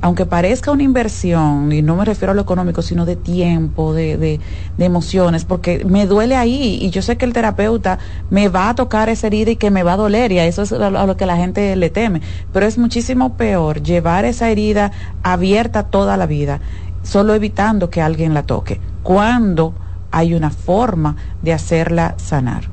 aunque 0.00 0.24
parezca 0.24 0.70
una 0.70 0.82
inversión, 0.82 1.72
y 1.72 1.82
no 1.82 1.96
me 1.96 2.04
refiero 2.04 2.32
a 2.32 2.34
lo 2.34 2.42
económico, 2.42 2.80
sino 2.80 3.04
de 3.04 3.16
tiempo, 3.16 3.92
de, 3.92 4.16
de, 4.16 4.40
emociones, 4.78 5.44
porque 5.44 5.84
me 5.84 6.06
duele 6.06 6.36
ahí 6.36 6.78
y 6.80 6.90
yo 6.90 7.02
sé 7.02 7.18
que 7.18 7.26
el 7.26 7.34
terapeuta 7.34 7.98
me 8.30 8.48
va 8.48 8.70
a 8.70 8.74
tocar 8.74 9.10
esa 9.10 9.26
herida 9.26 9.50
y 9.50 9.56
que 9.56 9.70
me 9.70 9.82
va 9.82 9.92
a 9.92 9.98
doler 9.98 10.32
y 10.32 10.38
a 10.38 10.46
eso 10.46 10.62
es 10.62 10.72
a 10.72 10.90
lo 10.90 11.16
que 11.16 11.26
la 11.26 11.36
gente 11.36 11.76
le 11.76 11.90
teme. 11.90 12.22
Pero 12.52 12.66
es 12.66 12.78
muchísimo 12.78 13.34
peor 13.34 13.82
llevar 13.82 14.24
esa 14.24 14.48
herida 14.48 14.92
abierta 15.22 15.82
toda 15.82 16.16
la 16.16 16.26
vida, 16.26 16.60
solo 17.02 17.34
evitando 17.34 17.90
que 17.90 18.00
alguien 18.00 18.32
la 18.32 18.44
toque. 18.44 18.80
Cuando 19.02 19.74
hay 20.10 20.34
una 20.34 20.50
forma 20.50 21.16
de 21.42 21.52
hacerla 21.52 22.14
sanar. 22.18 22.64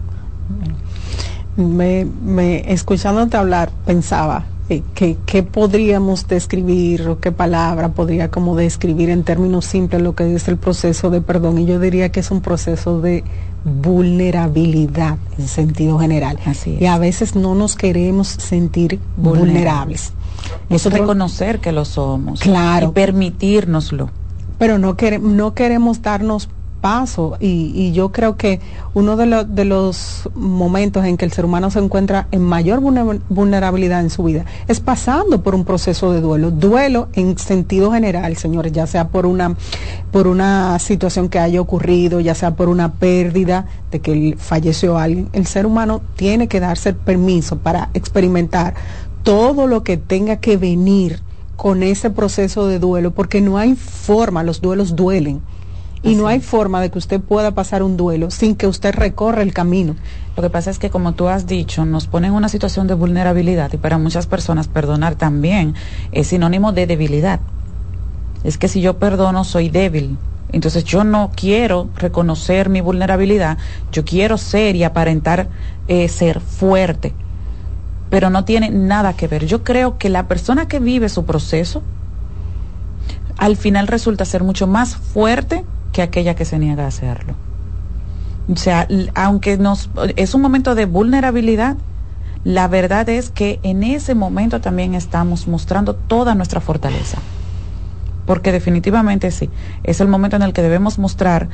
Me, 1.55 2.05
me 2.05 2.72
escuchándote 2.72 3.35
hablar, 3.38 3.72
pensaba 3.85 4.45
eh, 4.69 4.84
que 4.93 5.15
qué 5.26 5.43
podríamos 5.43 6.27
describir 6.27 7.07
o 7.07 7.19
qué 7.22 7.31
palabra 7.31 7.89
podría 7.93 8.30
como 8.30 8.57
describir 8.57 9.09
en 9.09 9.23
términos 9.23 9.64
simples 9.64 10.01
lo 10.01 10.14
que 10.14 10.35
es 10.35 10.49
el 10.49 10.57
proceso 10.57 11.09
de 11.09 11.22
perdón. 11.22 11.57
Y 11.57 11.65
yo 11.65 11.80
diría 11.80 12.09
que 12.09 12.19
es 12.19 12.31
un 12.31 12.41
proceso 12.41 12.99
de 12.99 13.23
vulnerabilidad 13.64 15.18
en 15.38 15.47
sentido 15.47 15.99
general. 15.99 16.38
Así 16.45 16.77
Y 16.81 16.85
a 16.85 16.97
veces 16.97 17.35
no 17.35 17.55
nos 17.55 17.77
queremos 17.77 18.27
sentir 18.27 18.99
vulnerables. 19.15 20.11
Eso 20.69 20.89
reconocer 20.89 21.59
que 21.59 21.72
lo 21.72 21.85
somos. 21.85 22.41
Claro. 22.41 22.89
Y 22.89 22.91
permitírnoslo. 22.91 24.09
Pero 24.59 24.77
no, 24.80 24.97
no 25.22 25.53
queremos 25.53 26.01
darnos 26.01 26.49
paso 26.88 27.35
y, 27.41 27.91
yo 27.91 28.14
creo 28.14 28.38
que 28.38 28.61
uno 28.93 29.18
de, 29.18 29.45
de, 29.45 29.65
los 29.65 30.30
momentos 30.35 31.03
en 31.03 31.18
que 31.18 31.26
el 31.26 31.34
ser 31.34 31.43
humano 31.43 31.69
se 31.69 31.80
encuentra 31.80 32.30
en 32.31 32.41
mayor 32.41 32.80
vulnerabilidad 33.27 33.99
en 33.99 34.09
su 34.09 34.23
vida 34.23 34.45
es 34.69 34.80
pasando 34.80 35.43
por 35.43 35.53
un 35.53 35.65
proceso 35.65 36.14
de 36.14 36.22
duelo. 36.22 36.49
Duelo 36.49 37.09
en 37.11 37.38
sentido 37.38 37.91
general, 37.91 38.38
señores, 38.38 38.72
ya 38.72 38.88
sea 38.88 39.09
por 39.09 39.26
una, 39.26 39.57
por 40.14 40.27
una 40.27 40.80
situación 40.80 41.27
que 41.27 41.39
haya 41.39 41.59
ocurrido, 41.59 42.22
ya 42.22 42.35
sea 42.35 42.55
por 42.55 42.69
una 42.69 42.93
pérdida 42.93 43.65
de 43.91 43.99
que 43.99 44.35
falleció 44.38 44.97
alguien. 44.97 45.27
El 45.34 45.45
ser 45.45 45.65
humano 45.65 45.99
tiene 46.15 46.47
que 46.47 46.61
darse 46.61 46.93
permiso 46.93 47.57
para 47.57 47.89
experimentar 47.95 48.76
todo 49.23 49.68
lo 49.68 49.84
que 49.84 49.97
tenga 49.97 50.38
que 50.38 50.55
venir 50.55 51.19
con 51.57 51.84
ese 51.84 52.11
proceso 52.11 52.65
de 52.65 52.80
duelo, 52.80 53.11
porque 53.11 53.41
no 53.41 53.57
hay 53.57 53.76
forma, 53.76 54.43
los 54.43 54.61
duelos 54.61 54.95
duelen 54.95 55.41
y 56.03 56.15
no 56.15 56.28
hay 56.28 56.40
forma 56.40 56.82
de 56.82 56.91
que 56.91 56.98
usted 56.98 57.19
pueda 57.19 57.52
pasar 57.52 57.84
un 57.84 57.98
duelo 57.98 58.32
sin 58.32 58.56
que 58.56 58.68
usted 58.68 58.94
recorra 58.94 59.41
el 59.41 59.53
camino. 59.53 59.95
Lo 60.36 60.44
que 60.44 60.49
pasa 60.49 60.69
es 60.69 60.80
que, 60.80 60.90
como 60.90 61.14
tú 61.14 61.28
has 61.28 61.48
dicho, 61.48 61.86
nos 61.86 62.07
pone 62.07 62.28
en 62.28 62.34
una 62.34 62.49
situación 62.49 62.88
de 62.88 62.94
vulnerabilidad 62.94 63.74
y 63.74 63.78
para 63.78 63.98
muchas 63.98 64.28
personas 64.28 64.68
perdonar 64.68 65.15
también 65.15 65.74
es 66.11 66.28
sinónimo 66.28 66.72
de 66.72 66.88
debilidad. 66.88 67.40
Es 68.44 68.57
que 68.57 68.68
si 68.68 68.82
yo 68.82 68.99
perdono 68.99 69.44
soy 69.44 69.69
débil. 69.69 70.18
Entonces 70.52 70.86
yo 70.86 71.03
no 71.03 71.32
quiero 71.36 71.90
reconocer 71.98 72.69
mi 72.69 72.80
vulnerabilidad, 72.80 73.57
yo 73.91 74.06
quiero 74.06 74.38
ser 74.38 74.78
y 74.78 74.86
aparentar 74.86 75.49
eh, 75.90 76.07
ser 76.07 76.40
fuerte, 76.40 77.14
pero 78.10 78.30
no 78.30 78.45
tiene 78.45 78.69
nada 78.69 79.11
que 79.11 79.28
ver. 79.28 79.45
Yo 79.45 79.65
creo 79.65 79.98
que 79.98 80.07
la 80.07 80.30
persona 80.30 80.69
que 80.69 80.80
vive 80.80 81.10
su 81.10 81.26
proceso 81.26 81.84
al 83.38 83.57
final 83.57 83.88
resulta 83.88 84.24
ser 84.24 84.44
mucho 84.44 84.68
más 84.68 84.95
fuerte 84.95 85.65
que 85.98 86.03
aquella 86.03 86.36
que 86.36 86.45
se 86.45 86.60
niega 86.60 86.84
a 86.84 86.88
hacerlo. 86.90 87.34
O 88.53 88.56
sea, 88.56 88.88
aunque 89.15 89.57
nos 89.57 89.90
es 90.15 90.36
un 90.36 90.41
momento 90.44 90.76
de 90.76 90.86
vulnerabilidad, 90.86 91.76
la 92.44 92.68
verdad 92.68 93.10
es 93.10 93.32
que 93.32 93.60
en 93.64 93.82
ese 93.82 94.14
momento 94.14 94.61
también 94.61 94.94
estamos 94.94 95.48
mostrando 95.48 95.95
toda 95.95 96.36
nuestra 96.36 96.61
fortaleza. 96.61 97.18
Porque 98.28 98.52
definitivamente 98.52 99.32
sí, 99.32 99.49
es 99.84 99.99
el 99.99 100.07
momento 100.07 100.36
en 100.36 100.44
el 100.44 100.53
que 100.53 100.61
debemos 100.61 100.99
mostrar 100.99 101.49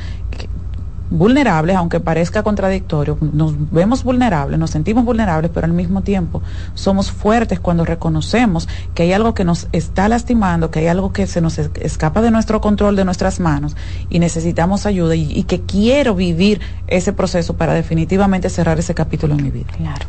vulnerables, 1.14 1.76
aunque 1.76 1.99
parezca 1.99 2.41
contradictorio, 2.41 3.18
nos 3.22 3.53
vemos 3.72 4.03
vulnerables, 4.03 4.57
nos 4.57 4.72
sentimos 4.72 5.06
vulnerables, 5.06 5.52
pero 5.53 5.65
al 5.65 5.73
mismo 5.73 6.02
tiempo 6.02 6.41
somos 6.73 7.11
fuertes 7.11 7.60
cuando 7.60 7.85
reconocemos 7.85 8.68
que 8.95 9.03
hay 9.03 9.14
algo 9.14 9.35
que 9.35 9.44
nos 9.44 9.68
está 9.73 10.10
lastimando, 10.10 10.72
que 10.72 10.80
hay 10.80 10.88
algo 10.88 11.14
que 11.14 11.27
se 11.27 11.40
nos 11.40 11.60
escapa 11.60 12.22
de 12.23 12.31
nuestro 12.31 12.61
control, 12.61 12.95
de 12.95 13.06
nuestras 13.06 13.40
manos, 13.40 13.77
y 14.10 14.18
necesitamos 14.18 14.88
ayuda 14.88 15.15
y, 15.15 15.44
que 15.44 15.61
quiero 15.61 16.15
vivir 16.15 16.61
ese 16.88 17.14
proceso 17.14 17.56
para 17.57 17.73
definitivamente 17.73 18.49
cerrar 18.49 18.80
ese 18.80 18.95
capítulo 18.95 19.35
en 19.35 19.44
mi 19.44 19.52
vida. 19.52 19.68
Claro. 19.77 20.07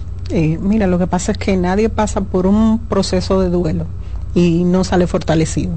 mira, 0.60 0.86
lo 0.86 0.98
que 0.98 1.06
pasa 1.06 1.32
es 1.32 1.39
que 1.39 1.56
nadie 1.59 1.90
pasa 1.90 2.22
por 2.22 2.47
un 2.47 2.78
proceso 2.78 3.40
de 3.40 3.51
duelo 3.51 3.86
y 4.35 4.64
no 4.64 4.85
sale 4.85 5.06
fortalecido. 5.06 5.72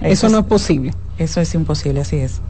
Eso 0.00 0.28
no 0.28 0.40
es 0.40 0.44
posible. 0.46 0.92
Eso 1.18 1.40
es 1.40 1.54
imposible, 1.54 2.00
así 2.00 2.16
es. 2.16 2.40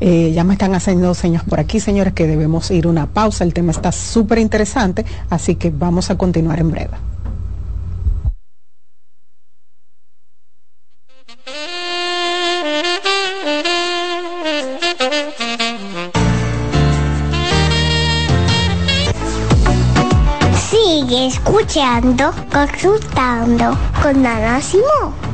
Eh, 0.00 0.32
ya 0.32 0.44
me 0.44 0.54
están 0.54 0.74
haciendo 0.74 1.14
señas 1.14 1.44
por 1.44 1.60
aquí, 1.60 1.80
señores, 1.80 2.12
que 2.14 2.26
debemos 2.26 2.70
ir 2.70 2.86
una 2.86 3.06
pausa. 3.06 3.44
El 3.44 3.54
tema 3.54 3.72
está 3.72 3.92
súper 3.92 4.38
interesante, 4.38 5.04
así 5.30 5.54
que 5.56 5.70
vamos 5.70 6.10
a 6.10 6.18
continuar 6.18 6.60
en 6.60 6.70
breve. 6.70 6.96
Sigue 20.70 21.26
escuchando, 21.26 22.32
consultando 22.52 23.76
con 24.02 24.26
Ana 24.26 24.60
Simón. 24.60 25.33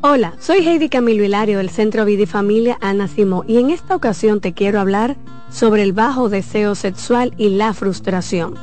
Hola, 0.02 0.34
soy 0.40 0.68
Heidi 0.68 0.90
Camilo 0.90 1.24
Hilario 1.24 1.60
del 1.60 1.70
Centro 1.70 2.04
Vida 2.04 2.24
y 2.24 2.26
Familia 2.26 2.80
Ana 2.82 3.08
Simó 3.08 3.46
y 3.48 3.58
en 3.58 3.70
esta 3.70 3.96
ocasión 3.96 4.42
te 4.42 4.54
quiero 4.54 4.80
hablar 4.80 5.16
sobre 5.50 5.84
el 5.84 5.94
bajo 5.94 6.30
deseo 6.30 6.74
sexual 6.76 7.34
y 7.38 7.50
la 7.50 7.74
frustración. 7.74 8.56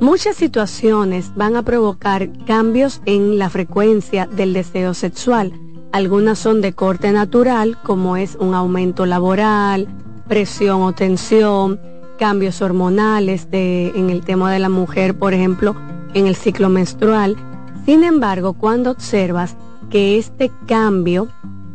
Muchas 0.00 0.36
situaciones 0.36 1.32
van 1.36 1.56
a 1.56 1.62
provocar 1.62 2.30
cambios 2.46 3.02
en 3.04 3.38
la 3.38 3.50
frecuencia 3.50 4.26
del 4.26 4.54
deseo 4.54 4.94
sexual. 4.94 5.52
Algunas 5.92 6.38
son 6.38 6.62
de 6.62 6.72
corte 6.72 7.12
natural, 7.12 7.76
como 7.84 8.16
es 8.16 8.34
un 8.36 8.54
aumento 8.54 9.06
laboral, 9.06 9.86
presión 10.26 10.82
o 10.82 10.92
tensión, 10.92 11.78
cambios 12.22 12.62
hormonales 12.62 13.50
de, 13.50 13.88
en 13.96 14.08
el 14.08 14.24
tema 14.24 14.52
de 14.52 14.60
la 14.60 14.68
mujer, 14.68 15.18
por 15.18 15.34
ejemplo, 15.34 15.74
en 16.14 16.28
el 16.28 16.36
ciclo 16.36 16.68
menstrual. 16.68 17.36
Sin 17.84 18.04
embargo, 18.04 18.52
cuando 18.52 18.92
observas 18.92 19.56
que 19.90 20.18
este 20.18 20.52
cambio 20.68 21.26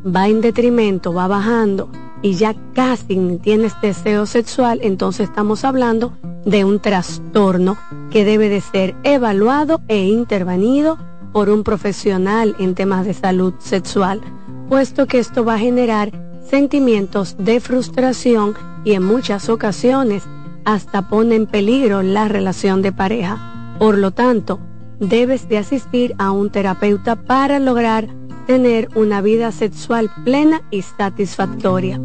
va 0.05 0.29
en 0.29 0.39
detrimento, 0.39 1.13
va 1.13 1.27
bajando 1.27 1.89
y 2.21 2.35
ya 2.35 2.55
casi 2.73 3.17
tienes 3.43 3.73
deseo 3.81 4.25
sexual, 4.25 4.79
entonces 4.83 5.27
estamos 5.27 5.65
hablando 5.65 6.13
de 6.45 6.63
un 6.63 6.79
trastorno 6.79 7.77
que 8.09 8.23
debe 8.23 8.47
de 8.47 8.61
ser 8.61 8.95
evaluado 9.03 9.81
e 9.89 10.05
intervenido 10.05 10.97
por 11.33 11.49
un 11.49 11.65
profesional 11.65 12.55
en 12.57 12.73
temas 12.73 13.05
de 13.05 13.13
salud 13.13 13.53
sexual, 13.59 14.21
puesto 14.69 15.07
que 15.07 15.19
esto 15.19 15.43
va 15.43 15.55
a 15.55 15.59
generar 15.59 16.09
sentimientos 16.49 17.35
de 17.37 17.59
frustración 17.59 18.53
y 18.85 18.93
en 18.93 19.03
muchas 19.03 19.49
ocasiones 19.49 20.23
hasta 20.67 21.07
pone 21.07 21.35
en 21.35 21.45
peligro 21.45 22.03
la 22.03 22.27
relación 22.27 22.81
de 22.81 22.91
pareja. 22.91 23.75
Por 23.79 23.97
lo 23.97 24.11
tanto, 24.11 24.59
debes 24.99 25.47
de 25.47 25.57
asistir 25.57 26.13
a 26.17 26.31
un 26.31 26.49
terapeuta 26.49 27.15
para 27.15 27.57
lograr 27.59 28.09
tener 28.47 28.89
una 28.93 29.21
vida 29.21 29.53
sexual 29.53 30.11
plena 30.25 30.61
y 30.69 30.81
satisfactoria. 30.81 32.01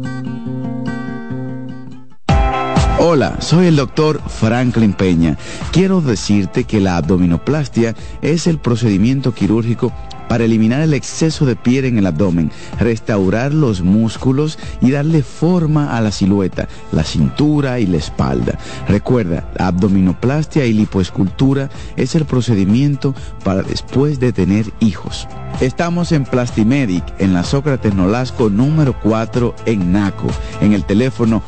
Hola, 2.99 3.41
soy 3.41 3.65
el 3.65 3.75
doctor 3.75 4.21
Franklin 4.29 4.93
Peña. 4.93 5.37
Quiero 5.73 5.99
decirte 5.99 6.63
que 6.63 6.79
la 6.79 6.95
abdominoplastia 6.95 7.95
es 8.21 8.47
el 8.47 8.59
procedimiento 8.59 9.33
quirúrgico 9.33 9.91
para 10.27 10.45
eliminar 10.45 10.81
el 10.81 10.93
exceso 10.93 11.45
de 11.45 11.55
piel 11.55 11.85
en 11.85 11.97
el 11.97 12.05
abdomen, 12.05 12.51
restaurar 12.79 13.53
los 13.53 13.81
músculos 13.81 14.57
y 14.81 14.91
darle 14.91 15.23
forma 15.23 15.95
a 15.95 16.01
la 16.01 16.11
silueta, 16.11 16.67
la 16.91 17.03
cintura 17.03 17.79
y 17.79 17.85
la 17.85 17.97
espalda. 17.97 18.57
Recuerda, 18.87 19.49
abdominoplastia 19.59 20.65
y 20.65 20.73
lipoescultura 20.73 21.69
es 21.95 22.15
el 22.15 22.25
procedimiento 22.25 23.15
para 23.43 23.63
después 23.63 24.19
de 24.19 24.33
tener 24.33 24.65
hijos. 24.79 25.27
Estamos 25.61 26.11
en 26.11 26.25
Plastimedic, 26.25 27.03
en 27.19 27.33
la 27.33 27.43
Sócrates 27.43 27.93
Nolasco 27.93 28.49
número 28.49 28.99
4 29.01 29.55
en 29.65 29.91
Naco, 29.91 30.27
en 30.61 30.73
el 30.73 30.83
teléfono 30.83 31.43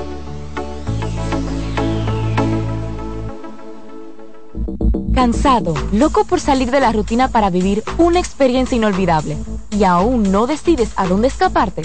Cansado, 5.16 5.74
loco 5.92 6.26
por 6.26 6.40
salir 6.40 6.70
de 6.70 6.82
la 6.82 6.92
rutina 6.92 7.30
para 7.30 7.50
vivir 7.50 7.84
una 7.98 8.20
experiencia 8.20 8.76
inolvidable 8.76 9.38
y 9.72 9.86
aún 9.86 10.32
no 10.32 10.46
decides 10.46 10.92
a 10.98 11.08
dónde 11.08 11.30
escaparte. 11.30 11.82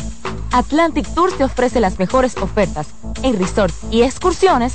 Atlantic 0.53 1.07
Tour 1.15 1.33
te 1.33 1.45
ofrece 1.45 1.81
las 1.81 1.99
mejores 1.99 2.37
ofertas 2.37 2.89
en 3.23 3.39
resorts 3.39 3.79
y 3.91 4.03
excursiones 4.03 4.75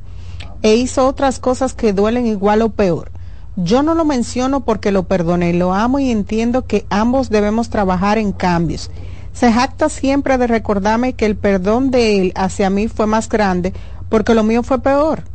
e 0.61 0.75
hizo 0.75 1.07
otras 1.07 1.39
cosas 1.39 1.73
que 1.73 1.91
duelen 1.91 2.27
igual 2.27 2.61
o 2.61 2.69
peor. 2.69 3.11
Yo 3.55 3.81
no 3.81 3.95
lo 3.95 4.05
menciono 4.05 4.59
porque 4.63 4.91
lo 4.91 5.07
perdoné, 5.07 5.53
lo 5.53 5.73
amo 5.73 5.97
y 5.97 6.11
entiendo 6.11 6.67
que 6.67 6.85
ambos 6.91 7.31
debemos 7.31 7.71
trabajar 7.71 8.19
en 8.19 8.31
cambios. 8.31 8.91
Se 9.33 9.51
jacta 9.51 9.89
siempre 9.89 10.37
de 10.37 10.45
recordarme 10.45 11.13
que 11.13 11.25
el 11.25 11.35
perdón 11.35 11.89
de 11.89 12.21
él 12.21 12.31
hacia 12.35 12.69
mí 12.69 12.87
fue 12.89 13.07
más 13.07 13.27
grande 13.27 13.73
porque 14.09 14.35
lo 14.35 14.43
mío 14.43 14.61
fue 14.61 14.83
peor 14.83 15.32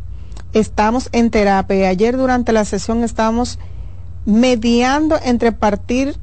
estamos 0.52 1.08
en 1.12 1.30
terapia 1.30 1.88
ayer 1.88 2.16
durante 2.16 2.52
la 2.52 2.64
sesión 2.64 3.04
estábamos 3.04 3.58
mediando 4.24 5.18
entre 5.24 5.52
partir 5.52 6.16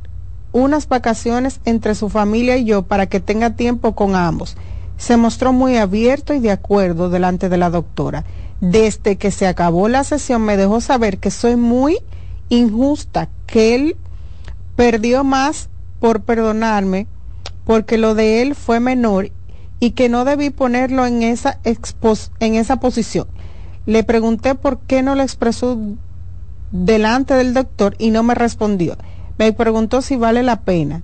unas 0.52 0.88
vacaciones 0.88 1.60
entre 1.66 1.96
su 1.96 2.10
familia 2.10 2.56
y 2.56 2.66
yo 2.66 2.84
para 2.84 3.08
que 3.08 3.20
tenga 3.20 3.56
tiempo 3.56 3.94
con 3.94 4.16
ambos. 4.16 4.56
Se 4.98 5.18
mostró 5.18 5.52
muy 5.52 5.76
abierto 5.76 6.34
y 6.34 6.40
de 6.40 6.52
acuerdo 6.52 7.10
delante 7.10 7.50
de 7.50 7.58
la 7.58 7.70
doctora. 7.70 8.24
Desde 8.62 9.18
que 9.18 9.32
se 9.32 9.48
acabó 9.48 9.90
la 9.90 10.06
sesión 10.06 10.44
me 10.44 10.56
dejó 10.56 10.80
saber 10.80 11.18
que 11.18 11.30
soy 11.30 11.58
muy 11.58 11.98
injusta, 12.48 13.28
que 13.48 13.76
él 13.76 13.98
perdió 14.78 15.26
más 15.26 15.70
por 16.00 16.22
perdonarme 16.22 17.08
porque 17.66 17.98
lo 17.98 18.16
de 18.16 18.42
él 18.42 18.56
fue 18.56 18.80
menor 18.80 19.32
y 19.80 19.92
que 19.92 20.08
no 20.08 20.24
debí 20.24 20.52
ponerlo 20.52 21.06
en 21.06 21.24
esa, 21.24 21.60
en 22.40 22.56
esa 22.56 22.78
posición. 22.78 23.28
Le 23.86 24.04
pregunté 24.04 24.56
por 24.56 24.80
qué 24.80 25.04
no 25.04 25.16
lo 25.16 25.22
expresó 25.22 25.78
delante 26.72 27.34
del 27.36 27.54
doctor 27.54 27.96
y 28.00 28.12
no 28.12 28.24
me 28.24 28.36
respondió. 28.36 28.98
Me 29.38 29.54
preguntó 29.54 30.02
si 30.02 30.16
vale 30.16 30.44
la 30.44 30.62
pena. 30.62 31.04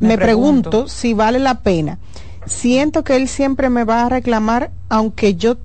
Me, 0.00 0.18
pregunto. 0.18 0.88
si 0.88 1.14
vale 1.14 1.38
la 1.38 1.60
pena. 1.60 1.98
Siento 2.46 3.04
que 3.04 3.16
él 3.16 3.28
siempre 3.28 3.70
me 3.70 3.84
va 3.84 4.04
a 4.04 4.08
reclamar, 4.08 4.70
aunque 4.88 5.34
yo 5.34 5.56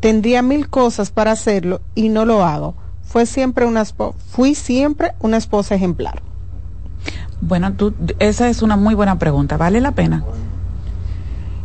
tendría 0.00 0.42
mil 0.42 0.68
cosas 0.68 1.10
para 1.10 1.32
hacerlo 1.32 1.80
y 1.94 2.08
no 2.08 2.24
lo 2.24 2.44
hago. 2.44 2.74
Fue 3.02 3.26
siempre 3.26 3.64
una 3.64 3.84
fui 3.84 4.54
siempre 4.54 5.12
una 5.20 5.36
esposa 5.36 5.74
ejemplar. 5.74 6.20
Bueno, 7.40 7.74
tú, 7.74 7.94
esa 8.18 8.48
es 8.48 8.62
una 8.62 8.76
muy 8.76 8.94
buena 8.94 9.18
pregunta. 9.18 9.56
¿Vale 9.56 9.80
la 9.80 9.92
pena? 9.92 10.24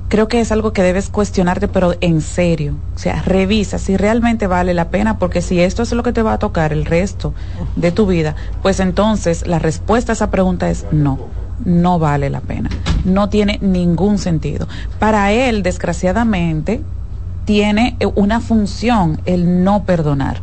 Creo 0.10 0.28
que 0.28 0.42
es 0.42 0.52
algo 0.52 0.74
que 0.74 0.82
debes 0.82 1.10
cuestionarte, 1.10 1.68
pero 1.68 1.94
en 2.02 2.22
serio. 2.22 2.76
O 2.96 3.00
sea, 3.00 3.22
revisa 3.22 3.78
si 3.78 3.96
realmente 3.96 4.48
vale 4.48 4.74
la 4.74 4.90
pena, 4.90 5.20
porque 5.20 5.42
si 5.42 5.62
esto 5.62 5.84
es 5.84 5.92
lo 5.94 6.04
que 6.04 6.12
te 6.12 6.24
va 6.24 6.34
a 6.34 6.40
tocar 6.40 6.74
el 6.74 6.86
resto 6.86 7.34
de 7.76 7.92
tu 7.92 8.08
vida, 8.08 8.36
pues 8.62 8.80
entonces 8.80 9.48
la 9.48 9.60
respuesta 9.60 10.12
a 10.12 10.16
esa 10.16 10.32
pregunta 10.32 10.70
es 10.70 10.86
no, 10.92 11.20
no 11.64 12.00
vale 12.00 12.30
la 12.30 12.42
pena. 12.42 12.70
No 13.06 13.30
tiene 13.30 13.60
ningún 13.62 14.18
sentido. 14.18 14.68
Para 14.98 15.32
él, 15.32 15.64
desgraciadamente, 15.64 16.82
tiene 17.46 17.96
una 18.16 18.42
función 18.42 19.22
el 19.26 19.64
no 19.64 19.84
perdonar. 19.84 20.42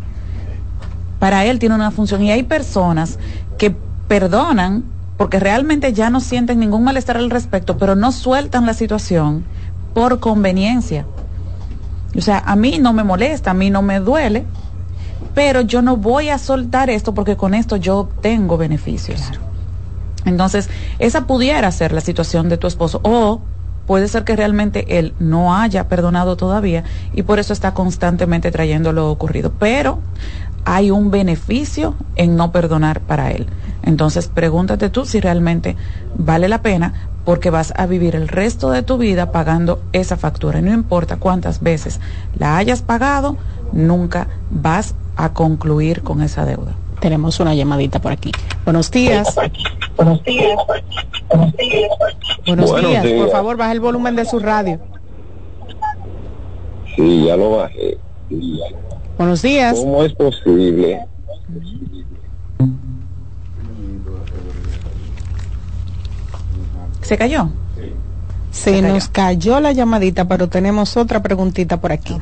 Para 1.19 1.45
él 1.45 1.59
tiene 1.59 1.75
una 1.75 1.91
función 1.91 2.23
y 2.23 2.31
hay 2.31 2.45
personas 2.45 3.19
que 3.59 3.75
perdonan 4.07 4.85
porque 5.17 5.41
realmente 5.41 5.93
ya 5.93 6.11
no 6.11 6.21
sienten 6.21 6.61
ningún 6.61 6.85
malestar 6.85 7.17
al 7.17 7.31
respecto, 7.31 7.79
pero 7.79 7.97
no 7.97 8.13
sueltan 8.13 8.67
la 8.67 8.75
situación 8.75 9.45
por 9.97 10.21
conveniencia. 10.21 11.07
O 12.15 12.21
sea, 12.21 12.41
a 12.41 12.55
mí 12.55 12.79
no 12.79 12.93
me 12.93 13.03
molesta, 13.03 13.53
a 13.53 13.55
mí 13.55 13.71
no 13.71 13.81
me 13.81 13.99
duele, 13.99 14.45
pero 15.35 15.63
yo 15.63 15.81
no 15.81 15.97
voy 15.97 16.29
a 16.29 16.37
soltar 16.37 16.91
esto 16.91 17.15
porque 17.15 17.39
con 17.39 17.55
esto 17.55 17.77
yo 17.77 18.07
tengo 18.21 18.59
beneficios. 18.59 19.23
Entonces, 20.27 20.69
esa 20.99 21.27
pudiera 21.27 21.73
ser 21.73 21.93
la 21.93 22.03
situación 22.03 22.51
de 22.51 22.59
tu 22.59 22.67
esposo 22.67 23.01
o 23.05 23.41
puede 23.87 24.09
ser 24.09 24.25
que 24.25 24.37
realmente 24.37 24.99
él 24.99 25.15
no 25.19 25.57
haya 25.57 25.89
perdonado 25.89 26.37
todavía 26.37 26.85
y 27.15 27.23
por 27.23 27.39
eso 27.39 27.55
está 27.55 27.73
constantemente 27.73 28.51
trayendo 28.51 28.93
lo 28.93 29.11
ocurrido. 29.11 29.51
Pero 29.59 30.01
hay 30.67 30.91
un 30.91 31.11
beneficio 31.11 31.95
en 32.17 32.37
no 32.37 32.53
perdonar 32.53 33.01
para 33.01 33.31
él. 33.31 33.47
Entonces, 33.83 34.29
pregúntate 34.29 34.91
tú 34.91 35.07
si 35.07 35.21
realmente 35.21 35.75
vale 36.19 36.49
la 36.49 36.61
pena 36.61 36.93
porque 37.27 37.51
vas 37.51 37.75
a 37.77 37.87
vivir 37.87 38.15
el 38.15 38.29
resto 38.29 38.71
de 38.71 38.85
tu 38.85 38.99
vida 38.99 39.33
pagando 39.33 39.83
esa 39.93 40.17
factura. 40.17 40.61
Y 40.61 40.63
no 40.63 40.73
importa 40.73 41.17
cuántas 41.17 41.61
veces 41.61 42.01
la 42.39 42.57
hayas 42.57 42.83
pagado, 42.83 43.37
nunca 43.73 44.29
vas 44.49 44.95
a 45.17 45.33
concluir 45.33 46.03
con 46.03 46.23
esa 46.23 46.45
deuda. 46.45 46.77
Tenemos 47.01 47.41
una 47.41 47.53
llamadita 47.53 48.01
por 48.01 48.13
aquí. 48.13 48.31
Buenos 48.65 48.93
días. 48.93 49.35
Buenos 49.97 50.23
días. 50.23 50.57
Buenos 51.29 51.57
días. 51.57 51.91
Buenos 52.47 52.77
días. 52.77 53.07
Por 53.07 53.31
favor, 53.31 53.57
baja 53.57 53.73
el 53.73 53.81
volumen 53.81 54.15
de 54.15 54.25
su 54.25 54.39
radio. 54.39 54.79
Sí, 56.95 57.25
ya 57.27 57.37
lo 57.37 57.57
bajé. 57.57 57.99
Buenos 59.19 59.43
días. 59.43 59.81
¿Cómo 59.81 60.05
es 60.05 60.13
posible? 60.15 61.05
¿Se 67.07 67.17
cayó? 67.17 67.51
Se, 68.51 68.83
nos 68.83 69.07
cayó 69.07 69.61
la 69.61 69.71
llamadita, 69.71 70.27
pero 70.27 70.49
tenemos 70.49 70.97
otra 70.97 71.23
preguntita 71.23 71.81
por 71.81 71.93
aquí. 71.93 72.17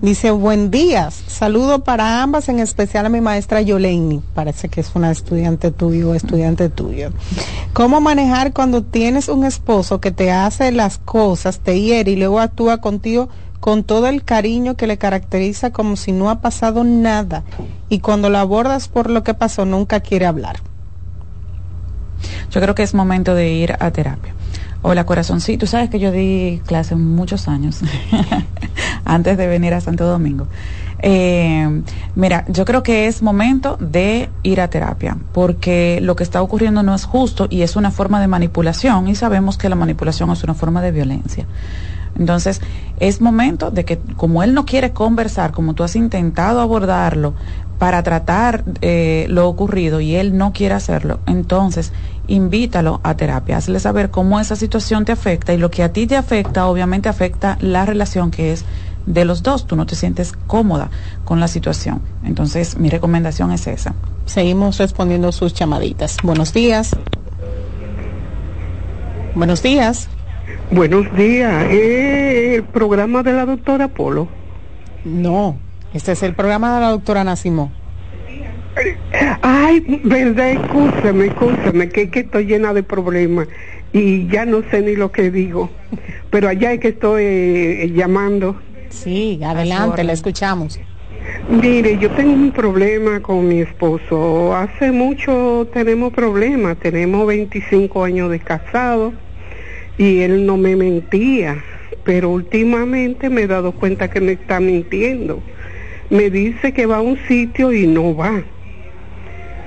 Dice, 0.00 0.30
buen 0.30 0.70
día, 0.70 1.10
saludo 1.10 1.82
para 1.82 2.22
ambas, 2.22 2.48
en 2.48 2.60
especial 2.60 3.06
a 3.06 3.08
mi 3.08 3.20
maestra 3.20 3.62
Yoleni, 3.62 4.22
parece 4.34 4.68
que 4.68 4.80
es 4.80 4.92
una 4.94 5.10
estudiante 5.10 5.72
tuyo 5.72 6.10
o 6.10 6.14
estudiante 6.14 6.68
tuyo. 6.68 7.10
¿Cómo 7.72 8.00
manejar 8.00 8.52
cuando 8.52 8.84
tienes 8.84 9.28
un 9.28 9.44
esposo 9.44 10.00
que 10.00 10.12
te 10.12 10.30
hace 10.30 10.70
las 10.70 10.98
cosas, 10.98 11.58
te 11.58 11.80
hiere 11.80 12.12
y 12.12 12.16
luego 12.16 12.38
actúa 12.38 12.78
contigo 12.78 13.28
con 13.58 13.82
todo 13.82 14.06
el 14.06 14.22
cariño 14.22 14.76
que 14.76 14.86
le 14.86 14.98
caracteriza 14.98 15.72
como 15.72 15.96
si 15.96 16.12
no 16.12 16.30
ha 16.30 16.40
pasado 16.40 16.84
nada 16.84 17.42
y 17.88 17.98
cuando 17.98 18.30
lo 18.30 18.38
abordas 18.38 18.86
por 18.86 19.10
lo 19.10 19.24
que 19.24 19.34
pasó 19.34 19.64
nunca 19.64 19.98
quiere 19.98 20.26
hablar? 20.26 20.60
Yo 22.50 22.60
creo 22.60 22.74
que 22.74 22.82
es 22.82 22.94
momento 22.94 23.34
de 23.34 23.52
ir 23.52 23.74
a 23.78 23.90
terapia. 23.90 24.34
Hola 24.80 25.04
corazón, 25.04 25.40
sí, 25.40 25.56
tú 25.56 25.66
sabes 25.66 25.90
que 25.90 25.98
yo 25.98 26.12
di 26.12 26.62
clase 26.64 26.94
muchos 26.94 27.48
años 27.48 27.80
antes 29.04 29.36
de 29.36 29.46
venir 29.48 29.74
a 29.74 29.80
Santo 29.80 30.06
Domingo. 30.06 30.46
Eh, 31.00 31.82
mira, 32.14 32.44
yo 32.48 32.64
creo 32.64 32.82
que 32.82 33.06
es 33.06 33.22
momento 33.22 33.76
de 33.80 34.28
ir 34.42 34.60
a 34.60 34.68
terapia, 34.68 35.16
porque 35.32 36.00
lo 36.00 36.16
que 36.16 36.24
está 36.24 36.42
ocurriendo 36.42 36.82
no 36.82 36.94
es 36.94 37.04
justo 37.04 37.46
y 37.50 37.62
es 37.62 37.76
una 37.76 37.90
forma 37.90 38.20
de 38.20 38.28
manipulación 38.28 39.08
y 39.08 39.14
sabemos 39.14 39.58
que 39.58 39.68
la 39.68 39.76
manipulación 39.76 40.30
es 40.30 40.44
una 40.44 40.54
forma 40.54 40.80
de 40.80 40.92
violencia. 40.92 41.46
Entonces, 42.16 42.60
es 42.98 43.20
momento 43.20 43.70
de 43.70 43.84
que 43.84 43.98
como 44.16 44.42
él 44.42 44.54
no 44.54 44.64
quiere 44.64 44.92
conversar, 44.92 45.52
como 45.52 45.74
tú 45.74 45.84
has 45.84 45.94
intentado 45.94 46.60
abordarlo 46.60 47.34
para 47.78 48.02
tratar 48.02 48.64
eh, 48.80 49.26
lo 49.28 49.48
ocurrido 49.48 50.00
y 50.00 50.16
él 50.16 50.36
no 50.36 50.52
quiere 50.52 50.74
hacerlo, 50.74 51.20
entonces 51.26 51.92
invítalo 52.26 53.00
a 53.04 53.16
terapia, 53.16 53.56
hazle 53.56 53.80
saber 53.80 54.10
cómo 54.10 54.40
esa 54.40 54.56
situación 54.56 55.04
te 55.04 55.12
afecta 55.12 55.54
y 55.54 55.58
lo 55.58 55.70
que 55.70 55.82
a 55.82 55.92
ti 55.92 56.06
te 56.06 56.16
afecta 56.16 56.66
obviamente 56.66 57.08
afecta 57.08 57.56
la 57.60 57.86
relación 57.86 58.30
que 58.30 58.52
es 58.52 58.64
de 59.06 59.24
los 59.24 59.42
dos, 59.42 59.66
tú 59.66 59.74
no 59.74 59.86
te 59.86 59.96
sientes 59.96 60.32
cómoda 60.46 60.90
con 61.24 61.40
la 61.40 61.48
situación. 61.48 62.02
Entonces, 62.24 62.76
mi 62.76 62.90
recomendación 62.90 63.52
es 63.52 63.66
esa. 63.66 63.94
Seguimos 64.26 64.76
respondiendo 64.76 65.32
sus 65.32 65.54
llamaditas. 65.54 66.18
Buenos 66.22 66.52
días. 66.52 66.94
Buenos 69.34 69.62
días. 69.62 70.08
Buenos 70.70 71.10
días. 71.16 71.64
¿Es 71.70 72.56
el 72.56 72.64
programa 72.64 73.22
de 73.22 73.32
la 73.32 73.46
doctora 73.46 73.88
Polo? 73.88 74.28
No, 75.04 75.56
este 75.94 76.12
es 76.12 76.22
el 76.22 76.34
programa 76.34 76.74
de 76.74 76.80
la 76.80 76.90
doctora 76.90 77.24
Nacimo. 77.24 77.72
Ay, 79.42 80.00
verdad, 80.04 80.50
escúchame, 80.50 81.26
escúchame, 81.26 81.88
que, 81.88 82.10
que 82.10 82.20
estoy 82.20 82.44
llena 82.46 82.72
de 82.72 82.82
problemas 82.82 83.48
y 83.92 84.28
ya 84.28 84.44
no 84.44 84.62
sé 84.70 84.82
ni 84.82 84.94
lo 84.94 85.10
que 85.10 85.30
digo. 85.30 85.70
Pero 86.30 86.48
allá 86.48 86.72
es 86.72 86.80
que 86.80 86.88
estoy 86.88 87.24
eh, 87.24 87.92
llamando. 87.94 88.56
Sí, 88.90 89.40
adelante, 89.42 90.04
la 90.04 90.12
escuchamos. 90.12 90.78
Mire, 91.48 91.98
yo 91.98 92.10
tengo 92.10 92.32
un 92.32 92.52
problema 92.52 93.20
con 93.20 93.48
mi 93.48 93.60
esposo. 93.60 94.54
Hace 94.54 94.92
mucho 94.92 95.68
tenemos 95.72 96.12
problemas, 96.12 96.78
tenemos 96.78 97.26
25 97.26 98.04
años 98.04 98.30
de 98.30 98.38
casado 98.38 99.12
y 99.96 100.20
él 100.20 100.46
no 100.46 100.56
me 100.56 100.76
mentía, 100.76 101.62
pero 102.04 102.30
últimamente 102.30 103.28
me 103.30 103.42
he 103.42 103.46
dado 103.46 103.72
cuenta 103.72 104.08
que 104.08 104.20
me 104.20 104.32
está 104.32 104.60
mintiendo. 104.60 105.42
Me 106.10 106.30
dice 106.30 106.72
que 106.72 106.86
va 106.86 106.96
a 106.96 107.02
un 107.02 107.18
sitio 107.28 107.72
y 107.72 107.86
no 107.86 108.16
va. 108.16 108.42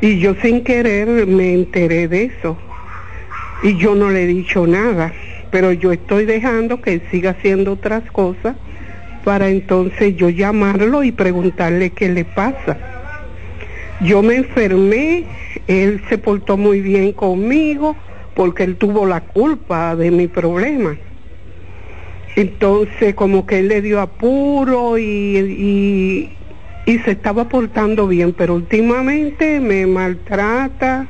Y 0.01 0.19
yo 0.19 0.34
sin 0.41 0.63
querer 0.63 1.27
me 1.27 1.53
enteré 1.53 2.07
de 2.07 2.26
eso. 2.26 2.57
Y 3.63 3.77
yo 3.77 3.93
no 3.93 4.09
le 4.09 4.23
he 4.23 4.27
dicho 4.27 4.65
nada, 4.65 5.13
pero 5.51 5.72
yo 5.72 5.91
estoy 5.91 6.26
dejando 6.26 6.81
que 6.81 6.93
él 6.93 7.03
siga 7.11 7.31
haciendo 7.31 7.73
otras 7.73 8.09
cosas 8.11 8.55
para 9.23 9.49
entonces 9.49 10.15
yo 10.15 10.30
llamarlo 10.30 11.03
y 11.03 11.11
preguntarle 11.11 11.91
qué 11.91 12.09
le 12.09 12.26
pasa. 12.26 12.77
Yo 14.01 14.23
me 14.23 14.35
enfermé, 14.35 15.26
él 15.68 16.01
se 16.09 16.18
portó 16.18 16.57
muy 16.57 16.81
bien 16.81 17.11
conmigo 17.11 17.95
porque 18.34 18.63
él 18.63 18.77
tuvo 18.77 19.05
la 19.05 19.22
culpa 19.22 19.95
de 19.95 20.09
mi 20.09 20.27
problema. 20.27 20.97
Entonces 22.36 23.14
como 23.16 23.45
que 23.45 23.60
él 23.60 23.68
le 23.68 23.82
dio 23.82 23.99
apuro 23.99 24.98
y, 24.98 26.34
y, 26.86 26.99
se 27.06 27.12
estaba 27.12 27.48
portando 27.48 28.08
bien, 28.08 28.34
pero 28.34 28.56
últimamente 28.56 29.62
me 29.62 29.88
maltrata, 29.88 31.08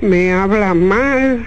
me 0.00 0.32
habla 0.32 0.74
mal 0.74 1.46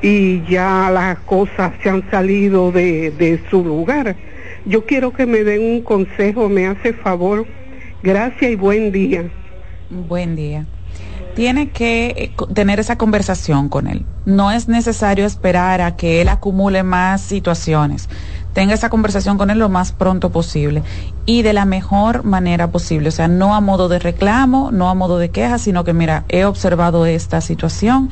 y 0.00 0.42
ya 0.44 0.90
las 0.90 1.18
cosas 1.20 1.72
se 1.82 1.90
han 1.90 2.08
salido 2.10 2.72
de, 2.72 3.10
de 3.10 3.40
su 3.50 3.62
lugar. 3.62 4.16
Yo 4.64 4.86
quiero 4.86 5.12
que 5.12 5.26
me 5.26 5.44
den 5.44 5.62
un 5.62 5.82
consejo, 5.82 6.48
me 6.48 6.66
hace 6.66 6.94
favor. 6.94 7.46
Gracias 8.02 8.50
y 8.50 8.54
buen 8.56 8.90
día. 8.90 9.24
Buen 9.90 10.34
día 10.34 10.66
tiene 11.34 11.70
que 11.70 12.06
eh, 12.06 12.32
tener 12.54 12.80
esa 12.80 12.96
conversación 12.96 13.68
con 13.68 13.86
él. 13.86 14.04
No 14.24 14.50
es 14.50 14.68
necesario 14.68 15.26
esperar 15.26 15.80
a 15.80 15.96
que 15.96 16.20
él 16.20 16.28
acumule 16.28 16.82
más 16.82 17.20
situaciones. 17.20 18.08
Tenga 18.52 18.74
esa 18.74 18.88
conversación 18.88 19.36
con 19.36 19.50
él 19.50 19.58
lo 19.58 19.68
más 19.68 19.92
pronto 19.92 20.30
posible 20.30 20.82
y 21.26 21.42
de 21.42 21.52
la 21.52 21.64
mejor 21.64 22.24
manera 22.24 22.70
posible. 22.70 23.08
O 23.08 23.12
sea, 23.12 23.26
no 23.26 23.54
a 23.54 23.60
modo 23.60 23.88
de 23.88 23.98
reclamo, 23.98 24.70
no 24.70 24.88
a 24.88 24.94
modo 24.94 25.18
de 25.18 25.30
queja, 25.30 25.58
sino 25.58 25.82
que 25.84 25.92
mira, 25.92 26.24
he 26.28 26.44
observado 26.44 27.04
esta 27.04 27.40
situación 27.40 28.10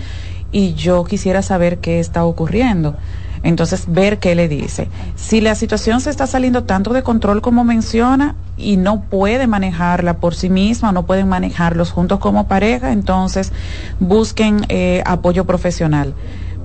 y 0.51 0.74
yo 0.74 1.05
quisiera 1.05 1.43
saber 1.43 1.78
qué 1.78 2.01
está 2.01 2.24
ocurriendo. 2.24 2.97
Entonces, 3.43 3.85
ver 3.89 4.19
qué 4.19 4.35
le 4.35 4.48
dice. 4.48 4.89
Si 5.16 5.40
la 5.40 5.55
situación 5.55 6.01
se 6.01 6.10
está 6.10 6.27
saliendo 6.27 6.64
tanto 6.64 6.93
de 6.93 7.02
control 7.02 7.43
como 7.43 7.64
menciona 7.64 8.36
y 8.56 8.77
no 8.77 9.02
puede 9.02 9.47
manejarla 9.47 10.19
por 10.19 10.35
sí 10.35 10.48
misma, 10.48 10.93
no 10.93 11.06
pueden 11.06 11.28
manejarlos 11.28 11.90
juntos 11.90 12.19
como 12.20 12.47
pareja, 12.47 12.93
entonces 12.93 13.52
busquen 13.98 14.64
eh, 14.69 15.02
apoyo 15.05 15.44
profesional 15.44 16.14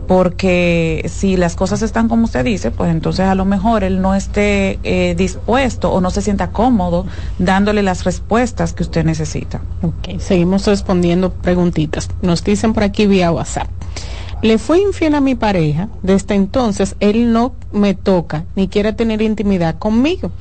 porque 0.07 1.05
si 1.13 1.35
las 1.35 1.55
cosas 1.55 1.81
están 1.81 2.07
como 2.07 2.23
usted 2.23 2.43
dice, 2.45 2.71
pues 2.71 2.89
entonces 2.89 3.25
a 3.25 3.35
lo 3.35 3.45
mejor 3.45 3.83
él 3.83 4.01
no 4.01 4.15
esté 4.15 4.79
eh, 4.83 5.15
dispuesto 5.15 5.91
o 5.91 6.01
no 6.01 6.09
se 6.11 6.21
sienta 6.21 6.51
cómodo 6.51 7.05
dándole 7.37 7.83
las 7.83 8.05
respuestas 8.05 8.73
que 8.73 8.83
usted 8.83 9.03
necesita. 9.03 9.59
Ok, 9.81 10.19
seguimos 10.19 10.65
respondiendo 10.65 11.31
preguntitas. 11.33 12.09
Nos 12.21 12.43
dicen 12.43 12.73
por 12.73 12.83
aquí 12.83 13.05
vía 13.05 13.31
WhatsApp. 13.31 13.67
Le 14.41 14.59
fui 14.59 14.81
infiel 14.81 15.15
a 15.15 15.22
mi 15.22 15.34
pareja, 15.34 15.89
desde 16.03 16.35
entonces 16.35 16.95
él 16.99 17.34
no 17.34 17.53
me 17.72 17.95
toca 17.95 18.45
ni 18.55 18.68
quiere 18.68 18.93
tener 18.93 19.22
intimidad 19.22 19.80
conmigo. 19.80 20.31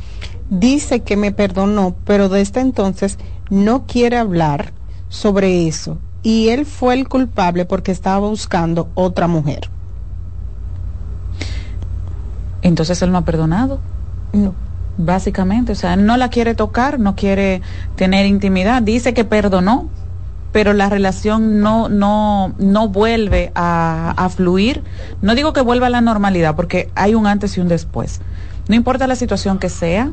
Dice 0.50 1.00
que 1.00 1.16
me 1.16 1.32
perdonó, 1.32 1.96
pero 2.04 2.28
desde 2.28 2.60
entonces 2.60 3.18
no 3.48 3.86
quiere 3.86 4.18
hablar 4.18 4.72
sobre 5.08 5.66
eso. 5.66 5.98
Y 6.22 6.48
él 6.48 6.66
fue 6.66 6.94
el 6.94 7.08
culpable 7.08 7.64
porque 7.64 7.90
estaba 7.90 8.28
buscando 8.28 8.90
otra 8.94 9.28
mujer. 9.28 9.70
Entonces 12.62 13.00
él 13.00 13.12
no 13.12 13.18
ha 13.18 13.24
perdonado. 13.24 13.80
No. 14.32 14.54
Básicamente, 14.98 15.72
o 15.72 15.74
sea, 15.74 15.96
no 15.96 16.16
la 16.16 16.30
quiere 16.30 16.54
tocar, 16.54 16.98
no 16.98 17.14
quiere 17.14 17.62
tener 17.96 18.26
intimidad. 18.26 18.82
Dice 18.82 19.14
que 19.14 19.24
perdonó, 19.24 19.88
pero 20.56 20.72
la 20.72 20.88
relación 20.88 21.60
no, 21.60 21.90
no, 21.90 22.54
no 22.56 22.88
vuelve 22.88 23.52
a, 23.54 24.14
a, 24.16 24.28
fluir. 24.30 24.82
No 25.20 25.34
digo 25.34 25.52
que 25.52 25.60
vuelva 25.60 25.88
a 25.88 25.90
la 25.90 26.00
normalidad, 26.00 26.56
porque 26.56 26.88
hay 26.94 27.14
un 27.14 27.26
antes 27.26 27.58
y 27.58 27.60
un 27.60 27.68
después. 27.68 28.22
No 28.66 28.74
importa 28.74 29.06
la 29.06 29.16
situación 29.16 29.58
que 29.58 29.68
sea, 29.68 30.12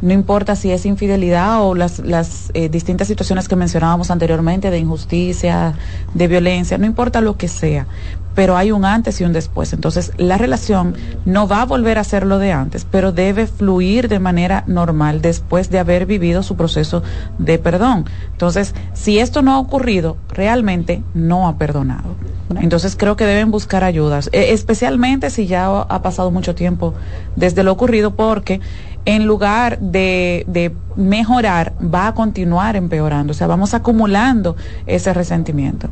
no 0.00 0.12
importa 0.12 0.56
si 0.56 0.70
es 0.70 0.86
infidelidad 0.86 1.62
o 1.62 1.74
las, 1.74 1.98
las 1.98 2.50
eh, 2.54 2.68
distintas 2.68 3.08
situaciones 3.08 3.48
que 3.48 3.56
mencionábamos 3.56 4.10
anteriormente 4.10 4.70
de 4.70 4.78
injusticia, 4.78 5.74
de 6.14 6.28
violencia, 6.28 6.78
no 6.78 6.86
importa 6.86 7.20
lo 7.20 7.36
que 7.36 7.48
sea, 7.48 7.86
pero 8.34 8.56
hay 8.56 8.70
un 8.70 8.84
antes 8.84 9.20
y 9.20 9.24
un 9.24 9.32
después. 9.32 9.72
Entonces, 9.72 10.12
la 10.16 10.38
relación 10.38 10.94
no 11.24 11.48
va 11.48 11.62
a 11.62 11.64
volver 11.64 11.98
a 11.98 12.04
ser 12.04 12.24
lo 12.24 12.38
de 12.38 12.52
antes, 12.52 12.86
pero 12.88 13.10
debe 13.10 13.48
fluir 13.48 14.08
de 14.08 14.20
manera 14.20 14.62
normal 14.68 15.20
después 15.20 15.70
de 15.70 15.80
haber 15.80 16.06
vivido 16.06 16.44
su 16.44 16.54
proceso 16.54 17.02
de 17.38 17.58
perdón. 17.58 18.04
Entonces, 18.30 18.76
si 18.92 19.18
esto 19.18 19.42
no 19.42 19.54
ha 19.54 19.58
ocurrido, 19.58 20.16
realmente 20.28 21.02
no 21.14 21.48
ha 21.48 21.58
perdonado. 21.58 22.14
Entonces, 22.60 22.96
creo 22.96 23.16
que 23.16 23.26
deben 23.26 23.50
buscar 23.50 23.84
ayudas, 23.84 24.30
e, 24.32 24.52
especialmente 24.52 25.30
si 25.30 25.46
ya 25.46 25.66
ha 25.66 26.02
pasado 26.02 26.30
mucho 26.30 26.54
tiempo 26.54 26.94
desde 27.36 27.62
lo 27.62 27.72
ocurrido, 27.72 28.14
porque 28.14 28.60
en 29.04 29.26
lugar 29.26 29.78
de, 29.78 30.44
de, 30.46 30.72
mejorar, 30.96 31.72
va 31.82 32.08
a 32.08 32.14
continuar 32.14 32.76
empeorando. 32.76 33.30
O 33.30 33.34
sea, 33.34 33.46
vamos 33.46 33.74
acumulando 33.74 34.56
ese 34.86 35.14
resentimiento. 35.14 35.88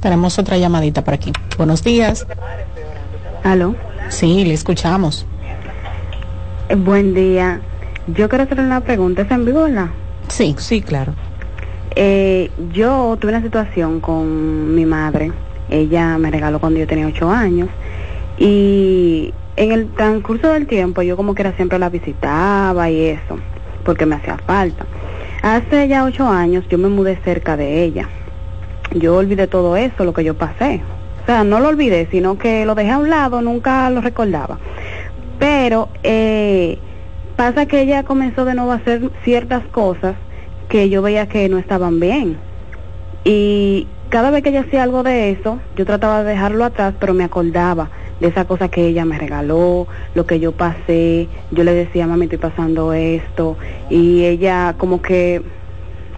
Tenemos 0.00 0.38
otra 0.38 0.56
llamadita 0.58 1.04
por 1.04 1.14
aquí. 1.14 1.32
Buenos 1.56 1.84
días. 1.84 2.26
¿Aló? 3.44 3.74
Sí, 4.08 4.44
le 4.44 4.54
escuchamos. 4.54 5.26
Eh, 6.68 6.74
buen 6.74 7.14
día. 7.14 7.60
Yo 8.08 8.28
quiero 8.28 8.44
hacerle 8.44 8.64
una 8.64 8.80
pregunta. 8.80 9.22
¿Es 9.22 9.30
en 9.30 9.44
vivo, 9.44 9.62
verdad? 9.62 9.88
Sí. 10.28 10.54
Sí, 10.58 10.82
claro. 10.82 11.14
Eh, 11.94 12.50
yo 12.72 13.16
tuve 13.20 13.32
una 13.32 13.42
situación 13.42 14.00
con 14.00 14.74
mi 14.74 14.86
madre. 14.86 15.32
Ella 15.70 16.18
me 16.18 16.30
regaló 16.30 16.58
cuando 16.58 16.80
yo 16.80 16.86
tenía 16.86 17.06
ocho 17.06 17.30
años. 17.30 17.68
Y 18.38 19.32
en 19.56 19.72
el 19.72 19.88
transcurso 19.92 20.52
del 20.52 20.66
tiempo 20.66 21.02
yo 21.02 21.16
como 21.16 21.34
que 21.34 21.42
era 21.42 21.52
siempre 21.52 21.78
la 21.78 21.88
visitaba 21.88 22.90
y 22.90 23.06
eso, 23.06 23.38
porque 23.84 24.06
me 24.06 24.16
hacía 24.16 24.38
falta. 24.38 24.86
Hace 25.42 25.88
ya 25.88 26.04
ocho 26.04 26.28
años 26.28 26.64
yo 26.68 26.78
me 26.78 26.88
mudé 26.88 27.18
cerca 27.24 27.56
de 27.56 27.82
ella 27.84 28.08
yo 28.94 29.16
olvidé 29.16 29.46
todo 29.46 29.76
eso, 29.76 30.04
lo 30.04 30.12
que 30.12 30.24
yo 30.24 30.34
pasé. 30.34 30.80
O 31.22 31.26
sea, 31.26 31.44
no 31.44 31.60
lo 31.60 31.68
olvidé, 31.68 32.08
sino 32.10 32.36
que 32.38 32.66
lo 32.66 32.74
dejé 32.74 32.90
a 32.90 32.98
un 32.98 33.10
lado, 33.10 33.40
nunca 33.42 33.88
lo 33.90 34.00
recordaba. 34.00 34.58
Pero 35.38 35.88
eh, 36.02 36.78
pasa 37.36 37.66
que 37.66 37.80
ella 37.80 38.02
comenzó 38.02 38.44
de 38.44 38.54
nuevo 38.54 38.72
a 38.72 38.76
hacer 38.76 39.10
ciertas 39.24 39.64
cosas 39.66 40.14
que 40.68 40.88
yo 40.88 41.02
veía 41.02 41.28
que 41.28 41.48
no 41.48 41.58
estaban 41.58 42.00
bien. 42.00 42.38
Y 43.24 43.86
cada 44.08 44.30
vez 44.30 44.42
que 44.42 44.50
ella 44.50 44.60
hacía 44.60 44.82
algo 44.82 45.02
de 45.02 45.30
eso, 45.30 45.58
yo 45.76 45.86
trataba 45.86 46.22
de 46.22 46.30
dejarlo 46.30 46.64
atrás, 46.64 46.94
pero 46.98 47.14
me 47.14 47.24
acordaba 47.24 47.90
de 48.22 48.28
esa 48.28 48.44
cosa 48.44 48.68
que 48.68 48.86
ella 48.86 49.04
me 49.04 49.18
regaló, 49.18 49.88
lo 50.14 50.26
que 50.26 50.38
yo 50.38 50.52
pasé. 50.52 51.28
Yo 51.50 51.64
le 51.64 51.74
decía, 51.74 52.06
mami, 52.06 52.26
estoy 52.26 52.38
pasando 52.38 52.92
esto. 52.92 53.58
Y 53.90 54.24
ella 54.24 54.76
como 54.78 55.02
que, 55.02 55.42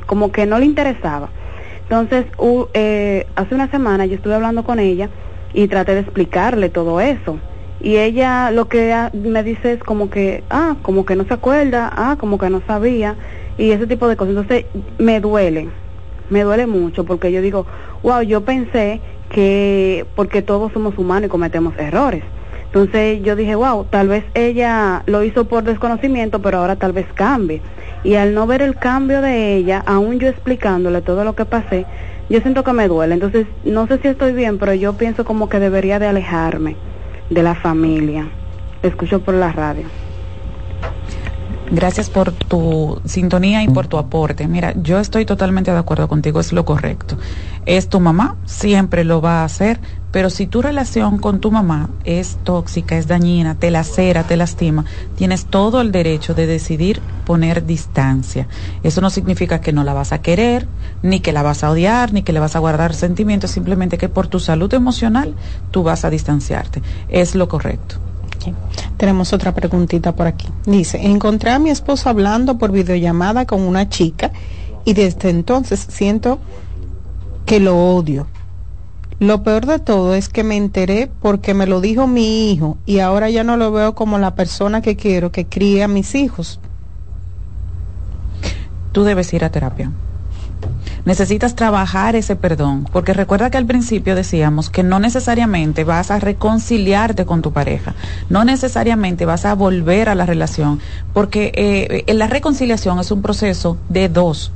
como 0.07 0.31
que 0.31 0.45
no 0.45 0.59
le 0.59 0.67
interesaba. 0.67 1.31
Entonces, 1.85 2.27
eh, 2.75 3.27
hace 3.37 3.55
una 3.55 3.71
semana 3.71 4.05
yo 4.05 4.17
estuve 4.17 4.35
hablando 4.35 4.65
con 4.65 4.79
ella 4.81 5.09
y 5.55 5.67
traté 5.67 5.95
de 5.95 6.01
explicarle 6.01 6.69
todo 6.69 7.01
eso. 7.01 7.39
Y 7.81 7.97
ella 7.97 8.51
lo 8.51 8.69
que 8.69 8.95
me 9.15 9.43
dice 9.43 9.73
es 9.73 9.83
como 9.83 10.11
que, 10.11 10.45
ah, 10.51 10.77
como 10.83 11.07
que 11.07 11.17
no 11.17 11.25
se 11.25 11.33
acuerda, 11.33 11.91
ah, 11.91 12.17
como 12.21 12.37
que 12.37 12.51
no 12.51 12.61
sabía, 12.67 13.17
y 13.57 13.71
ese 13.71 13.87
tipo 13.87 14.09
de 14.09 14.17
cosas. 14.17 14.37
Entonces, 14.37 14.67
me 14.99 15.21
duele, 15.21 15.71
me 16.31 16.43
duele 16.43 16.67
mucho 16.67 17.05
porque 17.05 17.33
yo 17.33 17.43
digo, 17.43 17.67
wow, 18.03 18.23
yo 18.23 18.45
pensé 18.45 19.01
que, 19.31 20.07
porque 20.15 20.43
todos 20.43 20.73
somos 20.73 20.97
humanos 20.99 21.27
y 21.27 21.31
cometemos 21.31 21.75
errores. 21.79 22.23
Entonces 22.67 23.23
yo 23.23 23.37
dije, 23.37 23.55
wow, 23.55 23.85
tal 23.85 24.09
vez 24.09 24.25
ella 24.35 25.05
lo 25.07 25.23
hizo 25.23 25.45
por 25.45 25.63
desconocimiento, 25.63 26.43
pero 26.43 26.59
ahora 26.59 26.75
tal 26.77 26.93
vez 26.93 27.07
cambie. 27.15 27.63
Y 28.03 28.17
al 28.17 28.35
no 28.35 28.47
ver 28.47 28.63
el 28.63 28.77
cambio 28.77 29.23
de 29.23 29.55
ella, 29.55 29.83
aún 29.87 30.19
yo 30.19 30.29
explicándole 30.29 31.01
todo 31.01 31.23
lo 31.23 31.35
que 31.35 31.45
pasé, 31.45 31.87
yo 32.29 32.41
siento 32.41 32.65
que 32.65 32.73
me 32.73 32.89
duele. 32.89 33.15
Entonces, 33.15 33.47
no 33.63 33.87
sé 33.87 33.99
si 33.99 34.09
estoy 34.09 34.33
bien, 34.33 34.59
pero 34.59 34.75
yo 34.75 34.95
pienso 34.95 35.25
como 35.25 35.49
que 35.49 35.61
debería 35.61 35.99
de 35.99 36.09
alejarme 36.09 36.77
de 37.31 37.43
la 37.43 37.55
familia. 37.55 38.29
escucho 38.83 39.21
por 39.21 39.35
la 39.35 39.53
radio. 39.53 39.87
Gracias 41.75 42.09
por 42.09 42.31
tu 42.31 43.01
sintonía 43.05 43.65
y 43.65 43.69
por 43.69 43.89
tu 43.89 43.99
aporte. 43.99 44.47
Mira, 44.47 44.75
yo 44.81 45.01
estoy 45.01 45.25
totalmente 45.25 45.73
de 45.73 45.79
acuerdo 45.79 46.07
contigo, 46.07 46.39
es 46.39 46.53
lo 46.53 46.65
correcto. 46.65 47.19
Es 47.67 47.89
tu 47.89 47.99
mamá, 47.99 48.37
siempre 48.45 49.03
lo 49.03 49.21
va 49.21 49.41
a 49.41 49.45
hacer, 49.45 49.81
pero 50.13 50.31
si 50.31 50.47
tu 50.47 50.63
relación 50.63 51.19
con 51.19 51.41
tu 51.41 51.51
mamá 51.51 51.91
es 52.05 52.39
tóxica, 52.45 52.97
es 52.97 53.09
dañina, 53.09 53.57
te 53.57 53.73
lacera, 53.73 54.23
te 54.23 54.37
lastima, 54.37 54.85
tienes 55.17 55.47
todo 55.47 55.81
el 55.81 55.91
derecho 55.91 56.33
de 56.33 56.47
decidir 56.47 57.03
poner 57.25 57.67
distancia. 57.67 58.47
Eso 58.85 59.01
no 59.01 59.11
significa 59.11 59.61
que 59.61 59.73
no 59.73 59.83
la 59.83 59.95
vas 59.95 60.13
a 60.13 60.23
querer, 60.23 60.69
ni 61.03 61.19
que 61.19 61.33
la 61.33 61.43
vas 61.43 61.65
a 61.65 61.71
odiar, 61.73 62.13
ni 62.13 62.23
que 62.23 62.33
le 62.33 62.39
vas 62.39 62.55
a 62.55 62.61
guardar 62.61 62.95
sentimientos, 62.95 63.51
simplemente 63.51 63.99
que 63.99 64.09
por 64.09 64.29
tu 64.29 64.39
salud 64.39 64.73
emocional 64.73 65.35
tú 65.73 65.83
vas 65.83 66.05
a 66.05 66.11
distanciarte. 66.11 66.83
Es 67.09 67.35
lo 67.35 67.49
correcto. 67.49 67.97
Tenemos 68.97 69.33
otra 69.33 69.55
preguntita 69.55 70.15
por 70.15 70.27
aquí. 70.27 70.49
Dice, 70.67 71.05
encontré 71.07 71.51
a 71.51 71.59
mi 71.59 71.71
esposo 71.71 72.09
hablando 72.11 72.59
por 72.59 72.73
videollamada 72.73 73.47
con 73.47 73.63
una 73.63 73.89
chica 73.89 74.33
y 74.85 74.95
desde 74.95 75.31
entonces 75.31 75.87
siento 75.89 76.39
que 77.47 77.61
lo 77.61 77.77
odio. 77.77 78.27
Lo 79.21 79.43
peor 79.43 79.67
de 79.67 79.79
todo 79.79 80.15
es 80.15 80.29
que 80.29 80.43
me 80.43 80.57
enteré 80.57 81.11
porque 81.23 81.55
me 81.55 81.67
lo 81.67 81.81
dijo 81.81 82.07
mi 82.07 82.51
hijo 82.51 82.79
y 82.85 82.99
ahora 82.99 83.31
ya 83.31 83.45
no 83.45 83.57
lo 83.57 83.71
veo 83.71 83.95
como 83.95 84.19
la 84.19 84.35
persona 84.35 84.83
que 84.83 84.97
quiero 84.97 85.31
que 85.31 85.47
críe 85.47 85.83
a 85.83 85.89
mis 85.89 86.15
hijos. 86.15 86.61
Tú 88.93 89.05
debes 89.05 89.33
ir 89.33 89.45
a 89.45 89.51
terapia. 89.51 89.93
Necesitas 91.05 91.55
trabajar 91.55 92.17
ese 92.17 92.37
perdón, 92.37 92.89
porque 92.93 93.13
recuerda 93.13 93.51
que 93.51 93.59
al 93.59 93.67
principio 93.67 94.15
decíamos 94.15 94.71
que 94.71 94.83
no 94.83 94.99
necesariamente 94.99 95.85
vas 95.85 96.11
a 96.11 96.19
reconciliarte 96.19 97.27
con 97.27 97.43
tu 97.43 97.53
pareja, 97.53 97.95
no 98.29 98.45
necesariamente 98.45 99.27
vas 99.27 99.45
a 99.45 99.55
volver 99.55 100.09
a 100.09 100.15
la 100.15 100.27
relación, 100.27 100.81
porque 101.13 101.53
eh, 101.55 102.15
la 102.15 102.27
reconciliación 102.27 102.99
es 103.01 103.11
un 103.11 103.23
proceso 103.23 103.77
de 103.89 104.09
dos, 104.09 104.53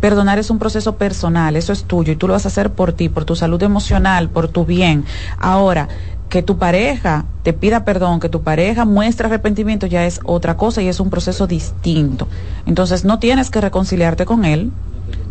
Perdonar 0.00 0.38
es 0.38 0.48
un 0.48 0.58
proceso 0.58 0.96
personal, 0.96 1.56
eso 1.56 1.74
es 1.74 1.84
tuyo 1.84 2.14
y 2.14 2.16
tú 2.16 2.26
lo 2.26 2.32
vas 2.32 2.46
a 2.46 2.48
hacer 2.48 2.70
por 2.70 2.94
ti, 2.94 3.10
por 3.10 3.26
tu 3.26 3.36
salud 3.36 3.62
emocional, 3.62 4.30
por 4.30 4.48
tu 4.48 4.64
bien. 4.64 5.04
Ahora, 5.38 5.88
que 6.30 6.42
tu 6.42 6.56
pareja 6.56 7.26
te 7.42 7.52
pida 7.52 7.84
perdón, 7.84 8.18
que 8.20 8.30
tu 8.30 8.42
pareja 8.42 8.86
muestre 8.86 9.26
arrepentimiento 9.26 9.86
ya 9.86 10.06
es 10.06 10.20
otra 10.24 10.56
cosa 10.56 10.80
y 10.80 10.88
es 10.88 11.00
un 11.00 11.10
proceso 11.10 11.46
distinto. 11.46 12.28
Entonces 12.64 13.04
no 13.04 13.18
tienes 13.18 13.50
que 13.50 13.60
reconciliarte 13.60 14.24
con 14.24 14.46
él, 14.46 14.70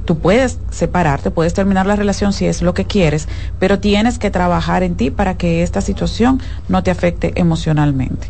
Tú 0.09 0.17
puedes 0.17 0.57
separarte, 0.71 1.29
puedes 1.29 1.53
terminar 1.53 1.85
la 1.85 1.95
relación 1.95 2.33
si 2.33 2.47
es 2.47 2.63
lo 2.63 2.73
que 2.73 2.85
quieres, 2.85 3.27
pero 3.59 3.77
tienes 3.77 4.17
que 4.17 4.31
trabajar 4.31 4.81
en 4.81 4.95
ti 4.95 5.11
para 5.11 5.37
que 5.37 5.61
esta 5.61 5.81
situación 5.81 6.41
no 6.67 6.81
te 6.81 6.89
afecte 6.89 7.39
emocionalmente. 7.39 8.27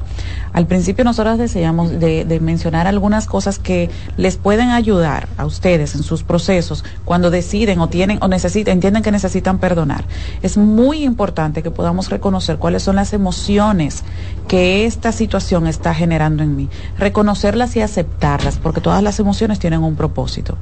Al 0.52 0.68
principio 0.68 1.06
nosotros 1.06 1.38
deseamos 1.38 1.98
de, 2.02 2.40
mencionar 2.42 2.86
algunas 2.86 3.28
cosas 3.28 3.60
que 3.60 3.90
les 4.18 4.36
pueden 4.36 4.72
ayudar 4.72 5.30
a 5.38 5.46
ustedes 5.46 5.96
en 5.96 6.04
sus 6.04 6.24
procesos 6.24 6.84
cuando 7.06 7.32
deciden 7.32 7.80
o 7.80 7.88
tienen 7.88 8.18
o 8.22 8.28
necesitan, 8.28 8.74
entienden 8.74 9.02
que 9.02 9.14
necesitan 9.14 9.58
perdonar. 9.58 10.04
Es 10.42 10.58
muy 10.58 11.06
importante 11.06 11.64
que 11.64 11.72
podamos 11.72 12.10
reconocer 12.10 12.58
cuáles 12.58 12.84
son 12.84 12.98
las 12.98 13.14
emociones 13.14 14.04
que 14.50 14.86
esta 14.86 15.14
situación 15.14 15.66
está 15.66 15.94
generando 15.94 16.44
en 16.44 16.58
mí, 16.58 16.68
reconocerlas 16.98 17.78
y 17.78 17.80
aceptarlas, 17.80 18.58
porque 18.58 18.82
todas 18.82 19.02
las 19.02 19.18
emociones 19.22 19.60
tienen 19.60 19.82
un 19.82 19.96
propósito 19.96 20.58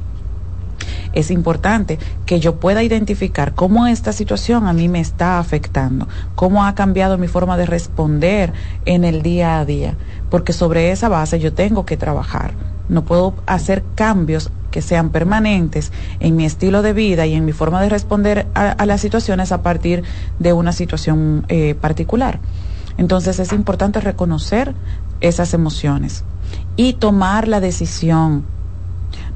es 1.14 1.32
importante 1.32 2.00
que 2.26 2.40
yo 2.40 2.60
pueda 2.60 2.84
identificar 2.84 3.54
cómo 3.56 3.88
esta 3.88 4.14
situación 4.14 4.68
a 4.68 4.74
mí 4.74 4.88
me 4.88 5.00
está 5.00 5.40
afectando, 5.40 6.08
cómo 6.36 6.66
ha 6.66 6.76
cambiado 6.76 7.18
mi 7.18 7.28
forma 7.28 7.58
de 7.58 7.66
responder 7.66 8.54
en 8.86 9.04
el 9.04 9.22
día 9.22 9.60
a 9.60 9.66
día, 9.66 9.96
porque 10.30 10.54
sobre 10.54 10.92
esa 10.92 11.10
base 11.10 11.40
yo 11.40 11.54
tengo 11.54 11.86
que 11.86 11.98
trabajar. 11.98 12.54
No 12.90 13.04
puedo 13.04 13.36
hacer 13.46 13.84
cambios 13.96 14.50
que 14.72 14.82
sean 14.82 15.10
permanentes 15.10 15.92
en 16.20 16.36
mi 16.36 16.46
estilo 16.46 16.82
de 16.82 16.94
vida 16.94 17.26
y 17.26 17.34
en 17.34 17.46
mi 17.46 17.52
forma 17.52 17.82
de 17.82 17.90
responder 17.90 18.48
a, 18.54 18.86
las 18.86 19.02
situaciones 19.02 19.52
a 19.52 19.62
partir 19.62 20.04
de 20.40 20.54
una 20.54 20.72
situación 20.72 21.46
eh, 21.50 21.76
particular. 21.76 22.40
Entonces 22.98 23.40
es 23.40 23.54
importante 23.54 24.00
reconocer 24.00 24.74
esas 25.20 25.54
emociones 25.54 26.24
y 26.76 26.94
tomar 26.94 27.48
la 27.48 27.60
decisión 27.60 28.46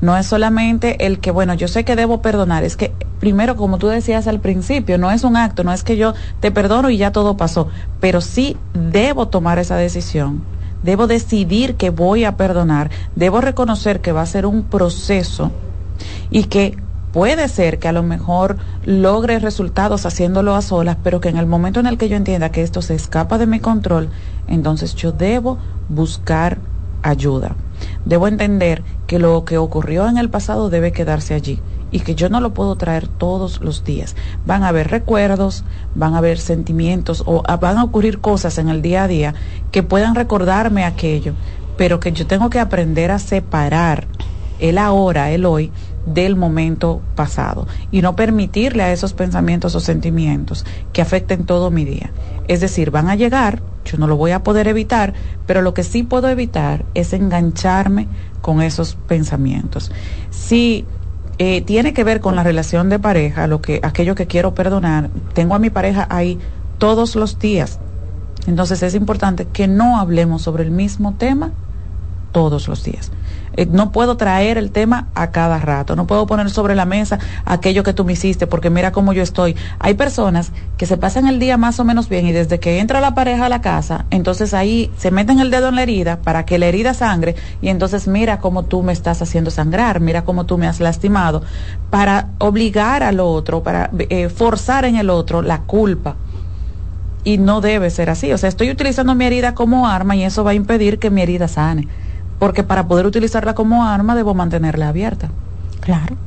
no 0.02 0.18
es 0.18 0.26
solamente 0.26 1.06
el 1.06 1.20
que, 1.20 1.32
bueno, 1.32 1.54
yo 1.54 1.68
sé 1.68 1.86
que 1.86 1.96
debo 1.96 2.22
perdonar, 2.22 2.64
es 2.64 2.76
que 2.76 2.92
primero, 3.20 3.56
como 3.56 3.78
tú 3.78 3.88
decías 3.88 4.28
al 4.28 4.40
principio, 4.40 4.98
no 4.98 5.12
es 5.12 5.24
un 5.24 5.38
acto, 5.38 5.64
no 5.64 5.72
es 5.72 5.84
que 5.84 5.96
yo 5.96 6.14
te 6.40 6.52
perdono 6.52 6.90
y 6.90 6.98
ya 6.98 7.12
todo 7.12 7.38
pasó, 7.38 7.70
pero 8.00 8.20
sí 8.20 8.58
debo 8.74 9.28
tomar 9.28 9.60
esa 9.60 9.78
decisión. 9.78 10.44
Debo 10.84 11.06
decidir 11.06 11.76
que 11.76 11.92
voy 11.92 12.26
a 12.26 12.36
perdonar, 12.36 12.90
debo 13.16 13.40
reconocer 13.40 14.02
que 14.02 14.12
va 14.12 14.24
a 14.24 14.26
ser 14.26 14.48
un 14.48 14.64
proceso 14.64 15.52
y 16.32 16.46
que 16.46 16.76
puede 17.12 17.48
ser 17.48 17.78
que 17.78 17.88
a 17.88 17.92
lo 17.92 18.02
mejor 18.02 18.58
logre 18.86 19.38
resultados 19.38 20.08
haciéndolo 20.08 20.56
a 20.56 20.64
solas, 20.64 20.98
pero 21.04 21.22
que 21.22 21.30
en 21.30 21.38
el 21.38 21.46
momento 21.46 21.80
en 21.80 21.86
el 21.86 22.00
que 22.00 22.10
yo 22.10 22.16
entienda 22.16 22.52
que 22.52 22.64
esto 22.64 22.82
se 22.82 22.96
escapa 22.96 23.38
de 23.38 23.46
mi 23.46 23.60
control, 23.60 24.10
entonces 24.48 24.96
yo 24.96 25.12
debo 25.12 25.60
buscar 25.90 26.58
ayuda. 27.04 27.56
debo 28.06 28.28
entender 28.28 28.84
que 29.12 29.20
lo 29.20 29.44
que 29.44 29.58
ocurrió 29.58 30.08
en 30.08 30.18
el 30.18 30.30
pasado 30.30 30.70
debe 30.70 30.94
quedarse 30.94 31.34
allí 31.34 31.60
y 31.92 32.00
que 32.00 32.16
yo 32.16 32.30
no 32.30 32.40
lo 32.40 32.54
puedo 32.54 32.78
traer 32.78 33.10
todos 33.10 33.60
los 33.60 33.84
días. 33.84 34.16
Van 34.46 34.64
a 34.64 34.70
haber 34.70 34.88
recuerdos, 34.88 35.66
van 35.96 36.14
a 36.16 36.20
haber 36.20 36.38
sentimientos 36.38 37.22
o 37.26 37.44
van 37.60 37.78
a 37.78 37.84
ocurrir 37.84 38.22
cosas 38.22 38.58
en 38.58 38.70
el 38.70 38.82
día 38.82 39.04
a 39.04 39.10
día 39.10 39.34
que 39.70 39.84
puedan 39.84 40.16
recordarme 40.16 40.86
aquello, 40.86 41.34
pero 41.76 42.00
que 42.00 42.14
yo 42.14 42.26
tengo 42.26 42.50
que 42.50 42.62
aprender 42.62 43.12
a 43.12 43.20
separar 43.20 44.08
el 44.60 44.78
ahora, 44.78 45.32
el 45.32 45.46
hoy, 45.46 45.74
del 46.06 46.36
momento 46.36 47.02
pasado 47.16 47.68
y 47.92 48.02
no 48.02 48.16
permitirle 48.16 48.84
a 48.84 48.92
esos 48.92 49.14
pensamientos 49.14 49.76
o 49.76 49.80
sentimientos 49.80 50.66
que 50.94 51.02
afecten 51.02 51.46
todo 51.46 51.72
mi 51.72 51.86
día. 51.86 52.12
Es 52.48 52.60
decir, 52.60 52.92
van 52.92 53.10
a 53.10 53.16
llegar, 53.16 53.62
yo 53.86 53.98
no 53.98 54.08
lo 54.08 54.18
voy 54.18 54.32
a 54.32 54.44
poder 54.44 54.68
evitar, 54.68 55.14
pero 55.46 55.62
lo 55.62 55.74
que 55.74 55.84
sí 55.84 56.04
puedo 56.04 56.28
evitar 56.28 56.86
es 56.94 57.14
engancharme 57.14 58.08
con 58.42 58.62
esos 58.62 58.96
pensamientos. 59.08 59.92
Si 60.30 60.86
eh, 61.38 61.62
tiene 61.62 61.94
que 61.94 62.04
ver 62.04 62.20
con 62.20 62.36
la 62.36 62.44
relación 62.44 62.90
de 62.90 63.00
pareja, 63.00 63.48
lo 63.48 63.62
que, 63.62 63.80
aquello 63.84 64.16
que 64.16 64.28
quiero 64.28 64.54
perdonar, 64.54 65.10
tengo 65.34 65.56
a 65.56 65.60
mi 65.60 65.70
pareja 65.70 66.08
ahí 66.10 66.40
todos 66.78 67.16
los 67.16 67.40
días. 67.40 67.80
Entonces 68.48 68.82
es 68.84 68.96
importante 68.96 69.46
que 69.46 69.68
no 69.68 70.00
hablemos 70.00 70.42
sobre 70.42 70.64
el 70.64 70.72
mismo 70.72 71.14
tema 71.14 71.52
todos 72.32 72.68
los 72.68 72.84
días. 72.84 73.12
Eh, 73.54 73.66
no 73.66 73.92
puedo 73.92 74.18
traer 74.18 74.58
el 74.58 74.72
tema 74.72 75.08
a 75.14 75.32
cada 75.32 75.60
rato, 75.60 75.96
no 75.96 76.08
puedo 76.08 76.26
poner 76.26 76.50
sobre 76.50 76.76
la 76.76 76.86
mesa 76.86 77.20
aquello 77.46 77.84
que 77.84 77.94
tú 77.94 78.06
me 78.06 78.14
hiciste, 78.14 78.48
porque 78.48 78.70
mira 78.70 78.92
cómo 78.92 79.14
yo 79.14 79.24
estoy. 79.24 79.56
Hay 79.80 79.96
personas 79.96 80.52
que 80.78 80.86
se 80.86 80.98
pasan 80.98 81.28
el 81.28 81.40
día 81.40 81.58
más 81.58 81.80
o 81.80 81.84
menos 81.84 82.10
bien 82.10 82.26
y 82.28 82.32
desde 82.32 82.60
que 82.60 82.80
entra 82.80 83.02
la 83.02 83.14
pareja 83.14 83.46
a 83.46 83.50
la 83.50 83.62
casa, 83.62 84.06
entonces 84.10 84.54
ahí 84.54 84.92
se 84.98 85.12
meten 85.12 85.40
el 85.40 85.52
dedo 85.52 85.70
en 85.70 85.76
la 85.76 85.84
herida 85.84 86.20
para 86.22 86.46
que 86.46 86.60
la 86.60 86.68
herida 86.68 86.94
sangre 86.94 87.36
y 87.62 87.70
entonces 87.70 88.08
mira 88.08 88.40
cómo 88.40 88.64
tú 88.64 88.84
me 88.84 88.94
estás 88.94 89.22
haciendo 89.22 89.52
sangrar, 89.52 90.00
mira 90.00 90.24
cómo 90.24 90.46
tú 90.46 90.58
me 90.58 90.68
has 90.68 90.80
lastimado, 90.80 91.44
para 91.90 92.30
obligar 92.38 93.04
al 93.04 93.20
otro, 93.20 93.64
para 93.64 93.90
eh, 93.98 94.30
forzar 94.30 94.86
en 94.86 94.96
el 94.96 95.10
otro 95.10 95.42
la 95.42 95.62
culpa 95.64 96.16
y 97.24 97.38
no 97.38 97.62
debe 97.62 97.90
ser 97.90 98.10
así. 98.10 98.32
O 98.34 98.38
sea, 98.38 98.50
estoy 98.50 98.72
utilizando 98.72 99.14
mi 99.14 99.26
herida 99.26 99.54
como 99.54 99.88
arma 99.88 100.16
y 100.16 100.24
eso 100.24 100.44
va 100.44 100.52
a 100.52 100.56
impedir 100.56 100.98
que 100.98 101.10
mi 101.10 101.22
herida 101.22 101.48
sane 101.48 101.88
porque 102.42 102.64
para 102.64 102.88
poder 102.88 103.06
utilizarla 103.06 103.54
como 103.54 103.86
arma 103.86 104.16
debo 104.16 104.34
mantenerla 104.34 104.88
abierta. 104.88 105.30
Claro. 105.80 106.18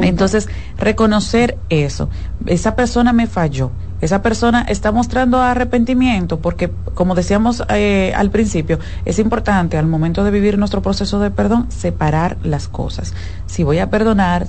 Entonces, 0.00 0.48
reconocer 0.78 1.58
eso. 1.68 2.08
Esa 2.46 2.74
persona 2.74 3.12
me 3.12 3.26
falló. 3.26 3.70
Esa 4.00 4.22
persona 4.22 4.62
está 4.62 4.92
mostrando 4.92 5.38
arrepentimiento 5.38 6.38
porque, 6.38 6.70
como 6.94 7.14
decíamos 7.14 7.62
eh, 7.68 8.14
al 8.16 8.30
principio, 8.30 8.78
es 9.04 9.18
importante 9.18 9.76
al 9.76 9.86
momento 9.86 10.24
de 10.24 10.30
vivir 10.30 10.56
nuestro 10.56 10.80
proceso 10.80 11.20
de 11.20 11.30
perdón 11.30 11.70
separar 11.70 12.38
las 12.42 12.66
cosas. 12.66 13.12
Si 13.44 13.62
voy 13.62 13.78
a 13.78 13.90
perdonar, 13.90 14.46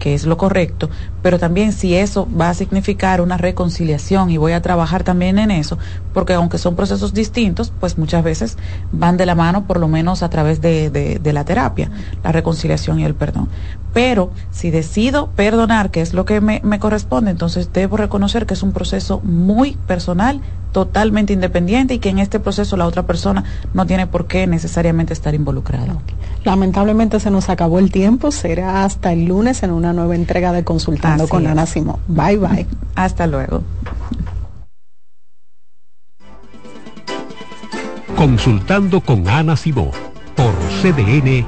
que 0.00 0.14
es 0.14 0.26
lo 0.26 0.36
correcto, 0.36 0.90
pero 1.22 1.38
también 1.38 1.72
si 1.72 1.94
eso 1.94 2.28
va 2.38 2.50
a 2.50 2.54
significar 2.54 3.20
una 3.20 3.36
reconciliación 3.36 4.30
y 4.30 4.36
voy 4.36 4.52
a 4.52 4.62
trabajar 4.62 5.04
también 5.04 5.38
en 5.38 5.50
eso, 5.50 5.78
porque 6.12 6.34
aunque 6.34 6.58
son 6.58 6.76
procesos 6.76 7.14
distintos, 7.14 7.72
pues 7.80 7.96
muchas 7.96 8.24
veces 8.24 8.58
van 8.90 9.16
de 9.16 9.26
la 9.26 9.34
mano, 9.34 9.66
por 9.66 9.78
lo 9.78 9.88
menos 9.88 10.22
a 10.22 10.30
través 10.30 10.60
de, 10.60 10.90
de, 10.90 11.32
la 11.32 11.44
terapia, 11.44 11.90
la 12.22 12.32
reconciliación 12.32 13.00
y 13.00 13.04
el 13.04 13.14
perdón. 13.14 13.48
Pero 13.94 14.30
si 14.50 14.70
decido 14.70 15.30
perdonar, 15.30 15.90
que 15.90 16.00
es 16.00 16.12
lo 16.12 16.24
que 16.24 16.40
me, 16.40 16.60
me 16.64 16.78
corresponde, 16.78 17.30
entonces 17.30 17.72
debo 17.72 17.96
reconocer 17.96 18.46
que 18.46 18.54
es 18.54 18.62
un 18.62 18.72
proceso 18.72 19.20
muy 19.20 19.76
personal, 19.86 20.40
totalmente 20.72 21.32
independiente 21.32 21.94
y 21.94 21.98
que 21.98 22.08
en 22.08 22.18
este 22.18 22.40
proceso 22.40 22.76
la 22.76 22.86
otra 22.86 23.06
persona 23.06 23.44
no 23.74 23.86
tiene 23.86 24.06
por 24.06 24.26
qué 24.26 24.46
necesariamente 24.46 25.12
estar 25.12 25.34
involucrada. 25.34 25.98
Lamentablemente 26.44 27.20
se 27.20 27.30
nos 27.30 27.50
acabó 27.50 27.78
el 27.78 27.92
tiempo, 27.92 28.32
será 28.32 28.84
hasta 28.84 29.12
el 29.12 29.26
lunes 29.26 29.62
en 29.62 29.70
una 29.70 29.92
nueva 29.92 30.16
entrega 30.16 30.52
de 30.52 30.64
Consultando 31.12 31.28
con 31.28 31.46
Ana 31.46 31.66
Simón. 31.66 31.96
Bye 32.08 32.38
bye. 32.38 32.66
Hasta 32.94 33.26
luego. 33.26 33.62
Consultando 38.16 39.00
con 39.00 39.28
Ana 39.28 39.56
Simón 39.56 39.90
por 40.36 40.52
CDN. 40.80 41.46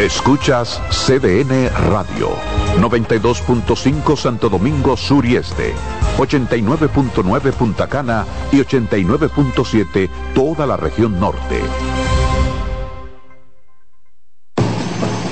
Escuchas 0.00 0.80
CDN 0.90 1.70
Radio, 1.90 2.30
92.5 2.78 4.16
Santo 4.16 4.48
Domingo 4.48 4.96
Sur 4.96 5.26
y 5.26 5.34
Este, 5.34 5.74
89.9 6.18 7.52
Punta 7.52 7.88
Cana 7.88 8.24
y 8.52 8.58
89.7 8.58 10.08
toda 10.34 10.66
la 10.66 10.76
región 10.76 11.18
norte. 11.18 11.60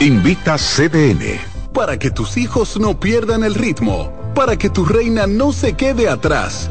Invita 0.00 0.56
CDN 0.56 1.38
para 1.74 1.98
que 1.98 2.10
tus 2.10 2.38
hijos 2.38 2.80
no 2.80 2.98
pierdan 2.98 3.44
el 3.44 3.54
ritmo, 3.54 4.10
para 4.34 4.56
que 4.56 4.70
tu 4.70 4.86
reina 4.86 5.26
no 5.26 5.52
se 5.52 5.74
quede 5.74 6.08
atrás. 6.08 6.70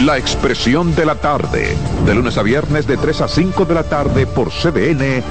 La 0.00 0.18
expresión 0.18 0.94
de 0.96 1.04
la 1.04 1.14
tarde, 1.14 1.76
de 2.04 2.14
lunes 2.14 2.36
a 2.36 2.42
viernes 2.42 2.88
de 2.88 2.96
3 2.96 3.20
a 3.20 3.28
5 3.28 3.64
de 3.66 3.74
la 3.74 3.84
tarde 3.84 4.26
por 4.26 4.50
CDN 4.50 5.22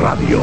Radio. 0.00 0.40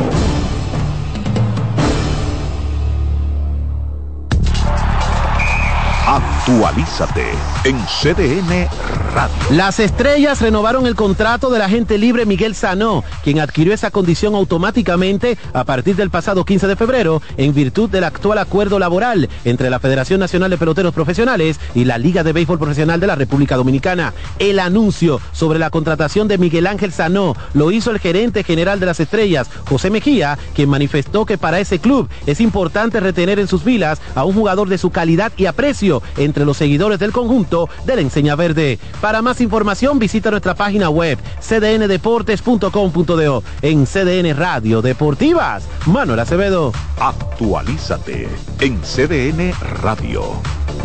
Actualízate 6.48 7.26
en 7.66 7.78
CDN 7.88 8.70
Radio. 9.14 9.36
Las 9.52 9.82
estrellas 9.82 10.40
renovaron 10.40 10.88
el 10.88 10.96
contrato 10.96 11.50
del 11.50 11.62
agente 11.62 11.98
libre 11.98 12.26
Miguel 12.26 12.56
Sanó, 12.56 13.04
quien 13.22 13.42
adquirió 13.42 13.74
esa 13.74 13.92
condición 13.92 14.34
automáticamente 14.34 15.38
a 15.52 15.66
partir 15.66 15.98
del 15.98 16.10
pasado 16.10 16.46
15 16.46 16.68
de 16.68 16.78
febrero 16.78 17.22
en 17.36 17.54
virtud 17.54 17.90
del 17.90 18.06
actual 18.06 18.38
acuerdo 18.38 18.80
laboral 18.80 19.28
entre 19.44 19.70
la 19.70 19.82
Federación 19.82 20.22
Nacional 20.22 20.50
de 20.50 20.58
Peloteros 20.58 20.94
Profesionales 20.94 21.60
y 21.76 21.84
la 21.84 21.98
Liga 21.98 22.24
de 22.24 22.32
Béisbol 22.32 22.60
Profesional 22.60 23.02
de 23.02 23.08
la 23.08 23.16
República 23.16 23.58
Dominicana. 23.58 24.14
El 24.40 24.60
anuncio 24.60 25.20
sobre 25.34 25.60
la 25.60 25.70
contratación 25.70 26.30
de 26.30 26.38
Miguel 26.38 26.68
Ángel 26.68 26.94
Sanó 26.94 27.36
lo 27.56 27.72
hizo 27.72 27.92
el 27.92 28.00
gerente 28.00 28.46
general 28.46 28.80
de 28.80 28.86
las 28.86 29.02
estrellas, 29.02 29.50
José 29.66 29.90
Mejía, 29.90 30.40
quien 30.56 30.70
manifestó 30.70 31.26
que 31.26 31.38
para 31.38 31.60
ese 31.60 31.80
club 31.80 32.08
es 32.26 32.40
importante 32.40 33.02
retener 33.02 33.38
en 33.38 33.50
sus 33.50 33.64
filas 33.64 34.00
a 34.16 34.24
un 34.24 34.34
jugador 34.34 34.70
de 34.70 34.78
su 34.78 34.92
calidad 34.92 35.34
y 35.36 35.46
aprecio 35.46 36.02
los 36.46 36.58
seguidores 36.58 37.00
del 37.00 37.12
conjunto 37.12 37.70
de 37.86 37.96
la 37.96 38.02
Enseña 38.02 38.36
Verde. 38.36 38.80
Para 39.02 39.22
más 39.22 39.42
información 39.42 40.00
visita 40.00 40.32
nuestra 40.32 40.56
página 40.56 40.90
web 40.90 41.20
cdndeportes.com.do 41.42 43.44
en 43.62 43.86
CDN 43.86 44.36
Radio 44.36 44.82
Deportivas. 44.82 45.68
Manuel 45.86 46.20
Acevedo. 46.20 46.72
Actualízate 47.00 48.28
en 48.60 48.82
CDN 48.82 49.54
Radio. 49.82 50.24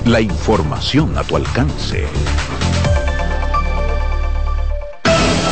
La 0.05 0.21
información 0.21 1.17
a 1.17 1.25
tu 1.25 1.37
alcance. 1.37 2.07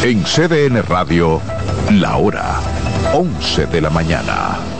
En 0.02 0.24
CDN 0.24 0.82
Radio, 0.82 1.40
la 1.92 2.16
hora 2.16 2.60
11 3.12 3.66
de 3.66 3.80
la 3.80 3.90
mañana. 3.90 4.79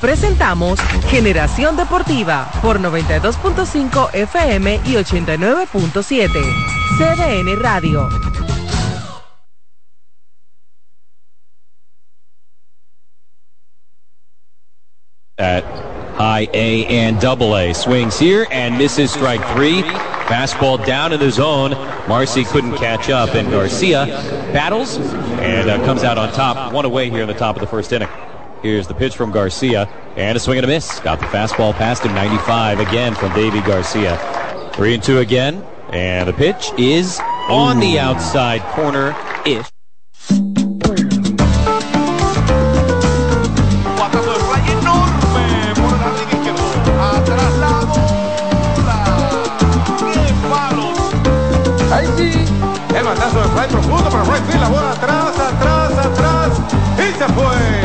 Presentamos 0.00 0.78
Generación 1.08 1.76
Deportiva 1.76 2.50
por 2.60 2.80
92.5 2.80 4.10
FM 4.12 4.80
y 4.84 4.94
89.7. 4.94 6.28
CDN 6.98 7.58
Radio. 7.60 8.08
At 15.38 15.64
high 16.16 16.48
A 16.54 16.86
and 16.86 17.20
double 17.20 17.56
A. 17.56 17.74
Swings 17.74 18.18
here 18.18 18.46
and 18.50 18.76
misses 18.78 19.10
strike 19.10 19.44
three. 19.54 19.82
Fastball 20.26 20.84
down 20.84 21.12
in 21.12 21.20
the 21.20 21.30
zone. 21.30 21.70
Marcy 22.08 22.44
couldn't 22.44 22.76
catch 22.76 23.10
up, 23.10 23.34
and 23.34 23.50
Garcia 23.50 24.06
battles 24.52 24.96
and 24.96 25.70
uh, 25.70 25.76
comes 25.84 26.04
out 26.04 26.18
on 26.18 26.32
top. 26.32 26.72
One 26.72 26.84
away 26.84 27.10
here 27.10 27.22
in 27.22 27.28
the 27.28 27.34
top 27.34 27.56
of 27.56 27.60
the 27.60 27.66
first 27.66 27.92
inning. 27.92 28.08
Here's 28.62 28.88
the 28.88 28.94
pitch 28.94 29.14
from 29.16 29.32
Garcia, 29.32 29.88
and 30.16 30.36
a 30.36 30.40
swing 30.40 30.58
and 30.58 30.64
a 30.64 30.68
miss. 30.68 30.98
Got 31.00 31.20
the 31.20 31.26
fastball 31.26 31.74
past 31.74 32.04
him, 32.04 32.14
95 32.14 32.80
again 32.80 33.14
from 33.14 33.32
Davy 33.34 33.60
Garcia. 33.60 34.18
Three 34.74 34.94
and 34.94 35.02
two 35.02 35.18
again, 35.18 35.62
and 35.90 36.28
the 36.28 36.32
pitch 36.32 36.72
is 36.78 37.20
on 37.48 37.80
the 37.80 37.98
outside 37.98 38.62
corner-ish. 38.74 39.66
Ahí 51.92 52.06
sí, 52.16 52.32
el 52.96 53.04
matazo 53.04 53.40
de 53.40 53.48
fly 53.48 53.66
profundo 53.68 54.10
para 54.10 54.24
right 54.24 54.44
field, 54.46 54.60
la 54.60 54.68
bola 54.68 54.90
atrás, 54.90 55.38
atrás, 55.38 55.92
atrás, 55.98 56.60
y 56.98 57.18
se 57.18 57.26
fue. 57.32 57.75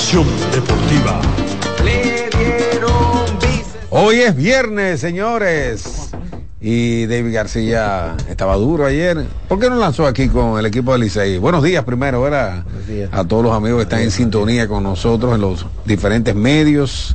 Deportiva. 0.00 1.20
Hoy 3.90 4.16
es 4.16 4.34
viernes, 4.34 4.98
señores. 4.98 6.10
Y 6.58 7.06
David 7.06 7.34
García 7.34 8.16
estaba 8.28 8.56
duro 8.56 8.86
ayer. 8.86 9.26
¿Por 9.46 9.60
qué 9.60 9.68
no 9.68 9.76
lanzó 9.76 10.06
aquí 10.06 10.28
con 10.28 10.58
el 10.58 10.64
equipo 10.64 10.92
de 10.94 11.00
Licey? 11.00 11.38
Buenos 11.38 11.62
días 11.62 11.84
primero, 11.84 12.22
¿verdad? 12.22 12.64
A 13.12 13.24
todos 13.24 13.44
los 13.44 13.52
amigos 13.54 13.76
que 13.76 13.82
están 13.82 14.00
en 14.00 14.10
sintonía 14.10 14.66
con 14.66 14.82
nosotros 14.82 15.34
en 15.34 15.42
los 15.42 15.66
diferentes 15.84 16.34
medios. 16.34 17.14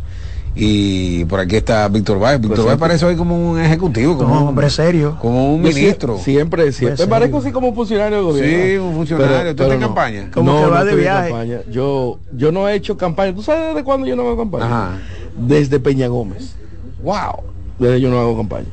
Y 0.58 1.26
por 1.26 1.42
aquí 1.42 1.58
está 1.58 1.88
Víctor 1.90 2.18
Báez. 2.18 2.40
Víctor 2.40 2.56
Pues 2.58 2.66
Báez 2.68 2.80
parece 2.80 3.06
hoy 3.06 3.16
como 3.18 3.36
un 3.52 3.60
ejecutivo, 3.60 4.18
como 4.18 4.34
No, 4.36 4.42
un 4.44 4.48
hombre 4.50 4.70
serio. 4.70 5.18
Como 5.22 5.54
un 5.54 5.62
ministro. 5.62 6.18
Siempre, 6.18 6.72
siempre. 6.72 7.04
Me 7.06 7.10
parezco 7.10 7.40
así 7.40 7.52
como 7.52 7.68
un 7.70 7.76
funcionario 7.76 8.18
del 8.18 8.26
gobierno. 8.26 8.66
Sí, 8.66 8.78
un 8.78 8.96
funcionario. 8.96 9.54
¿Tú 9.56 9.64
estás 9.64 9.76
en 9.76 9.82
campaña? 9.82 10.32
Como 10.34 10.52
No, 10.52 10.58
que 10.60 10.64
no 10.66 10.72
va 10.72 10.86
de 10.86 10.96
viaje. 10.96 11.30
campaña. 11.30 11.60
Yo, 11.70 12.20
yo 12.36 12.52
no 12.54 12.70
he 12.70 12.76
hecho 12.76 12.96
campaña. 12.96 13.36
¿Tú 13.36 13.44
sabes 13.44 13.68
desde 13.74 13.84
cuándo 13.84 14.08
yo 14.08 14.16
no 14.16 14.22
hago 14.24 14.38
campaña? 14.38 14.66
Ajá. 14.66 14.92
Desde 15.38 15.80
Peña 15.82 16.08
Gómez. 16.08 16.56
Wow. 17.04 17.44
Desde 17.78 18.00
yo 18.00 18.10
no 18.10 18.20
hago 18.20 18.38
campaña. 18.38 18.68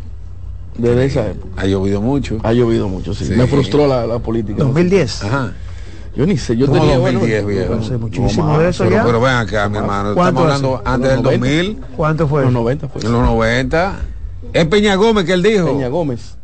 Desde 0.78 1.04
esa 1.04 1.26
época. 1.30 1.48
Ha 1.60 1.66
llovido 1.66 2.00
mucho. 2.00 2.38
Ha 2.44 2.52
llovido 2.52 2.88
mucho, 2.88 3.12
sí. 3.12 3.24
Sí. 3.24 3.32
Me 3.34 3.46
frustró 3.48 3.88
la, 3.88 4.06
la 4.06 4.20
política. 4.20 4.62
2010. 4.62 5.24
Ajá. 5.24 5.52
Yo 6.14 6.26
ni 6.26 6.36
sé, 6.36 6.56
yo 6.56 6.66
¿Cómo 6.66 6.78
tenía 6.80 6.98
2010, 6.98 7.42
bueno, 7.44 7.58
viejo? 7.60 7.74
no 7.76 7.82
sé 7.82 7.96
muchísimo 7.96 8.46
No, 8.46 8.58
de 8.58 8.68
eso 8.68 8.84
pero, 8.84 8.96
ya. 8.96 9.04
Pero 9.04 9.20
ven 9.20 9.32
acá, 9.34 9.68
mi 9.70 9.78
hermano. 9.78 10.14
¿Cuánto 10.14 10.40
Estamos 10.40 10.42
hablando 10.42 10.76
hace? 10.76 10.88
antes 10.94 11.08
del 11.10 11.18
¿En 11.18 11.24
los 11.24 11.32
90? 11.40 11.46
2000. 11.80 11.96
¿Cuánto 11.96 12.28
fue? 12.28 12.40
En 12.40 12.44
los 12.44 12.52
90 12.54 12.88
fue. 12.88 13.02
En 13.02 13.12
los 13.12 13.22
90. 13.22 13.94
Es 14.52 14.66
Peña 14.66 14.94
Gómez 14.96 15.24
que 15.24 15.32
él 15.32 15.42
dijo. 15.42 15.66
Peña 15.66 15.88
Gómez. 15.88 16.36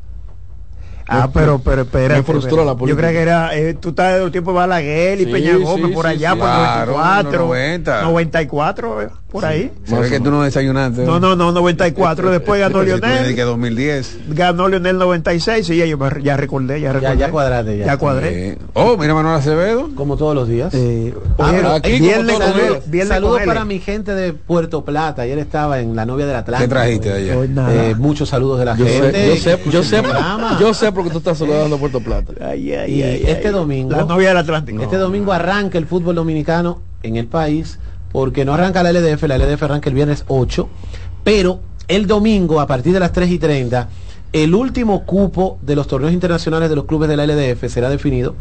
Ah, 1.11 1.29
pero, 1.33 1.59
pero 1.59 1.83
espérate. 1.83 2.21
Me 2.21 2.23
frustró 2.23 2.65
la 2.67 2.73
Yo 2.73 2.79
política. 2.79 3.01
creo 3.09 3.13
que 3.13 3.23
era, 3.23 3.57
eh, 3.57 3.73
tú 3.75 3.91
estás 3.91 4.15
de 4.15 4.21
los 4.21 4.31
tiempos 4.31 4.53
de 4.53 4.59
Balaguer 4.59 5.21
y 5.21 5.25
Sí, 5.25 5.33
Peña 5.33 5.57
Gómez 5.57 5.87
sí, 5.87 5.93
por 5.95 6.07
allá, 6.07 6.33
sí. 6.33 6.39
por 6.39 6.49
Claro, 6.49 6.93
94, 6.93 7.31
en 7.33 7.39
los 7.39 7.49
90. 7.49 8.03
94. 8.03 9.03
eh. 9.03 9.09
Por 9.31 9.45
ahí. 9.45 9.71
Se 9.85 9.99
ve 9.99 10.09
que 10.09 10.21
tú 10.21 10.31
no 10.31 10.43
desayunaste. 10.43 11.03
No, 11.05 11.21
no, 11.21 11.37
no, 11.37 11.53
94. 11.53 12.31
Después 12.31 12.61
ganó 12.61 12.83
Lionel. 12.83 13.35
que 13.35 13.43
2010. 13.43 14.19
Ganó 14.31 14.69
Lionel 14.69 14.97
96 14.99 15.69
y 15.71 15.77
ya, 15.77 15.85
yo 15.85 15.99
me- 15.99 16.23
ya 16.23 16.37
recordé, 16.37 16.81
ya 16.81 16.93
recordé. 16.93 17.17
ya 17.19 17.31
cuadraste, 17.31 17.79
ya. 17.79 17.87
Ya 17.87 17.97
cuadré. 17.99 18.49
Eh, 18.53 18.59
Oh, 18.73 18.97
mira 18.97 19.13
Manuel 19.15 19.35
Acevedo. 19.37 19.91
Como 19.95 20.17
todos 20.17 20.35
los 20.35 20.49
días. 20.49 20.73
Eh, 20.75 21.13
Ah, 21.39 21.49
oye, 21.51 21.57
pero 21.59 21.73
aquí 21.73 21.99
viernes 22.01 22.35
como 22.37 22.39
con 22.47 22.53
todos 22.55 22.67
él, 22.67 22.75
los 22.75 22.91
viernes 22.91 23.15
Saludos 23.15 23.41
para 23.45 23.65
mi 23.65 23.79
gente 23.81 24.15
de 24.15 24.33
Puerto 24.33 24.85
Plata. 24.85 25.23
Ayer 25.23 25.39
estaba 25.39 25.81
en 25.81 25.95
la 25.95 26.07
novia 26.07 26.27
del 26.27 26.37
Atlántico. 26.37 26.69
¿Qué 26.69 26.75
trajiste 26.75 27.13
de. 27.13 27.91
Eh, 27.91 27.95
muchos 27.99 28.29
saludos 28.31 28.59
de 28.61 28.65
la 28.65 28.77
Yo 28.77 28.87
gente. 28.87 29.13
sé, 29.13 29.29
yo 29.29 29.37
sé, 29.37 29.61
yo 29.71 29.83
sé, 29.83 30.03
yo 30.61 30.75
sé 30.75 30.93
porque 30.93 31.11
tú 31.11 31.19
estás 31.19 31.37
saludando 31.39 31.77
a 31.77 31.79
Puerto 31.79 32.01
Plata. 32.01 32.33
Ay, 32.41 32.73
ay, 32.73 32.93
Y 32.95 33.03
ay, 33.03 33.23
este 33.27 33.49
ay. 33.49 33.53
domingo, 33.55 33.93
La 33.93 34.05
novia 34.05 34.29
del 34.29 34.39
Atlántico. 34.39 34.83
este 34.83 34.97
domingo 34.97 35.33
arranca 35.33 35.77
el 35.79 35.87
fútbol 35.87 36.15
dominicano 36.15 36.81
en 37.03 37.17
el 37.17 37.27
país, 37.27 37.79
porque 38.13 38.45
no 38.45 38.55
arranca 38.55 38.83
la 38.83 38.93
LDF, 38.93 39.25
la 39.25 39.39
LDF 39.39 39.63
arranca 39.63 39.89
el 39.89 39.95
viernes 39.95 40.25
8, 40.29 40.69
pero 41.25 41.61
el 41.89 42.07
domingo 42.07 42.61
a 42.61 42.67
partir 42.67 42.93
de 42.93 43.01
las 43.01 43.13
3 43.13 43.31
y 43.31 43.39
30, 43.39 43.89
el 44.33 44.55
último 44.55 45.05
cupo 45.05 45.59
de 45.63 45.75
los 45.75 45.87
torneos 45.87 46.13
internacionales 46.13 46.69
de 46.69 46.77
los 46.77 46.85
clubes 46.85 47.09
de 47.09 47.17
la 47.17 47.27
LDF 47.27 47.65
será 47.69 47.89
definido 47.89 48.35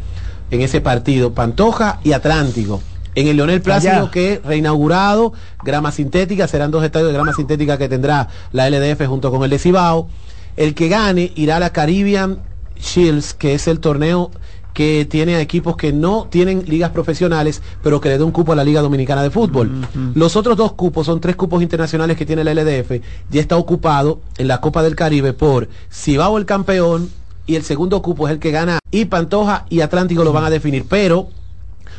en 0.50 0.60
ese 0.60 0.80
partido, 0.80 1.32
Pantoja 1.32 2.00
y 2.04 2.12
Atlántico. 2.12 2.82
En 3.14 3.26
el 3.26 3.36
Leonel 3.36 3.60
Plácido 3.62 3.94
Allá. 3.94 4.10
que 4.10 4.40
reinaugurado, 4.44 5.32
grama 5.64 5.90
sintética, 5.92 6.46
serán 6.46 6.70
dos 6.70 6.84
estadios 6.84 7.08
de 7.08 7.14
grama 7.14 7.32
sintética 7.32 7.76
que 7.76 7.88
tendrá 7.88 8.28
la 8.52 8.70
LDF 8.70 9.06
junto 9.06 9.30
con 9.30 9.42
el 9.42 9.50
de 9.50 9.58
Cibao. 9.58 10.08
El 10.56 10.74
que 10.74 10.88
gane 10.88 11.32
irá 11.34 11.56
a 11.56 11.60
la 11.60 11.70
Caribbean 11.70 12.38
Shields, 12.78 13.34
que 13.34 13.54
es 13.54 13.66
el 13.66 13.80
torneo 13.80 14.30
que 14.78 15.08
tiene 15.10 15.34
a 15.34 15.40
equipos 15.40 15.76
que 15.76 15.92
no 15.92 16.28
tienen 16.30 16.64
ligas 16.68 16.90
profesionales, 16.90 17.62
pero 17.82 18.00
que 18.00 18.10
le 18.10 18.16
da 18.16 18.24
un 18.24 18.30
cupo 18.30 18.52
a 18.52 18.54
la 18.54 18.62
Liga 18.62 18.80
Dominicana 18.80 19.24
de 19.24 19.30
Fútbol. 19.30 19.72
Los 20.14 20.36
otros 20.36 20.56
dos 20.56 20.74
cupos 20.74 21.04
son 21.04 21.20
tres 21.20 21.34
cupos 21.34 21.64
internacionales 21.64 22.16
que 22.16 22.24
tiene 22.24 22.44
la 22.44 22.54
LDF. 22.54 22.92
Ya 23.28 23.40
está 23.40 23.56
ocupado 23.56 24.20
en 24.36 24.46
la 24.46 24.60
Copa 24.60 24.84
del 24.84 24.94
Caribe 24.94 25.32
por 25.32 25.68
Cibao 25.92 26.38
el 26.38 26.46
campeón 26.46 27.10
y 27.44 27.56
el 27.56 27.64
segundo 27.64 28.00
cupo 28.02 28.28
es 28.28 28.34
el 28.34 28.38
que 28.38 28.52
gana 28.52 28.78
y 28.92 29.06
Pantoja 29.06 29.66
y 29.68 29.80
Atlántico 29.80 30.22
lo 30.22 30.32
van 30.32 30.44
a 30.44 30.50
definir, 30.50 30.84
pero 30.88 31.26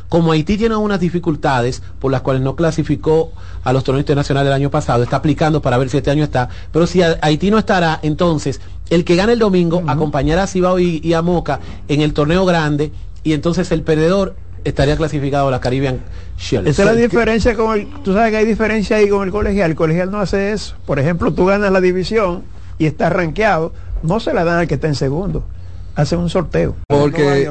como 0.08 0.32
Haití 0.32 0.58
tiene 0.58 0.78
unas 0.78 1.02
dificultades 1.02 1.84
por 2.00 2.14
las 2.14 2.22
cuales 2.22 2.42
no 2.42 2.56
clasificó 2.56 3.34
a 3.64 3.74
los 3.74 3.84
torneos 3.84 4.04
internacionales 4.04 4.46
del 4.48 4.54
año 4.54 4.72
pasado, 4.72 5.04
está 5.04 5.18
aplicando 5.18 5.62
para 5.62 5.78
ver 5.78 5.90
si 5.90 5.98
este 5.98 6.12
año 6.12 6.24
está, 6.24 6.48
pero 6.72 6.88
si 6.88 7.02
Haití 7.02 7.52
no 7.52 7.58
estará, 7.60 8.00
entonces 8.04 8.62
el 8.90 9.06
que 9.06 9.16
gane 9.16 9.34
el 9.34 9.40
domingo 9.40 9.84
acompañará 9.88 10.44
a 10.44 10.48
Cibao 10.48 10.80
y, 10.80 11.00
y 11.04 11.14
a 11.14 11.22
Moca 11.22 11.60
en 11.88 12.02
el 12.02 12.14
torneo 12.14 12.46
grande 12.46 12.92
y 13.24 13.34
entonces 13.34 13.72
el 13.72 13.84
perdedor 13.84 14.36
estaría 14.64 14.98
clasificado 14.98 15.48
a 15.48 15.52
la 15.52 15.60
Caribbean 15.60 16.00
Shield. 16.38 16.68
Esa 16.68 16.84
es 16.84 16.88
la 16.88 16.96
diferencia 16.96 17.56
con 17.56 17.78
el, 17.78 17.88
tú 18.04 18.14
sabes 18.14 18.32
que 18.32 18.38
hay 18.38 18.46
diferencia 18.46 18.98
ahí 18.98 19.10
con 19.10 19.26
el 19.26 19.32
colegial, 19.32 19.72
el 19.72 19.76
colegial 19.76 20.12
no 20.12 20.20
hace 20.20 20.52
eso. 20.52 20.76
Por 20.86 21.00
ejemplo, 21.00 21.32
tú 21.32 21.46
ganas 21.46 21.72
la 21.72 21.82
división 21.82 22.44
y 22.78 22.86
estás 22.86 23.12
rankeado, 23.12 23.74
no 24.04 24.20
se 24.20 24.34
la 24.34 24.44
dan 24.44 24.60
al 24.60 24.68
que 24.68 24.76
está 24.76 24.88
en 24.88 24.96
segundo. 24.96 25.44
Hacen 25.96 26.20
un 26.20 26.30
sorteo. 26.30 26.76
Porque 26.88 27.48